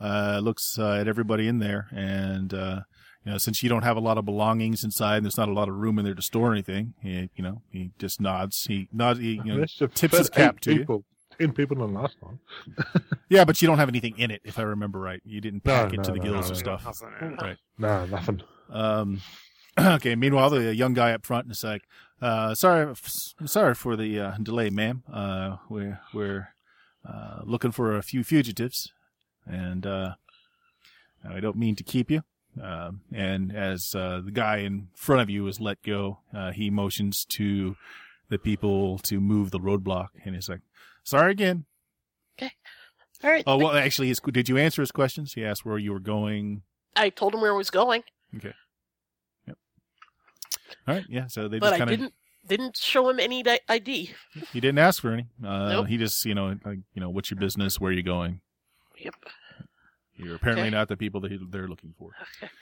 uh, 0.01 0.40
looks 0.43 0.78
uh, 0.78 0.93
at 1.01 1.09
everybody 1.09 1.48
in 1.48 1.59
there, 1.59 1.89
and 1.93 2.55
uh, 2.55 2.81
you 3.24 3.32
know, 3.32 3.39
since 3.39 3.62
you 3.62 3.69
don't 3.69 3.82
have 3.82 3.97
a 3.97 4.01
lot 4.01 4.16
of 4.19 4.24
belongings 4.24 4.82
inside, 4.85 5.16
and 5.19 5.27
there's 5.27 5.36
not 5.36 5.48
a 5.48 5.52
lot 5.52 5.69
of 5.69 5.74
room 5.74 5.98
in 5.98 6.05
there 6.05 6.15
to 6.15 6.23
store 6.23 6.52
anything. 6.52 6.94
He, 7.02 7.28
you 7.36 7.43
know, 7.43 7.62
he 7.70 7.90
just 7.98 8.20
nods. 8.20 8.65
He 8.66 8.89
nods. 8.93 9.19
He, 9.20 9.40
you 9.44 9.57
know, 9.57 9.65
tips 9.94 10.16
his 10.16 10.31
cap 10.31 10.55
eight 10.57 10.62
to 10.62 10.73
you. 10.73 10.78
people. 10.81 11.05
Ten 11.39 11.52
people 11.52 11.82
in 11.85 11.93
the 11.94 12.01
last 12.01 12.16
one. 12.20 12.39
yeah, 13.31 13.44
but 13.44 13.61
you 13.62 13.66
don't 13.69 13.78
have 13.78 13.89
anything 13.89 14.15
in 14.19 14.31
it, 14.31 14.43
if 14.44 14.59
I 14.59 14.62
remember 14.62 14.98
right. 15.01 15.23
You 15.24 15.40
didn't 15.40 15.65
No, 15.65 15.73
pack 15.73 15.93
it 15.94 15.97
no, 15.98 16.02
to 16.02 16.11
the 16.12 16.19
no, 16.19 16.23
gills 16.24 16.51
no, 16.51 16.57
and 16.57 16.66
no. 16.66 16.77
stuff. 16.77 16.85
Nothing. 16.85 17.36
Right. 17.40 17.57
Nah, 17.78 18.05
nothing. 18.07 18.43
Um, 18.70 19.20
okay. 19.78 20.15
Meanwhile, 20.16 20.51
the 20.51 20.74
young 20.74 20.93
guy 20.93 21.12
up 21.12 21.24
front 21.24 21.51
is 21.51 21.65
like, 21.65 21.82
uh, 22.21 22.55
"Sorry, 22.55 22.91
f- 22.91 23.35
sorry 23.47 23.75
for 23.75 23.97
the 23.97 24.19
uh, 24.21 24.35
delay, 24.43 24.71
ma'am. 24.71 25.03
Uh, 25.13 25.57
we're 25.69 26.01
we're 26.13 26.55
uh, 27.09 27.41
looking 27.45 27.73
for 27.73 27.97
a 27.97 28.03
few 28.03 28.23
fugitives, 28.25 28.93
and 29.47 29.87
uh, 29.87 30.15
I 31.29 31.41
don't 31.41 31.57
mean 31.57 31.77
to 31.77 31.83
keep 31.83 32.11
you." 32.11 32.23
Um, 32.61 33.03
and 33.13 33.55
as 33.55 33.95
uh, 33.95 34.21
the 34.25 34.33
guy 34.33 34.59
in 34.59 34.89
front 34.95 35.23
of 35.23 35.31
you 35.31 35.47
is 35.47 35.61
let 35.61 35.83
go, 35.83 36.19
uh, 36.35 36.51
he 36.51 36.69
motions 36.69 37.25
to 37.27 37.77
the 38.29 38.39
people 38.39 38.99
to 38.99 39.21
move 39.21 39.51
the 39.51 39.61
roadblock, 39.61 40.09
and 40.25 40.35
he's 40.35 40.49
like, 40.49 40.61
"Sorry 41.05 41.33
again." 41.33 41.65
Okay. 42.39 42.53
All 43.23 43.31
right. 43.31 43.45
Oh 43.47 43.57
well, 43.57 43.73
actually, 43.73 44.09
his, 44.09 44.21
did 44.21 44.49
you 44.49 44.57
answer 44.57 44.83
his 44.83 44.93
questions? 44.93 45.35
He 45.35 45.45
asked 45.45 45.65
where 45.65 45.79
you 45.79 45.93
were 45.93 46.01
going. 46.01 46.63
I 46.97 47.11
told 47.11 47.35
him 47.35 47.41
where 47.41 47.53
I 47.53 47.57
was 47.57 47.71
going, 47.71 48.03
All 50.89 50.95
right, 50.95 51.05
yeah. 51.09 51.27
So 51.27 51.49
they 51.49 51.59
but 51.59 51.71
just 51.71 51.79
kind 51.79 51.91
of 51.91 51.99
didn't 51.99 52.15
didn't 52.47 52.77
show 52.77 53.09
him 53.09 53.21
any 53.21 53.45
ID. 53.69 54.13
He 54.53 54.61
didn't 54.61 54.79
ask 54.79 55.03
for 55.03 55.13
any. 55.13 55.27
Uh, 55.45 55.69
Nope. 55.69 55.87
He 55.89 55.97
just, 55.99 56.25
you 56.25 56.35
know, 56.35 56.57
like, 56.65 56.79
you 56.95 57.01
know, 57.01 57.11
what's 57.11 57.31
your 57.31 57.39
business? 57.39 57.79
Where 57.81 57.91
are 57.91 57.95
you 57.95 58.03
going? 58.03 58.41
Yep. 58.99 59.15
You're 60.17 60.35
apparently 60.37 60.69
Okay. 60.69 60.71
not 60.77 60.89
the 60.89 60.97
people 60.97 61.21
that 61.23 61.31
he, 61.31 61.39
they're 61.51 61.69
looking 61.69 61.95
for. 61.99 62.11
Okay. 62.43 62.53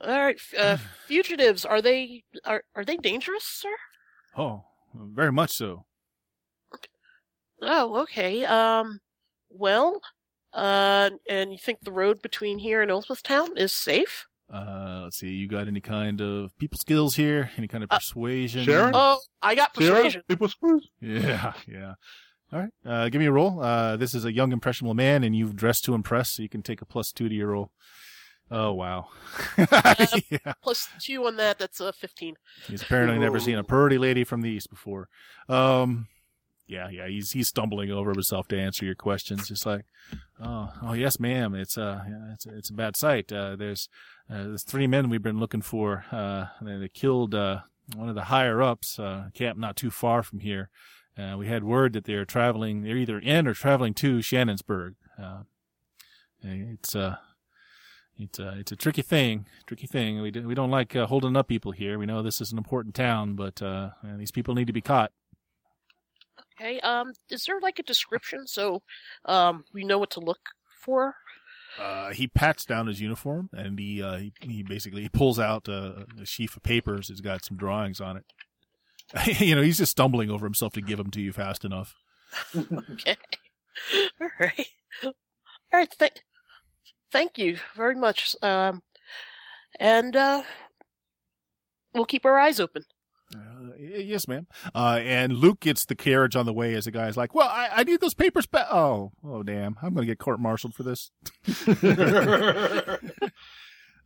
All 0.00 0.22
right. 0.22 0.40
Uh, 0.56 0.76
fugitives 1.06 1.64
are 1.64 1.82
they 1.82 2.24
are 2.44 2.62
are 2.74 2.84
they 2.84 2.96
dangerous, 2.96 3.44
sir? 3.44 3.74
Oh, 4.36 4.64
very 4.94 5.32
much 5.32 5.50
so. 5.52 5.84
Oh, 7.60 8.00
okay. 8.02 8.44
Um, 8.44 9.00
well, 9.50 10.00
uh, 10.52 11.10
and 11.28 11.52
you 11.52 11.58
think 11.58 11.80
the 11.82 11.92
road 11.92 12.20
between 12.22 12.58
here 12.58 12.82
and 12.82 12.90
Elspeth 12.90 13.22
Town 13.22 13.56
is 13.56 13.72
safe? 13.72 14.26
Uh, 14.52 15.00
let's 15.04 15.16
see. 15.16 15.28
You 15.30 15.48
got 15.48 15.66
any 15.66 15.80
kind 15.80 16.20
of 16.20 16.56
people 16.58 16.78
skills 16.78 17.16
here? 17.16 17.50
Any 17.56 17.68
kind 17.68 17.82
of 17.82 17.90
Uh, 17.90 17.96
persuasion? 17.96 18.64
Sharon? 18.64 18.92
Oh, 18.94 19.18
I 19.40 19.54
got 19.54 19.74
Sarah, 19.74 19.94
persuasion. 19.94 20.22
people 20.28 20.48
screws. 20.48 20.88
Yeah, 21.00 21.54
yeah. 21.66 21.94
All 22.52 22.58
right. 22.60 22.70
Uh, 22.84 23.08
give 23.08 23.18
me 23.18 23.26
a 23.26 23.32
roll. 23.32 23.62
Uh, 23.62 23.96
this 23.96 24.14
is 24.14 24.26
a 24.26 24.32
young, 24.32 24.52
impressionable 24.52 24.92
man, 24.94 25.24
and 25.24 25.34
you've 25.34 25.56
dressed 25.56 25.84
to 25.86 25.94
impress, 25.94 26.32
so 26.32 26.42
you 26.42 26.50
can 26.50 26.62
take 26.62 26.82
a 26.82 26.84
plus 26.84 27.10
two 27.12 27.28
to 27.30 27.34
your 27.34 27.48
roll. 27.48 27.70
Oh 28.50 28.72
wow. 28.74 29.08
yeah. 29.56 30.52
Plus 30.62 30.86
two 31.00 31.26
on 31.26 31.36
that. 31.36 31.58
That's 31.58 31.80
a 31.80 31.90
fifteen. 31.94 32.34
He's 32.68 32.82
apparently 32.82 33.18
never 33.18 33.40
seen 33.40 33.56
a 33.56 33.64
pretty 33.64 33.96
lady 33.96 34.24
from 34.24 34.42
the 34.42 34.50
east 34.50 34.68
before. 34.68 35.08
Um, 35.48 36.08
yeah, 36.66 36.88
yeah, 36.88 37.08
he's 37.08 37.32
he's 37.32 37.48
stumbling 37.48 37.90
over 37.90 38.12
himself 38.12 38.48
to 38.48 38.58
answer 38.58 38.84
your 38.84 38.94
questions. 38.94 39.48
Just 39.48 39.66
like, 39.66 39.84
oh, 40.42 40.72
oh 40.82 40.92
yes, 40.92 41.18
ma'am. 41.20 41.54
It's 41.54 41.76
uh, 41.76 42.02
it's 42.32 42.46
it's 42.46 42.70
a 42.70 42.74
bad 42.74 42.96
sight. 42.96 43.32
Uh, 43.32 43.56
there's 43.56 43.88
uh, 44.30 44.44
there's 44.44 44.64
three 44.64 44.86
men 44.86 45.08
we've 45.08 45.22
been 45.22 45.40
looking 45.40 45.62
for. 45.62 46.04
Uh, 46.10 46.46
they, 46.60 46.76
they 46.78 46.88
killed 46.88 47.34
uh 47.34 47.60
one 47.96 48.08
of 48.08 48.14
the 48.14 48.24
higher 48.24 48.62
ups. 48.62 48.98
Uh, 48.98 49.28
camp 49.34 49.58
not 49.58 49.76
too 49.76 49.90
far 49.90 50.22
from 50.22 50.40
here. 50.40 50.70
Uh, 51.18 51.36
we 51.36 51.46
had 51.46 51.64
word 51.64 51.92
that 51.92 52.04
they're 52.04 52.24
traveling. 52.24 52.82
They're 52.82 52.96
either 52.96 53.18
in 53.18 53.46
or 53.46 53.54
traveling 53.54 53.94
to 53.94 54.18
Shannonsburg. 54.18 54.94
Uh, 55.22 55.42
it's 56.42 56.96
uh. 56.96 57.16
It's 58.18 58.38
a, 58.38 58.56
it's 58.58 58.70
a 58.70 58.76
tricky 58.76 59.00
thing, 59.02 59.46
tricky 59.66 59.86
thing. 59.86 60.20
We, 60.20 60.30
do, 60.30 60.46
we 60.46 60.54
don't 60.54 60.70
like 60.70 60.94
uh, 60.94 61.06
holding 61.06 61.34
up 61.34 61.48
people 61.48 61.72
here. 61.72 61.98
We 61.98 62.04
know 62.06 62.22
this 62.22 62.42
is 62.42 62.52
an 62.52 62.58
important 62.58 62.94
town, 62.94 63.34
but 63.34 63.60
uh, 63.62 63.90
uh, 64.04 64.16
these 64.18 64.30
people 64.30 64.54
need 64.54 64.66
to 64.66 64.72
be 64.72 64.82
caught. 64.82 65.12
Okay. 66.62 66.80
Um, 66.80 67.12
is 67.28 67.44
there 67.44 67.60
like 67.60 67.78
a 67.78 67.82
description 67.82 68.46
so, 68.46 68.82
um, 69.24 69.64
we 69.72 69.84
know 69.84 69.98
what 69.98 70.10
to 70.10 70.20
look 70.20 70.40
for? 70.68 71.14
Uh, 71.78 72.10
he 72.12 72.28
pats 72.28 72.64
down 72.64 72.86
his 72.86 73.00
uniform 73.00 73.48
and 73.52 73.78
he 73.78 74.02
uh, 74.02 74.18
he, 74.18 74.32
he 74.40 74.62
basically 74.62 75.08
pulls 75.08 75.38
out 75.38 75.68
uh, 75.68 76.04
a 76.20 76.26
sheaf 76.26 76.56
of 76.56 76.62
papers. 76.62 77.10
It's 77.10 77.20
got 77.20 77.44
some 77.44 77.56
drawings 77.56 78.00
on 78.00 78.18
it. 78.18 78.24
you 79.40 79.54
know, 79.54 79.62
he's 79.62 79.78
just 79.78 79.92
stumbling 79.92 80.30
over 80.30 80.46
himself 80.46 80.72
to 80.74 80.80
give 80.80 80.98
them 80.98 81.10
to 81.10 81.20
you 81.20 81.32
fast 81.32 81.64
enough. 81.64 81.94
Okay. 82.54 83.16
All 84.20 84.28
right. 84.38 84.66
All 85.04 85.12
right. 85.72 85.90
Th- 85.98 86.22
thank 87.10 87.38
you 87.38 87.58
very 87.74 87.94
much. 87.94 88.36
Um, 88.42 88.82
and 89.80 90.14
uh, 90.14 90.42
we'll 91.94 92.04
keep 92.04 92.24
our 92.24 92.38
eyes 92.38 92.60
open. 92.60 92.84
Yes, 93.82 94.28
ma'am. 94.28 94.46
Uh, 94.74 95.00
and 95.02 95.32
Luke 95.32 95.60
gets 95.60 95.84
the 95.84 95.94
carriage 95.94 96.36
on 96.36 96.46
the 96.46 96.52
way 96.52 96.74
as 96.74 96.84
the 96.84 96.90
guy's 96.90 97.16
like, 97.16 97.34
"Well, 97.34 97.48
I, 97.48 97.68
I 97.76 97.84
need 97.84 98.00
those 98.00 98.14
papers 98.14 98.46
back." 98.46 98.66
Oh, 98.70 99.12
oh, 99.24 99.42
damn! 99.42 99.76
I'm 99.82 99.94
going 99.94 100.06
to 100.06 100.10
get 100.10 100.18
court-martialed 100.18 100.74
for 100.74 100.82
this. 100.82 101.10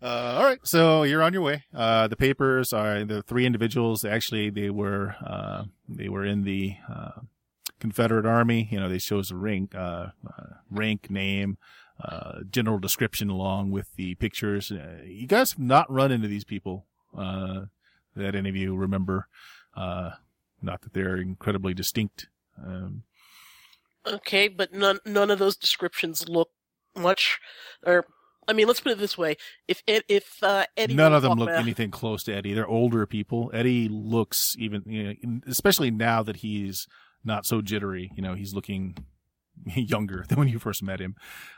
Uh, 0.03 0.35
all 0.36 0.44
right, 0.44 0.59
so 0.62 1.05
you're 1.05 1.23
on 1.23 1.32
your 1.32 1.40
way. 1.40 1.65
Uh, 1.74 2.07
the 2.07 2.16
papers 2.16 2.73
are 2.73 3.03
the 3.05 3.23
three 3.23 3.47
individuals. 3.47 4.05
Actually, 4.05 4.51
they 4.51 4.69
were 4.69 5.16
uh, 5.24 5.65
they 5.89 6.09
were 6.09 6.24
in 6.24 6.44
the 6.44 6.77
uh, 6.89 7.23
Confederate 7.81 8.27
Army. 8.27 8.69
You 8.70 8.78
know, 8.78 8.89
they 8.90 8.98
shows 8.98 9.31
a 9.31 9.36
rank, 9.36 9.74
uh, 9.74 10.09
uh, 10.27 10.44
rank, 10.70 11.11
name, 11.11 11.57
uh, 12.03 12.40
general 12.51 12.78
description 12.78 13.31
along 13.31 13.70
with 13.70 13.94
the 13.97 14.15
pictures. 14.16 14.70
Uh, 14.70 14.98
you 15.05 15.27
guys 15.27 15.53
have 15.53 15.61
not 15.61 15.90
run 15.90 16.12
into 16.12 16.28
these 16.28 16.44
people 16.44 16.85
uh, 17.16 17.62
that 18.15 18.35
any 18.35 18.51
of 18.51 18.57
you 18.57 18.77
remember. 18.77 19.28
Uh, 19.77 20.12
not 20.62 20.81
that 20.82 20.94
they're 20.94 21.19
incredibly 21.19 21.74
distinct. 21.74 22.28
Um, 22.65 23.03
Okay, 24.07 24.47
but 24.48 24.73
none 24.73 25.01
none 25.05 25.31
of 25.31 25.39
those 25.39 25.57
descriptions 25.57 26.28
look 26.28 26.51
much, 26.94 27.39
or 27.85 28.07
I 28.47 28.53
mean, 28.53 28.69
let's 28.69 28.81
put 28.81 28.93
it 28.93 28.98
this 28.98 29.19
way: 29.19 29.36
if 29.66 29.82
if 29.86 30.43
uh, 30.43 30.65
Eddie, 30.77 30.94
None 30.94 31.12
of 31.12 31.23
them 31.23 31.39
look 31.39 31.51
anything 31.51 31.90
close 31.90 32.23
to 32.24 32.32
Eddie. 32.35 32.55
They're 32.55 32.69
older 32.69 33.05
people. 33.07 33.51
Eddie 33.53 33.89
looks 33.89 34.55
even, 34.59 34.82
you 34.86 35.16
know, 35.23 35.40
especially 35.48 35.90
now 35.90 36.23
that 36.23 36.36
he's 36.36 36.86
not 37.24 37.47
so 37.47 37.61
jittery. 37.61 38.12
You 38.15 38.23
know, 38.23 38.35
he's 38.35 38.55
looking 38.55 38.97
younger 39.74 40.24
than 40.28 40.39
when 40.39 40.48
you 40.48 40.61
first 40.61 40.85
met 40.85 41.01
him. 41.01 41.16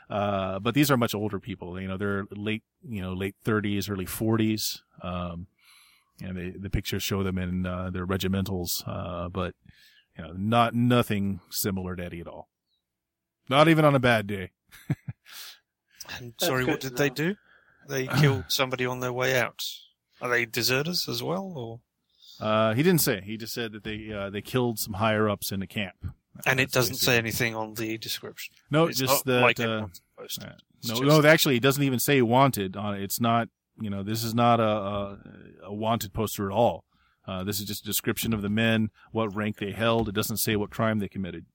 Uh, 0.09 0.57
but 0.57 0.73
these 0.73 0.89
are 0.89 0.97
much 0.97 1.13
older 1.13 1.39
people. 1.39 1.79
You 1.79 1.87
know, 1.87 1.97
they're 1.97 2.25
late, 2.31 2.63
you 2.87 3.01
know, 3.01 3.13
late 3.13 3.35
thirties, 3.43 3.89
early 3.89 4.07
forties. 4.07 4.81
Um, 5.03 5.45
and 6.21 6.37
they, 6.37 6.49
the 6.51 6.69
pictures 6.69 7.03
show 7.03 7.23
them 7.23 7.37
in, 7.37 7.65
uh, 7.65 7.89
their 7.89 8.05
regimentals. 8.05 8.83
Uh, 8.87 9.29
but, 9.29 9.55
you 10.17 10.23
know, 10.23 10.33
not, 10.35 10.73
nothing 10.73 11.39
similar 11.49 11.95
to 11.95 12.03
Eddie 12.05 12.21
at 12.21 12.27
all. 12.27 12.49
Not 13.49 13.67
even 13.67 13.85
on 13.85 13.95
a 13.95 13.99
bad 13.99 14.27
day. 14.27 14.51
And 16.17 16.33
sorry, 16.39 16.65
what 16.65 16.79
did 16.79 16.97
they 16.97 17.09
do? 17.09 17.35
they 17.87 18.07
killed 18.19 18.45
somebody 18.47 18.85
on 18.85 18.99
their 18.99 19.13
way 19.13 19.39
out. 19.39 19.63
Are 20.21 20.29
they 20.29 20.45
deserters 20.45 21.07
as 21.07 21.21
well, 21.23 21.53
or? 21.55 21.79
Uh, 22.45 22.73
he 22.73 22.83
didn't 22.83 23.01
say. 23.01 23.21
He 23.21 23.37
just 23.37 23.53
said 23.53 23.73
that 23.73 23.83
they 23.83 24.11
uh, 24.11 24.29
they 24.29 24.41
killed 24.41 24.79
some 24.79 24.93
higher 24.93 25.29
ups 25.29 25.51
in 25.51 25.59
the 25.59 25.67
camp. 25.67 25.95
And 26.45 26.59
it 26.59 26.71
doesn't 26.71 26.95
say 26.95 27.17
anything 27.17 27.53
on 27.55 27.73
the 27.73 27.97
description. 27.97 28.55
No, 28.71 28.85
It's 28.85 28.97
just 28.97 29.25
not 29.25 29.33
that. 29.33 29.41
like 29.41 29.59
uh, 29.59 29.63
everyone's 29.63 30.01
supposed 30.15 30.41
to. 30.41 30.47
uh, 30.47 30.51
no, 30.85 30.89
just- 30.89 31.03
no. 31.03 31.29
Actually, 31.29 31.57
it 31.57 31.61
doesn't 31.63 31.83
even 31.83 31.99
say 31.99 32.21
wanted 32.21 32.75
on 32.77 32.95
it. 32.95 33.03
It's 33.03 33.19
not. 33.19 33.49
You 33.79 33.89
know, 33.89 34.03
this 34.03 34.23
is 34.23 34.33
not 34.33 34.59
a 34.59 34.63
a, 34.63 35.17
a 35.65 35.73
wanted 35.73 36.13
poster 36.13 36.49
at 36.49 36.53
all. 36.53 36.85
Uh, 37.27 37.43
this 37.43 37.59
is 37.59 37.65
just 37.65 37.83
a 37.83 37.85
description 37.85 38.33
of 38.33 38.41
the 38.41 38.49
men, 38.49 38.89
what 39.11 39.35
rank 39.35 39.57
they 39.57 39.71
held. 39.71 40.09
It 40.09 40.15
doesn't 40.15 40.37
say 40.37 40.55
what 40.55 40.71
crime 40.71 40.99
they 40.99 41.07
committed. 41.07 41.45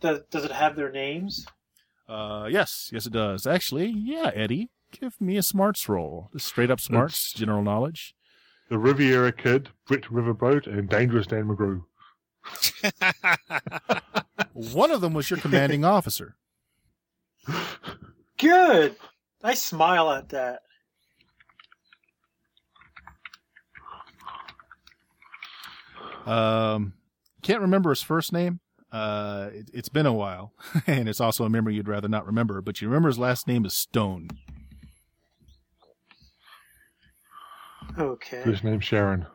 Does, 0.00 0.20
does 0.30 0.44
it 0.44 0.52
have 0.52 0.76
their 0.76 0.92
names? 0.92 1.44
Uh, 2.08 2.46
yes, 2.50 2.90
yes, 2.92 3.06
it 3.06 3.12
does. 3.12 3.46
Actually, 3.46 3.86
yeah, 3.86 4.30
Eddie, 4.34 4.70
give 4.92 5.20
me 5.20 5.36
a 5.36 5.42
smarts 5.42 5.88
roll. 5.88 6.30
Just 6.32 6.46
straight 6.46 6.70
up 6.70 6.80
smarts, 6.80 7.32
general 7.32 7.62
knowledge. 7.62 8.14
The 8.68 8.78
Riviera 8.78 9.32
Kid, 9.32 9.70
Brit 9.86 10.04
Riverboat, 10.04 10.66
and 10.66 10.88
Dangerous 10.88 11.26
Dan 11.26 11.48
McGrew. 11.48 11.82
One 14.52 14.90
of 14.90 15.00
them 15.00 15.14
was 15.14 15.30
your 15.30 15.40
commanding 15.40 15.84
officer. 15.84 16.36
Good. 18.38 18.96
I 19.42 19.54
smile 19.54 20.10
at 20.10 20.28
that. 20.30 20.60
Um, 26.26 26.92
can't 27.42 27.60
remember 27.60 27.90
his 27.90 28.02
first 28.02 28.32
name. 28.32 28.60
Uh, 28.92 29.50
it, 29.52 29.70
it's 29.72 29.88
been 29.88 30.06
a 30.06 30.12
while, 30.12 30.52
and 30.86 31.08
it's 31.08 31.20
also 31.20 31.44
a 31.44 31.50
memory 31.50 31.74
you'd 31.74 31.88
rather 31.88 32.08
not 32.08 32.26
remember. 32.26 32.60
But 32.60 32.80
you 32.80 32.88
remember 32.88 33.08
his 33.08 33.18
last 33.18 33.46
name 33.46 33.64
is 33.64 33.74
Stone. 33.74 34.28
Okay. 37.98 38.42
His 38.42 38.62
name's 38.62 38.84
Sharon. 38.84 39.26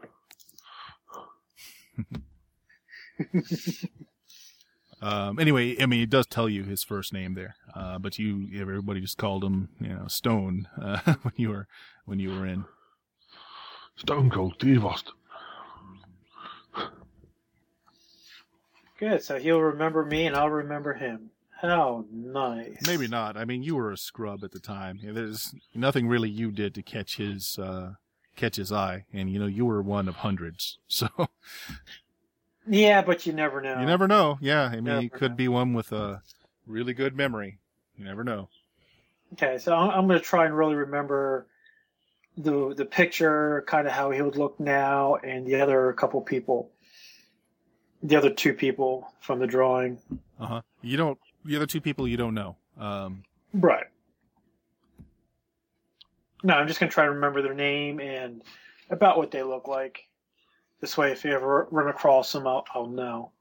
Um, 5.05 5.37
anyway, 5.37 5.79
I 5.79 5.85
mean, 5.85 6.01
it 6.01 6.09
does 6.09 6.25
tell 6.25 6.49
you 6.49 6.63
his 6.63 6.83
first 6.83 7.13
name 7.13 7.35
there. 7.35 7.55
Uh, 7.75 7.99
but 7.99 8.17
you, 8.17 8.49
everybody 8.59 9.01
just 9.01 9.19
called 9.19 9.43
him, 9.43 9.69
you 9.79 9.89
know, 9.89 10.07
Stone 10.07 10.67
uh, 10.81 11.13
when 11.21 11.33
you 11.35 11.49
were 11.49 11.67
when 12.05 12.17
you 12.17 12.31
were 12.31 12.47
in. 12.47 12.65
Stone 13.97 14.31
Cold 14.31 14.55
Steve 14.57 14.83
Austin. 14.83 15.13
Good. 18.97 19.23
So 19.23 19.37
he'll 19.37 19.61
remember 19.61 20.03
me, 20.03 20.25
and 20.25 20.35
I'll 20.35 20.49
remember 20.49 20.93
him. 20.93 21.29
How 21.61 22.05
nice. 22.11 22.81
Maybe 22.87 23.07
not. 23.07 23.37
I 23.37 23.45
mean, 23.45 23.61
you 23.61 23.75
were 23.75 23.91
a 23.91 23.97
scrub 23.97 24.43
at 24.43 24.51
the 24.51 24.59
time. 24.59 24.99
There's 25.03 25.53
nothing 25.75 26.07
really 26.07 26.29
you 26.29 26.51
did 26.51 26.73
to 26.73 26.81
catch 26.81 27.17
his 27.17 27.59
uh, 27.59 27.93
catch 28.35 28.55
his 28.55 28.71
eye, 28.71 29.05
and 29.13 29.29
you 29.29 29.37
know 29.37 29.45
you 29.45 29.65
were 29.65 29.83
one 29.83 30.07
of 30.07 30.15
hundreds. 30.15 30.79
So 30.87 31.07
Yeah, 32.67 33.01
but 33.01 33.25
you 33.25 33.33
never 33.33 33.61
know. 33.61 33.79
you 33.79 33.85
never 33.85 34.07
know. 34.07 34.37
Yeah, 34.41 34.63
I 34.63 34.75
mean, 34.75 34.83
Never 34.85 35.01
he 35.01 35.09
could 35.09 35.31
know. 35.31 35.37
be 35.37 35.47
one 35.47 35.73
with 35.73 35.91
a 35.91 36.21
really 36.65 36.93
good 36.93 37.15
memory. 37.15 37.59
You 37.97 38.05
never 38.05 38.23
know. 38.23 38.49
Okay, 39.33 39.57
so 39.57 39.75
I'm, 39.75 39.89
I'm 39.91 40.07
going 40.07 40.19
to 40.19 40.25
try 40.25 40.45
and 40.45 40.57
really 40.57 40.75
remember 40.75 41.47
the 42.37 42.73
the 42.75 42.85
picture, 42.85 43.63
kind 43.67 43.87
of 43.87 43.93
how 43.93 44.11
he 44.11 44.21
would 44.21 44.35
look 44.35 44.59
now, 44.59 45.15
and 45.15 45.45
the 45.45 45.55
other 45.61 45.93
couple 45.93 46.19
people, 46.21 46.71
the 48.03 48.15
other 48.15 48.29
two 48.29 48.53
people 48.53 49.07
from 49.21 49.39
the 49.39 49.47
drawing. 49.47 49.99
Uh 50.39 50.45
huh. 50.47 50.61
You 50.81 50.97
don't. 50.97 51.17
The 51.45 51.55
other 51.55 51.67
two 51.67 51.81
people 51.81 52.07
you 52.07 52.17
don't 52.17 52.33
know. 52.33 52.55
Um, 52.77 53.23
Right. 53.53 53.85
No, 56.43 56.55
I'm 56.55 56.67
just 56.67 56.79
going 56.79 56.89
to 56.89 56.93
try 56.93 57.05
to 57.05 57.11
remember 57.11 57.41
their 57.41 57.53
name 57.53 57.99
and 57.99 58.43
about 58.89 59.17
what 59.17 59.31
they 59.31 59.41
look 59.43 59.67
like. 59.67 60.03
This 60.85 60.97
way, 60.99 61.11
if 61.11 61.25
you 61.25 61.31
ever 61.31 61.67
run 61.71 61.87
across 61.87 62.35
him, 62.35 62.45
I'll, 62.45 62.63
I'll 62.75 62.85
know. 62.85 63.31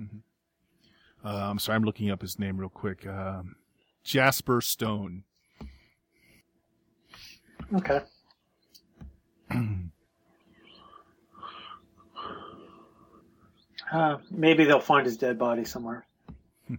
uh, 0.00 1.28
I'm 1.28 1.58
sorry, 1.58 1.76
I'm 1.76 1.84
looking 1.84 2.10
up 2.10 2.22
his 2.22 2.38
name 2.38 2.56
real 2.56 2.70
quick. 2.70 3.06
Um, 3.06 3.56
Jasper 4.04 4.62
Stone. 4.62 5.24
Okay. 7.74 8.00
Uh, 13.92 14.16
maybe 14.30 14.64
they'll 14.64 14.80
find 14.80 15.04
his 15.04 15.18
dead 15.18 15.38
body 15.38 15.66
somewhere. 15.66 16.06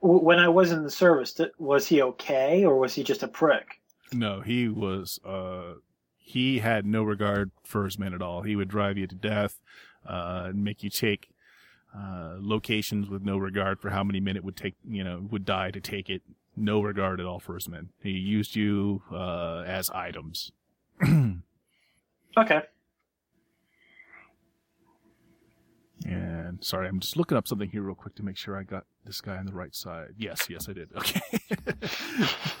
When 0.00 0.38
I 0.38 0.48
was 0.48 0.72
in 0.72 0.84
the 0.84 0.90
service, 0.90 1.38
was 1.58 1.86
he 1.86 2.00
okay 2.00 2.64
or 2.64 2.78
was 2.78 2.94
he 2.94 3.02
just 3.02 3.22
a 3.22 3.28
prick? 3.28 3.78
No, 4.10 4.40
he 4.40 4.68
was. 4.68 5.20
Uh, 5.22 5.74
he 6.28 6.58
had 6.58 6.84
no 6.84 7.02
regard 7.02 7.50
for 7.64 7.84
his 7.84 7.98
men 7.98 8.12
at 8.12 8.20
all. 8.20 8.42
He 8.42 8.54
would 8.54 8.68
drive 8.68 8.98
you 8.98 9.06
to 9.06 9.14
death, 9.14 9.60
uh, 10.06 10.48
and 10.48 10.62
make 10.62 10.82
you 10.82 10.90
take 10.90 11.30
uh, 11.96 12.36
locations 12.38 13.08
with 13.08 13.22
no 13.22 13.38
regard 13.38 13.80
for 13.80 13.88
how 13.88 14.04
many 14.04 14.20
men 14.20 14.36
it 14.36 14.44
would 14.44 14.56
take. 14.56 14.74
You 14.86 15.02
know, 15.02 15.26
would 15.30 15.46
die 15.46 15.70
to 15.70 15.80
take 15.80 16.10
it. 16.10 16.22
No 16.54 16.82
regard 16.82 17.18
at 17.18 17.26
all 17.26 17.38
for 17.38 17.54
his 17.54 17.68
men. 17.68 17.90
He 18.02 18.10
used 18.10 18.56
you 18.56 19.02
uh, 19.12 19.62
as 19.66 19.88
items. 19.90 20.52
Okay. 22.36 22.60
And 26.04 26.62
sorry, 26.62 26.88
I'm 26.88 27.00
just 27.00 27.16
looking 27.16 27.38
up 27.38 27.48
something 27.48 27.70
here 27.70 27.82
real 27.82 27.94
quick 27.94 28.14
to 28.16 28.22
make 28.22 28.36
sure 28.36 28.56
I 28.56 28.64
got 28.64 28.84
this 29.04 29.20
guy 29.20 29.36
on 29.36 29.46
the 29.46 29.52
right 29.52 29.74
side. 29.74 30.14
Yes, 30.16 30.46
yes, 30.50 30.68
I 30.68 30.72
did. 30.72 30.90
Okay. 30.96 31.20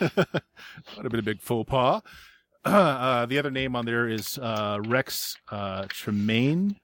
Might 0.00 1.02
have 1.02 1.10
been 1.10 1.20
a 1.20 1.22
big 1.22 1.40
faux 1.40 1.68
pas. 1.68 2.02
Uh, 2.68 3.24
the 3.26 3.38
other 3.38 3.50
name 3.50 3.74
on 3.74 3.86
there 3.86 4.06
is 4.06 4.38
uh, 4.38 4.78
Rex 4.86 5.36
uh, 5.50 5.86
Tremaine. 5.88 6.76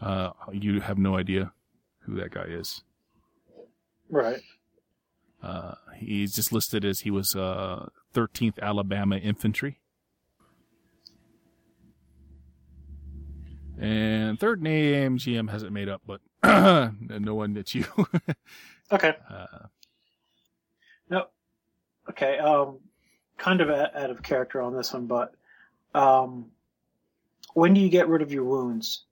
Uh, 0.00 0.30
you 0.52 0.80
have 0.80 0.96
no 0.98 1.16
idea 1.16 1.52
who 2.00 2.14
that 2.16 2.30
guy 2.30 2.44
is. 2.44 2.82
Right. 4.08 4.40
Uh, 5.42 5.74
he's 5.96 6.32
just 6.34 6.52
listed 6.52 6.84
as 6.84 7.00
he 7.00 7.10
was 7.10 7.34
uh, 7.34 7.88
13th 8.14 8.58
Alabama 8.60 9.16
Infantry. 9.16 9.80
And 13.80 14.38
third 14.38 14.62
name, 14.62 15.18
GM 15.18 15.50
hasn't 15.50 15.72
made 15.72 15.88
up, 15.88 16.02
but 16.06 16.20
no 17.00 17.34
one 17.34 17.54
that 17.54 17.74
you. 17.74 17.84
Okay. 18.92 19.16
uh, 19.30 19.46
No. 21.08 21.24
Okay. 22.10 22.38
Um, 22.38 22.80
kind 23.44 23.60
of 23.60 23.68
out 23.68 24.10
of 24.10 24.22
character 24.22 24.62
on 24.62 24.74
this 24.74 24.94
one, 24.94 25.06
but 25.06 25.34
um, 25.94 26.46
when 27.52 27.74
do 27.74 27.80
you 27.80 27.90
get 27.90 28.08
rid 28.08 28.22
of 28.22 28.32
your 28.32 28.44
wounds? 28.44 29.04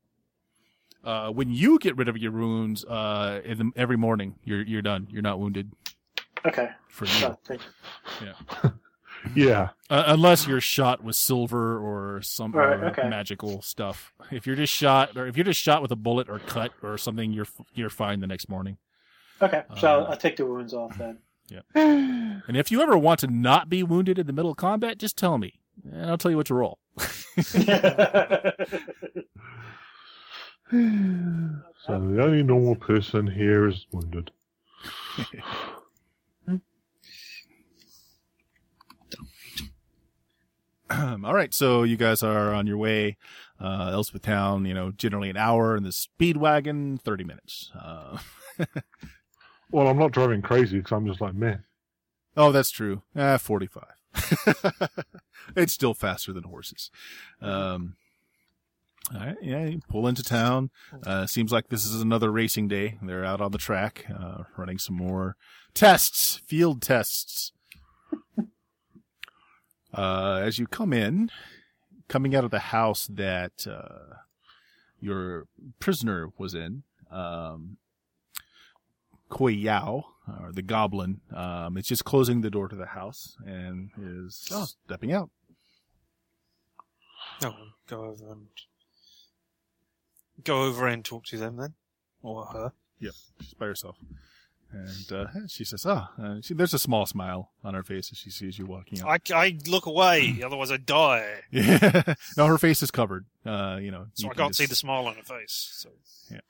uh, 1.05 1.31
when 1.31 1.51
you 1.51 1.79
get 1.81 1.97
rid 1.97 2.09
of 2.09 2.17
your 2.17 2.31
wounds, 2.33 2.85
uh, 2.85 3.41
in 3.45 3.59
the, 3.59 3.71
every 3.77 3.97
morning, 3.97 4.35
you're 4.45 4.63
you're 4.63 4.83
done. 4.83 5.07
You're 5.11 5.21
not 5.23 5.39
wounded 5.41 5.71
Okay. 6.47 6.69
for 6.89 7.05
you, 7.07 7.27
Oh, 7.27 7.37
thank 7.45 7.61
you. 8.21 8.33
Yeah. 9.37 9.69
uh, 9.91 10.05
unless 10.07 10.47
you're 10.49 10.61
shot 10.61 11.03
with 11.05 11.15
silver 11.15 11.79
or 11.79 12.23
some 12.23 12.53
Right, 12.53 12.79
or 12.81 12.87
okay. 12.87 13.09
magical 13.09 13.63
stuff. 13.63 14.13
If 14.31 14.47
you're 14.47 14.57
just 14.57 14.73
shot, 14.73 15.17
or 15.17 15.27
if 15.27 15.37
you're 15.37 15.45
just 15.45 15.61
shot 15.61 15.83
with 15.83 15.91
a 15.93 15.97
bullet 15.97 16.29
or 16.31 16.39
cut 16.41 16.73
or 16.83 16.97
something, 16.99 17.33
you're 17.33 17.47
you're 17.75 17.91
fine 17.91 18.21
the 18.21 18.27
next 18.27 18.49
morning. 18.49 18.79
Okay. 19.43 19.63
So 19.79 19.89
I'll, 19.89 20.01
Um, 20.05 20.11
I'll 20.13 20.17
take 20.17 20.37
the 20.37 20.47
wounds 20.47 20.73
off 20.73 20.97
then. 20.99 21.19
And 21.75 22.57
if 22.57 22.71
you 22.71 22.83
ever 22.83 22.99
want 22.99 23.21
to 23.21 23.27
not 23.27 23.69
be 23.69 23.83
wounded 23.83 24.19
in 24.19 24.27
the 24.27 24.33
middle 24.33 24.51
of 24.51 24.57
combat, 24.57 24.99
just 24.99 25.17
tell 25.17 25.39
me, 25.39 25.61
and 25.91 26.11
I'll 26.11 26.19
tell 26.19 26.31
you 26.31 26.37
what 26.37 26.47
to 26.47 26.55
roll. 26.55 26.79
So 30.73 32.01
the 32.01 32.23
only 32.23 32.43
normal 32.43 32.77
person 32.77 33.27
here 33.27 33.69
is 33.69 33.87
wounded. 33.93 34.31
All 40.91 41.35
right, 41.35 41.53
so 41.53 41.83
you 41.83 41.97
guys 41.97 42.23
are 42.23 42.55
on 42.55 42.67
your 42.67 42.77
way, 42.77 43.17
uh, 43.61 43.91
Elspeth 43.93 44.23
Town. 44.23 44.65
You 44.65 44.75
know, 44.75 44.93
generally 44.93 45.29
an 45.29 45.37
hour, 45.37 45.75
and 45.75 45.85
the 45.85 45.93
speed 45.93 46.37
wagon 46.37 46.99
thirty 46.99 47.25
minutes. 47.25 47.71
Uh, 47.79 48.19
Well, 49.73 49.89
I'm 49.89 49.99
not 49.99 50.13
driving 50.13 50.43
crazy 50.43 50.79
because 50.79 50.93
I'm 50.93 51.07
just 51.07 51.21
like 51.21 51.35
meh. 51.35 51.57
oh, 52.37 52.53
that's 52.53 52.71
true. 52.71 53.03
Ah, 53.17 53.39
forty-five. 53.39 53.97
it's 55.57 55.73
still 55.73 55.95
faster 55.95 56.33
than 56.33 56.45
horses. 56.45 56.91
Um, 57.41 57.97
all 59.13 59.21
right, 59.21 59.37
yeah, 59.43 59.71
pull 59.89 60.07
into 60.07 60.23
town. 60.23 60.71
Uh, 61.05 61.27
seems 61.27 61.51
like 61.51 61.69
this 61.69 61.85
is 61.85 62.01
another 62.01 62.31
racing 62.31 62.69
day. 62.69 62.99
They're 63.03 63.25
out 63.25 63.41
on 63.41 63.51
the 63.51 63.59
track, 63.59 64.05
uh, 64.09 64.45
running 64.57 64.79
some 64.79 64.97
more 64.97 65.37
tests, 65.75 66.41
field 66.47 66.83
tests. 66.83 67.53
Uh, 69.95 70.41
as 70.43 70.59
you 70.59 70.67
come 70.67 70.91
in, 70.91 71.31
coming 72.09 72.35
out 72.35 72.45
of 72.45 72.51
the 72.51 72.59
house 72.59 73.07
that 73.13 73.67
uh, 73.67 74.15
your 75.01 75.47
prisoner 75.81 76.31
was 76.39 76.55
in, 76.55 76.83
um, 77.11 77.77
Koi 79.33 79.53
Yao 79.53 80.05
or 80.41 80.53
the 80.53 80.63
goblin, 80.63 81.21
um, 81.35 81.77
is 81.79 81.87
just 81.87 82.05
closing 82.05 82.43
the 82.43 82.51
door 82.51 82.69
to 82.69 82.77
the 82.77 82.87
house 82.87 83.35
and 83.47 83.91
is 83.99 84.47
Oh. 84.53 84.67
stepping 84.87 85.11
out. 85.13 85.31
We'll 87.41 87.57
go 87.89 88.05
over 88.05 88.31
and 88.33 88.47
go 90.45 90.63
over 90.63 90.87
and 90.87 91.05
talk 91.05 91.25
to 91.27 91.39
them 91.39 91.57
then, 91.57 91.75
or 92.23 92.45
her. 92.47 92.73
Yeah. 93.01 93.11
She's 93.41 93.55
by 93.55 93.67
herself. 93.67 93.97
And 94.71 95.13
uh, 95.13 95.27
she 95.49 95.65
says, 95.65 95.85
"Ah." 95.87 96.11
Uh, 96.23 96.37
she, 96.41 96.55
there's 96.55 96.73
a 96.75 96.79
small 96.79 97.05
smile 97.05 97.51
on 97.65 97.75
her 97.75 97.83
face 97.83 98.11
as 98.13 98.19
she 98.19 98.31
sees 98.31 98.59
you 98.59 98.67
walking 98.67 99.01
out. 99.01 99.31
I, 99.33 99.35
I 99.47 99.59
look 99.67 99.87
away, 99.87 100.41
otherwise 100.45 100.71
I 100.71 100.77
die. 100.77 101.41
Yeah. 101.51 102.15
no, 102.37 102.47
her 102.47 102.59
face 102.59 102.83
is 102.83 102.91
covered. 102.91 103.27
Uh, 103.45 103.79
you 103.83 103.91
know, 103.91 104.07
So 104.15 104.25
you 104.27 104.31
I 104.31 104.35
can 104.35 104.45
can't 104.45 104.57
see 104.57 104.67
the 104.67 104.77
smile 104.77 105.07
on 105.07 105.17
her 105.17 105.23
face. 105.25 105.71
So 105.75 105.91
yeah. 106.31 106.41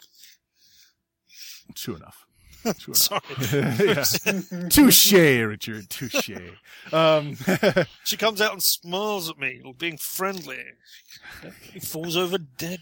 True 1.74 1.96
enough. 1.96 2.26
sorry. 2.93 3.20
Touche, 4.70 5.12
Richard. 5.12 5.90
Touche. 5.90 6.30
Um, 6.93 7.36
She 8.05 8.16
comes 8.16 8.40
out 8.40 8.52
and 8.52 8.62
smiles 8.62 9.28
at 9.30 9.39
me, 9.39 9.60
being 9.78 9.97
friendly. 9.98 10.62
He 11.72 11.80
falls 11.80 12.16
over 12.16 12.39
dead. 12.39 12.80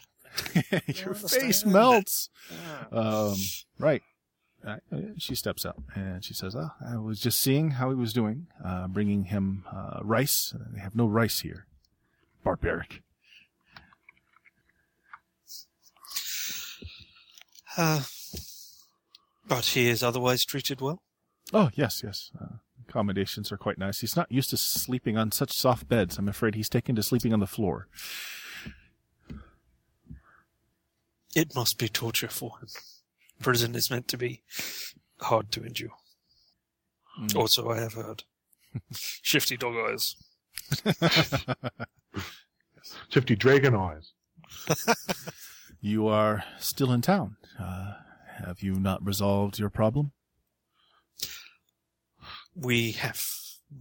your 0.87 1.15
face 1.15 1.65
melts. 1.65 2.29
Yeah. 2.51 2.99
Um, 2.99 3.37
right. 3.79 4.03
Uh, 4.67 4.77
she 5.17 5.35
steps 5.35 5.65
up 5.65 5.81
and 5.95 6.23
she 6.25 6.35
says, 6.35 6.55
"Ah, 6.55 6.75
I 6.87 6.99
was 6.99 7.19
just 7.19 7.41
seeing 7.41 7.73
how 7.73 7.89
he 7.89 7.97
was 7.97 8.13
doing, 8.13 8.47
uh, 8.65 8.87
bringing 8.89 9.25
him 9.25 9.65
uh, 9.73 10.01
rice. 10.03 10.55
They 10.73 10.81
have 10.81 10.95
no 10.95 11.07
rice 11.07 11.41
here. 11.41 11.67
Barbaric." 12.45 13.03
Uh, 17.77 18.03
but 19.51 19.67
he 19.67 19.89
is 19.89 20.03
otherwise 20.03 20.45
treated 20.45 20.81
well. 20.81 21.03
Oh 21.53 21.71
yes, 21.75 22.03
yes. 22.05 22.31
Uh, 22.41 22.59
accommodations 22.89 23.51
are 23.51 23.57
quite 23.59 23.79
nice. 23.79 24.01
He's 24.01 24.17
not 24.17 24.31
used 24.31 24.51
to 24.51 24.57
sleeping 24.57 25.19
on 25.19 25.33
such 25.33 25.53
soft 25.53 25.89
beds. 25.89 26.17
I'm 26.17 26.29
afraid 26.29 26.55
he's 26.55 26.69
taken 26.69 26.95
to 26.95 27.03
sleeping 27.03 27.33
on 27.33 27.41
the 27.41 27.47
floor. 27.49 27.89
It 31.35 31.55
must 31.55 31.79
be 31.79 31.89
torture 31.89 32.29
for 32.29 32.59
him. 32.61 32.69
Prison 33.41 33.75
is 33.75 33.91
meant 33.91 34.07
to 34.09 34.17
be 34.17 34.43
hard 35.21 35.51
to 35.53 35.65
endure. 35.65 35.91
Mm. 37.21 37.37
Also, 37.37 37.71
I 37.71 37.81
have 37.81 37.95
heard. 37.95 38.23
Shifty 38.93 39.57
dog 39.57 39.75
eyes. 39.75 40.15
Shifty 43.09 43.35
dragon 43.35 43.75
eyes. 43.75 44.13
You 45.83 46.09
are 46.09 46.45
still 46.59 46.93
in 46.93 47.01
town. 47.01 47.37
Uh, 47.59 47.95
have 48.47 48.63
you 48.63 48.75
not 48.75 49.05
resolved 49.05 49.59
your 49.59 49.71
problem? 49.71 50.13
We 52.55 52.93
have. 52.93 53.25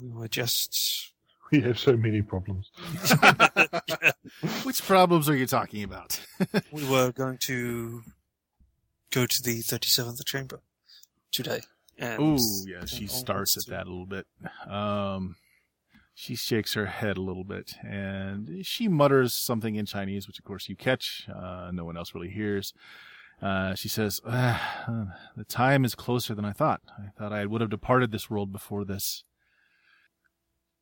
We 0.02 0.10
were 0.10 0.28
just. 0.28 1.06
We 1.52 1.62
have 1.62 1.80
so 1.80 1.98
many 1.98 2.22
problems. 2.22 2.70
Which 4.64 4.86
problems 4.86 5.28
are 5.28 5.36
you 5.36 5.48
talking 5.48 5.82
about? 5.82 6.20
We 6.72 6.88
were 6.88 7.12
going 7.12 7.40
to 7.40 8.04
go 9.12 9.26
to 9.26 9.42
the 9.42 9.62
37th 9.64 10.24
chamber 10.26 10.60
today. 11.32 11.62
And 11.98 12.22
Ooh, 12.22 12.66
yeah, 12.68 12.86
she 12.86 13.08
starts 13.08 13.58
at 13.58 13.64
to- 13.64 13.72
that 13.72 13.88
a 13.88 13.90
little 13.90 14.06
bit. 14.06 14.28
Um, 14.70 15.38
she 16.14 16.36
shakes 16.36 16.76
her 16.76 16.86
head 16.86 17.18
a 17.18 17.22
little 17.22 17.44
bit 17.44 17.74
and 17.84 18.64
she 18.64 18.88
mutters 18.88 19.34
something 19.34 19.74
in 19.76 19.88
Chinese, 19.88 20.28
which 20.28 20.38
of 20.38 20.46
course 20.46 20.70
you 20.70 20.76
catch. 20.76 21.28
Uh, 21.34 21.72
no 21.74 21.84
one 21.84 21.98
else 21.98 22.14
really 22.14 22.30
hears. 22.30 22.74
Uh, 23.42 23.74
she 23.76 23.88
says, 23.88 24.20
ah, 24.28 25.14
the 25.38 25.46
time 25.46 25.86
is 25.86 25.96
closer 25.96 26.36
than 26.36 26.44
I 26.46 26.52
thought. 26.52 26.82
I 26.98 27.10
thought 27.18 27.32
I 27.32 27.46
would 27.46 27.62
have 27.62 27.70
departed 27.70 28.12
this 28.12 28.30
world 28.30 28.52
before 28.52 28.84
this. 28.84 29.24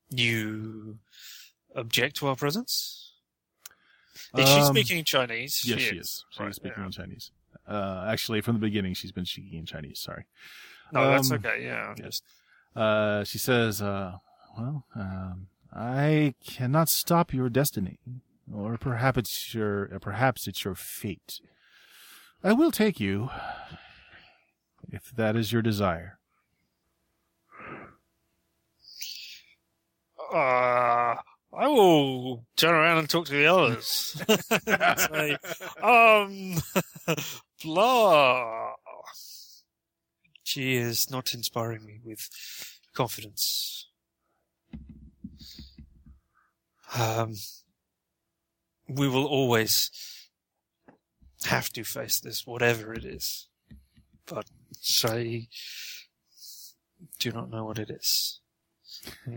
You 0.10 1.00
object 1.76 2.16
to 2.18 2.28
our 2.28 2.36
presence? 2.36 3.14
Is 4.36 4.48
she 4.50 4.56
Um, 4.56 4.74
speaking 4.74 5.04
Chinese? 5.04 5.64
Yes, 5.66 5.80
she 5.80 5.98
is. 5.98 6.26
She's 6.32 6.40
Right, 6.40 6.56
speaking 6.56 6.80
yeah. 6.80 6.86
in 6.86 6.92
Chinese. 6.92 7.32
Uh, 7.68 8.06
actually, 8.08 8.42
from 8.42 8.56
the 8.56 8.60
beginning, 8.62 8.94
she's 8.94 9.12
been 9.12 9.26
speaking 9.26 9.60
in 9.60 9.66
Chinese. 9.66 10.00
Sorry. 10.00 10.26
No, 10.92 11.10
that's 11.12 11.30
Um, 11.30 11.38
okay. 11.38 11.64
Yeah, 11.64 11.94
yeah. 11.98 12.82
Uh, 12.82 13.24
she 13.24 13.38
says, 13.38 13.82
uh, 13.82 14.18
well, 14.58 14.86
um, 14.96 15.48
I 15.74 16.34
cannot 16.46 16.90
stop 16.90 17.34
your 17.34 17.50
destiny, 17.50 18.00
or 18.52 18.78
perhaps 18.78 19.18
it's 19.20 19.54
your, 19.54 19.88
perhaps 20.00 20.48
it's 20.48 20.64
your 20.64 20.76
fate. 20.76 21.40
I 22.44 22.54
will 22.54 22.72
take 22.72 23.00
you, 23.00 23.30
if 24.90 25.12
that 25.16 25.36
is 25.36 25.52
your 25.52 25.62
desire. 25.62 26.20
Uh, 30.34 31.16
I 31.54 31.68
will 31.68 32.46
turn 32.56 32.76
around 32.76 33.00
and 33.00 33.10
talk 33.10 33.26
to 33.28 33.34
the 33.34 33.48
others. 33.48 34.22
Say, 35.10 35.38
um, 35.82 36.56
blah. 37.64 38.74
She 40.44 40.76
is 40.76 41.10
not 41.10 41.34
inspiring 41.34 41.86
me 41.86 42.00
with 42.04 42.30
confidence. 42.94 43.88
Um, 46.98 47.34
we 48.88 49.08
will 49.08 49.26
always 49.26 49.92
have 51.46 51.70
to 51.74 51.84
face 51.84 52.20
this, 52.20 52.46
whatever 52.48 52.94
it 52.94 53.06
is. 53.06 53.48
But 54.26 54.46
I 55.06 55.48
do 57.20 57.32
not 57.32 57.50
know 57.50 57.66
what 57.66 57.80
it 57.80 57.90
is. 57.90 58.40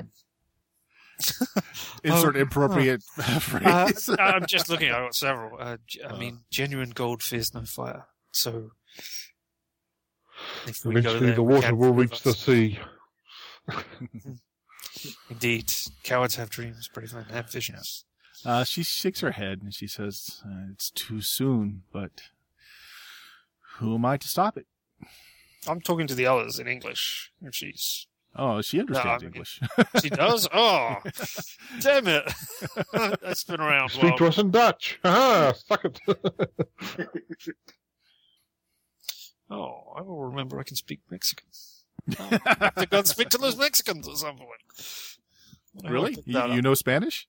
Insert 2.02 2.36
Oh, 2.36 2.40
appropriate 2.40 3.02
Uh, 3.18 3.39
phrase. 3.39 4.09
I'm 4.18 4.47
just 4.47 4.68
looking. 4.70 4.90
I've 4.90 5.02
got 5.05 5.14
several. 5.14 5.59
Uh, 5.60 5.77
I 6.02 6.06
Uh. 6.09 6.16
mean, 6.16 6.40
genuine 6.51 6.90
gold 6.90 7.22
fears 7.22 7.52
no 7.55 7.64
fire. 7.64 8.06
So, 8.32 8.70
if 10.66 10.85
we 10.85 10.94
go 10.94 10.98
Eventually, 11.01 11.27
there, 11.27 11.35
the 11.36 11.43
water 11.43 11.74
will 11.74 11.93
reach 11.93 12.22
the 12.22 12.32
sea. 12.32 12.78
Indeed, 15.28 15.72
cowards 16.02 16.36
have 16.36 16.48
dreams, 16.51 16.89
brave 16.89 17.12
men 17.12 17.24
have 17.27 17.51
visions. 17.51 18.05
Uh, 18.45 18.65
she 18.65 18.83
shakes 18.83 19.21
her 19.21 19.33
head 19.33 19.61
and 19.62 19.75
she 19.75 19.87
says, 19.87 20.43
uh, 20.47 20.67
it's 20.73 20.91
too 20.91 21.21
soon, 21.21 21.83
but 21.93 22.23
who 23.77 23.95
am 23.95 24.05
I 24.05 24.17
to 24.17 24.29
stop 24.29 24.57
it? 24.57 24.67
I'm 25.69 25.81
talking 25.81 26.07
to 26.07 26.15
the 26.15 26.27
others 26.27 26.59
in 26.59 26.67
English. 26.67 27.33
If 27.43 27.55
she's 27.55 28.07
Oh, 28.37 28.62
she 28.62 28.79
understands 28.79 29.25
I 29.25 29.27
mean- 29.27 29.35
English. 29.35 29.61
she 30.01 30.09
does. 30.09 30.49
Oh, 30.55 30.97
damn 31.81 32.07
it! 32.07 32.33
That's 33.21 33.43
been 33.45 33.61
around. 33.61 33.89
Speak 33.91 34.05
Well, 34.05 34.17
to 34.19 34.27
us 34.29 34.39
in 34.39 34.51
Dutch. 34.53 35.01
Haha, 35.03 35.53
suck 35.53 35.85
it. 35.85 35.99
oh, 39.51 39.93
I 39.97 40.03
will 40.03 40.25
remember. 40.25 40.61
I 40.61 40.62
can 40.62 40.77
speak 40.77 41.01
Mexican. 41.11 41.49
Oh, 42.19 42.39
I 42.47 42.57
have 42.61 42.75
to 42.77 42.87
go 42.87 42.99
and 42.99 43.09
speak 43.09 43.29
to 43.31 43.39
those 43.39 43.57
Mexicans 43.57 44.09
at 44.09 44.17
some 44.17 44.37
point. 44.37 45.91
Really? 45.91 46.17
You, 46.25 46.53
you 46.55 46.62
know 46.62 46.75
Spanish? 46.75 47.27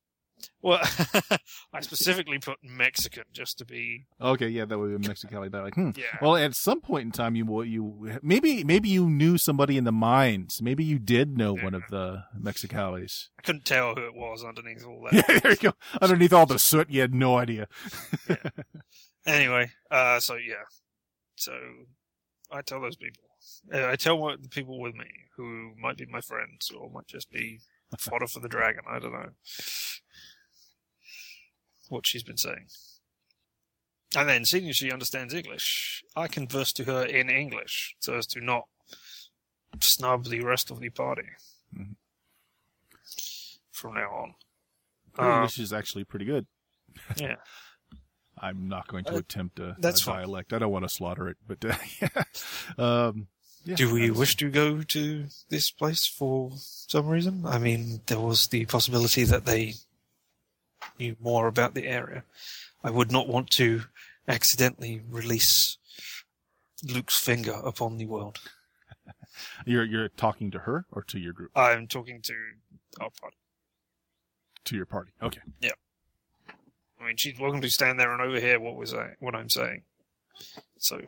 Well, 0.61 0.79
I 1.73 1.81
specifically 1.81 2.39
put 2.39 2.57
Mexican 2.63 3.23
just 3.33 3.57
to 3.59 3.65
be. 3.65 4.05
Okay, 4.19 4.47
yeah, 4.47 4.65
that 4.65 4.77
would 4.77 5.01
be 5.01 5.07
a 5.07 5.13
Mexicali. 5.13 5.51
They're 5.51 5.63
like, 5.63 5.75
hmm. 5.75 5.91
Yeah. 5.95 6.17
Well, 6.21 6.35
at 6.35 6.55
some 6.55 6.81
point 6.81 7.05
in 7.05 7.11
time, 7.11 7.35
you 7.35 7.63
you 7.63 8.19
maybe 8.21 8.63
maybe 8.63 8.89
you 8.89 9.09
knew 9.09 9.37
somebody 9.37 9.77
in 9.77 9.83
the 9.83 9.91
mines. 9.91 10.61
Maybe 10.61 10.83
you 10.83 10.99
did 10.99 11.37
know 11.37 11.53
one 11.53 11.73
of 11.73 11.83
the 11.89 12.23
Mexicalis. 12.39 13.29
I 13.39 13.41
couldn't 13.43 13.65
tell 13.65 13.95
who 13.95 14.05
it 14.05 14.15
was 14.15 14.43
underneath 14.43 14.85
all 14.85 15.07
that. 15.09 15.13
Yeah, 15.31 15.39
there 15.39 15.51
you 15.51 15.57
go. 15.57 15.73
Underneath 16.01 16.33
all 16.33 16.45
the 16.45 16.59
soot, 16.59 16.89
you 16.89 17.01
had 17.01 17.13
no 17.13 17.37
idea. 17.37 17.67
anyway, 19.25 19.71
uh, 19.89 20.19
so 20.19 20.35
yeah, 20.35 20.63
so 21.35 21.53
I 22.51 22.61
tell 22.61 22.81
those 22.81 22.95
people. 22.95 23.23
Uh, 23.73 23.87
I 23.87 23.95
tell 23.95 24.17
what, 24.17 24.41
the 24.41 24.49
people 24.49 24.79
with 24.79 24.95
me 24.95 25.05
who 25.37 25.73
might 25.79 25.97
be 25.97 26.05
my 26.05 26.21
friends 26.21 26.71
or 26.71 26.89
might 26.89 27.07
just 27.07 27.31
be 27.31 27.59
fodder 27.97 28.27
for 28.27 28.39
the 28.39 28.49
dragon. 28.49 28.83
I 28.89 28.99
don't 28.99 29.13
know 29.13 29.29
what 31.91 32.07
she's 32.07 32.23
been 32.23 32.37
saying. 32.37 32.67
And 34.15 34.27
then, 34.27 34.43
seeing 34.45 34.67
as 34.69 34.75
she 34.77 34.91
understands 34.91 35.33
English, 35.33 36.03
I 36.15 36.27
converse 36.27 36.73
to 36.73 36.83
her 36.85 37.05
in 37.05 37.29
English 37.29 37.95
so 37.99 38.15
as 38.15 38.27
to 38.27 38.41
not 38.41 38.63
snub 39.79 40.25
the 40.25 40.41
rest 40.41 40.69
of 40.71 40.79
the 40.81 40.89
party 40.89 41.29
Mhm. 41.73 41.95
from 43.71 43.95
now 43.95 44.09
on. 44.11 44.35
Her 45.17 45.23
Uh, 45.31 45.35
English 45.37 45.59
is 45.59 45.71
actually 45.73 46.03
pretty 46.03 46.25
good. 46.25 46.47
yeah. 47.17 47.35
I'm 48.37 48.67
not 48.67 48.87
going 48.87 49.05
to 49.05 49.15
Uh, 49.15 49.19
attempt 49.19 49.59
a, 49.59 49.75
that's 49.79 50.01
a 50.01 50.05
fine. 50.05 50.15
dialect. 50.23 50.51
I 50.53 50.59
don't 50.59 50.71
want 50.71 50.83
to 50.85 50.89
slaughter 50.89 51.29
it, 51.29 51.37
but 51.47 51.63
uh, 51.63 51.77
yeah. 52.01 52.23
Um, 52.77 53.27
yeah, 53.63 53.75
Do 53.75 53.93
we 53.93 54.09
wish 54.09 54.35
to 54.37 54.49
go 54.49 54.81
to 54.81 55.27
this 55.49 55.69
place 55.71 56.05
for 56.07 56.51
some 56.57 57.07
reason? 57.07 57.45
I 57.45 57.59
mean, 57.59 58.01
there 58.07 58.19
was 58.19 58.47
the 58.47 58.65
possibility 58.65 59.23
that 59.25 59.45
they 59.45 59.75
knew 60.99 61.15
more 61.19 61.47
about 61.47 61.73
the 61.73 61.87
area. 61.87 62.23
I 62.83 62.89
would 62.89 63.11
not 63.11 63.27
want 63.27 63.49
to 63.51 63.83
accidentally 64.27 65.01
release 65.09 65.77
Luke's 66.83 67.17
finger 67.17 67.53
upon 67.63 67.97
the 67.97 68.05
world. 68.05 68.39
you're 69.65 69.85
you're 69.85 70.09
talking 70.09 70.51
to 70.51 70.59
her 70.59 70.85
or 70.91 71.03
to 71.03 71.19
your 71.19 71.33
group? 71.33 71.51
I'm 71.55 71.87
talking 71.87 72.21
to 72.21 72.33
our 72.99 73.09
party. 73.19 73.37
To 74.65 74.75
your 74.75 74.85
party. 74.85 75.11
Okay. 75.21 75.41
Yeah. 75.59 75.71
I 76.99 77.07
mean, 77.07 77.17
she's 77.17 77.39
welcome 77.39 77.61
to 77.61 77.69
stand 77.69 77.99
there 77.99 78.11
and 78.13 78.21
overhear 78.21 78.59
what 78.59 78.75
was 78.75 78.93
I, 78.93 79.15
what 79.19 79.35
I'm 79.35 79.49
saying. 79.49 79.81
So, 80.77 81.01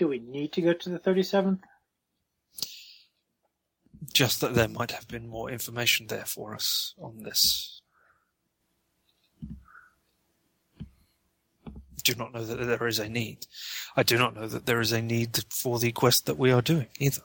Do 0.00 0.08
we 0.08 0.18
need 0.18 0.52
to 0.52 0.62
go 0.62 0.72
to 0.72 0.88
the 0.88 0.98
37th? 0.98 1.60
Just 4.12 4.40
that 4.40 4.54
there 4.54 4.68
might 4.68 4.90
have 4.92 5.08
been 5.08 5.28
more 5.28 5.50
information 5.50 6.06
there 6.06 6.24
for 6.24 6.54
us 6.54 6.94
on 7.00 7.22
this. 7.22 7.82
I 11.62 12.02
Do 12.02 12.14
not 12.14 12.32
know 12.32 12.44
that 12.44 12.56
there 12.56 12.86
is 12.86 12.98
a 12.98 13.08
need. 13.08 13.46
I 13.96 14.02
do 14.02 14.16
not 14.16 14.34
know 14.34 14.48
that 14.48 14.66
there 14.66 14.80
is 14.80 14.92
a 14.92 15.02
need 15.02 15.44
for 15.50 15.78
the 15.78 15.92
quest 15.92 16.26
that 16.26 16.38
we 16.38 16.50
are 16.50 16.62
doing 16.62 16.88
either. 16.98 17.22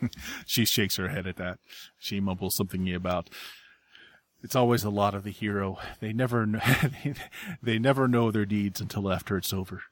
She 0.46 0.64
shakes 0.64 0.96
her 0.96 1.08
head 1.08 1.28
at 1.28 1.36
that. 1.36 1.60
She 1.96 2.18
mumbles 2.18 2.56
something 2.56 2.92
about 2.92 3.30
it's 4.42 4.56
always 4.56 4.82
a 4.82 4.90
lot 4.90 5.14
of 5.14 5.22
the 5.22 5.30
hero. 5.30 5.78
They 6.00 6.12
never 6.12 6.46
kn- 6.46 6.60
they, 7.04 7.14
they 7.62 7.78
never 7.78 8.08
know 8.08 8.30
their 8.30 8.44
deeds 8.44 8.80
until 8.80 9.12
after 9.12 9.36
it's 9.36 9.52
over. 9.52 9.82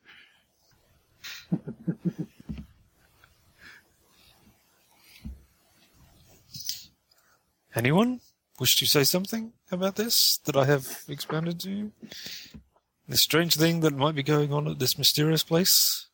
Anyone 7.74 8.20
wish 8.58 8.76
to 8.78 8.86
say 8.86 9.04
something 9.04 9.52
about 9.70 9.96
this 9.96 10.38
that 10.44 10.56
I 10.56 10.64
have 10.64 11.04
expounded 11.08 11.60
to 11.60 11.70
you? 11.70 11.92
The 13.08 13.16
strange 13.16 13.56
thing 13.56 13.80
that 13.80 13.94
might 13.96 14.14
be 14.14 14.22
going 14.22 14.52
on 14.52 14.68
at 14.68 14.78
this 14.78 14.98
mysterious 14.98 15.42
place? 15.42 16.06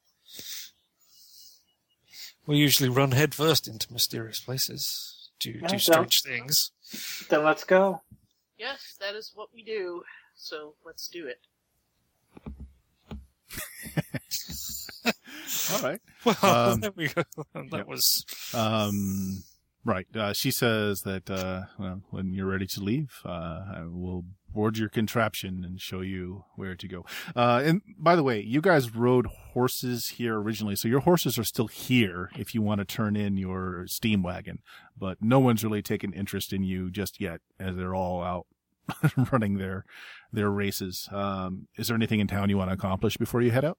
We 2.46 2.56
usually 2.56 2.88
run 2.88 3.12
headfirst 3.12 3.66
into 3.66 3.92
mysterious 3.92 4.38
places 4.40 5.30
to 5.40 5.50
Yeah, 5.60 5.66
do 5.68 5.78
so- 5.78 5.92
strange 5.92 6.22
things. 6.22 6.70
Then 7.28 7.44
let's 7.44 7.64
go. 7.64 8.02
Yes, 8.58 8.96
that 9.00 9.14
is 9.14 9.32
what 9.34 9.48
we 9.52 9.62
do. 9.62 10.02
So 10.34 10.74
let's 10.84 11.08
do 11.08 11.26
it. 11.26 11.40
All 15.72 15.80
right. 15.82 16.00
Well, 16.24 16.36
Um, 16.42 16.80
there 16.80 16.92
we 16.94 17.08
go. 17.08 17.22
that 17.70 17.86
was 17.88 18.24
Um, 18.54 19.42
right. 19.84 20.06
Uh, 20.14 20.32
she 20.32 20.50
says 20.50 21.02
that 21.02 21.30
uh, 21.30 21.62
well, 21.78 22.02
when 22.10 22.32
you're 22.32 22.46
ready 22.46 22.66
to 22.66 22.80
leave, 22.80 23.20
uh, 23.24 23.28
I 23.76 23.82
will 23.88 24.24
board 24.48 24.78
your 24.78 24.88
contraption 24.88 25.64
and 25.64 25.80
show 25.80 26.00
you 26.00 26.44
where 26.56 26.74
to 26.74 26.88
go. 26.88 27.04
Uh, 27.34 27.60
and 27.64 27.82
by 27.98 28.16
the 28.16 28.22
way, 28.22 28.40
you 28.40 28.60
guys 28.62 28.94
rode 28.94 29.26
horses 29.52 30.08
here 30.16 30.36
originally, 30.40 30.74
so 30.76 30.88
your 30.88 31.00
horses 31.00 31.38
are 31.38 31.44
still 31.44 31.66
here 31.66 32.30
if 32.38 32.54
you 32.54 32.62
want 32.62 32.78
to 32.78 32.84
turn 32.86 33.16
in 33.16 33.36
your 33.36 33.84
steam 33.86 34.22
wagon. 34.22 34.60
But 34.98 35.18
no 35.20 35.38
one's 35.40 35.62
really 35.62 35.82
taken 35.82 36.12
interest 36.14 36.52
in 36.54 36.62
you 36.62 36.90
just 36.90 37.20
yet, 37.20 37.40
as 37.60 37.76
they're 37.76 37.94
all 37.94 38.22
out 38.22 38.46
running 39.32 39.58
their 39.58 39.84
their 40.32 40.48
races. 40.50 41.06
Um, 41.12 41.68
is 41.76 41.88
there 41.88 41.94
anything 41.96 42.20
in 42.20 42.26
town 42.26 42.48
you 42.48 42.56
want 42.56 42.70
to 42.70 42.74
accomplish 42.74 43.16
before 43.18 43.42
you 43.42 43.50
head 43.50 43.64
out? 43.64 43.78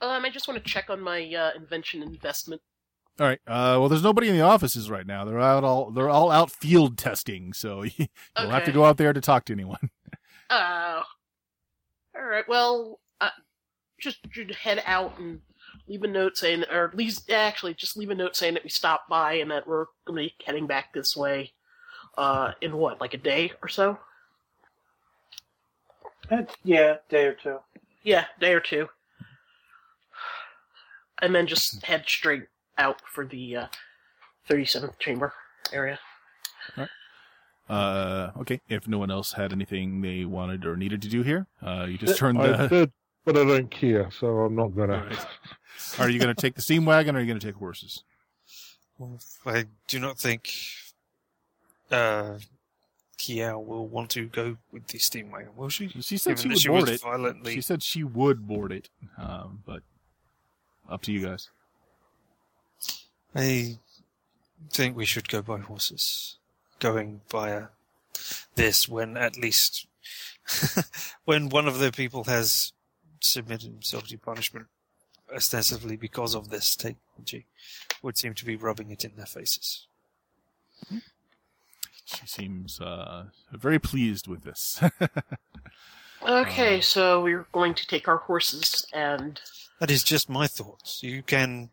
Um, 0.00 0.24
I 0.24 0.30
just 0.30 0.46
want 0.46 0.62
to 0.62 0.70
check 0.70 0.90
on 0.90 1.00
my 1.00 1.32
uh, 1.34 1.50
invention 1.56 2.02
investment. 2.02 2.60
All 3.18 3.26
right. 3.26 3.40
Uh, 3.46 3.80
well, 3.80 3.88
there's 3.88 4.02
nobody 4.02 4.28
in 4.28 4.36
the 4.36 4.42
offices 4.42 4.90
right 4.90 5.06
now. 5.06 5.24
They're 5.24 5.40
out 5.40 5.64
all 5.64 5.90
they're 5.90 6.10
all 6.10 6.30
out 6.30 6.50
field 6.50 6.98
testing, 6.98 7.54
so 7.54 7.82
you'll 7.96 8.08
have 8.36 8.64
to 8.64 8.72
go 8.72 8.84
out 8.84 8.98
there 8.98 9.12
to 9.12 9.20
talk 9.20 9.44
to 9.46 9.52
anyone. 9.52 9.90
Oh. 10.48 11.02
All 12.14 12.24
right. 12.24 12.44
Well, 12.46 13.00
uh, 13.20 13.30
just 13.98 14.18
should 14.30 14.54
head 14.54 14.80
out 14.86 15.18
and 15.18 15.40
leave 15.88 16.04
a 16.04 16.06
note 16.06 16.36
saying, 16.36 16.62
or 16.70 16.84
at 16.84 16.96
least 16.96 17.28
actually 17.32 17.74
just 17.74 17.96
leave 17.96 18.10
a 18.10 18.14
note 18.14 18.36
saying 18.36 18.54
that 18.54 18.62
we 18.62 18.70
stopped 18.70 19.08
by 19.08 19.32
and 19.32 19.50
that 19.50 19.66
we're 19.66 19.86
going 20.04 20.28
to 20.28 20.28
be 20.28 20.44
heading 20.44 20.68
back 20.68 20.92
this 20.92 21.16
way. 21.16 21.52
Uh, 22.16 22.52
in 22.60 22.76
what, 22.76 23.00
like 23.00 23.12
a 23.12 23.18
day 23.18 23.50
or 23.60 23.68
so? 23.68 23.98
Uh, 26.30 26.42
yeah, 26.62 26.98
day 27.08 27.24
or 27.24 27.34
two. 27.34 27.58
Yeah, 28.04 28.26
day 28.40 28.52
or 28.54 28.60
two. 28.60 28.88
And 31.22 31.34
then 31.34 31.46
just 31.46 31.84
head 31.84 32.04
straight 32.06 32.44
out 32.78 33.00
for 33.12 33.24
the 33.24 33.56
uh, 33.56 33.66
37th 34.48 34.98
chamber 34.98 35.32
area. 35.72 35.98
Uh, 37.68 38.30
okay. 38.38 38.60
If 38.68 38.86
no 38.86 38.98
one 38.98 39.10
else 39.10 39.32
had 39.32 39.52
anything 39.52 40.00
they 40.00 40.24
wanted 40.24 40.64
or 40.66 40.76
needed 40.76 41.02
to 41.02 41.08
do 41.08 41.22
here, 41.22 41.46
uh, 41.62 41.86
you 41.88 41.98
just 41.98 42.16
turn 42.18 42.36
the. 42.36 42.42
I 42.54 42.66
the. 42.66 42.68
did, 42.68 42.92
but 43.24 43.36
I 43.36 43.44
don't 43.44 43.70
care, 43.70 44.08
so 44.12 44.26
I'm 44.40 44.54
not 44.54 44.76
gonna. 44.76 44.98
All 44.98 45.04
right. 45.04 45.26
Are 45.98 46.08
you 46.08 46.18
going 46.18 46.34
to 46.34 46.40
take 46.40 46.54
the 46.54 46.62
steam 46.62 46.84
wagon 46.84 47.14
or 47.16 47.18
are 47.18 47.22
you 47.22 47.26
going 47.26 47.40
to 47.40 47.46
take 47.46 47.56
horses? 47.56 48.02
Well, 48.98 49.18
I 49.44 49.64
do 49.88 49.98
not 49.98 50.18
think 50.18 50.48
uh, 51.90 52.38
Kiao 53.18 53.58
will 53.64 53.86
want 53.86 54.10
to 54.10 54.26
go 54.26 54.56
with 54.72 54.86
the 54.86 54.98
steam 54.98 55.30
wagon, 55.30 55.50
will 55.56 55.68
she? 55.68 55.88
She 56.00 56.16
said 56.16 56.36
Given 56.36 56.56
she 56.56 56.70
would 56.70 56.76
was 56.76 56.84
board 56.84 56.94
it. 56.94 57.00
violently. 57.02 57.54
She 57.54 57.60
said 57.60 57.82
she 57.82 58.04
would 58.04 58.46
board 58.46 58.72
it, 58.72 58.88
um, 59.18 59.62
but 59.66 59.82
up 60.88 61.02
to 61.02 61.12
you 61.12 61.26
guys. 61.26 61.50
I 63.34 63.78
think 64.70 64.96
we 64.96 65.04
should 65.04 65.28
go 65.28 65.42
by 65.42 65.58
horses. 65.58 66.36
Going 66.78 67.20
via 67.30 67.68
this 68.54 68.88
when 68.88 69.16
at 69.16 69.36
least 69.38 69.86
when 71.24 71.48
one 71.48 71.66
of 71.68 71.78
the 71.78 71.90
people 71.92 72.24
has 72.24 72.72
submitted 73.20 73.70
himself 73.70 74.06
to 74.08 74.18
punishment 74.18 74.66
ostensibly 75.34 75.96
because 75.96 76.34
of 76.34 76.50
this 76.50 76.76
technology 76.76 77.46
would 78.02 78.16
seem 78.16 78.34
to 78.34 78.44
be 78.44 78.56
rubbing 78.56 78.90
it 78.90 79.04
in 79.04 79.12
their 79.16 79.26
faces. 79.26 79.86
She 82.04 82.26
seems 82.26 82.80
uh, 82.80 83.24
very 83.52 83.78
pleased 83.78 84.26
with 84.28 84.42
this. 84.44 84.80
Okay, 86.26 86.78
Uh. 86.78 86.80
so 86.80 87.22
we're 87.22 87.46
going 87.52 87.74
to 87.74 87.86
take 87.86 88.08
our 88.08 88.16
horses 88.16 88.86
and 88.92 89.38
That 89.80 89.90
is 89.90 90.02
just 90.02 90.28
my 90.28 90.46
thoughts. 90.46 91.02
You 91.02 91.22
can 91.22 91.70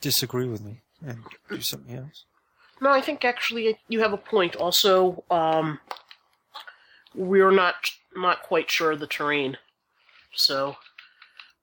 disagree 0.00 0.46
with 0.46 0.62
me 0.62 0.82
and 1.04 1.24
do 1.48 1.60
something 1.60 1.96
else. 1.96 2.24
No, 2.80 2.90
I 2.90 3.00
think 3.00 3.24
actually 3.24 3.78
you 3.88 4.00
have 4.00 4.12
a 4.12 4.18
point. 4.18 4.54
Also, 4.54 5.24
um, 5.30 5.80
we're 7.14 7.50
not 7.50 7.74
not 8.16 8.42
quite 8.42 8.70
sure 8.70 8.92
of 8.92 9.00
the 9.00 9.06
terrain, 9.06 9.56
so 10.32 10.76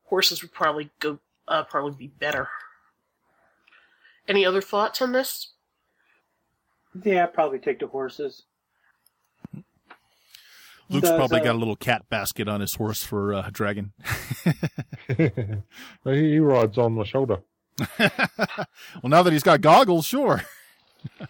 horses 0.06 0.42
would 0.42 0.54
probably 0.54 0.90
go 1.00 1.20
uh, 1.48 1.64
probably 1.64 1.96
be 1.98 2.08
better. 2.08 2.50
Any 4.28 4.46
other 4.46 4.62
thoughts 4.62 5.02
on 5.02 5.12
this? 5.12 5.52
Yeah, 7.04 7.26
probably 7.28 7.60
take 7.60 7.80
the 7.80 7.88
horses. 7.88 8.44
Luke's 10.90 11.10
Does, 11.10 11.18
probably 11.18 11.40
uh, 11.40 11.44
got 11.44 11.56
a 11.56 11.58
little 11.58 11.76
cat 11.76 12.08
basket 12.10 12.48
on 12.48 12.62
his 12.62 12.76
horse 12.76 13.04
for 13.04 13.34
uh, 13.34 13.50
Dragon. 13.52 13.94
he, 16.04 16.32
he 16.32 16.40
rides 16.40 16.78
on 16.78 16.94
my 16.94 17.04
shoulder. 17.04 17.40
well, 18.00 18.68
now 19.04 19.22
that 19.24 19.34
he's 19.34 19.44
got 19.44 19.62
goggles, 19.62 20.06
sure. 20.06 20.44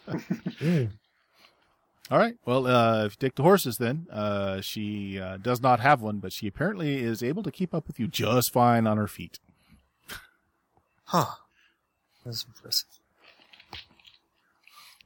Mm. 0.08 0.92
All 2.12 2.20
right. 2.20 2.36
Well, 2.46 2.68
uh, 2.68 3.06
if 3.06 3.14
you 3.14 3.18
take 3.28 3.36
the 3.36 3.42
horses, 3.42 3.78
then 3.80 4.06
uh, 4.12 4.62
she 4.62 5.20
uh, 5.20 5.38
does 5.38 5.60
not 5.60 5.80
have 5.80 6.02
one, 6.02 6.20
but 6.20 6.32
she 6.32 6.46
apparently 6.46 6.98
is 6.98 7.24
able 7.24 7.42
to 7.42 7.52
keep 7.52 7.74
up 7.74 7.88
with 7.88 8.00
you 8.00 8.08
just 8.08 8.54
fine 8.54 8.86
on 8.86 8.98
her 8.98 9.08
feet. 9.08 9.40
Huh. 11.06 11.26
That's 12.24 12.46
impressive. 12.46 12.88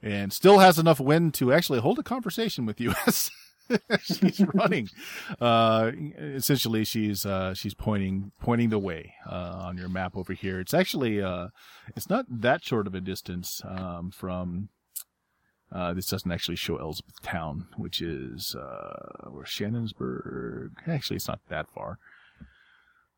and 0.02 0.32
still 0.32 0.58
has 0.58 0.78
enough 0.78 1.00
wind 1.00 1.34
to 1.34 1.52
actually 1.52 1.80
hold 1.80 1.98
a 1.98 2.02
conversation 2.02 2.66
with 2.66 2.80
you 2.80 2.94
as 3.06 3.30
she's 4.02 4.40
running. 4.54 4.88
Uh, 5.40 5.92
essentially, 6.18 6.84
she's 6.84 7.24
uh, 7.26 7.54
she's 7.54 7.74
pointing 7.74 8.32
pointing 8.40 8.70
the 8.70 8.78
way 8.78 9.14
uh, 9.28 9.62
on 9.62 9.76
your 9.76 9.88
map 9.88 10.16
over 10.16 10.32
here. 10.32 10.60
It's 10.60 10.74
actually 10.74 11.22
uh, 11.22 11.48
it's 11.96 12.08
not 12.08 12.26
that 12.28 12.64
short 12.64 12.86
of 12.86 12.94
a 12.94 13.00
distance 13.00 13.62
um, 13.64 14.10
from. 14.10 14.68
Uh, 15.72 15.94
this 15.94 16.08
doesn't 16.08 16.32
actually 16.32 16.56
show 16.56 16.78
Elizabeth 16.78 17.22
Town, 17.22 17.68
which 17.76 18.02
is 18.02 18.56
uh, 18.56 19.28
where 19.30 19.44
Shannonsburg. 19.44 20.70
Actually, 20.88 21.16
it's 21.16 21.28
not 21.28 21.40
that 21.48 21.70
far. 21.70 21.98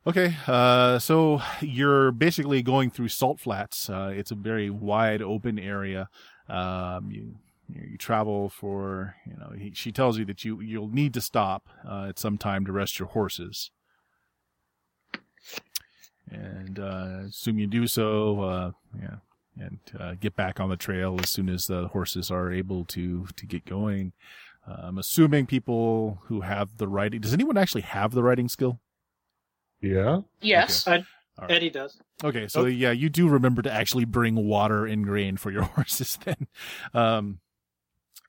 Okay, 0.05 0.35
uh, 0.49 0.99
so 0.99 1.41
you're 1.61 2.11
basically 2.11 2.61
going 2.61 2.91
through 2.91 3.09
salt 3.09 3.39
flats. 3.39 3.89
Uh, 3.89 4.13
it's 4.15 4.33
a 4.33 4.35
very 4.35 4.69
wide 4.69 5.23
open 5.23 5.59
area. 5.61 6.09
Um, 6.49 7.11
you 7.11 7.37
you, 7.75 7.89
you 7.93 7.99
travel 7.99 8.49
for 8.49 9.17
you 9.27 9.37
know. 9.37 9.53
He, 9.57 9.73
she 9.75 9.93
tells 9.93 10.19
you 10.19 10.25
that 10.27 10.45
you 10.45 10.61
you'll 10.61 10.89
need 10.89 11.15
to 11.15 11.21
stop 11.21 11.69
uh, 11.89 12.07
at 12.09 12.19
some 12.19 12.39
time 12.39 12.67
to 12.67 12.73
rest 12.73 12.99
your 12.99 13.09
horses, 13.09 13.71
and 16.31 16.79
uh, 16.79 17.23
assume 17.29 17.59
you 17.59 17.67
do 17.67 17.87
so. 17.87 18.41
Uh, 18.41 18.71
yeah, 19.01 19.17
and 19.59 19.79
uh, 19.99 20.15
get 20.21 20.37
back 20.37 20.61
on 20.61 20.69
the 20.69 20.77
trail 20.77 21.19
as 21.23 21.31
soon 21.31 21.49
as 21.49 21.67
the 21.67 21.89
horses 21.89 22.31
are 22.31 22.53
able 22.53 22.85
to 22.87 23.27
to 23.37 23.47
get 23.47 23.65
going. 23.65 24.13
Uh, 24.69 24.77
I'm 24.85 24.99
assuming 24.99 25.47
people 25.47 26.21
who 26.27 26.43
have 26.43 26.77
the 26.77 26.87
riding. 26.87 27.21
Does 27.21 27.33
anyone 27.33 27.57
actually 27.57 27.83
have 27.83 28.13
the 28.13 28.23
riding 28.23 28.49
skill? 28.49 28.81
Yeah. 29.81 30.21
Yes. 30.41 30.87
All 30.87 30.95
right. 30.95 31.05
Eddie 31.57 31.71
does. 31.71 31.99
Okay, 32.23 32.47
so 32.47 32.67
yeah, 32.67 32.93
you 32.93 33.09
do 33.09 33.29
remember 33.29 33.63
to 33.63 33.73
actually 33.73 34.05
bring 34.05 34.37
water 34.37 34.87
and 34.87 35.05
grain 35.05 35.37
for 35.37 35.51
your 35.51 35.63
horses 35.75 36.19
then. 36.25 36.47
Um, 36.95 37.41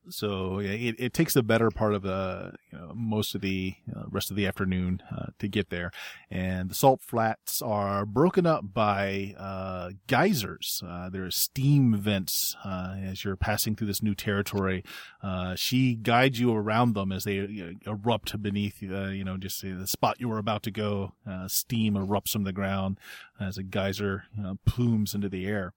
so 0.09 0.59
yeah, 0.59 0.71
it, 0.71 0.95
it 0.99 1.13
takes 1.13 1.33
the 1.33 1.43
better 1.43 1.69
part 1.71 1.93
of 1.93 2.01
the 2.01 2.53
know, 2.73 2.91
most 2.95 3.35
of 3.35 3.41
the 3.41 3.75
uh, 3.95 4.03
rest 4.09 4.29
of 4.29 4.37
the 4.37 4.47
afternoon 4.47 5.01
uh, 5.15 5.27
to 5.39 5.47
get 5.47 5.69
there, 5.69 5.91
and 6.29 6.69
the 6.69 6.75
salt 6.75 7.01
flats 7.01 7.61
are 7.61 8.05
broken 8.05 8.45
up 8.45 8.73
by 8.73 9.35
uh, 9.37 9.91
geysers. 10.07 10.81
Uh, 10.85 11.09
there 11.09 11.25
are 11.25 11.31
steam 11.31 11.95
vents 11.95 12.55
uh, 12.65 12.95
as 13.01 13.23
you're 13.23 13.35
passing 13.35 13.75
through 13.75 13.87
this 13.87 14.03
new 14.03 14.15
territory. 14.15 14.83
Uh, 15.21 15.55
she 15.55 15.95
guides 15.95 16.39
you 16.39 16.53
around 16.53 16.93
them 16.93 17.11
as 17.11 17.23
they 17.23 17.75
erupt 17.85 18.41
beneath 18.41 18.81
you 18.81 19.23
know 19.23 19.37
just 19.37 19.61
the 19.61 19.87
spot 19.87 20.19
you 20.19 20.27
were 20.27 20.37
about 20.37 20.63
to 20.63 20.71
go. 20.71 21.13
steam 21.47 21.93
erupts 21.93 22.31
from 22.31 22.43
the 22.43 22.53
ground 22.53 22.99
as 23.39 23.57
a 23.57 23.63
geyser 23.63 24.25
plumes 24.65 25.13
into 25.13 25.29
the 25.29 25.45
air. 25.45 25.73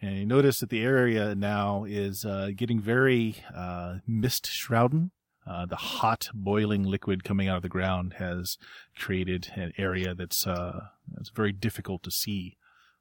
And 0.00 0.18
you 0.18 0.26
notice 0.26 0.60
that 0.60 0.68
the 0.68 0.82
area 0.82 1.34
now 1.34 1.84
is 1.84 2.24
uh, 2.24 2.50
getting 2.54 2.80
very 2.80 3.36
uh, 3.54 3.96
mist 4.06 4.46
shrouded. 4.46 5.10
Uh, 5.46 5.66
the 5.66 5.76
hot 5.76 6.28
boiling 6.32 6.84
liquid 6.84 7.24
coming 7.24 7.48
out 7.48 7.56
of 7.56 7.62
the 7.62 7.68
ground 7.68 8.14
has 8.18 8.56
created 8.96 9.50
an 9.56 9.72
area 9.76 10.14
that's 10.14 10.46
uh, 10.46 10.88
that's 11.12 11.30
very 11.30 11.52
difficult 11.52 12.02
to 12.02 12.10
see 12.10 12.56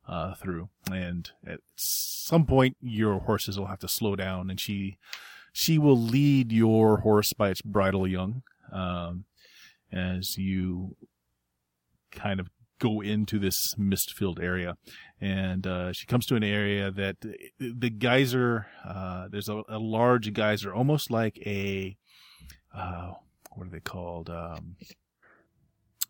uh, 0.07 0.33
through. 0.35 0.69
And 0.91 1.29
at 1.45 1.59
some 1.75 2.45
point, 2.45 2.75
your 2.81 3.19
horses 3.19 3.57
will 3.57 3.67
have 3.67 3.79
to 3.79 3.87
slow 3.87 4.15
down, 4.15 4.49
and 4.49 4.59
she 4.59 4.97
she 5.53 5.77
will 5.77 5.97
lead 5.97 6.51
your 6.51 6.97
horse 6.97 7.31
by 7.31 7.49
its 7.49 7.61
bridle 7.61 8.07
young 8.07 8.41
um, 8.71 9.25
as 9.91 10.37
you 10.37 10.95
kind 12.11 12.39
of 12.39 12.49
go 12.79 13.01
into 13.01 13.39
this 13.39 13.75
mist 13.77 14.13
filled 14.13 14.39
area. 14.39 14.75
And 15.21 15.65
uh, 15.65 15.93
she 15.93 16.05
comes 16.05 16.25
to 16.25 16.35
an 16.35 16.43
area 16.43 16.91
that 16.91 17.17
the 17.59 17.89
geyser, 17.89 18.67
uh, 18.85 19.27
there's 19.29 19.47
a, 19.47 19.61
a, 19.69 19.79
large 19.79 20.33
geyser, 20.33 20.73
almost 20.73 21.09
like 21.09 21.37
a, 21.45 21.95
uh, 22.73 23.13
what 23.51 23.67
are 23.67 23.71
they 23.71 23.79
called? 23.79 24.29
Um, 24.29 24.75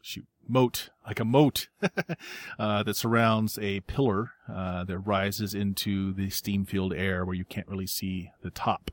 shoot, 0.01 0.25
moat, 0.47 0.89
like 1.05 1.19
a 1.19 1.25
moat 1.25 1.67
uh, 2.59 2.83
that 2.83 2.95
surrounds 2.95 3.57
a 3.59 3.81
pillar 3.81 4.31
uh, 4.51 4.83
that 4.83 4.99
rises 4.99 5.53
into 5.53 6.13
the 6.13 6.29
steam 6.29 6.65
filled 6.65 6.93
air 6.93 7.25
where 7.25 7.35
you 7.35 7.45
can't 7.45 7.67
really 7.67 7.87
see 7.87 8.31
the 8.41 8.51
top. 8.51 8.91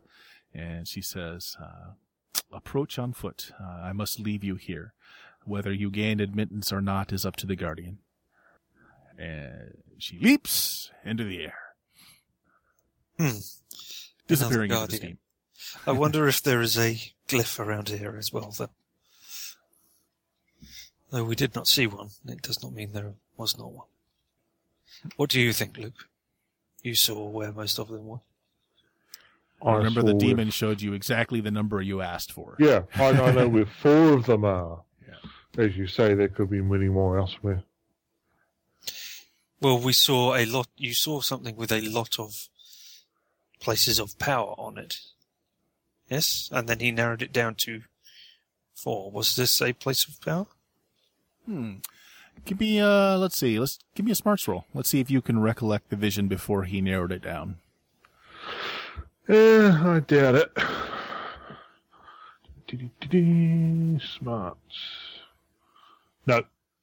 And 0.53 0.89
she 0.89 1.01
says, 1.01 1.57
uh, 1.61 1.93
approach 2.53 2.99
on 2.99 3.13
foot. 3.13 3.53
I 3.61 3.93
must 3.93 4.19
leave 4.19 4.43
you 4.43 4.57
here. 4.57 4.95
Whether 5.45 5.73
you 5.73 5.91
gain 5.91 6.21
admittance 6.21 6.73
or 6.73 6.81
not 6.81 7.13
is 7.13 7.25
up 7.25 7.37
to 7.37 7.47
the 7.47 7.57
guardian. 7.57 7.99
And 9.19 9.75
she 9.99 10.19
leaps 10.19 10.91
into 11.05 11.25
the 11.25 11.43
air. 11.43 11.59
Hmm. 13.19 13.39
Disappearing 14.27 14.71
into 14.71 14.87
the 14.87 14.97
steam. 14.97 15.19
I 15.87 15.93
wonder 15.93 16.27
if 16.27 16.43
there 16.43 16.61
is 16.61 16.79
a 16.79 16.99
glyph 17.31 17.59
around 17.59 17.89
here 17.89 18.17
as 18.19 18.33
well, 18.33 18.55
then. 18.57 18.69
Though 21.11 21.25
we 21.25 21.35
did 21.35 21.55
not 21.55 21.67
see 21.67 21.87
one, 21.87 22.11
it 22.27 22.43
does 22.43 22.63
not 22.63 22.73
mean 22.73 22.93
there 22.93 23.15
was 23.37 23.59
not 23.59 23.73
one. 23.73 23.87
What 25.17 25.31
do 25.31 25.41
you 25.41 25.53
think, 25.53 25.77
Luke? 25.77 26.09
You 26.83 26.95
saw 26.95 27.29
where 27.29 27.53
most 27.53 27.79
of 27.79 27.89
them 27.89 28.07
were. 28.07 28.21
I 29.63 29.75
remember 29.75 30.03
the 30.03 30.15
demon 30.15 30.47
with... 30.47 30.55
showed 30.55 30.81
you 30.81 30.95
exactly 30.95 31.41
the 31.41 31.51
number 31.51 31.83
you 31.83 32.01
asked 32.01 32.33
for. 32.33 32.57
Yeah, 32.59 32.83
I, 32.95 33.09
I 33.09 33.33
know 33.33 33.49
where 33.57 33.67
four 33.67 34.15
of 34.15 34.27
them 34.27 34.45
are 34.45 34.83
Yeah. 35.07 35.65
as 35.65 35.77
you 35.77 35.87
say, 35.87 36.15
there 36.15 36.29
could 36.29 36.49
be 36.49 36.63
many 36.63 36.89
more 36.89 37.19
elsewhere. 37.19 37.63
Well, 39.61 39.79
we 39.79 39.93
saw 39.93 40.35
a 40.35 40.47
lot. 40.47 40.69
You 40.77 40.95
saw 40.95 41.21
something 41.21 41.57
with 41.57 41.71
a 41.71 41.83
lot 41.83 42.19
of 42.19 42.49
places 43.61 43.99
of 43.99 44.19
power 44.19 44.55
on 44.57 44.79
it. 44.79 44.97
Yes, 46.11 46.49
and 46.53 46.69
then 46.69 46.81
he 46.81 46.91
narrowed 46.91 47.23
it 47.23 47.33
down 47.33 47.55
to 47.57 47.83
four. 48.75 49.11
Was 49.11 49.37
this 49.37 49.63
a 49.63 49.73
place 49.73 50.07
of 50.07 50.21
power? 50.21 50.47
Hmm. 51.47 51.77
Give 52.45 52.59
me 52.59 52.81
uh 52.81 53.17
let's 53.19 53.37
see, 53.37 53.59
let's 53.59 53.79
give 53.95 54.07
me 54.07 54.13
a 54.13 54.17
smarts 54.17 54.49
roll. 54.49 54.65
Let's 54.75 54.89
see 54.89 55.01
if 55.01 55.11
you 55.11 55.23
can 55.23 55.41
recollect 55.41 55.91
the 55.91 55.97
vision 55.97 56.27
before 56.27 56.65
he 56.65 56.81
narrowed 56.81 57.13
it 57.13 57.23
down. 57.23 57.57
Yeah, 59.29 59.81
I 59.85 60.01
doubt 60.01 60.35
it. 60.35 60.51
Smarts. 64.01 64.59
No. 66.27 66.43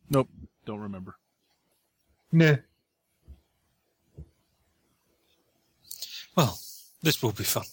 Nope. 0.09 0.29
Don't 0.65 0.79
remember. 0.79 1.15
Nah. 2.31 2.57
Well, 6.35 6.59
this 7.01 7.21
will 7.23 7.31
be 7.31 7.43
fun. 7.43 7.63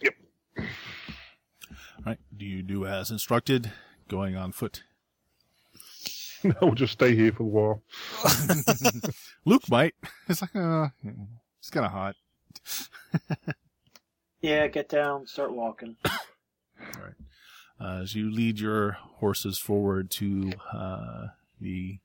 yep. 0.00 0.14
All 0.58 0.64
right. 2.04 2.18
Do 2.36 2.44
you 2.44 2.62
do 2.62 2.86
as 2.86 3.10
instructed, 3.10 3.72
going 4.08 4.36
on 4.36 4.52
foot? 4.52 4.82
No, 6.44 6.54
we'll 6.62 6.74
just 6.74 6.94
stay 6.94 7.14
here 7.14 7.32
for 7.32 7.42
a 7.42 7.46
while. 7.46 7.82
Luke 9.44 9.68
might. 9.68 9.94
It's 10.28 10.42
like, 10.42 10.56
uh, 10.56 10.88
it's 11.60 11.70
kind 11.70 11.86
of 11.86 11.92
hot. 11.92 12.16
yeah, 14.40 14.66
get 14.66 14.88
down, 14.88 15.26
start 15.26 15.52
walking. 15.52 15.96
All 16.04 17.02
right 17.02 17.14
uh, 17.82 18.00
as 18.02 18.14
you 18.14 18.30
lead 18.30 18.60
your 18.60 18.92
horses 19.18 19.58
forward 19.58 20.10
to 20.10 20.52
uh, 20.72 21.28
the 21.60 21.98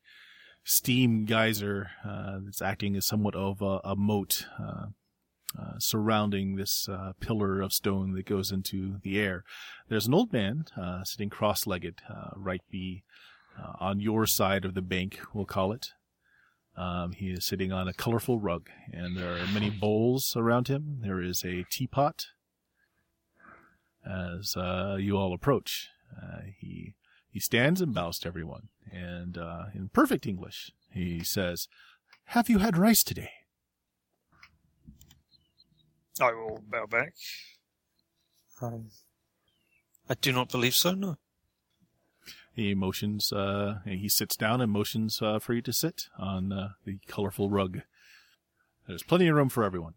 steam 0.64 1.26
geyser 1.26 1.92
uh, 2.06 2.40
that's 2.44 2.62
acting 2.62 2.96
as 2.96 3.06
somewhat 3.06 3.36
of 3.36 3.62
a, 3.62 3.80
a 3.84 3.96
moat 3.96 4.46
uh, 5.58 5.62
uh, 5.62 5.80
surrounding 5.80 6.56
this 6.56 6.88
uh, 6.90 7.14
pillar 7.20 7.62
of 7.62 7.74
stone 7.74 8.14
that 8.14 8.26
goes 8.26 8.52
into 8.52 8.98
the 9.04 9.20
air. 9.20 9.44
There's 9.90 10.08
an 10.08 10.14
old 10.14 10.34
man 10.34 10.66
sitting 11.04 11.30
cross-legged 11.30 12.02
right 12.36 12.62
be 12.70 13.04
on 13.80 14.00
your 14.00 14.26
side 14.26 14.66
of 14.66 14.74
the 14.74 14.82
bank, 14.82 15.20
we'll 15.34 15.46
call 15.46 15.72
it. 15.72 15.92
Um, 16.76 17.14
he 17.14 17.32
is 17.32 17.44
sitting 17.44 17.72
on 17.72 17.88
a 17.88 17.94
colorful 17.94 18.40
rug, 18.40 18.70
and 18.94 19.18
there 19.18 19.36
are 19.36 19.48
many 19.48 19.70
bowls 19.82 20.36
around 20.36 20.68
him. 20.68 21.00
There 21.02 21.22
is 21.22 21.44
a 21.44 21.66
teapot 21.72 22.28
as 24.06 24.56
uh, 24.56 24.98
you 25.00 25.18
all 25.18 25.34
approach. 25.34 25.90
Uh, 26.16 26.42
he 26.60 26.94
he 27.30 27.40
stands 27.40 27.82
and 27.82 27.94
bows 27.94 28.20
to 28.20 28.28
everyone, 28.28 28.70
and 28.92 29.38
uh, 29.38 29.66
in 29.74 29.90
perfect 29.90 30.26
English, 30.26 30.72
he 30.92 31.24
says, 31.24 31.68
"Have 32.26 32.50
you 32.50 32.60
had 32.60 32.78
rice 32.78 33.04
today?" 33.04 33.32
I 36.22 36.34
will 36.34 36.62
bow 36.70 36.86
back. 36.86 37.14
Um, 38.62 38.90
I 40.10 40.16
do 40.16 40.32
not 40.32 40.50
believe 40.50 40.76
so. 40.76 40.94
No. 40.94 41.18
He 42.54 42.74
motions. 42.74 43.32
Uh, 43.32 43.80
he 43.86 44.10
sits 44.10 44.36
down 44.36 44.62
and 44.62 44.72
motions 44.72 45.22
uh, 45.22 45.38
for 45.40 45.54
you 45.54 45.62
to 45.62 45.74
sit 45.74 46.08
on 46.18 46.52
uh, 46.52 46.70
the 46.86 46.98
colorful 47.08 47.50
rug. 47.50 47.82
There's 48.88 49.04
plenty 49.04 49.28
of 49.28 49.36
room 49.36 49.50
for 49.50 49.64
everyone. 49.64 49.94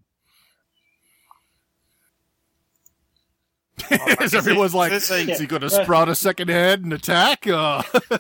As 4.20 4.34
everyone's 4.34 4.74
like, 4.74 4.92
is 4.92 5.08
he 5.08 5.46
going 5.46 5.62
to 5.62 5.70
sprout 5.70 6.08
a 6.08 6.14
second 6.14 6.48
head 6.48 6.82
and 6.82 6.92
attack? 6.92 7.46
Uh. 7.46 7.82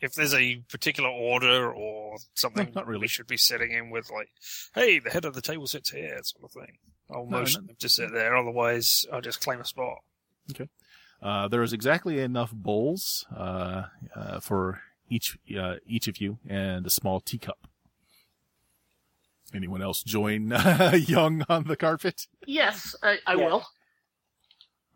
if 0.00 0.14
there's 0.14 0.34
a 0.34 0.56
particular 0.70 1.10
order 1.10 1.72
or 1.72 2.16
something 2.34 2.66
no, 2.66 2.72
not 2.80 2.86
really. 2.86 3.00
we 3.00 3.08
should 3.08 3.26
be 3.26 3.36
sitting 3.36 3.72
in 3.72 3.90
with, 3.90 4.10
like, 4.10 4.28
hey, 4.74 4.98
the 4.98 5.10
head 5.10 5.24
of 5.24 5.34
the 5.34 5.42
table 5.42 5.66
sits 5.66 5.90
here, 5.90 6.20
sort 6.22 6.44
of 6.44 6.52
thing. 6.52 6.78
I'll 7.10 7.26
no, 7.26 7.40
motion 7.40 7.66
them 7.66 7.76
to 7.78 7.88
sit 7.88 8.12
there. 8.12 8.36
Otherwise, 8.36 9.04
I'll 9.12 9.20
just 9.20 9.40
claim 9.40 9.60
a 9.60 9.64
spot. 9.64 9.98
Okay. 10.50 10.68
Uh, 11.22 11.48
there 11.48 11.62
is 11.62 11.72
exactly 11.72 12.20
enough 12.20 12.52
bowls 12.52 13.26
uh, 13.34 13.84
uh, 14.14 14.40
for 14.40 14.80
each 15.08 15.38
uh, 15.58 15.76
each 15.86 16.08
of 16.08 16.18
you 16.18 16.38
and 16.48 16.86
a 16.86 16.90
small 16.90 17.20
teacup. 17.20 17.66
Anyone 19.54 19.82
else 19.82 20.02
join 20.02 20.48
Young 20.94 21.44
on 21.48 21.64
the 21.64 21.76
carpet? 21.76 22.26
Yes, 22.46 22.96
I, 23.02 23.18
I 23.26 23.34
yeah. 23.34 23.46
will. 23.46 23.64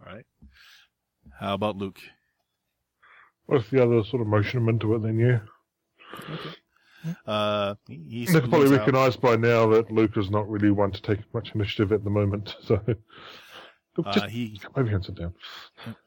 All 0.01 0.07
right. 0.07 0.27
How 1.39 1.55
about 1.55 1.77
Luke? 1.77 2.01
What's 3.47 3.71
the 3.71 3.83
other 3.83 4.03
sort 4.05 4.21
of 4.21 4.29
motion 4.29 4.61
him 4.61 4.69
into 4.69 4.95
it 4.95 5.03
then, 5.03 5.19
yeah? 5.19 5.41
Okay. 6.31 6.57
Uh, 7.27 7.75
he, 7.87 8.27
they 8.27 8.41
probably 8.41 8.69
recognise 8.69 9.17
by 9.17 9.37
now 9.37 9.67
that 9.69 9.91
Luke 9.91 10.17
is 10.17 10.31
not 10.31 10.49
really 10.49 10.71
one 10.71 10.91
to 10.93 11.03
take 11.03 11.21
much 11.35 11.55
initiative 11.55 11.93
at 11.93 12.05
the 12.05 12.11
moment. 12.11 12.57
So, 12.65 12.81
Just, 14.15 14.19
Uh, 14.19 14.29
he 14.29 14.61
maybe 14.77 14.91
you 14.91 14.95
can 14.97 15.03
sit 15.03 15.17
down. 15.17 15.35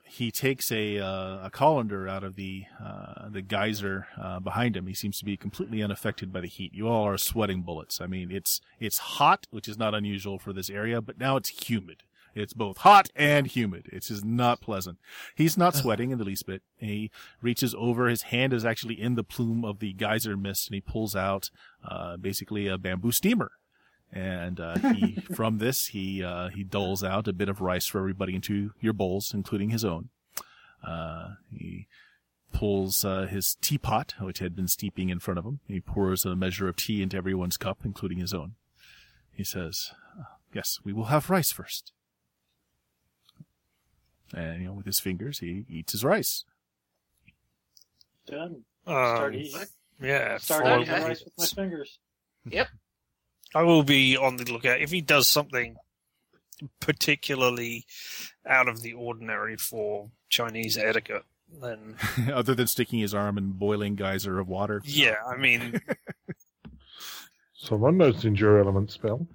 he 0.06 0.32
takes 0.32 0.72
a 0.72 0.98
uh, 1.00 1.46
a 1.46 1.50
colander 1.52 2.08
out 2.08 2.24
of 2.24 2.36
the 2.36 2.64
uh, 2.82 3.28
the 3.30 3.42
geyser 3.42 4.08
uh, 4.22 4.40
behind 4.40 4.78
him. 4.78 4.88
He 4.88 4.94
seems 4.94 5.18
to 5.20 5.26
be 5.26 5.36
completely 5.36 5.84
unaffected 5.84 6.32
by 6.32 6.40
the 6.40 6.48
heat. 6.48 6.74
You 6.74 6.88
all 6.88 7.06
are 7.06 7.18
sweating 7.18 7.64
bullets. 7.64 8.00
I 8.00 8.08
mean, 8.08 8.32
it's 8.32 8.62
it's 8.80 8.98
hot, 8.98 9.46
which 9.52 9.68
is 9.68 9.78
not 9.78 9.94
unusual 9.94 10.40
for 10.40 10.54
this 10.54 10.70
area, 10.70 11.02
but 11.02 11.18
now 11.18 11.36
it's 11.36 11.50
humid. 11.68 12.04
It's 12.34 12.54
both 12.54 12.78
hot 12.78 13.10
and 13.16 13.48
humid. 13.48 13.88
It's 13.92 14.08
just 14.08 14.24
not 14.24 14.62
pleasant. 14.62 15.00
He's 15.36 15.58
not 15.58 15.76
sweating 15.76 16.12
in 16.12 16.18
the 16.18 16.24
least 16.24 16.46
bit. 16.46 16.62
He 16.78 17.12
reaches 17.42 17.76
over. 17.78 18.08
His 18.08 18.24
hand 18.24 18.54
is 18.54 18.64
actually 18.64 19.00
in 19.00 19.16
the 19.16 19.24
plume 19.24 19.66
of 19.66 19.80
the 19.80 19.94
geyser 19.94 20.38
mist, 20.38 20.68
and 20.68 20.76
he 20.76 20.82
pulls 20.82 21.16
out 21.16 21.50
uh, 21.88 22.18
basically 22.18 22.68
a 22.68 22.78
bamboo 22.78 23.12
steamer. 23.12 23.52
And 24.14 24.60
uh, 24.60 24.78
he, 24.94 25.16
from 25.36 25.58
this, 25.58 25.88
he 25.88 26.24
uh, 26.24 26.50
he 26.50 26.64
doles 26.64 27.04
out 27.04 27.28
a 27.28 27.34
bit 27.34 27.50
of 27.50 27.62
rice 27.62 27.86
for 27.86 28.00
everybody 28.00 28.36
into 28.36 28.72
your 28.80 28.94
bowls, 28.94 29.34
including 29.34 29.70
his 29.70 29.84
own. 29.84 30.10
Uh, 30.86 31.36
he 31.52 31.88
pulls 32.54 33.06
uh, 33.06 33.28
his 33.28 33.56
teapot, 33.62 34.16
which 34.20 34.40
had 34.40 34.56
been 34.56 34.68
steeping 34.68 35.10
in 35.10 35.20
front 35.20 35.38
of 35.38 35.46
him. 35.46 35.60
He 35.68 35.80
pours 35.80 36.26
a 36.26 36.36
measure 36.36 36.68
of 36.68 36.76
tea 36.76 37.02
into 37.02 37.18
everyone's 37.18 37.58
cup, 37.58 37.80
including 37.84 38.20
his 38.20 38.34
own. 38.34 38.56
He 39.34 39.44
says, 39.44 39.92
"Yes, 40.54 40.80
we 40.84 40.92
will 40.94 41.06
have 41.06 41.30
rice 41.30 41.52
first. 41.52 41.94
And 44.34 44.62
you 44.62 44.68
know, 44.68 44.74
with 44.74 44.86
his 44.86 45.00
fingers, 45.00 45.40
he 45.40 45.66
eats 45.70 45.92
his 45.92 46.04
rice. 46.04 46.46
Done. 48.28 48.64
Um, 48.88 48.94
Start 49.16 49.36
eating. 49.36 49.62
yeah, 50.02 50.38
Start 50.38 50.66
eating 50.82 50.94
the 50.94 51.02
rice 51.08 51.24
with 51.24 51.34
my 51.38 51.46
fingers. 51.46 52.00
Yep. 52.50 52.68
I 53.54 53.64
will 53.64 53.84
be 53.84 54.16
on 54.18 54.38
the 54.38 54.52
lookout 54.52 54.80
if 54.82 54.92
he 54.92 55.02
does 55.02 55.28
something 55.28 55.76
particularly 56.80 57.86
out 58.48 58.68
of 58.70 58.82
the 58.82 58.94
ordinary 58.94 59.58
for 59.58 60.10
Chinese 60.30 60.78
etiquette. 60.78 61.24
Then 61.62 61.98
Other 62.34 62.56
than 62.56 62.68
sticking 62.68 63.00
his 63.00 63.14
arm 63.14 63.38
in 63.38 63.52
boiling 63.52 63.96
geyser 63.96 64.40
of 64.40 64.48
water. 64.48 64.82
yeah, 64.86 65.16
I 65.28 65.36
mean, 65.38 65.82
Someone 67.54 67.98
knows 67.98 68.22
the 68.22 68.30
endure 68.30 68.60
element 68.60 68.90
spell. 68.92 69.28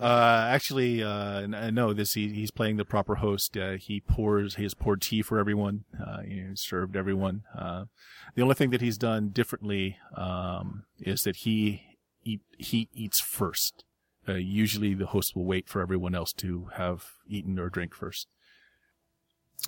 Uh, 0.00 0.46
actually, 0.48 1.02
uh, 1.02 1.08
uh, 1.08 1.70
no, 1.70 1.92
this, 1.92 2.14
he, 2.14 2.28
he's 2.32 2.50
playing 2.50 2.76
the 2.76 2.84
proper 2.84 3.16
host. 3.16 3.56
Uh, 3.56 3.72
he 3.72 4.00
pours, 4.00 4.54
he 4.54 4.62
has 4.62 4.74
poured 4.74 5.02
tea 5.02 5.22
for 5.22 5.38
everyone, 5.38 5.84
uh, 6.00 6.22
you 6.26 6.42
know, 6.44 6.54
served 6.54 6.96
everyone. 6.96 7.42
Uh, 7.56 7.84
the 8.34 8.42
only 8.42 8.54
thing 8.54 8.70
that 8.70 8.80
he's 8.80 8.96
done 8.96 9.28
differently, 9.28 9.98
um, 10.16 10.84
is 11.00 11.24
that 11.24 11.36
he 11.36 11.82
eat, 12.24 12.40
he 12.56 12.88
eats 12.94 13.20
first. 13.20 13.84
Uh, 14.28 14.34
usually 14.34 14.94
the 14.94 15.06
host 15.06 15.34
will 15.36 15.44
wait 15.44 15.68
for 15.68 15.82
everyone 15.82 16.14
else 16.14 16.32
to 16.32 16.68
have 16.74 17.10
eaten 17.26 17.58
or 17.58 17.68
drink 17.68 17.94
first. 17.94 18.28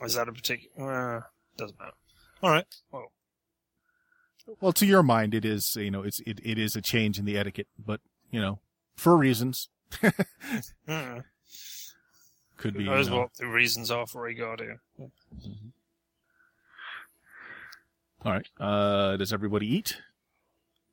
is 0.02 0.14
that 0.14 0.28
a 0.28 0.32
particular? 0.32 1.16
Uh, 1.16 1.20
doesn't 1.56 1.78
matter. 1.78 1.92
All 2.42 2.50
right. 2.50 2.66
Well, 2.90 3.12
Well, 4.60 4.72
to 4.72 4.86
your 4.86 5.02
mind, 5.02 5.34
it 5.34 5.44
is, 5.44 5.76
you 5.76 5.90
know, 5.90 6.02
it's, 6.02 6.20
it, 6.20 6.40
it 6.44 6.58
is 6.58 6.76
a 6.76 6.80
change 6.80 7.18
in 7.18 7.24
the 7.24 7.36
etiquette, 7.36 7.68
but, 7.78 8.00
you 8.30 8.40
know, 8.40 8.60
for 8.96 9.16
reasons. 9.16 9.68
Hmm, 10.88 11.18
Could 12.56 12.72
who 12.74 12.78
be, 12.78 12.84
you 12.84 12.90
knows 12.90 13.08
know, 13.08 13.20
what 13.20 13.34
the 13.34 13.46
reasons 13.46 13.90
are 13.90 14.06
for 14.06 14.22
Rigardio. 14.28 14.78
all 18.24 18.32
right. 18.32 18.48
Uh, 18.58 19.16
does 19.16 19.32
everybody 19.32 19.66
eat? 19.74 19.98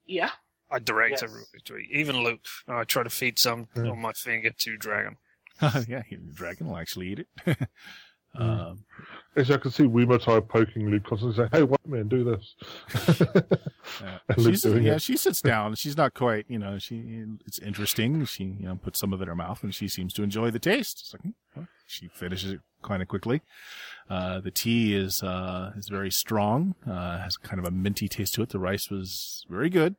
Yeah. 0.05 0.31
I 0.69 0.79
direct 0.79 1.11
Yes. 1.11 1.23
everybody 1.23 1.59
to 1.65 1.77
eat. 1.77 1.89
Even 1.91 2.17
Luke. 2.23 2.45
I 2.67 2.83
try 2.83 3.03
to 3.03 3.09
feed 3.09 3.39
some 3.39 3.67
Yeah. 3.75 3.89
on 3.89 3.99
my 4.01 4.13
finger 4.13 4.51
to 4.51 4.77
Dragon. 4.77 5.17
yeah, 5.61 6.01
the 6.09 6.17
dragon 6.33 6.67
will 6.67 6.77
actually 6.77 7.07
eat 7.09 7.19
it. 7.45 7.57
um, 8.35 8.85
As 9.35 9.49
I 9.49 9.57
can 9.57 9.71
see 9.71 9.83
Wimatai 9.83 10.47
poking 10.47 10.89
Luke 10.89 11.05
constantly 11.05 11.37
saying, 11.37 11.49
Hey, 11.53 11.63
white 11.63 11.87
man, 11.87 12.07
do 12.07 12.23
this. 12.23 12.55
Yeah. 14.01 14.19
She's, 14.37 14.65
yeah, 14.65 14.97
she 14.97 15.17
sits 15.17 15.41
down. 15.41 15.75
She's 15.75 15.97
not 15.97 16.13
quite, 16.13 16.45
you 16.47 16.57
know, 16.57 16.77
she, 16.79 17.25
it's 17.45 17.59
interesting. 17.59 18.23
She, 18.25 18.43
you 18.43 18.65
know, 18.65 18.75
puts 18.75 18.99
some 18.99 19.11
of 19.11 19.21
it 19.21 19.23
in 19.23 19.27
her 19.29 19.35
mouth 19.35 19.63
and 19.63 19.73
she 19.75 19.87
seems 19.87 20.13
to 20.13 20.23
enjoy 20.23 20.49
the 20.49 20.59
taste. 20.59 21.01
It's 21.01 21.13
like, 21.13 21.33
hmm, 21.53 21.63
she 21.85 22.07
finishes 22.07 22.53
it 22.53 22.59
kind 22.83 23.01
of 23.01 23.07
quickly. 23.07 23.41
Uh, 24.09 24.39
the 24.39 24.51
tea 24.51 24.95
is, 24.95 25.21
uh, 25.23 25.71
is 25.75 25.89
very 25.89 26.11
strong, 26.11 26.75
uh, 26.87 27.19
has 27.19 27.37
kind 27.37 27.59
of 27.59 27.65
a 27.65 27.71
minty 27.71 28.07
taste 28.07 28.35
to 28.35 28.43
it. 28.43 28.49
The 28.49 28.59
rice 28.59 28.89
was 28.89 29.45
very 29.49 29.69
good. 29.69 29.95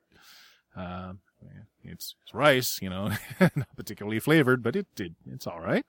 Um, 0.75 1.21
it's, 1.85 2.15
it's 2.23 2.35
rice, 2.35 2.79
you 2.81 2.89
know, 2.89 3.11
not 3.41 3.77
particularly 3.77 4.21
flavored, 4.21 4.63
but 4.63 4.77
it 4.77 4.87
did, 4.95 5.17
it's 5.31 5.47
all 5.47 5.61
right. 5.61 5.85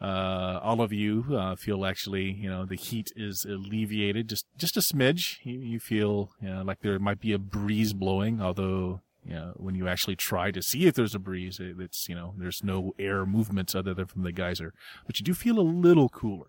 Uh, 0.00 0.58
all 0.62 0.80
of 0.82 0.92
you, 0.92 1.24
uh, 1.30 1.54
feel 1.56 1.86
actually, 1.86 2.30
you 2.32 2.48
know, 2.50 2.66
the 2.66 2.74
heat 2.76 3.12
is 3.16 3.44
alleviated 3.44 4.28
just, 4.28 4.44
just 4.58 4.76
a 4.76 4.80
smidge. 4.80 5.38
You, 5.44 5.58
you 5.58 5.80
feel, 5.80 6.30
you 6.42 6.48
know, 6.50 6.62
like 6.62 6.80
there 6.80 6.98
might 6.98 7.20
be 7.20 7.32
a 7.32 7.38
breeze 7.38 7.92
blowing, 7.92 8.40
although, 8.42 9.00
you 9.24 9.34
know, 9.34 9.52
when 9.56 9.74
you 9.74 9.88
actually 9.88 10.16
try 10.16 10.50
to 10.50 10.60
see 10.60 10.86
if 10.86 10.94
there's 10.94 11.14
a 11.14 11.18
breeze, 11.18 11.58
it- 11.60 11.80
it's, 11.80 12.08
you 12.08 12.14
know, 12.14 12.34
there's 12.36 12.62
no 12.62 12.92
air 12.98 13.24
movements 13.24 13.74
other 13.74 13.94
than 13.94 14.06
from 14.06 14.24
the 14.24 14.32
geyser, 14.32 14.74
but 15.06 15.18
you 15.18 15.24
do 15.24 15.32
feel 15.32 15.58
a 15.58 15.62
little 15.62 16.08
cooler. 16.08 16.48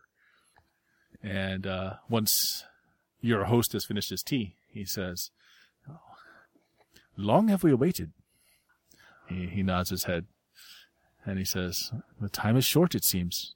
And, 1.24 1.66
uh, 1.66 1.94
once 2.10 2.66
your 3.22 3.46
host 3.46 3.72
has 3.74 3.86
finished 3.86 4.10
his 4.10 4.24
tea, 4.24 4.56
he 4.68 4.86
says, 4.86 5.32
oh, 5.90 6.00
long 7.16 7.48
have 7.48 7.64
we 7.64 7.74
waited? 7.74 8.12
He, 9.30 9.48
he 9.48 9.64
nods 9.64 9.92
his 9.92 10.04
head. 10.04 10.26
And 11.26 11.40
he 11.40 11.46
says, 11.46 11.92
The 12.22 12.30
time 12.30 12.56
is 12.56 12.66
short, 12.66 12.96
it 12.96 13.04
seems. 13.04 13.56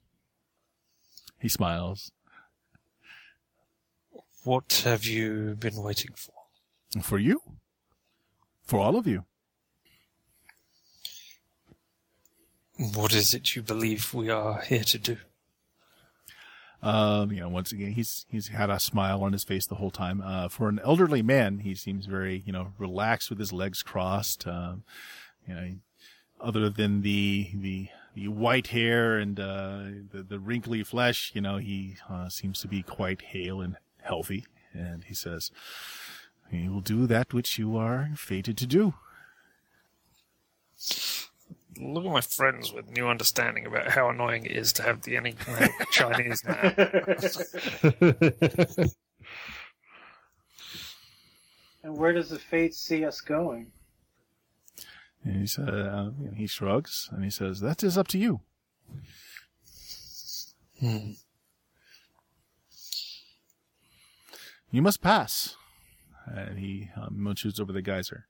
He 1.38 1.48
smiles. 1.48 2.10
What 4.44 4.82
have 4.84 5.04
you 5.04 5.56
been 5.58 5.76
waiting 5.76 6.10
for? 6.16 6.32
For 7.02 7.18
you? 7.18 7.42
For 8.64 8.80
all 8.80 8.96
of 8.96 9.06
you. 9.06 9.24
What 12.94 13.14
is 13.14 13.34
it 13.34 13.54
you 13.54 13.62
believe 13.62 14.14
we 14.14 14.30
are 14.30 14.60
here 14.62 14.84
to 14.84 14.98
do? 14.98 15.18
Um, 16.82 17.30
you 17.30 17.40
know, 17.40 17.48
once 17.50 17.72
again, 17.72 17.92
he's 17.92 18.24
he's 18.30 18.48
had 18.48 18.70
a 18.70 18.80
smile 18.80 19.22
on 19.22 19.32
his 19.32 19.44
face 19.44 19.66
the 19.66 19.74
whole 19.74 19.90
time. 19.90 20.22
Uh, 20.24 20.48
for 20.48 20.70
an 20.70 20.80
elderly 20.82 21.20
man, 21.20 21.58
he 21.58 21.74
seems 21.74 22.06
very, 22.06 22.42
you 22.46 22.52
know, 22.52 22.72
relaxed 22.78 23.28
with 23.28 23.38
his 23.38 23.52
legs 23.52 23.82
crossed. 23.82 24.46
Um, 24.46 24.84
you 25.46 25.54
know, 25.54 25.74
other 26.42 26.68
than 26.68 27.02
the 27.02 27.50
the 27.54 27.88
the 28.14 28.28
white 28.28 28.68
hair 28.68 29.18
and 29.18 29.38
uh, 29.38 29.82
the 30.10 30.22
the 30.22 30.38
wrinkly 30.38 30.82
flesh, 30.82 31.32
you 31.34 31.40
know, 31.40 31.58
he 31.58 31.96
uh, 32.08 32.28
seems 32.28 32.60
to 32.60 32.68
be 32.68 32.82
quite 32.82 33.22
hale 33.22 33.60
and 33.60 33.76
healthy. 34.02 34.46
And 34.72 35.04
he 35.04 35.14
says, 35.14 35.50
"He 36.50 36.68
will 36.68 36.80
do 36.80 37.06
that 37.06 37.32
which 37.32 37.58
you 37.58 37.76
are 37.76 38.10
fated 38.16 38.56
to 38.58 38.66
do." 38.66 38.94
Look 41.78 42.04
at 42.04 42.10
my 42.10 42.20
friends 42.20 42.72
with 42.72 42.90
new 42.90 43.06
understanding 43.08 43.64
about 43.64 43.88
how 43.88 44.10
annoying 44.10 44.44
it 44.44 44.52
is 44.52 44.72
to 44.74 44.82
have 44.82 45.02
the 45.02 45.16
any 45.16 45.34
Chinese 45.92 46.44
man. 46.44 46.74
and 51.82 51.96
where 51.96 52.12
does 52.12 52.30
the 52.30 52.38
fate 52.38 52.74
see 52.74 53.04
us 53.04 53.20
going? 53.20 53.72
And 55.24 55.40
he 55.40 55.46
said, 55.46 55.68
uh, 55.68 56.10
he 56.34 56.46
shrugs 56.46 57.08
and 57.12 57.24
he 57.24 57.30
says, 57.30 57.60
"That 57.60 57.82
is 57.82 57.98
up 57.98 58.08
to 58.08 58.18
you." 58.18 58.40
Hmm. 60.80 61.12
You 64.70 64.82
must 64.82 65.02
pass. 65.02 65.56
And 66.26 66.58
he 66.58 66.90
um, 66.96 67.22
motions 67.22 67.58
over 67.58 67.72
the 67.72 67.82
geyser. 67.82 68.26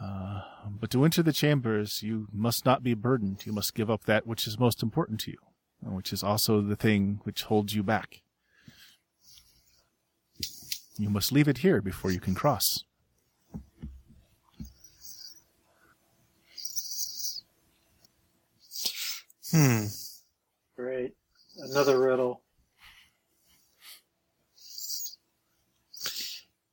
Uh, 0.00 0.42
but 0.68 0.90
to 0.90 1.04
enter 1.04 1.22
the 1.22 1.32
chambers, 1.32 2.02
you 2.02 2.28
must 2.32 2.64
not 2.64 2.82
be 2.82 2.94
burdened. 2.94 3.44
You 3.44 3.52
must 3.52 3.74
give 3.74 3.90
up 3.90 4.04
that 4.04 4.26
which 4.26 4.46
is 4.46 4.58
most 4.58 4.82
important 4.82 5.20
to 5.20 5.32
you, 5.32 5.38
which 5.80 6.12
is 6.12 6.22
also 6.22 6.60
the 6.60 6.76
thing 6.76 7.20
which 7.24 7.44
holds 7.44 7.74
you 7.74 7.82
back. 7.82 8.22
You 10.98 11.10
must 11.10 11.32
leave 11.32 11.48
it 11.48 11.58
here 11.58 11.82
before 11.82 12.10
you 12.10 12.20
can 12.20 12.34
cross. 12.34 12.84
Hmm. 19.50 19.86
Great. 20.76 21.14
Another 21.58 21.98
riddle. 22.00 22.42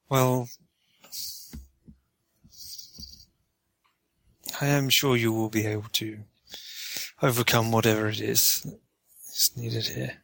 Well, 0.10 0.50
I 4.62 4.68
am 4.68 4.90
sure 4.90 5.16
you 5.16 5.32
will 5.32 5.50
be 5.50 5.66
able 5.66 5.90
to 5.94 6.20
overcome 7.22 7.72
whatever 7.72 8.08
it 8.08 8.20
is 8.20 8.62
that 8.62 8.80
is 9.32 9.52
needed 9.56 9.88
here. 9.88 10.24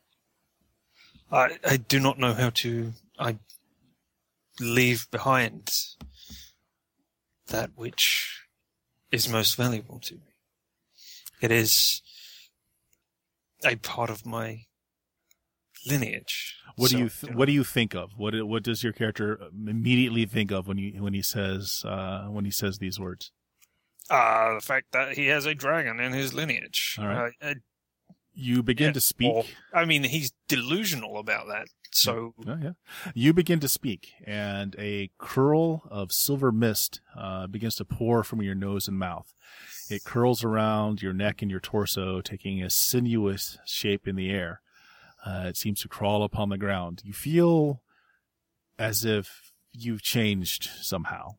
I 1.31 1.57
I 1.65 1.77
do 1.77 1.99
not 1.99 2.19
know 2.19 2.34
how 2.34 2.49
to 2.51 2.93
I 3.17 3.38
leave 4.59 5.09
behind 5.11 5.71
that 7.47 7.71
which 7.76 8.45
is 9.11 9.30
most 9.30 9.55
valuable 9.55 9.99
to 9.99 10.15
me. 10.15 10.34
It 11.41 11.51
is 11.51 12.01
a 13.64 13.76
part 13.77 14.10
of 14.10 14.26
my 14.26 14.64
lineage. 15.86 16.56
What 16.76 16.90
do 16.91 16.98
So, 16.98 17.03
you 17.03 17.10
th- 17.10 17.34
what 17.36 17.45
do 17.45 17.52
you 17.52 17.64
think 17.64 17.94
of? 17.95 18.11
What 18.18 18.34
what 18.48 18.64
does 18.64 18.84
your 18.84 18.94
character 18.94 19.40
immediately 19.53 20.26
think 20.26 20.52
of 20.52 20.68
when 20.68 20.77
you 20.77 21.02
when 21.03 21.14
he 21.14 21.22
says 21.22 21.84
uh, 21.86 22.26
when 22.27 22.45
he 22.45 22.52
says 22.52 22.77
these 22.80 22.99
words? 22.99 23.31
Uh, 24.10 24.56
the 24.56 24.61
fact 24.61 24.88
that 24.91 25.15
he 25.15 25.27
has 25.27 25.45
a 25.45 25.53
dragon 25.53 25.99
in 25.99 26.14
his 26.14 26.34
lineage. 26.34 26.98
All 26.99 27.07
right. 27.07 27.31
Uh, 27.41 27.48
uh, 27.49 27.53
You 28.34 28.64
begin 28.64 28.88
Yeah, 28.88 28.94
to 28.94 29.02
speak. 29.02 29.31
or- 29.34 29.45
I 29.73 29.86
mean, 29.86 30.03
he's 30.06 30.31
delusional 30.48 31.18
about 31.19 31.48
that. 31.48 31.68
So 31.91 32.34
Oh, 32.48 32.57
yeah. 32.61 32.72
You 33.14 33.34
begin 33.34 33.60
to 33.61 33.68
speak, 33.68 34.14
and 34.26 34.76
a 34.78 35.10
curl 35.18 35.84
of 35.90 36.11
silver 36.11 36.52
mist 36.52 37.02
uh, 37.18 37.48
begins 37.48 37.76
to 37.76 37.86
pour 37.86 38.24
from 38.24 38.41
your 38.41 38.56
nose 38.56 38.88
and 38.88 38.98
mouth. 38.98 39.34
It 39.90 40.03
curls 40.03 40.44
around 40.44 41.02
your 41.02 41.14
neck 41.14 41.41
and 41.41 41.49
your 41.49 41.60
torso, 41.60 42.22
taking 42.22 42.61
a 42.61 42.70
sinuous 42.70 43.57
shape 43.66 44.07
in 44.07 44.16
the 44.16 44.30
air. 44.30 44.61
Uh, 45.26 45.45
it 45.48 45.57
seems 45.57 45.82
to 45.82 45.88
crawl 45.88 46.24
upon 46.24 46.49
the 46.49 46.57
ground. 46.57 47.02
You 47.03 47.14
feel 47.14 47.82
as 48.78 49.03
if 49.03 49.52
you've 49.74 50.02
changed 50.02 50.70
somehow. 50.82 51.36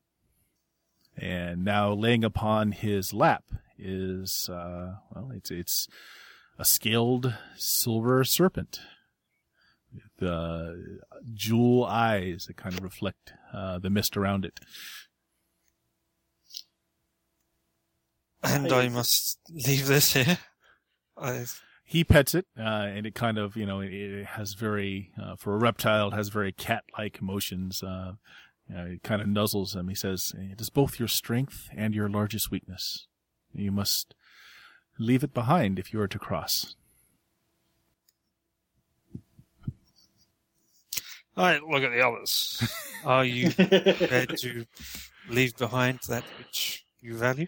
And 1.17 1.65
now 1.65 1.93
laying 1.93 2.25
upon 2.25 2.73
his 2.73 3.13
lap 3.13 3.45
is, 3.79 4.49
uh, 4.51 4.97
well, 5.15 5.31
it's, 5.35 5.51
it's 5.51 5.89
a 6.59 6.65
scaled 6.65 7.35
silver 7.57 8.25
serpent 8.25 8.81
uh, 10.23 10.73
jewel 11.35 11.85
eyes 11.85 12.47
that 12.47 12.57
kind 12.57 12.77
of 12.77 12.83
reflect 12.83 13.33
uh, 13.53 13.79
the 13.79 13.91
mist 13.91 14.17
around 14.17 14.45
it. 14.45 14.61
and 18.43 18.73
I 18.73 18.89
must 18.89 19.39
leave 19.51 19.87
this 19.87 20.15
here. 20.15 20.39
I 21.17 21.45
He 21.85 22.05
pets 22.05 22.35
it, 22.35 22.47
uh, 22.59 22.63
and 22.63 23.07
it 23.07 23.15
kind 23.15 23.39
of, 23.39 23.57
you 23.57 23.67
know, 23.67 23.81
it, 23.81 23.93
it 23.93 24.27
has 24.27 24.55
very, 24.55 25.13
uh, 25.21 25.37
for 25.37 25.55
a 25.55 25.59
reptile, 25.59 26.09
it 26.09 26.15
has 26.15 26.29
very 26.29 26.53
cat-like 26.53 27.21
motions. 27.21 27.83
Uh, 27.83 28.13
you 28.69 28.75
know, 28.75 28.87
it 28.87 29.03
kind 29.03 29.21
of 29.21 29.29
nuzzles 29.29 29.75
him. 29.75 29.89
He 29.89 29.95
says, 29.95 30.33
"It 30.37 30.61
is 30.61 30.71
both 30.71 30.99
your 30.99 31.09
strength 31.09 31.69
and 31.77 31.95
your 31.95 32.09
largest 32.09 32.51
weakness. 32.51 33.07
You 33.53 33.73
must 33.73 34.15
leave 34.99 35.25
it 35.25 35.35
behind 35.35 35.79
if 35.79 35.93
you 35.93 36.01
are 36.01 36.09
to 36.09 36.19
cross." 36.19 36.77
I 41.36 41.59
look 41.59 41.82
at 41.82 41.90
the 41.90 42.07
others. 42.07 42.62
Are 43.05 43.24
you 43.24 43.51
prepared 43.51 44.36
to 44.39 44.66
leave 45.28 45.57
behind 45.57 46.01
that 46.09 46.24
which 46.39 46.85
you 47.01 47.16
value? 47.16 47.47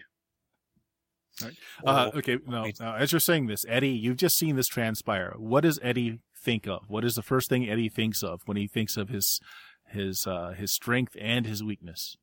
Uh, 1.85 2.11
okay, 2.15 2.37
no. 2.47 2.63
wait. 2.63 2.79
As 2.79 3.11
you're 3.11 3.19
saying 3.19 3.47
this, 3.47 3.65
Eddie, 3.67 3.89
you've 3.89 4.17
just 4.17 4.37
seen 4.37 4.55
this 4.55 4.67
transpire. 4.67 5.33
What 5.37 5.61
does 5.61 5.79
Eddie 5.81 6.19
think 6.37 6.67
of? 6.67 6.89
What 6.89 7.03
is 7.03 7.15
the 7.15 7.21
first 7.21 7.49
thing 7.49 7.69
Eddie 7.69 7.89
thinks 7.89 8.23
of 8.23 8.41
when 8.45 8.57
he 8.57 8.67
thinks 8.67 8.97
of 8.97 9.09
his 9.09 9.39
his 9.87 10.27
uh, 10.27 10.53
his 10.57 10.71
strength 10.71 11.15
and 11.19 11.45
his 11.45 11.63
weakness? 11.63 12.17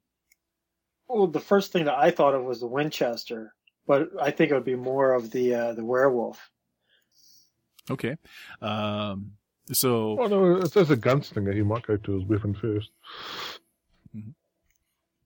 Well, 1.08 1.26
the 1.26 1.40
first 1.40 1.72
thing 1.72 1.86
that 1.86 1.98
I 1.98 2.10
thought 2.10 2.34
of 2.34 2.44
was 2.44 2.60
the 2.60 2.66
Winchester, 2.68 3.54
but 3.86 4.10
I 4.20 4.30
think 4.30 4.50
it 4.50 4.54
would 4.54 4.64
be 4.64 4.76
more 4.76 5.12
of 5.12 5.30
the 5.30 5.54
uh, 5.54 5.72
the 5.74 5.84
werewolf. 5.84 6.50
Okay, 7.90 8.16
um, 8.62 9.32
so 9.72 10.18
Oh 10.20 10.26
no, 10.26 10.56
if 10.56 10.72
there's 10.74 10.90
a 10.90 10.96
gunslinger, 10.96 11.54
he 11.54 11.62
might 11.62 11.86
go 11.86 11.96
to 11.96 12.12
his 12.12 12.24
weapon 12.24 12.54
first. 12.54 12.90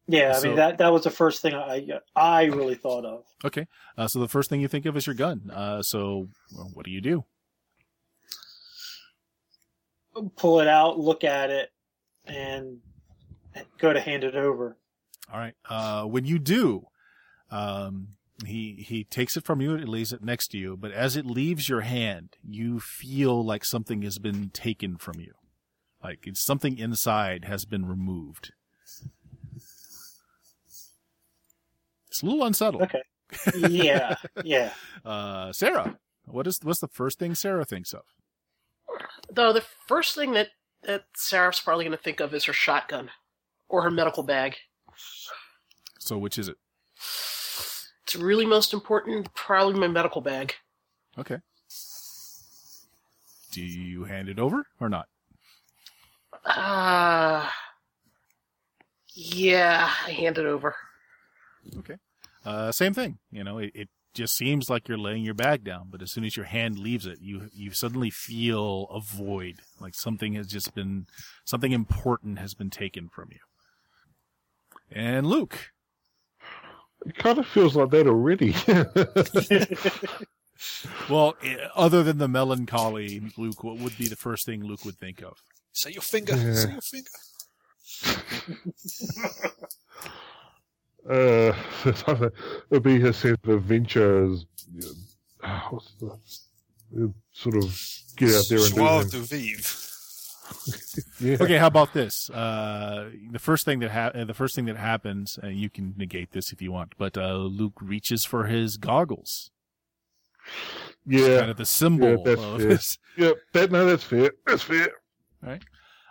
Yeah, 0.07 0.35
I 0.37 0.39
So- 0.41 0.49
mean 0.49 0.57
that 0.57 0.79
that 0.79 0.93
was 0.93 1.05
the 1.05 1.11
first 1.11 1.41
thing 1.41 1.55
I 1.55 1.87
I 2.15 2.45
really 2.45 2.75
thought 2.75 3.05
of. 3.07 3.25
okay, 3.45 3.67
uh, 3.97 4.07
so 4.09 4.19
the 4.21 4.29
first 4.29 4.51
thing 4.51 4.61
you 4.61 4.69
think 4.69 4.85
of 4.87 4.97
is 4.97 5.07
your 5.07 5.15
gun. 5.15 5.51
Uh, 5.51 5.83
so 5.83 6.29
well, 6.55 6.71
what 6.75 6.85
do 6.85 6.91
you 6.91 7.01
do? 7.01 7.25
Pull 10.37 10.61
it 10.61 10.69
out, 10.69 10.99
look 10.99 11.25
at 11.25 11.51
it, 11.51 11.71
and 12.27 12.79
go 13.79 13.93
to 13.93 14.01
hand 14.01 14.23
it 14.25 14.37
over. 14.37 14.77
All 15.33 15.39
right. 15.41 15.55
Uh, 15.69 16.05
when 16.05 16.25
you 16.25 16.39
do, 16.39 16.87
um, 17.51 18.09
he 18.45 18.85
he 18.87 19.05
takes 19.05 19.37
it 19.37 19.45
from 19.45 19.61
you. 19.61 19.77
He 19.77 19.85
lays 19.85 20.13
it 20.13 20.23
next 20.23 20.49
to 20.49 20.59
you. 20.59 20.77
But 20.77 20.93
as 20.93 21.17
it 21.17 21.27
leaves 21.27 21.69
your 21.69 21.83
hand, 21.83 22.37
you 22.43 22.81
feel 22.81 23.45
like 23.45 23.65
something 23.65 24.03
has 24.03 24.19
been 24.19 24.51
taken 24.51 24.97
from 24.97 25.21
you, 25.21 25.35
like 26.03 26.27
it's 26.27 26.45
something 26.45 26.79
inside 26.79 27.45
has 27.45 27.65
been 27.65 27.87
removed. 27.87 28.53
It's 32.09 32.23
a 32.23 32.27
little 32.27 32.45
unsettled. 32.45 32.83
Okay. 32.83 33.03
Yeah, 33.57 34.17
yeah. 34.45 34.71
Uh, 35.05 35.53
Sarah, 35.53 35.99
what 36.25 36.47
is 36.47 36.59
what's 36.63 36.81
the 36.81 36.89
first 36.89 37.19
thing 37.19 37.35
Sarah 37.35 37.67
thinks 37.67 37.93
of? 37.93 38.05
Though 39.31 39.53
the 39.53 39.65
first 39.87 40.15
thing 40.15 40.33
that, 40.33 40.49
that 40.85 41.05
Sarah's 41.15 41.61
probably 41.61 41.85
going 41.85 41.97
to 41.97 42.03
think 42.03 42.21
of 42.21 42.33
is 42.33 42.45
her 42.45 42.55
shotgun 42.55 43.11
or 43.69 43.83
her 43.83 43.91
medical 43.91 44.23
bag. 44.23 44.57
So 45.99 46.17
which 46.17 46.39
is 46.39 46.49
it? 46.49 46.57
It's 48.05 48.17
really 48.17 48.47
most 48.47 48.73
important, 48.75 49.33
probably 49.35 49.79
my 49.81 49.89
medical 49.89 50.21
bag. 50.21 50.55
Okay. 51.19 51.39
Do 53.53 53.63
you 53.63 54.05
hand 54.05 54.29
it 54.29 54.39
over 54.39 54.67
or 54.81 54.89
not? 54.89 55.07
Ah. 56.45 57.53
yeah, 59.15 59.91
I 60.07 60.11
hand 60.11 60.39
it 60.39 60.45
over. 60.45 60.75
Okay. 61.79 61.97
Uh, 62.45 62.71
same 62.73 62.93
thing. 62.93 63.19
You 63.31 63.45
know, 63.45 63.59
it, 63.59 63.71
it 63.75 63.89
just 64.13 64.37
seems 64.37 64.69
like 64.69 64.89
you're 64.89 64.99
laying 64.99 65.25
your 65.25 65.35
bag 65.35 65.65
down, 65.65 65.89
but 65.91 66.03
as 66.03 66.13
soon 66.13 66.25
as 66.25 66.37
your 66.37 66.47
hand 66.47 66.79
leaves 66.79 67.07
it, 67.07 67.21
you 67.21 67.49
you 67.53 67.71
suddenly 67.71 68.11
feel 68.11 68.87
a 68.91 69.01
void, 69.01 69.61
like 69.81 69.95
something 69.95 70.35
has 70.35 70.47
just 70.47 70.75
been 70.75 71.07
something 71.45 71.73
important 71.73 72.39
has 72.39 72.55
been 72.55 72.71
taken 72.71 73.09
from 73.09 73.31
you. 73.33 73.41
And 74.91 75.27
Luke, 75.27 75.73
It 77.07 77.17
kind 77.17 77.39
of 77.39 77.47
feels 77.47 77.77
like 77.77 77.91
that 77.91 78.07
already. 78.07 78.55
well, 81.11 81.35
eh, 81.43 81.57
other 81.75 82.03
than 82.03 82.17
the 82.19 82.29
melancholy, 82.29 83.21
Luke, 83.37 83.63
what 83.63 83.79
would 83.79 83.99
be 83.99 84.09
the 84.09 84.17
first 84.17 84.47
thing 84.47 84.65
Luke 84.65 84.85
would 84.85 84.99
think 84.99 85.23
of? 85.23 85.39
Say 85.73 85.91
your 85.91 86.03
finger. 86.03 86.37
Yeah. 86.37 86.55
Say 86.55 86.73
your 86.73 86.81
finger. 86.81 87.11
uh, 91.11 91.53
it'd 92.71 92.83
be 92.83 93.01
his 93.01 93.17
sense 93.17 93.39
of 93.45 93.51
adventure 93.51 94.33
as 94.33 94.47
uh, 95.43 95.61
what's 95.71 95.93
uh, 96.03 96.17
sort 97.33 97.57
of 97.57 97.79
get 98.17 98.35
out 98.35 98.49
there 98.49 98.65
and 98.65 98.75
Joie 98.75 99.05
do 99.05 99.11
de 99.11 99.19
vivre. 99.19 99.84
Yeah. 101.21 101.37
Okay, 101.41 101.57
how 101.59 101.67
about 101.69 101.93
this? 101.93 102.29
Uh, 102.31 103.11
the 103.31 103.39
first 103.39 103.65
thing 103.65 103.79
that 103.81 103.91
ha- 103.91 104.13
uh, 104.15 104.25
the 104.25 104.35
first 104.35 104.55
thing 104.55 104.67
that 104.67 104.77
happens, 104.77 105.39
and 105.43 105.57
you 105.57 105.71
can 105.71 105.95
negate 105.97 106.33
this 106.33 106.53
if 106.53 106.61
you 106.63 106.71
want, 106.73 106.95
but 106.99 107.17
uh, 107.17 107.35
Luke 107.37 107.75
reaches 107.81 108.25
for 108.25 108.45
his 108.47 108.77
goggles, 108.77 109.51
Yeah. 111.07 111.39
kind 111.39 111.51
of 111.51 111.57
the 111.57 111.65
symbol 111.65 112.23
Yeah, 112.27 112.33
of 112.33 112.61
fair. 112.61 112.69
his. 112.71 112.99
Yep. 113.17 113.37
That 113.53 113.71
no, 113.73 113.87
that's 113.87 114.03
fair. 114.05 114.33
That's 114.47 114.63
fair. 114.63 114.89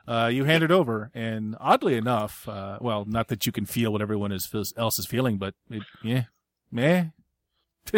Uh, 0.08 0.30
you 0.32 0.44
hand 0.46 0.64
it 0.64 0.72
over, 0.72 1.12
and 1.14 1.56
oddly 1.60 1.96
enough, 1.96 2.48
uh, 2.48 2.78
well, 2.82 3.06
not 3.06 3.28
that 3.30 3.46
you 3.46 3.52
can 3.54 3.66
feel 3.66 3.92
what 3.92 4.02
everyone 4.02 4.32
is, 4.34 4.50
else 4.78 5.00
is 5.00 5.06
feeling, 5.06 5.38
but 5.38 5.54
it, 5.70 5.84
yeah, 6.04 6.24
meh. 6.72 7.06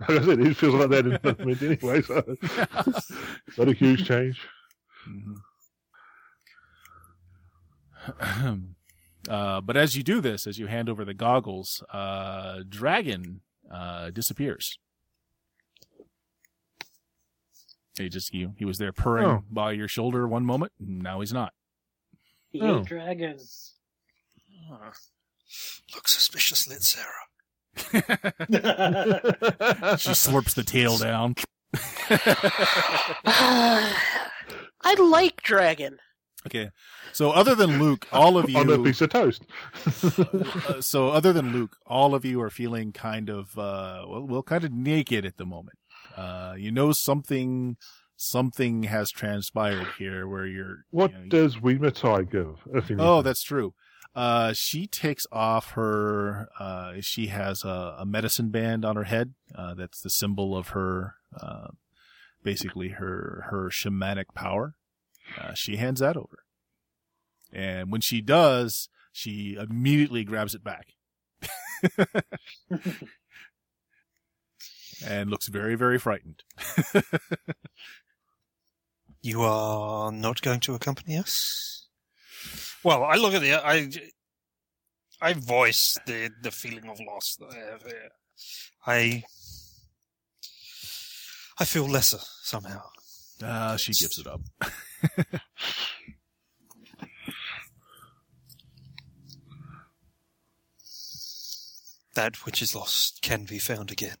Like 0.00 0.10
I 0.20 0.24
said, 0.24 0.40
it 0.40 0.56
feels 0.56 0.74
like 0.74 0.90
that 0.90 1.06
in 1.06 1.18
the 1.22 1.36
mint 1.44 1.62
anyway. 1.62 2.02
So 2.02 3.56
not 3.58 3.68
a 3.68 3.72
huge 3.72 4.06
change. 4.06 4.40
Mhm. 5.08 5.36
uh, 9.28 9.60
but 9.60 9.76
as 9.76 9.96
you 9.96 10.02
do 10.02 10.20
this, 10.20 10.46
as 10.46 10.58
you 10.58 10.66
hand 10.66 10.88
over 10.88 11.04
the 11.04 11.14
goggles, 11.14 11.82
uh, 11.92 12.60
Dragon 12.68 13.42
uh, 13.70 14.10
disappears. 14.10 14.78
He 17.98 18.08
just 18.08 18.32
you 18.32 18.54
he 18.56 18.64
was 18.64 18.78
there 18.78 18.92
purring 18.92 19.26
Oh. 19.26 19.44
by 19.50 19.72
your 19.72 19.88
shoulder 19.88 20.26
one 20.26 20.46
moment, 20.46 20.72
and 20.80 21.00
now 21.02 21.20
he's 21.20 21.32
not. 21.32 21.52
He 22.50 22.60
Oh. 22.62 22.80
ate 22.80 22.86
dragons. 22.86 23.74
Look 25.94 26.08
suspiciously 26.08 26.76
at 26.76 26.82
Sarah. 26.82 27.26
She 29.98 30.10
slurps 30.10 30.54
the 30.54 30.64
tail 30.64 30.98
down. 30.98 31.34
I 34.82 34.94
like 34.98 35.42
dragon. 35.42 35.98
Okay, 36.46 36.70
so 37.12 37.30
other 37.32 37.54
than 37.54 37.78
Luke, 37.78 38.06
all 38.12 38.38
of 38.38 38.48
you 38.50 38.58
on 38.58 38.70
a 38.70 38.78
piece 38.78 39.02
of 39.02 39.10
toast. 39.10 39.44
uh, 40.02 40.80
so 40.80 41.08
other 41.08 41.32
than 41.32 41.52
Luke, 41.52 41.76
all 41.86 42.14
of 42.14 42.24
you 42.24 42.40
are 42.40 42.50
feeling 42.50 42.92
kind 42.92 43.28
of 43.28 43.58
uh, 43.58 44.04
well, 44.08 44.26
well, 44.26 44.42
kind 44.42 44.64
of 44.64 44.72
naked 44.72 45.26
at 45.26 45.36
the 45.36 45.44
moment. 45.44 45.76
Uh, 46.16 46.54
you 46.56 46.72
know 46.72 46.92
something, 46.92 47.76
something 48.16 48.84
has 48.84 49.10
transpired 49.10 49.86
here 49.98 50.26
where 50.26 50.46
you're. 50.46 50.78
what 50.90 51.12
you 51.12 51.18
know, 51.18 51.28
does 51.28 51.56
Wimatai 51.56 52.30
give? 52.30 52.56
If 52.72 52.90
anything? 52.90 53.00
Oh, 53.00 53.20
that's 53.20 53.42
true. 53.42 53.74
Uh, 54.14 54.52
she 54.52 54.86
takes 54.86 55.26
off 55.30 55.72
her, 55.72 56.48
uh, 56.58 56.94
she 57.00 57.28
has 57.28 57.64
a, 57.64 57.96
a 57.98 58.06
medicine 58.06 58.50
band 58.50 58.84
on 58.84 58.96
her 58.96 59.04
head. 59.04 59.34
Uh, 59.54 59.74
that's 59.74 60.00
the 60.00 60.10
symbol 60.10 60.56
of 60.56 60.70
her, 60.70 61.14
uh, 61.40 61.68
basically 62.42 62.88
her 62.88 63.46
her 63.50 63.70
shamanic 63.70 64.34
power. 64.34 64.74
Uh, 65.40 65.54
she 65.54 65.76
hands 65.76 66.00
that 66.00 66.16
over, 66.16 66.44
and 67.52 67.92
when 67.92 68.00
she 68.00 68.20
does, 68.20 68.88
she 69.12 69.56
immediately 69.58 70.24
grabs 70.24 70.56
it 70.56 70.64
back. 70.64 70.88
and 75.06 75.30
looks 75.30 75.46
very, 75.46 75.76
very 75.76 75.98
frightened. 75.98 76.42
You 79.22 79.42
are 79.42 80.10
not 80.10 80.40
going 80.40 80.60
to 80.60 80.74
accompany 80.74 81.18
us? 81.18 81.79
Well, 82.82 83.04
I 83.04 83.16
look 83.16 83.34
at 83.34 83.42
the 83.42 83.54
I 83.54 83.90
I 85.20 85.34
voice 85.34 85.98
the 86.06 86.30
the 86.42 86.50
feeling 86.50 86.88
of 86.88 86.98
loss 87.00 87.36
that 87.36 87.50
I 87.52 87.70
have 87.70 87.82
here. 87.82 88.10
I 88.86 89.24
I 91.58 91.64
feel 91.64 91.86
lesser 91.86 92.20
somehow. 92.42 92.82
Uh, 93.42 93.76
she 93.76 93.92
gives 93.92 94.18
it 94.18 94.26
up. 94.26 94.40
That 102.14 102.44
which 102.44 102.60
is 102.60 102.74
lost 102.74 103.22
can 103.22 103.44
be 103.44 103.58
found 103.58 103.90
again. 103.90 104.16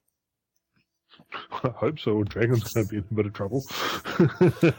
I 1.64 1.68
hope 1.68 1.98
so. 1.98 2.22
Dragon's 2.24 2.72
going 2.72 2.86
to 2.86 2.90
be 2.90 2.98
in 2.98 3.04
a 3.10 3.14
bit 3.14 3.26
of 3.26 3.32
trouble. 3.32 3.64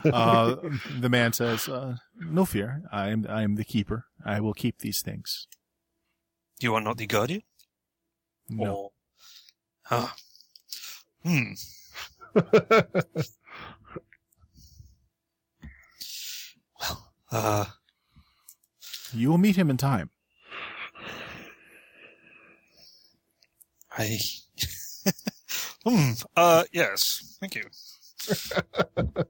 Uh, 0.06 0.56
the 1.00 1.10
man 1.10 1.34
says, 1.34 1.68
uh, 1.70 1.96
"No 2.20 2.46
fear. 2.46 2.84
I 2.92 3.10
am 3.10 3.26
I 3.30 3.42
am 3.44 3.56
the 3.56 3.64
keeper. 3.64 4.06
I 4.26 4.40
will 4.40 4.54
keep 4.54 4.80
these 4.80 5.02
things." 5.02 5.48
You 6.60 6.76
are 6.76 6.82
not 6.82 6.98
the 6.98 7.08
guardian? 7.08 7.42
No. 8.50 8.74
Or 8.76 8.92
Ah. 9.90 10.16
Hmm. 11.24 11.54
Well, 16.80 17.12
uh 17.32 17.66
You 19.14 19.30
will 19.30 19.38
meet 19.38 19.56
him 19.56 19.70
in 19.70 19.78
time. 19.78 20.10
I 23.98 24.18
Hmm. 25.86 26.12
Uh 26.36 26.64
yes. 26.72 27.38
Thank 27.40 27.56
you. 27.56 27.64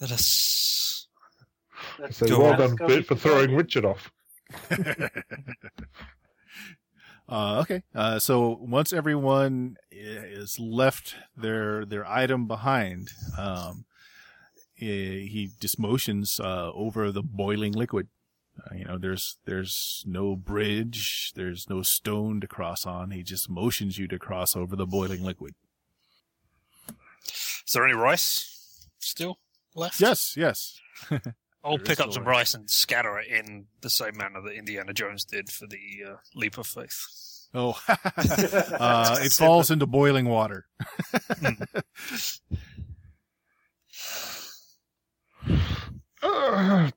Let 0.00 0.10
us 0.12 1.06
Let's 1.98 2.16
so 2.16 2.26
Go 2.26 2.40
well 2.40 2.56
done, 2.56 2.76
Bit, 2.86 3.06
for 3.06 3.14
be- 3.14 3.20
throwing 3.20 3.54
Richard 3.54 3.84
off. 3.84 4.10
Uh, 7.26 7.60
okay. 7.60 7.82
Uh, 7.94 8.18
so 8.18 8.58
once 8.60 8.92
everyone 8.92 9.76
i- 9.90 9.96
is 9.96 10.60
left 10.60 11.14
their 11.34 11.86
their 11.86 12.06
item 12.06 12.46
behind, 12.46 13.12
um, 13.38 13.86
he, 14.74 15.26
he 15.26 15.48
just 15.58 15.78
motions 15.78 16.38
uh, 16.38 16.70
over 16.74 17.10
the 17.10 17.22
boiling 17.22 17.72
liquid. 17.72 18.08
Uh, 18.58 18.74
you 18.74 18.84
know, 18.84 18.98
there's 18.98 19.36
there's 19.46 20.04
no 20.06 20.36
bridge, 20.36 21.32
there's 21.34 21.68
no 21.68 21.82
stone 21.82 22.40
to 22.40 22.46
cross 22.46 22.86
on. 22.86 23.10
He 23.10 23.22
just 23.22 23.50
motions 23.50 23.98
you 23.98 24.06
to 24.08 24.18
cross 24.18 24.54
over 24.54 24.76
the 24.76 24.86
boiling 24.86 25.22
liquid. 25.24 25.54
Is 27.26 27.72
there 27.72 27.84
any 27.84 27.94
rice 27.94 28.86
still 28.98 29.38
left? 29.74 30.00
Yes, 30.00 30.34
yes. 30.36 30.78
I'll 31.64 31.78
There 31.78 31.86
pick 31.86 32.00
up 32.00 32.12
some 32.12 32.24
rice. 32.24 32.36
rice 32.36 32.54
and 32.54 32.70
scatter 32.70 33.18
it 33.18 33.26
in 33.28 33.66
the 33.80 33.90
same 33.90 34.16
manner 34.18 34.40
that 34.42 34.52
Indiana 34.52 34.92
Jones 34.92 35.24
did 35.24 35.50
for 35.50 35.66
the 35.66 35.78
uh, 36.12 36.16
leap 36.34 36.58
of 36.58 36.66
faith. 36.66 37.48
Oh, 37.54 37.80
uh, 37.88 39.16
it 39.20 39.32
falls 39.32 39.70
into 39.70 39.86
boiling 39.86 40.26
water. 40.28 40.66
Uh, 46.22 46.90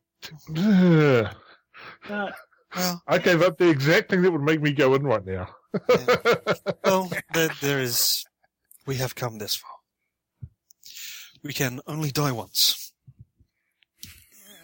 Uh, 2.09 2.31
Well, 2.75 3.01
I 3.07 3.17
gave 3.17 3.41
up 3.41 3.57
the 3.57 3.69
exact 3.69 4.09
thing 4.09 4.21
that 4.23 4.31
would 4.31 4.41
make 4.41 4.61
me 4.61 4.73
go 4.73 4.93
in 4.95 5.03
right 5.03 5.25
now. 5.25 5.49
well, 6.83 7.09
there, 7.33 7.49
there 7.61 7.79
is. 7.79 8.25
We 8.85 8.95
have 8.95 9.15
come 9.15 9.37
this 9.37 9.55
far. 9.55 9.71
We 11.43 11.53
can 11.53 11.79
only 11.87 12.11
die 12.11 12.31
once. 12.31 12.91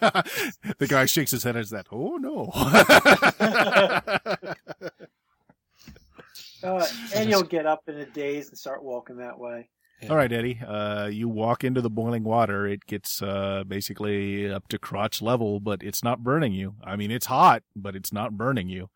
the 0.00 0.86
guy 0.88 1.06
shakes 1.06 1.30
his 1.30 1.44
head 1.44 1.56
as 1.56 1.70
that. 1.70 1.86
Oh 1.90 2.16
no. 2.16 2.50
uh, 6.62 6.86
and 7.14 7.30
you'll 7.30 7.42
get 7.42 7.66
up 7.66 7.82
in 7.88 7.96
a 7.96 8.06
daze 8.06 8.48
and 8.48 8.58
start 8.58 8.82
walking 8.84 9.16
that 9.18 9.38
way. 9.38 9.68
All 10.10 10.16
right, 10.16 10.30
Eddie. 10.30 10.60
Uh, 10.60 11.08
you 11.10 11.28
walk 11.28 11.64
into 11.64 11.80
the 11.80 11.88
boiling 11.88 12.24
water. 12.24 12.66
It 12.66 12.84
gets 12.86 13.22
uh, 13.22 13.64
basically 13.66 14.50
up 14.50 14.68
to 14.68 14.78
crotch 14.78 15.22
level, 15.22 15.60
but 15.60 15.82
it's 15.82 16.04
not 16.04 16.22
burning 16.22 16.52
you. 16.52 16.74
I 16.84 16.96
mean, 16.96 17.10
it's 17.10 17.26
hot, 17.26 17.62
but 17.74 17.96
it's 17.96 18.12
not 18.12 18.36
burning 18.36 18.68
you. 18.68 18.90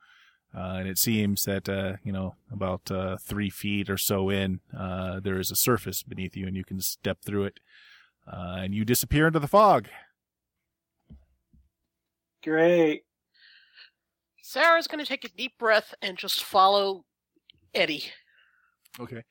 Uh, 0.55 0.77
and 0.79 0.89
it 0.89 0.99
seems 0.99 1.45
that 1.45 1.69
uh, 1.69 1.95
you 2.05 2.13
know 2.13 2.35
about 2.51 2.91
uh, 2.91 3.17
three 3.23 3.51
feet 3.51 3.89
or 3.89 3.99
so 3.99 4.31
in, 4.31 4.61
uh, 4.77 5.21
there 5.21 5.39
is 5.39 5.51
a 5.51 5.57
surface 5.57 6.03
beneath 6.03 6.37
you, 6.37 6.47
and 6.47 6.57
you 6.57 6.65
can 6.65 6.81
step 6.81 7.19
through 7.25 7.45
it, 7.45 7.61
uh, 8.27 8.57
and 8.59 8.75
you 8.75 8.85
disappear 8.85 9.27
into 9.27 9.39
the 9.39 9.49
fog. 9.49 9.89
Great. 12.43 13.03
Sarah's 14.43 14.87
going 14.87 15.05
to 15.05 15.09
take 15.09 15.25
a 15.25 15.29
deep 15.29 15.59
breath 15.59 15.95
and 16.01 16.17
just 16.17 16.43
follow 16.43 17.05
Eddie. 17.75 18.05
Okay. 18.99 19.23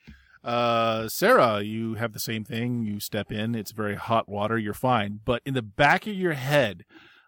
Uh, 0.43 1.07
Sarah, 1.07 1.61
you 1.61 1.95
have 1.95 2.13
the 2.13 2.19
same 2.19 2.43
thing. 2.43 2.83
You 2.83 2.99
step 2.99 3.31
in. 3.31 3.55
It's 3.55 3.71
very 3.71 3.95
hot 3.95 4.29
water. 4.29 4.57
You're 4.57 4.73
fine. 4.73 5.19
But 5.25 5.41
in 5.45 5.53
the 5.53 5.61
back 5.61 6.07
of 6.07 6.13
your 6.13 6.33
head, 6.33 6.85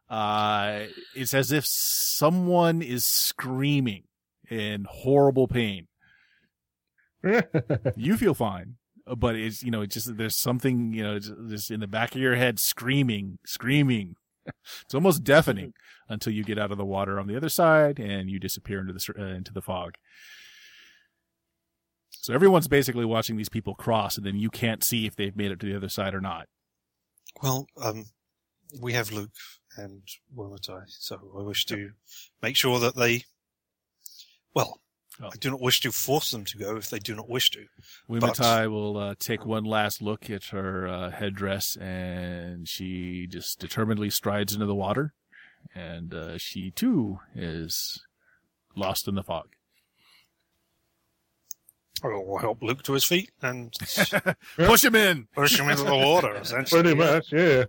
uh, 0.10 0.86
it's 1.15 1.34
as 1.34 1.52
if 1.52 1.65
someone 1.65 2.81
is 2.81 3.06
screaming 3.06 4.03
in 4.49 4.86
horrible 4.90 5.48
pain. 5.48 5.88
You 7.98 8.15
feel 8.15 8.34
fine, 8.34 8.76
but 9.06 9.36
it's, 9.36 9.61
you 9.61 9.72
know, 9.72 9.81
it's 9.81 9.94
just, 9.94 10.15
there's 10.18 10.38
something, 10.38 10.94
you 10.94 11.03
know, 11.03 11.15
it's 11.18 11.30
just 11.49 11.69
in 11.69 11.81
the 11.81 11.88
back 11.88 12.15
of 12.15 12.22
your 12.22 12.36
head 12.36 12.60
screaming, 12.60 13.40
screaming. 13.45 14.15
It's 14.81 14.95
almost 14.95 15.23
deafening 15.23 15.73
until 16.10 16.34
you 16.34 16.44
get 16.44 16.57
out 16.57 16.72
of 16.72 16.77
the 16.77 16.86
water 16.86 17.19
on 17.19 17.27
the 17.27 17.36
other 17.36 17.49
side 17.49 17.99
and 17.99 18.31
you 18.31 18.40
disappear 18.40 18.80
into 18.80 18.94
the, 18.94 19.14
uh, 19.19 19.36
into 19.36 19.53
the 19.53 19.61
fog. 19.61 19.95
So 22.22 22.34
everyone's 22.34 22.68
basically 22.68 23.06
watching 23.06 23.38
these 23.38 23.50
people 23.50 23.76
cross, 23.76 24.18
and 24.18 24.26
then 24.26 24.36
you 24.36 24.50
can't 24.50 24.84
see 24.84 25.06
if 25.06 25.16
they've 25.16 25.36
made 25.36 25.52
it 25.52 25.60
to 25.62 25.66
the 25.66 25.76
other 25.76 25.90
side 25.90 26.14
or 26.14 26.22
not. 26.22 26.48
Well, 27.41 27.68
um, 27.82 28.06
we 28.82 28.94
have 28.94 29.12
Luke 29.12 29.32
and 29.78 30.04
Wimatai, 30.36 30.84
so 30.88 31.16
I 31.38 31.44
wish 31.44 31.66
to 31.68 31.91
make 32.41 32.56
sure 32.56 32.80
that 32.80 32.96
they. 32.96 33.24
Well, 34.54 34.82
Oh. 35.22 35.28
I 35.28 35.38
do 35.38 35.50
not 35.50 35.60
wish 35.60 35.82
to 35.82 35.91
force 35.91 36.32
them 36.32 36.46
to 36.46 36.58
go 36.58 36.78
if 36.78 36.90
they 36.90 37.00
do 37.00 37.14
not 37.14 37.30
wish 37.30 37.52
to. 37.52 37.66
Wimatai 38.10 38.70
will 38.72 38.98
uh, 38.98 39.16
take 39.20 39.46
one 39.46 39.66
last 39.66 40.02
look 40.02 40.30
at 40.30 40.46
her 40.46 40.88
uh, 40.88 41.12
headdress, 41.12 41.76
and 41.76 42.68
she 42.68 43.28
just 43.28 43.60
determinedly 43.60 44.10
strides 44.10 44.54
into 44.54 44.66
the 44.66 44.76
water, 44.76 45.14
and 45.76 46.14
uh, 46.14 46.38
she 46.38 46.72
too 46.72 47.20
is 47.36 48.02
lost 48.78 49.10
in 49.10 49.16
the 49.16 49.24
fog. 49.24 49.50
I 52.03 52.07
will 52.09 52.38
help 52.38 52.61
Luke 52.61 52.84
to 52.84 52.93
his 52.93 53.03
feet 53.05 53.31
and 53.41 53.73
Push 54.57 54.84
him 54.84 54.95
in. 54.95 55.27
push 55.35 55.59
him 55.59 55.69
into 55.69 55.84
the 55.84 55.95
water. 55.95 56.35
Essentially, 56.35 56.81
Pretty 56.84 56.97
much, 56.97 57.31
yeah. 57.31 57.65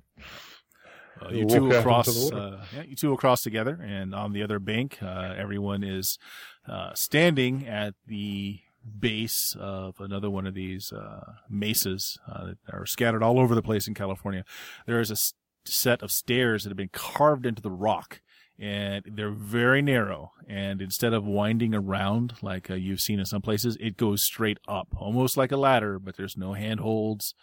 Uh, 1.22 1.28
you 1.30 1.44
Walk 1.46 1.56
two 1.56 1.64
out 1.66 1.70
will 1.72 1.82
cross. 1.82 2.32
Uh, 2.32 2.64
yeah, 2.74 2.82
you 2.82 2.96
two 2.96 3.10
will 3.10 3.16
cross 3.16 3.42
together, 3.42 3.78
and 3.82 4.14
on 4.14 4.32
the 4.32 4.42
other 4.42 4.58
bank, 4.58 4.98
uh, 5.02 5.34
everyone 5.36 5.82
is 5.84 6.18
uh, 6.66 6.94
standing 6.94 7.66
at 7.66 7.94
the 8.06 8.60
base 8.98 9.54
of 9.60 10.00
another 10.00 10.30
one 10.30 10.46
of 10.46 10.54
these 10.54 10.92
uh, 10.94 11.32
mesas 11.50 12.18
uh, 12.26 12.46
that 12.46 12.56
are 12.72 12.86
scattered 12.86 13.22
all 13.22 13.38
over 13.38 13.54
the 13.54 13.60
place 13.62 13.86
in 13.86 13.92
California. 13.92 14.44
There 14.86 14.98
is 15.00 15.10
a 15.10 15.12
s- 15.14 15.34
set 15.66 16.02
of 16.02 16.10
stairs 16.10 16.64
that 16.64 16.70
have 16.70 16.76
been 16.78 16.88
carved 16.90 17.44
into 17.44 17.60
the 17.60 17.70
rock, 17.70 18.22
and 18.60 19.02
they're 19.06 19.30
very 19.30 19.80
narrow. 19.80 20.32
And 20.46 20.82
instead 20.82 21.14
of 21.14 21.24
winding 21.24 21.74
around 21.74 22.34
like 22.42 22.70
uh, 22.70 22.74
you've 22.74 23.00
seen 23.00 23.18
in 23.18 23.24
some 23.24 23.40
places, 23.40 23.76
it 23.80 23.96
goes 23.96 24.22
straight 24.22 24.58
up, 24.68 24.88
almost 24.96 25.36
like 25.36 25.50
a 25.50 25.56
ladder, 25.56 25.98
but 25.98 26.16
there's 26.16 26.36
no 26.36 26.52
handholds. 26.52 27.34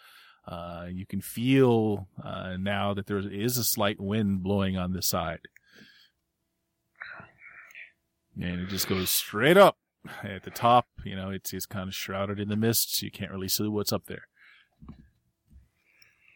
Uh, 0.46 0.86
you 0.90 1.04
can 1.04 1.20
feel 1.20 2.06
uh, 2.24 2.56
now 2.58 2.94
that 2.94 3.06
there 3.06 3.18
is 3.18 3.58
a 3.58 3.64
slight 3.64 4.00
wind 4.00 4.42
blowing 4.44 4.76
on 4.76 4.92
this 4.92 5.08
side. 5.08 5.40
And 8.40 8.60
it 8.60 8.68
just 8.68 8.88
goes 8.88 9.10
straight 9.10 9.56
up 9.56 9.76
at 10.22 10.44
the 10.44 10.50
top. 10.50 10.86
You 11.04 11.16
know, 11.16 11.30
it's, 11.30 11.52
it's 11.52 11.66
kind 11.66 11.88
of 11.88 11.94
shrouded 11.94 12.38
in 12.38 12.48
the 12.48 12.56
mist, 12.56 12.96
so 12.96 13.04
you 13.04 13.10
can't 13.10 13.32
really 13.32 13.48
see 13.48 13.66
what's 13.66 13.92
up 13.92 14.06
there. 14.06 14.28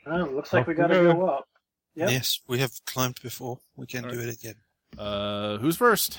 Oh, 0.05 0.25
looks 0.35 0.53
like 0.53 0.63
Off 0.63 0.67
we 0.67 0.75
we 0.75 0.79
got 0.79 0.89
to 0.89 0.95
go. 0.95 1.13
go 1.15 1.29
up. 1.29 1.49
Yep. 1.95 2.11
yes, 2.11 2.41
we 2.49 2.59
have 2.59 2.73
climbed 2.87 3.21
before. 3.23 3.61
We 3.77 3.87
can 3.87 4.05
All 4.05 4.11
do 4.11 4.19
it 4.19 4.35
again. 4.35 4.57
Uh, 4.99 5.59
who's 5.59 5.77
first? 5.77 6.19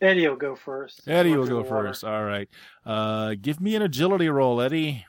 Eddie 0.00 0.28
will 0.28 0.36
go 0.36 0.54
first. 0.54 1.08
Eddie 1.08 1.36
will 1.36 1.46
go 1.46 1.62
water. 1.62 1.68
first. 1.68 2.04
All 2.04 2.24
right. 2.24 2.48
Uh, 2.84 3.34
give 3.40 3.60
me 3.60 3.74
an 3.74 3.82
agility 3.82 4.28
roll, 4.28 4.60
Eddie. 4.60 5.06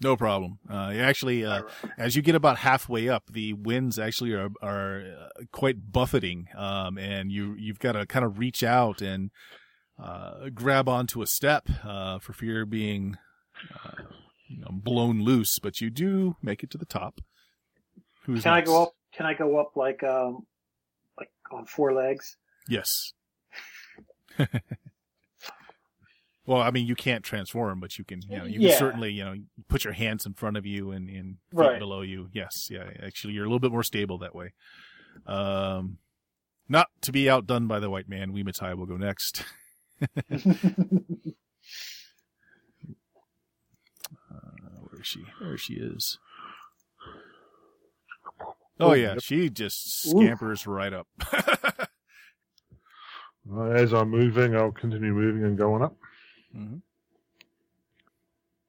No 0.00 0.16
problem. 0.16 0.58
Uh, 0.68 0.92
actually, 0.98 1.44
uh, 1.44 1.62
as 1.96 2.16
you 2.16 2.22
get 2.22 2.34
about 2.34 2.58
halfway 2.58 3.08
up, 3.08 3.24
the 3.30 3.52
winds 3.52 3.98
actually 3.98 4.32
are 4.32 4.50
are 4.60 5.02
uh, 5.02 5.44
quite 5.52 5.92
buffeting, 5.92 6.48
um, 6.56 6.98
and 6.98 7.30
you 7.30 7.54
you've 7.58 7.78
got 7.78 7.92
to 7.92 8.04
kind 8.04 8.24
of 8.24 8.38
reach 8.38 8.62
out 8.62 9.00
and 9.00 9.30
uh, 10.02 10.48
grab 10.52 10.88
onto 10.88 11.22
a 11.22 11.26
step 11.26 11.68
uh, 11.84 12.18
for 12.18 12.32
fear 12.32 12.62
of 12.62 12.70
being 12.70 13.16
uh, 13.72 14.02
you 14.48 14.60
know, 14.60 14.70
blown 14.72 15.22
loose. 15.22 15.58
But 15.58 15.80
you 15.80 15.90
do 15.90 16.36
make 16.42 16.62
it 16.62 16.70
to 16.70 16.78
the 16.78 16.86
top. 16.86 17.20
Who's 18.24 18.42
Can 18.42 18.52
I 18.52 18.60
go 18.62 18.84
up? 18.84 18.94
Can 19.16 19.26
I 19.26 19.34
go 19.34 19.58
up 19.58 19.76
like 19.76 20.02
um, 20.02 20.46
like 21.18 21.30
on 21.52 21.66
four 21.66 21.92
legs? 21.94 22.36
Yes. 22.68 23.12
well, 26.46 26.60
I 26.60 26.70
mean, 26.70 26.86
you 26.86 26.94
can't 26.94 27.22
transform, 27.24 27.78
but 27.80 27.96
you 27.98 28.04
can, 28.04 28.22
you 28.28 28.38
know, 28.38 28.44
you 28.44 28.60
Yeah. 28.60 28.70
can 28.70 28.78
certainly, 28.78 29.12
you 29.12 29.24
know, 29.24 29.34
put 29.68 29.84
your 29.84 29.92
hands 29.92 30.26
in 30.26 30.34
front 30.34 30.56
of 30.56 30.66
you 30.66 30.90
and, 30.90 31.08
and 31.08 31.36
feet 31.50 31.58
Right. 31.58 31.78
below 31.78 32.00
you. 32.02 32.28
Yes. 32.32 32.68
Yeah. 32.70 32.90
Actually, 33.02 33.34
you're 33.34 33.44
a 33.44 33.48
little 33.48 33.60
bit 33.60 33.70
more 33.72 33.82
stable 33.84 34.18
that 34.18 34.34
way. 34.34 34.52
Um, 35.26 35.98
not 36.68 36.88
to 37.02 37.12
be 37.12 37.28
outdone 37.30 37.66
by 37.66 37.78
the 37.78 37.90
white 37.90 38.08
man, 38.08 38.32
Wimatai 38.32 38.74
will 38.76 38.86
go 38.86 38.96
next. 38.96 39.44
Uh, 44.30 44.68
where 44.80 45.00
is 45.00 45.06
she? 45.06 45.24
There 45.40 45.56
she 45.56 45.74
is. 45.74 46.18
Oh 48.80 48.92
yeah, 48.94 49.16
she 49.20 49.50
just 49.50 50.02
scampers 50.10 50.66
right 50.66 50.92
up. 50.92 51.06
As 53.72 53.92
I'm 53.92 54.10
moving, 54.10 54.56
I'll 54.56 54.72
continue 54.72 55.12
moving 55.12 55.44
and 55.44 55.56
going 55.58 55.82
up. 55.82 55.96
Mhm. 56.56 56.80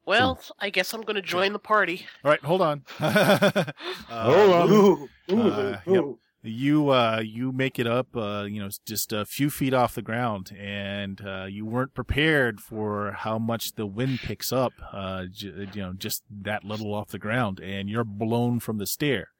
Well, 0.04 0.38
I 0.60 0.70
guess 0.70 0.92
I'm 0.94 1.00
going 1.00 1.16
to 1.16 1.22
join 1.22 1.52
the 1.52 1.58
party. 1.58 2.06
All 2.24 2.30
right, 2.30 2.40
hold 2.44 2.62
on. 2.62 2.84
Uh, 3.00 3.72
Hold 4.08 4.52
on. 4.52 4.70
Ooh, 4.72 5.08
ooh, 5.32 5.40
Uh, 5.50 5.80
yep. 5.86 6.04
You 6.42 6.90
uh, 6.90 7.20
you 7.24 7.50
make 7.50 7.80
it 7.80 7.88
up, 7.88 8.14
uh, 8.16 8.44
you 8.48 8.60
know, 8.62 8.68
just 8.86 9.12
a 9.12 9.24
few 9.24 9.50
feet 9.50 9.74
off 9.74 9.96
the 9.96 10.02
ground, 10.02 10.56
and 10.56 11.20
uh, 11.26 11.46
you 11.48 11.66
weren't 11.66 11.92
prepared 11.92 12.60
for 12.60 13.10
how 13.18 13.36
much 13.36 13.72
the 13.74 13.84
wind 13.86 14.20
picks 14.20 14.52
up. 14.52 14.72
Uh, 14.92 15.24
j- 15.32 15.68
you 15.74 15.82
know, 15.82 15.92
just 15.92 16.22
that 16.30 16.62
little 16.62 16.94
off 16.94 17.08
the 17.08 17.18
ground, 17.18 17.58
and 17.58 17.90
you're 17.90 18.04
blown 18.04 18.60
from 18.60 18.78
the 18.78 18.86
stair. 18.86 19.30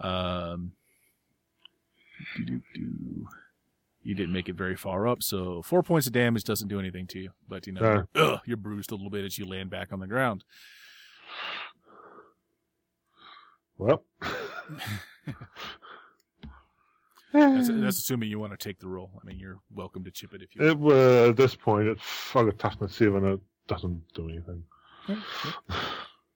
Um, 0.00 0.72
you 4.02 4.14
didn't 4.14 4.32
make 4.32 4.48
it 4.48 4.54
very 4.54 4.76
far 4.76 5.06
up, 5.06 5.22
so 5.22 5.62
four 5.62 5.82
points 5.82 6.06
of 6.06 6.12
damage 6.12 6.44
doesn't 6.44 6.68
do 6.68 6.78
anything 6.80 7.06
to 7.08 7.18
you. 7.18 7.30
But 7.48 7.66
you 7.66 7.72
know, 7.72 7.80
No. 7.80 7.92
you're, 8.14 8.24
ugh, 8.34 8.40
you're 8.46 8.56
bruised 8.56 8.90
a 8.90 8.94
little 8.94 9.10
bit 9.10 9.24
as 9.24 9.38
you 9.38 9.46
land 9.46 9.70
back 9.70 9.92
on 9.92 10.00
the 10.00 10.06
ground. 10.06 10.44
Well, 13.76 14.02
That's, 17.32 17.68
that's 17.72 17.98
assuming 17.98 18.28
you 18.28 18.38
want 18.40 18.52
to 18.52 18.56
take 18.58 18.80
the 18.80 18.88
roll. 18.88 19.10
I 19.22 19.26
mean, 19.26 19.38
you're 19.38 19.58
welcome 19.72 20.02
to 20.04 20.10
chip 20.10 20.34
it 20.34 20.42
if 20.42 20.56
you. 20.56 20.64
it, 20.68 20.76
uh, 20.80 21.28
at 21.30 21.36
this 21.36 21.54
point, 21.54 21.86
it's 21.86 22.02
I 22.34 22.44
got 22.44 22.58
toughness 22.58 22.96
seven. 22.96 23.24
It 23.24 23.40
doesn't 23.68 24.02
do 24.14 24.28
anything. 24.28 24.64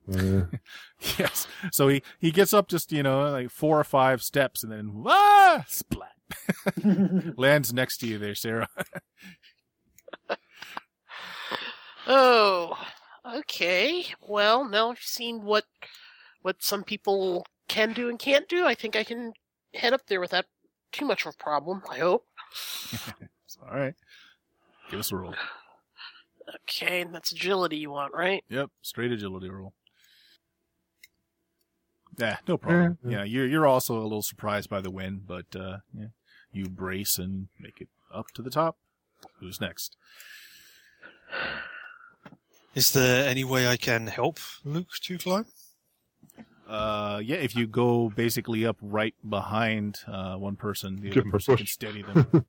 Yes. 1.18 1.48
So 1.72 1.88
he, 1.88 2.02
he 2.20 2.30
gets 2.30 2.54
up 2.54 2.68
just, 2.68 2.92
you 2.92 3.02
know, 3.02 3.28
like 3.30 3.50
four 3.50 3.78
or 3.78 3.84
five 3.84 4.22
steps 4.22 4.62
and 4.62 4.70
then, 4.70 5.02
ah, 5.06 5.64
splat. 5.66 6.12
Lands 7.36 7.72
next 7.72 7.98
to 7.98 8.06
you 8.06 8.18
there, 8.18 8.34
Sarah. 8.34 8.68
Oh, 12.06 12.76
okay. 13.24 14.04
Well, 14.20 14.64
now 14.68 14.90
I've 14.90 14.98
seen 14.98 15.42
what 15.42 15.64
what 16.42 16.62
some 16.62 16.82
people 16.82 17.46
can 17.68 17.92
do 17.92 18.08
and 18.08 18.18
can't 18.18 18.48
do. 18.48 18.66
I 18.66 18.74
think 18.74 18.96
I 18.96 19.04
can 19.04 19.32
head 19.74 19.92
up 19.92 20.06
there 20.08 20.20
without 20.20 20.46
too 20.90 21.04
much 21.04 21.24
of 21.24 21.34
a 21.34 21.42
problem. 21.42 21.82
I 21.88 21.98
hope. 21.98 22.26
All 23.62 23.78
right. 23.78 23.94
Give 24.90 25.00
us 25.00 25.12
a 25.12 25.16
roll. 25.16 25.34
Okay, 26.68 27.00
and 27.00 27.14
that's 27.14 27.32
agility 27.32 27.76
you 27.76 27.90
want, 27.92 28.12
right? 28.12 28.42
Yep. 28.48 28.68
Straight 28.82 29.12
agility 29.12 29.48
roll. 29.48 29.72
Yeah, 32.18 32.36
no 32.47 32.59
problem. 32.59 32.98
Yeah, 33.05 33.24
you're, 33.24 33.47
you're 33.47 33.66
also 33.66 33.98
a 33.98 34.02
little 34.02 34.22
surprised 34.22 34.68
by 34.68 34.80
the 34.80 34.90
wind, 34.90 35.26
but, 35.26 35.47
uh, 35.56 35.78
yeah, 35.94 36.09
you 36.52 36.68
brace 36.68 37.18
and 37.18 37.48
make 37.59 37.80
it 37.80 37.89
up 38.12 38.30
to 38.34 38.43
the 38.43 38.51
top. 38.51 38.76
Who's 39.40 39.60
next? 39.60 39.97
Is 42.74 42.93
there 42.93 43.28
any 43.28 43.44
way 43.44 43.68
I 43.68 43.76
can 43.76 44.06
help 44.06 44.39
Luke 44.64 44.89
to 45.02 45.18
climb? 45.18 45.47
Uh, 46.68 47.20
yeah, 47.22 47.36
if 47.36 47.55
you 47.55 47.66
go 47.66 48.10
basically 48.10 48.64
up 48.64 48.76
right 48.80 49.14
behind, 49.28 49.98
uh, 50.06 50.36
one 50.36 50.56
person, 50.56 51.01
the 51.01 51.10
other 51.10 51.30
person 51.30 51.56
can 51.56 51.66
steady 51.66 52.02
them. 52.02 52.26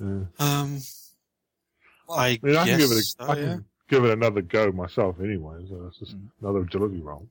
yeah. 0.00 0.24
Um, 0.38 0.78
I, 2.10 2.26
I 2.26 2.38
mean, 2.42 2.56
I 2.56 2.64
can 2.64 2.78
guess 2.78 2.80
give 2.80 2.90
it. 2.90 2.98
A, 2.98 3.02
so, 3.02 3.16
I 3.20 3.36
yeah. 3.36 3.44
can 3.44 3.64
give 3.92 4.04
it 4.06 4.10
another 4.12 4.40
go 4.40 4.72
myself 4.72 5.16
anyway. 5.20 5.64
So 5.68 5.84
it's 5.86 5.98
just 5.98 6.16
Mhm. 6.16 6.30
another 6.40 6.60
agility 6.60 7.00
roll. 7.00 7.28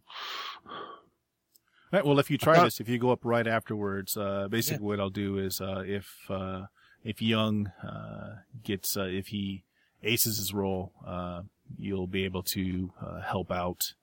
Right. 1.92 2.06
Well, 2.06 2.20
if 2.20 2.30
you 2.30 2.38
try 2.38 2.58
Uh, 2.60 2.66
this, 2.66 2.80
if 2.80 2.88
you 2.88 3.00
go 3.00 3.10
up 3.12 3.26
right 3.26 3.48
afterwards, 3.48 4.16
uh, 4.16 4.48
basically 4.48 4.86
what 4.86 5.00
I'll 5.00 5.10
do 5.10 5.38
is, 5.40 5.60
uh, 5.60 5.84
if, 5.86 6.30
uh, 6.30 6.68
if 7.04 7.20
Young, 7.22 7.68
uh, 7.84 8.44
gets, 8.64 8.96
uh, 8.96 9.06
if 9.06 9.28
he 9.28 9.64
aces 10.04 10.38
his 10.38 10.54
roll, 10.54 10.94
uh, 11.06 11.42
you'll 11.78 12.08
be 12.08 12.24
able 12.26 12.44
to, 12.44 12.94
uh, 13.02 13.22
help 13.22 13.52
out 13.52 13.94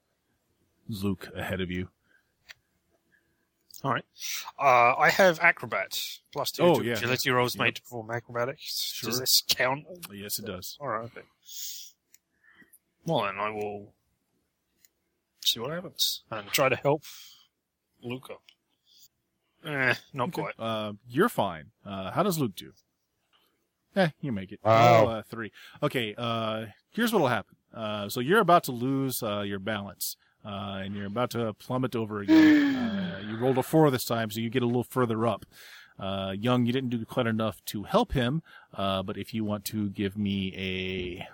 Luke 0.88 1.28
ahead 1.34 1.60
of 1.60 1.70
you. 1.70 1.88
All 3.84 3.92
right. 3.92 4.04
Uh, 4.58 4.96
I 4.96 5.10
have 5.10 5.38
acrobat 5.38 6.18
plus 6.32 6.50
two 6.50 6.62
Oh, 6.64 6.80
to 6.80 6.84
yeah, 6.84 6.94
agility 6.94 7.30
rolls 7.30 7.54
Yep. 7.54 7.64
made 7.64 7.74
to 7.76 7.82
perform 7.82 8.10
acrobatics. 8.10 8.92
Sure. 8.92 9.10
Does 9.10 9.20
this 9.20 9.42
count? 9.46 9.86
Yes, 10.12 10.38
it 10.40 10.46
does. 10.46 10.76
All 10.80 10.88
right. 10.88 11.04
Okay. 11.04 11.22
Well, 13.08 13.24
then 13.24 13.38
I 13.38 13.50
will 13.50 13.94
see 15.44 15.60
what 15.60 15.70
happens 15.70 16.22
and 16.30 16.46
try 16.48 16.68
to 16.68 16.76
help 16.76 17.02
Luke 18.02 18.28
up. 18.30 18.42
Eh, 19.64 19.94
not 20.12 20.28
Okay. 20.28 20.42
quite. 20.42 20.54
Uh, 20.58 20.92
you're 21.08 21.28
fine. 21.28 21.70
Uh, 21.84 22.10
how 22.12 22.22
does 22.22 22.38
Luke 22.38 22.54
do? 22.54 22.72
Eh, 23.96 24.10
you 24.20 24.30
make 24.30 24.52
it. 24.52 24.60
Wow. 24.62 25.04
Oh, 25.04 25.08
uh, 25.08 25.22
three. 25.22 25.50
Okay, 25.82 26.14
uh, 26.16 26.66
here's 26.90 27.12
what'll 27.12 27.28
happen. 27.28 27.56
Uh, 27.74 28.08
so 28.08 28.20
you're 28.20 28.40
about 28.40 28.64
to 28.64 28.72
lose, 28.72 29.22
uh, 29.22 29.40
your 29.40 29.58
balance. 29.58 30.16
Uh, 30.44 30.80
and 30.84 30.94
you're 30.94 31.06
about 31.06 31.30
to 31.30 31.52
plummet 31.54 31.96
over 31.96 32.20
again. 32.20 32.76
Uh, 32.76 33.20
you 33.28 33.36
rolled 33.36 33.58
a 33.58 33.62
four 33.62 33.90
this 33.90 34.04
time, 34.04 34.30
so 34.30 34.38
you 34.40 34.48
get 34.48 34.62
a 34.62 34.66
little 34.66 34.84
further 34.84 35.26
up. 35.26 35.44
Uh, 35.98 36.32
Young, 36.38 36.64
you 36.64 36.72
didn't 36.72 36.90
do 36.90 37.04
quite 37.04 37.26
enough 37.26 37.62
to 37.66 37.82
help 37.82 38.12
him, 38.12 38.42
uh, 38.74 39.02
but 39.02 39.18
if 39.18 39.34
you 39.34 39.44
want 39.44 39.64
to 39.64 39.90
give 39.90 40.16
me 40.16 40.54
a, 40.56 41.28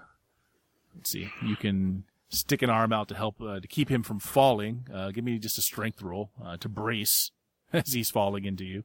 let's 0.95 1.11
see, 1.11 1.31
you 1.45 1.57
can 1.57 2.05
stick 2.29 2.63
an 2.63 2.71
arm 2.71 2.93
out 2.93 3.09
to 3.09 3.15
help, 3.15 3.41
uh, 3.41 3.61
to 3.61 3.69
keep 3.69 3.89
him 3.89 4.03
from 4.03 4.19
falling. 4.19 4.87
Uh, 4.93 5.11
give 5.11 5.25
me 5.25 5.39
just 5.39 5.59
a 5.59 5.63
strength 5.63 6.03
roll, 6.03 6.31
uh, 6.45 6.57
to 6.59 6.69
brace 6.69 7.31
as 7.73 7.93
he's 7.93 8.11
falling 8.11 8.45
into 8.45 8.65
you 8.65 8.85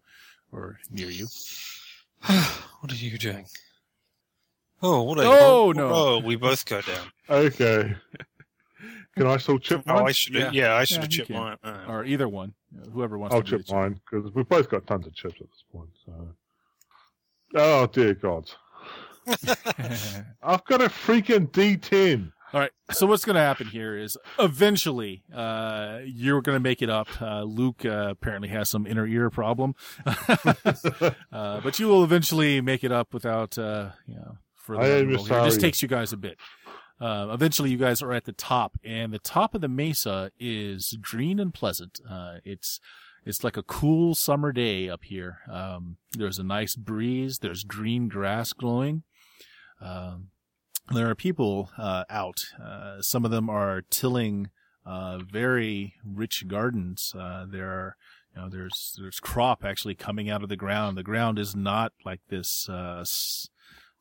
or 0.51 0.79
near 0.89 1.09
you. 1.09 1.27
what 2.25 2.91
are 2.91 2.95
you 2.95 3.17
doing? 3.17 3.45
Oh, 4.81 5.03
what 5.03 5.19
a 5.19 5.23
Oh, 5.23 5.73
no. 5.75 5.89
Oh, 5.91 6.19
we 6.19 6.35
both 6.35 6.65
go 6.65 6.81
down. 6.81 7.07
Okay. 7.29 7.95
Can 9.17 9.27
I 9.27 9.37
still 9.37 9.59
chip 9.59 9.81
Oh, 9.87 9.93
mine? 9.95 10.07
I 10.07 10.11
should. 10.13 10.33
Yeah. 10.35 10.51
Yeah, 10.51 10.73
I 10.75 10.85
should 10.85 10.97
Yeah, 10.97 11.01
have 11.01 11.09
chipped 11.09 11.29
mine. 11.29 11.57
Uh, 11.63 11.85
or 11.89 12.05
either 12.05 12.29
one, 12.29 12.53
whoever 12.93 13.17
wants 13.17 13.35
I'll 13.35 13.41
to 13.41 13.57
do 13.57 13.57
chip 13.63 13.71
mine 13.75 13.99
because 14.09 14.31
we've 14.33 14.47
both 14.47 14.69
got 14.69 14.87
tons 14.87 15.05
of 15.05 15.13
chips 15.13 15.35
at 15.41 15.47
this 15.49 15.63
point. 15.73 15.89
So. 16.05 16.13
Oh 17.55 17.87
dear 17.87 18.13
God! 18.13 18.49
I've 20.43 20.65
got 20.65 20.81
a 20.81 20.89
freaking 20.89 21.49
D10. 21.51 22.31
All 22.51 22.59
right. 22.59 22.71
So 22.91 23.05
what's 23.05 23.25
going 23.25 23.35
to 23.35 23.41
happen 23.41 23.67
here 23.67 23.95
is 23.95 24.17
eventually 24.39 25.23
uh, 25.33 25.99
you're 26.03 26.41
going 26.41 26.55
to 26.55 26.59
make 26.59 26.81
it 26.81 26.89
up. 26.89 27.07
Uh, 27.21 27.43
Luke 27.43 27.85
uh, 27.85 28.07
apparently 28.09 28.49
has 28.49 28.69
some 28.69 28.87
inner 28.87 29.05
ear 29.05 29.29
problem, 29.29 29.75
uh, 30.05 31.61
but 31.61 31.77
you 31.77 31.87
will 31.87 32.03
eventually 32.03 32.59
make 32.61 32.83
it 32.83 32.91
up 32.91 33.13
without 33.13 33.57
uh, 33.57 33.91
you 34.07 34.15
know 34.15 34.37
further. 34.55 34.81
I 34.81 34.87
am. 34.87 35.11
It 35.11 35.27
just 35.27 35.61
takes 35.61 35.81
you 35.83 35.87
guys 35.87 36.11
a 36.11 36.17
bit. 36.17 36.39
Uh, 36.99 37.27
eventually, 37.31 37.69
you 37.69 37.77
guys 37.77 38.01
are 38.01 38.11
at 38.11 38.25
the 38.25 38.33
top, 38.33 38.77
and 38.83 39.13
the 39.13 39.19
top 39.19 39.53
of 39.53 39.61
the 39.61 39.69
mesa 39.69 40.31
is 40.39 40.97
green 41.01 41.39
and 41.39 41.53
pleasant. 41.53 41.99
Uh, 42.09 42.37
it's 42.43 42.79
it's 43.25 43.43
like 43.43 43.57
a 43.57 43.63
cool 43.63 44.15
summer 44.15 44.51
day 44.51 44.89
up 44.89 45.03
here. 45.03 45.39
Um, 45.51 45.97
there's 46.13 46.39
a 46.39 46.43
nice 46.43 46.75
breeze. 46.75 47.39
There's 47.39 47.63
green 47.63 48.07
grass 48.07 48.53
glowing. 48.53 49.03
Um, 49.81 50.29
there 50.93 51.09
are 51.09 51.15
people 51.15 51.69
uh, 51.77 52.03
out. 52.09 52.45
Uh, 52.61 53.01
some 53.01 53.25
of 53.25 53.31
them 53.31 53.49
are 53.49 53.83
tilling 53.89 54.49
uh, 54.85 55.19
very 55.19 55.93
rich 56.03 56.47
gardens. 56.47 57.13
Uh, 57.17 57.45
there 57.47 57.69
are 57.69 57.95
You 58.35 58.41
know, 58.41 58.49
there's 58.49 58.95
there's 58.97 59.19
crop 59.19 59.63
actually 59.63 59.95
coming 59.95 60.29
out 60.29 60.43
of 60.43 60.49
the 60.49 60.55
ground. 60.55 60.97
The 60.97 61.03
ground 61.03 61.37
is 61.39 61.55
not 61.55 61.93
like 62.05 62.21
this 62.29 62.67
uh, 62.69 62.99
s- 63.01 63.49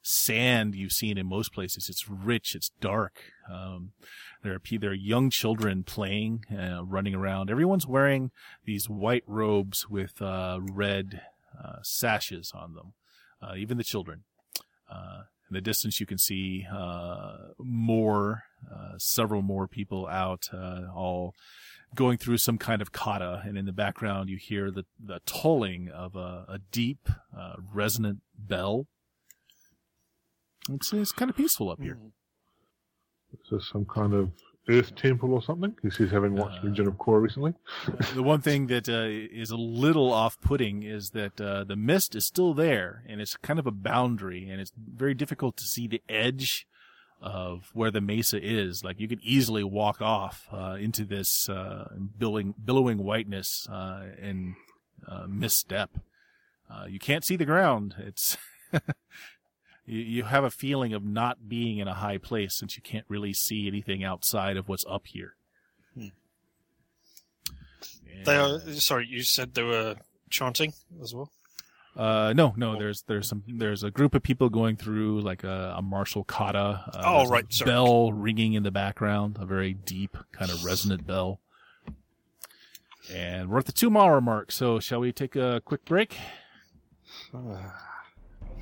sand 0.03 0.75
you've 0.75 0.93
seen 0.93 1.19
in 1.19 1.27
most 1.27 1.53
places. 1.53 1.89
It's 1.89 2.09
rich. 2.09 2.55
It's 2.55 2.71
dark. 2.81 3.21
Um, 3.51 3.93
there 4.43 4.55
are 4.55 4.79
there 4.79 4.91
are 4.91 4.95
young 4.95 5.31
children 5.31 5.83
playing, 5.83 6.45
uh, 6.51 6.85
running 6.85 7.15
around. 7.15 7.51
Everyone's 7.51 7.87
wearing 7.87 8.31
these 8.65 8.89
white 8.89 9.25
robes 9.27 9.89
with 9.91 10.21
red 10.21 11.23
sashes 11.83 12.53
on 12.55 12.75
them. 12.75 12.93
Even 13.57 13.77
the 13.79 13.85
children. 13.85 14.25
In 15.51 15.55
the 15.55 15.61
distance, 15.61 15.99
you 15.99 16.07
can 16.07 16.19
see 16.19 16.67
uh, 16.71 17.53
more, 17.59 18.45
uh, 18.71 18.99
several 18.99 19.41
more 19.41 19.67
people 19.67 20.07
out, 20.07 20.49
uh, 20.53 20.83
all 20.95 21.35
going 21.95 22.19
through 22.19 22.37
some 22.37 22.59
kind 22.59 22.83
of 22.83 22.93
kata, 22.93 23.43
and 23.47 23.57
in 23.57 23.65
the 23.65 23.73
background, 23.73 24.29
you 24.29 24.37
hear 24.37 24.71
the 24.71 24.85
the 25.03 25.21
tolling 25.25 25.89
of 25.89 26.17
a, 26.17 26.45
a 26.49 26.59
deep, 26.71 27.09
uh, 27.37 27.55
resonant 27.73 28.21
bell. 28.37 28.87
It's 30.71 30.93
it's 30.93 31.13
kind 31.13 31.31
of 31.31 31.37
peaceful 31.37 31.71
up 31.71 31.81
here. 31.81 31.99
Is 33.33 33.51
this 33.51 33.71
some 33.73 33.87
kind 33.87 34.13
of 34.13 34.31
Earth 34.69 34.95
temple 34.95 35.33
or 35.33 35.43
something? 35.43 35.75
He 35.83 35.91
says 35.91 36.11
having 36.11 36.35
watched 36.35 36.59
Uh, 36.65 36.69
Legend 36.69 36.89
of 36.89 36.95
Korra 36.95 37.23
recently. 37.23 37.55
the 38.15 38.23
one 38.23 38.41
thing 38.41 38.67
that 38.67 38.89
uh, 38.89 39.07
is 39.09 39.51
a 39.51 39.57
little 39.57 40.13
off-putting 40.13 40.83
is 40.83 41.11
that 41.11 41.41
uh, 41.41 41.65
the 41.65 41.77
mist 41.77 42.15
is 42.15 42.27
still 42.27 42.55
there, 42.55 43.03
and 43.07 43.21
it's 43.21 43.37
kind 43.39 43.59
of 43.59 43.67
a 43.67 43.71
boundary, 43.71 44.49
and 44.49 44.61
it's 44.61 44.73
very 44.77 45.15
difficult 45.15 45.57
to 45.57 45.65
see 45.65 45.87
the 45.87 46.03
edge 46.09 46.67
of 47.21 47.71
where 47.73 47.91
the 47.91 48.01
mesa 48.01 48.39
is. 48.41 48.85
Like 48.85 49.01
you 49.01 49.09
could 49.09 49.21
easily 49.23 49.65
walk 49.65 50.01
off 50.01 50.47
uh, 50.53 50.77
into 50.79 51.05
this 51.05 51.49
uh, 51.49 51.89
billowing, 52.19 52.55
billowing 52.63 52.99
whiteness 52.99 53.67
uh, 53.71 54.03
and 54.21 54.55
uh, 55.07 55.27
misstep. 55.29 55.91
Uh, 56.71 56.85
you 56.87 56.99
can't 56.99 57.25
see 57.25 57.37
the 57.37 57.45
ground. 57.47 57.95
It's 57.99 58.37
you, 59.89 60.01
you 60.01 60.23
have 60.25 60.45
a 60.45 60.51
feeling 60.51 60.93
of 60.93 61.05
not 61.05 61.49
being 61.49 61.79
in 61.79 61.89
a 61.89 61.95
high 61.95 62.19
place 62.19 62.55
since 62.55 62.77
you 62.77 62.83
can't 62.83 63.07
really 63.09 63.33
see 63.33 63.67
anything 63.67 64.05
outside 64.05 64.57
of 64.57 64.69
what's 64.69 64.85
up 64.89 65.07
here. 65.07 65.35
Hmm. 65.95 66.09
They 68.25 68.37
are. 68.37 68.61
Sorry, 68.75 69.07
you 69.09 69.23
said 69.23 69.55
they 69.55 69.63
were 69.63 69.97
chanting 70.31 70.73
as 71.03 71.15
well. 71.15 71.31
Uh, 71.97 72.33
no, 72.37 72.55
no. 72.57 72.79
There's 72.79 73.03
there's 73.03 73.29
some 73.29 73.43
there's 73.49 73.83
a 73.83 73.91
group 73.91 74.15
of 74.15 74.23
people 74.23 74.49
going 74.49 74.77
through 74.77 75.21
like 75.23 75.43
a, 75.43 75.75
a 75.77 75.83
martial 75.83 76.23
kata. 76.25 76.85
Uh, 76.95 77.03
Oh, 77.05 77.21
a 77.23 77.29
right, 77.29 77.53
sorry. 77.53 77.71
Bell 77.71 78.13
ringing 78.13 78.53
in 78.53 78.63
the 78.63 78.71
background, 78.71 79.37
a 79.41 79.47
very 79.47 79.75
deep 79.75 80.17
kind 80.33 80.51
of 80.51 80.65
resonant 80.65 81.07
bell. 81.07 81.41
And 83.13 83.49
we're 83.49 83.59
at 83.59 83.65
the 83.65 83.73
two 83.73 83.91
mile 83.91 84.21
mark, 84.21 84.53
so 84.53 84.81
shall 84.81 85.01
we 85.01 85.13
take 85.13 85.35
a 85.35 85.63
quick 85.65 85.85
break? 85.85 86.17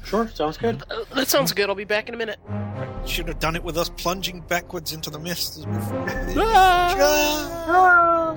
Sure, 0.07 0.29
sounds 0.29 0.57
good. 0.57 0.85
Uh, 0.89 1.03
that 1.17 1.27
sounds 1.27 1.53
good. 1.53 1.69
I'll 1.69 1.75
be 1.75 1.83
back 1.83 2.09
in 2.09 2.15
a 2.15 2.17
minute. 2.17 2.39
Should 3.05 3.27
have 3.27 3.41
done 3.41 3.57
it 3.57 3.65
with 3.65 3.77
us 3.77 3.89
plunging 3.89 4.41
backwards 4.41 4.93
into 4.93 5.11
the 5.11 5.19
mist 5.19 5.59
as 5.59 5.67
before. 5.67 6.07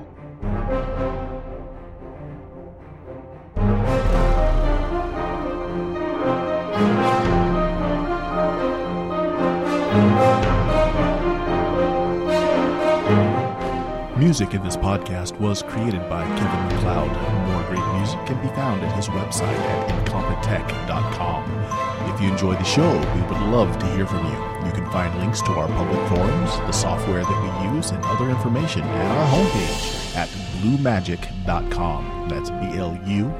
Music 14.20 14.52
in 14.52 14.62
this 14.62 14.76
podcast 14.76 15.38
was 15.40 15.62
created 15.62 16.06
by 16.10 16.22
Kevin 16.36 16.76
MacLeod. 16.76 17.10
More 17.48 17.62
great 17.68 17.94
music 17.96 18.18
can 18.26 18.40
be 18.42 18.48
found 18.54 18.82
at 18.82 18.94
his 18.94 19.08
website 19.08 19.56
at 19.56 20.09
incompetech.com. 20.50 22.12
If 22.12 22.20
you 22.20 22.28
enjoy 22.30 22.54
the 22.54 22.64
show, 22.64 22.90
we 23.14 23.22
would 23.22 23.40
love 23.50 23.78
to 23.78 23.86
hear 23.94 24.06
from 24.06 24.26
you. 24.26 24.36
You 24.66 24.72
can 24.72 24.90
find 24.90 25.16
links 25.18 25.40
to 25.42 25.52
our 25.52 25.68
public 25.68 26.08
forums, 26.08 26.50
the 26.50 26.72
software 26.72 27.22
that 27.22 27.42
we 27.42 27.48
use, 27.76 27.90
and 27.90 28.02
other 28.04 28.28
information 28.30 28.82
at 28.82 29.16
our 29.16 29.26
homepage 29.32 30.16
at 30.16 30.28
blumagik.com. 30.60 32.26
That's 32.28 32.50
B 32.50 32.78
L 32.78 32.98
U 33.06 33.32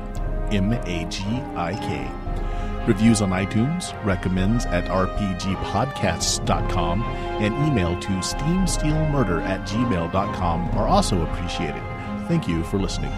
M 0.52 0.72
A 0.72 1.04
G 1.06 1.24
I 1.56 1.74
K. 1.74 2.08
Reviews 2.86 3.20
on 3.20 3.30
iTunes, 3.30 3.92
recommends 4.04 4.64
at 4.66 4.84
rpgpodcasts.com, 4.86 7.02
and 7.02 7.54
email 7.68 7.98
to 8.00 8.08
steamsteelmurder 8.08 9.42
at 9.42 9.60
gmail.com 9.68 10.70
are 10.70 10.88
also 10.88 11.22
appreciated. 11.22 11.82
Thank 12.26 12.48
you 12.48 12.64
for 12.64 12.78
listening. 12.78 13.12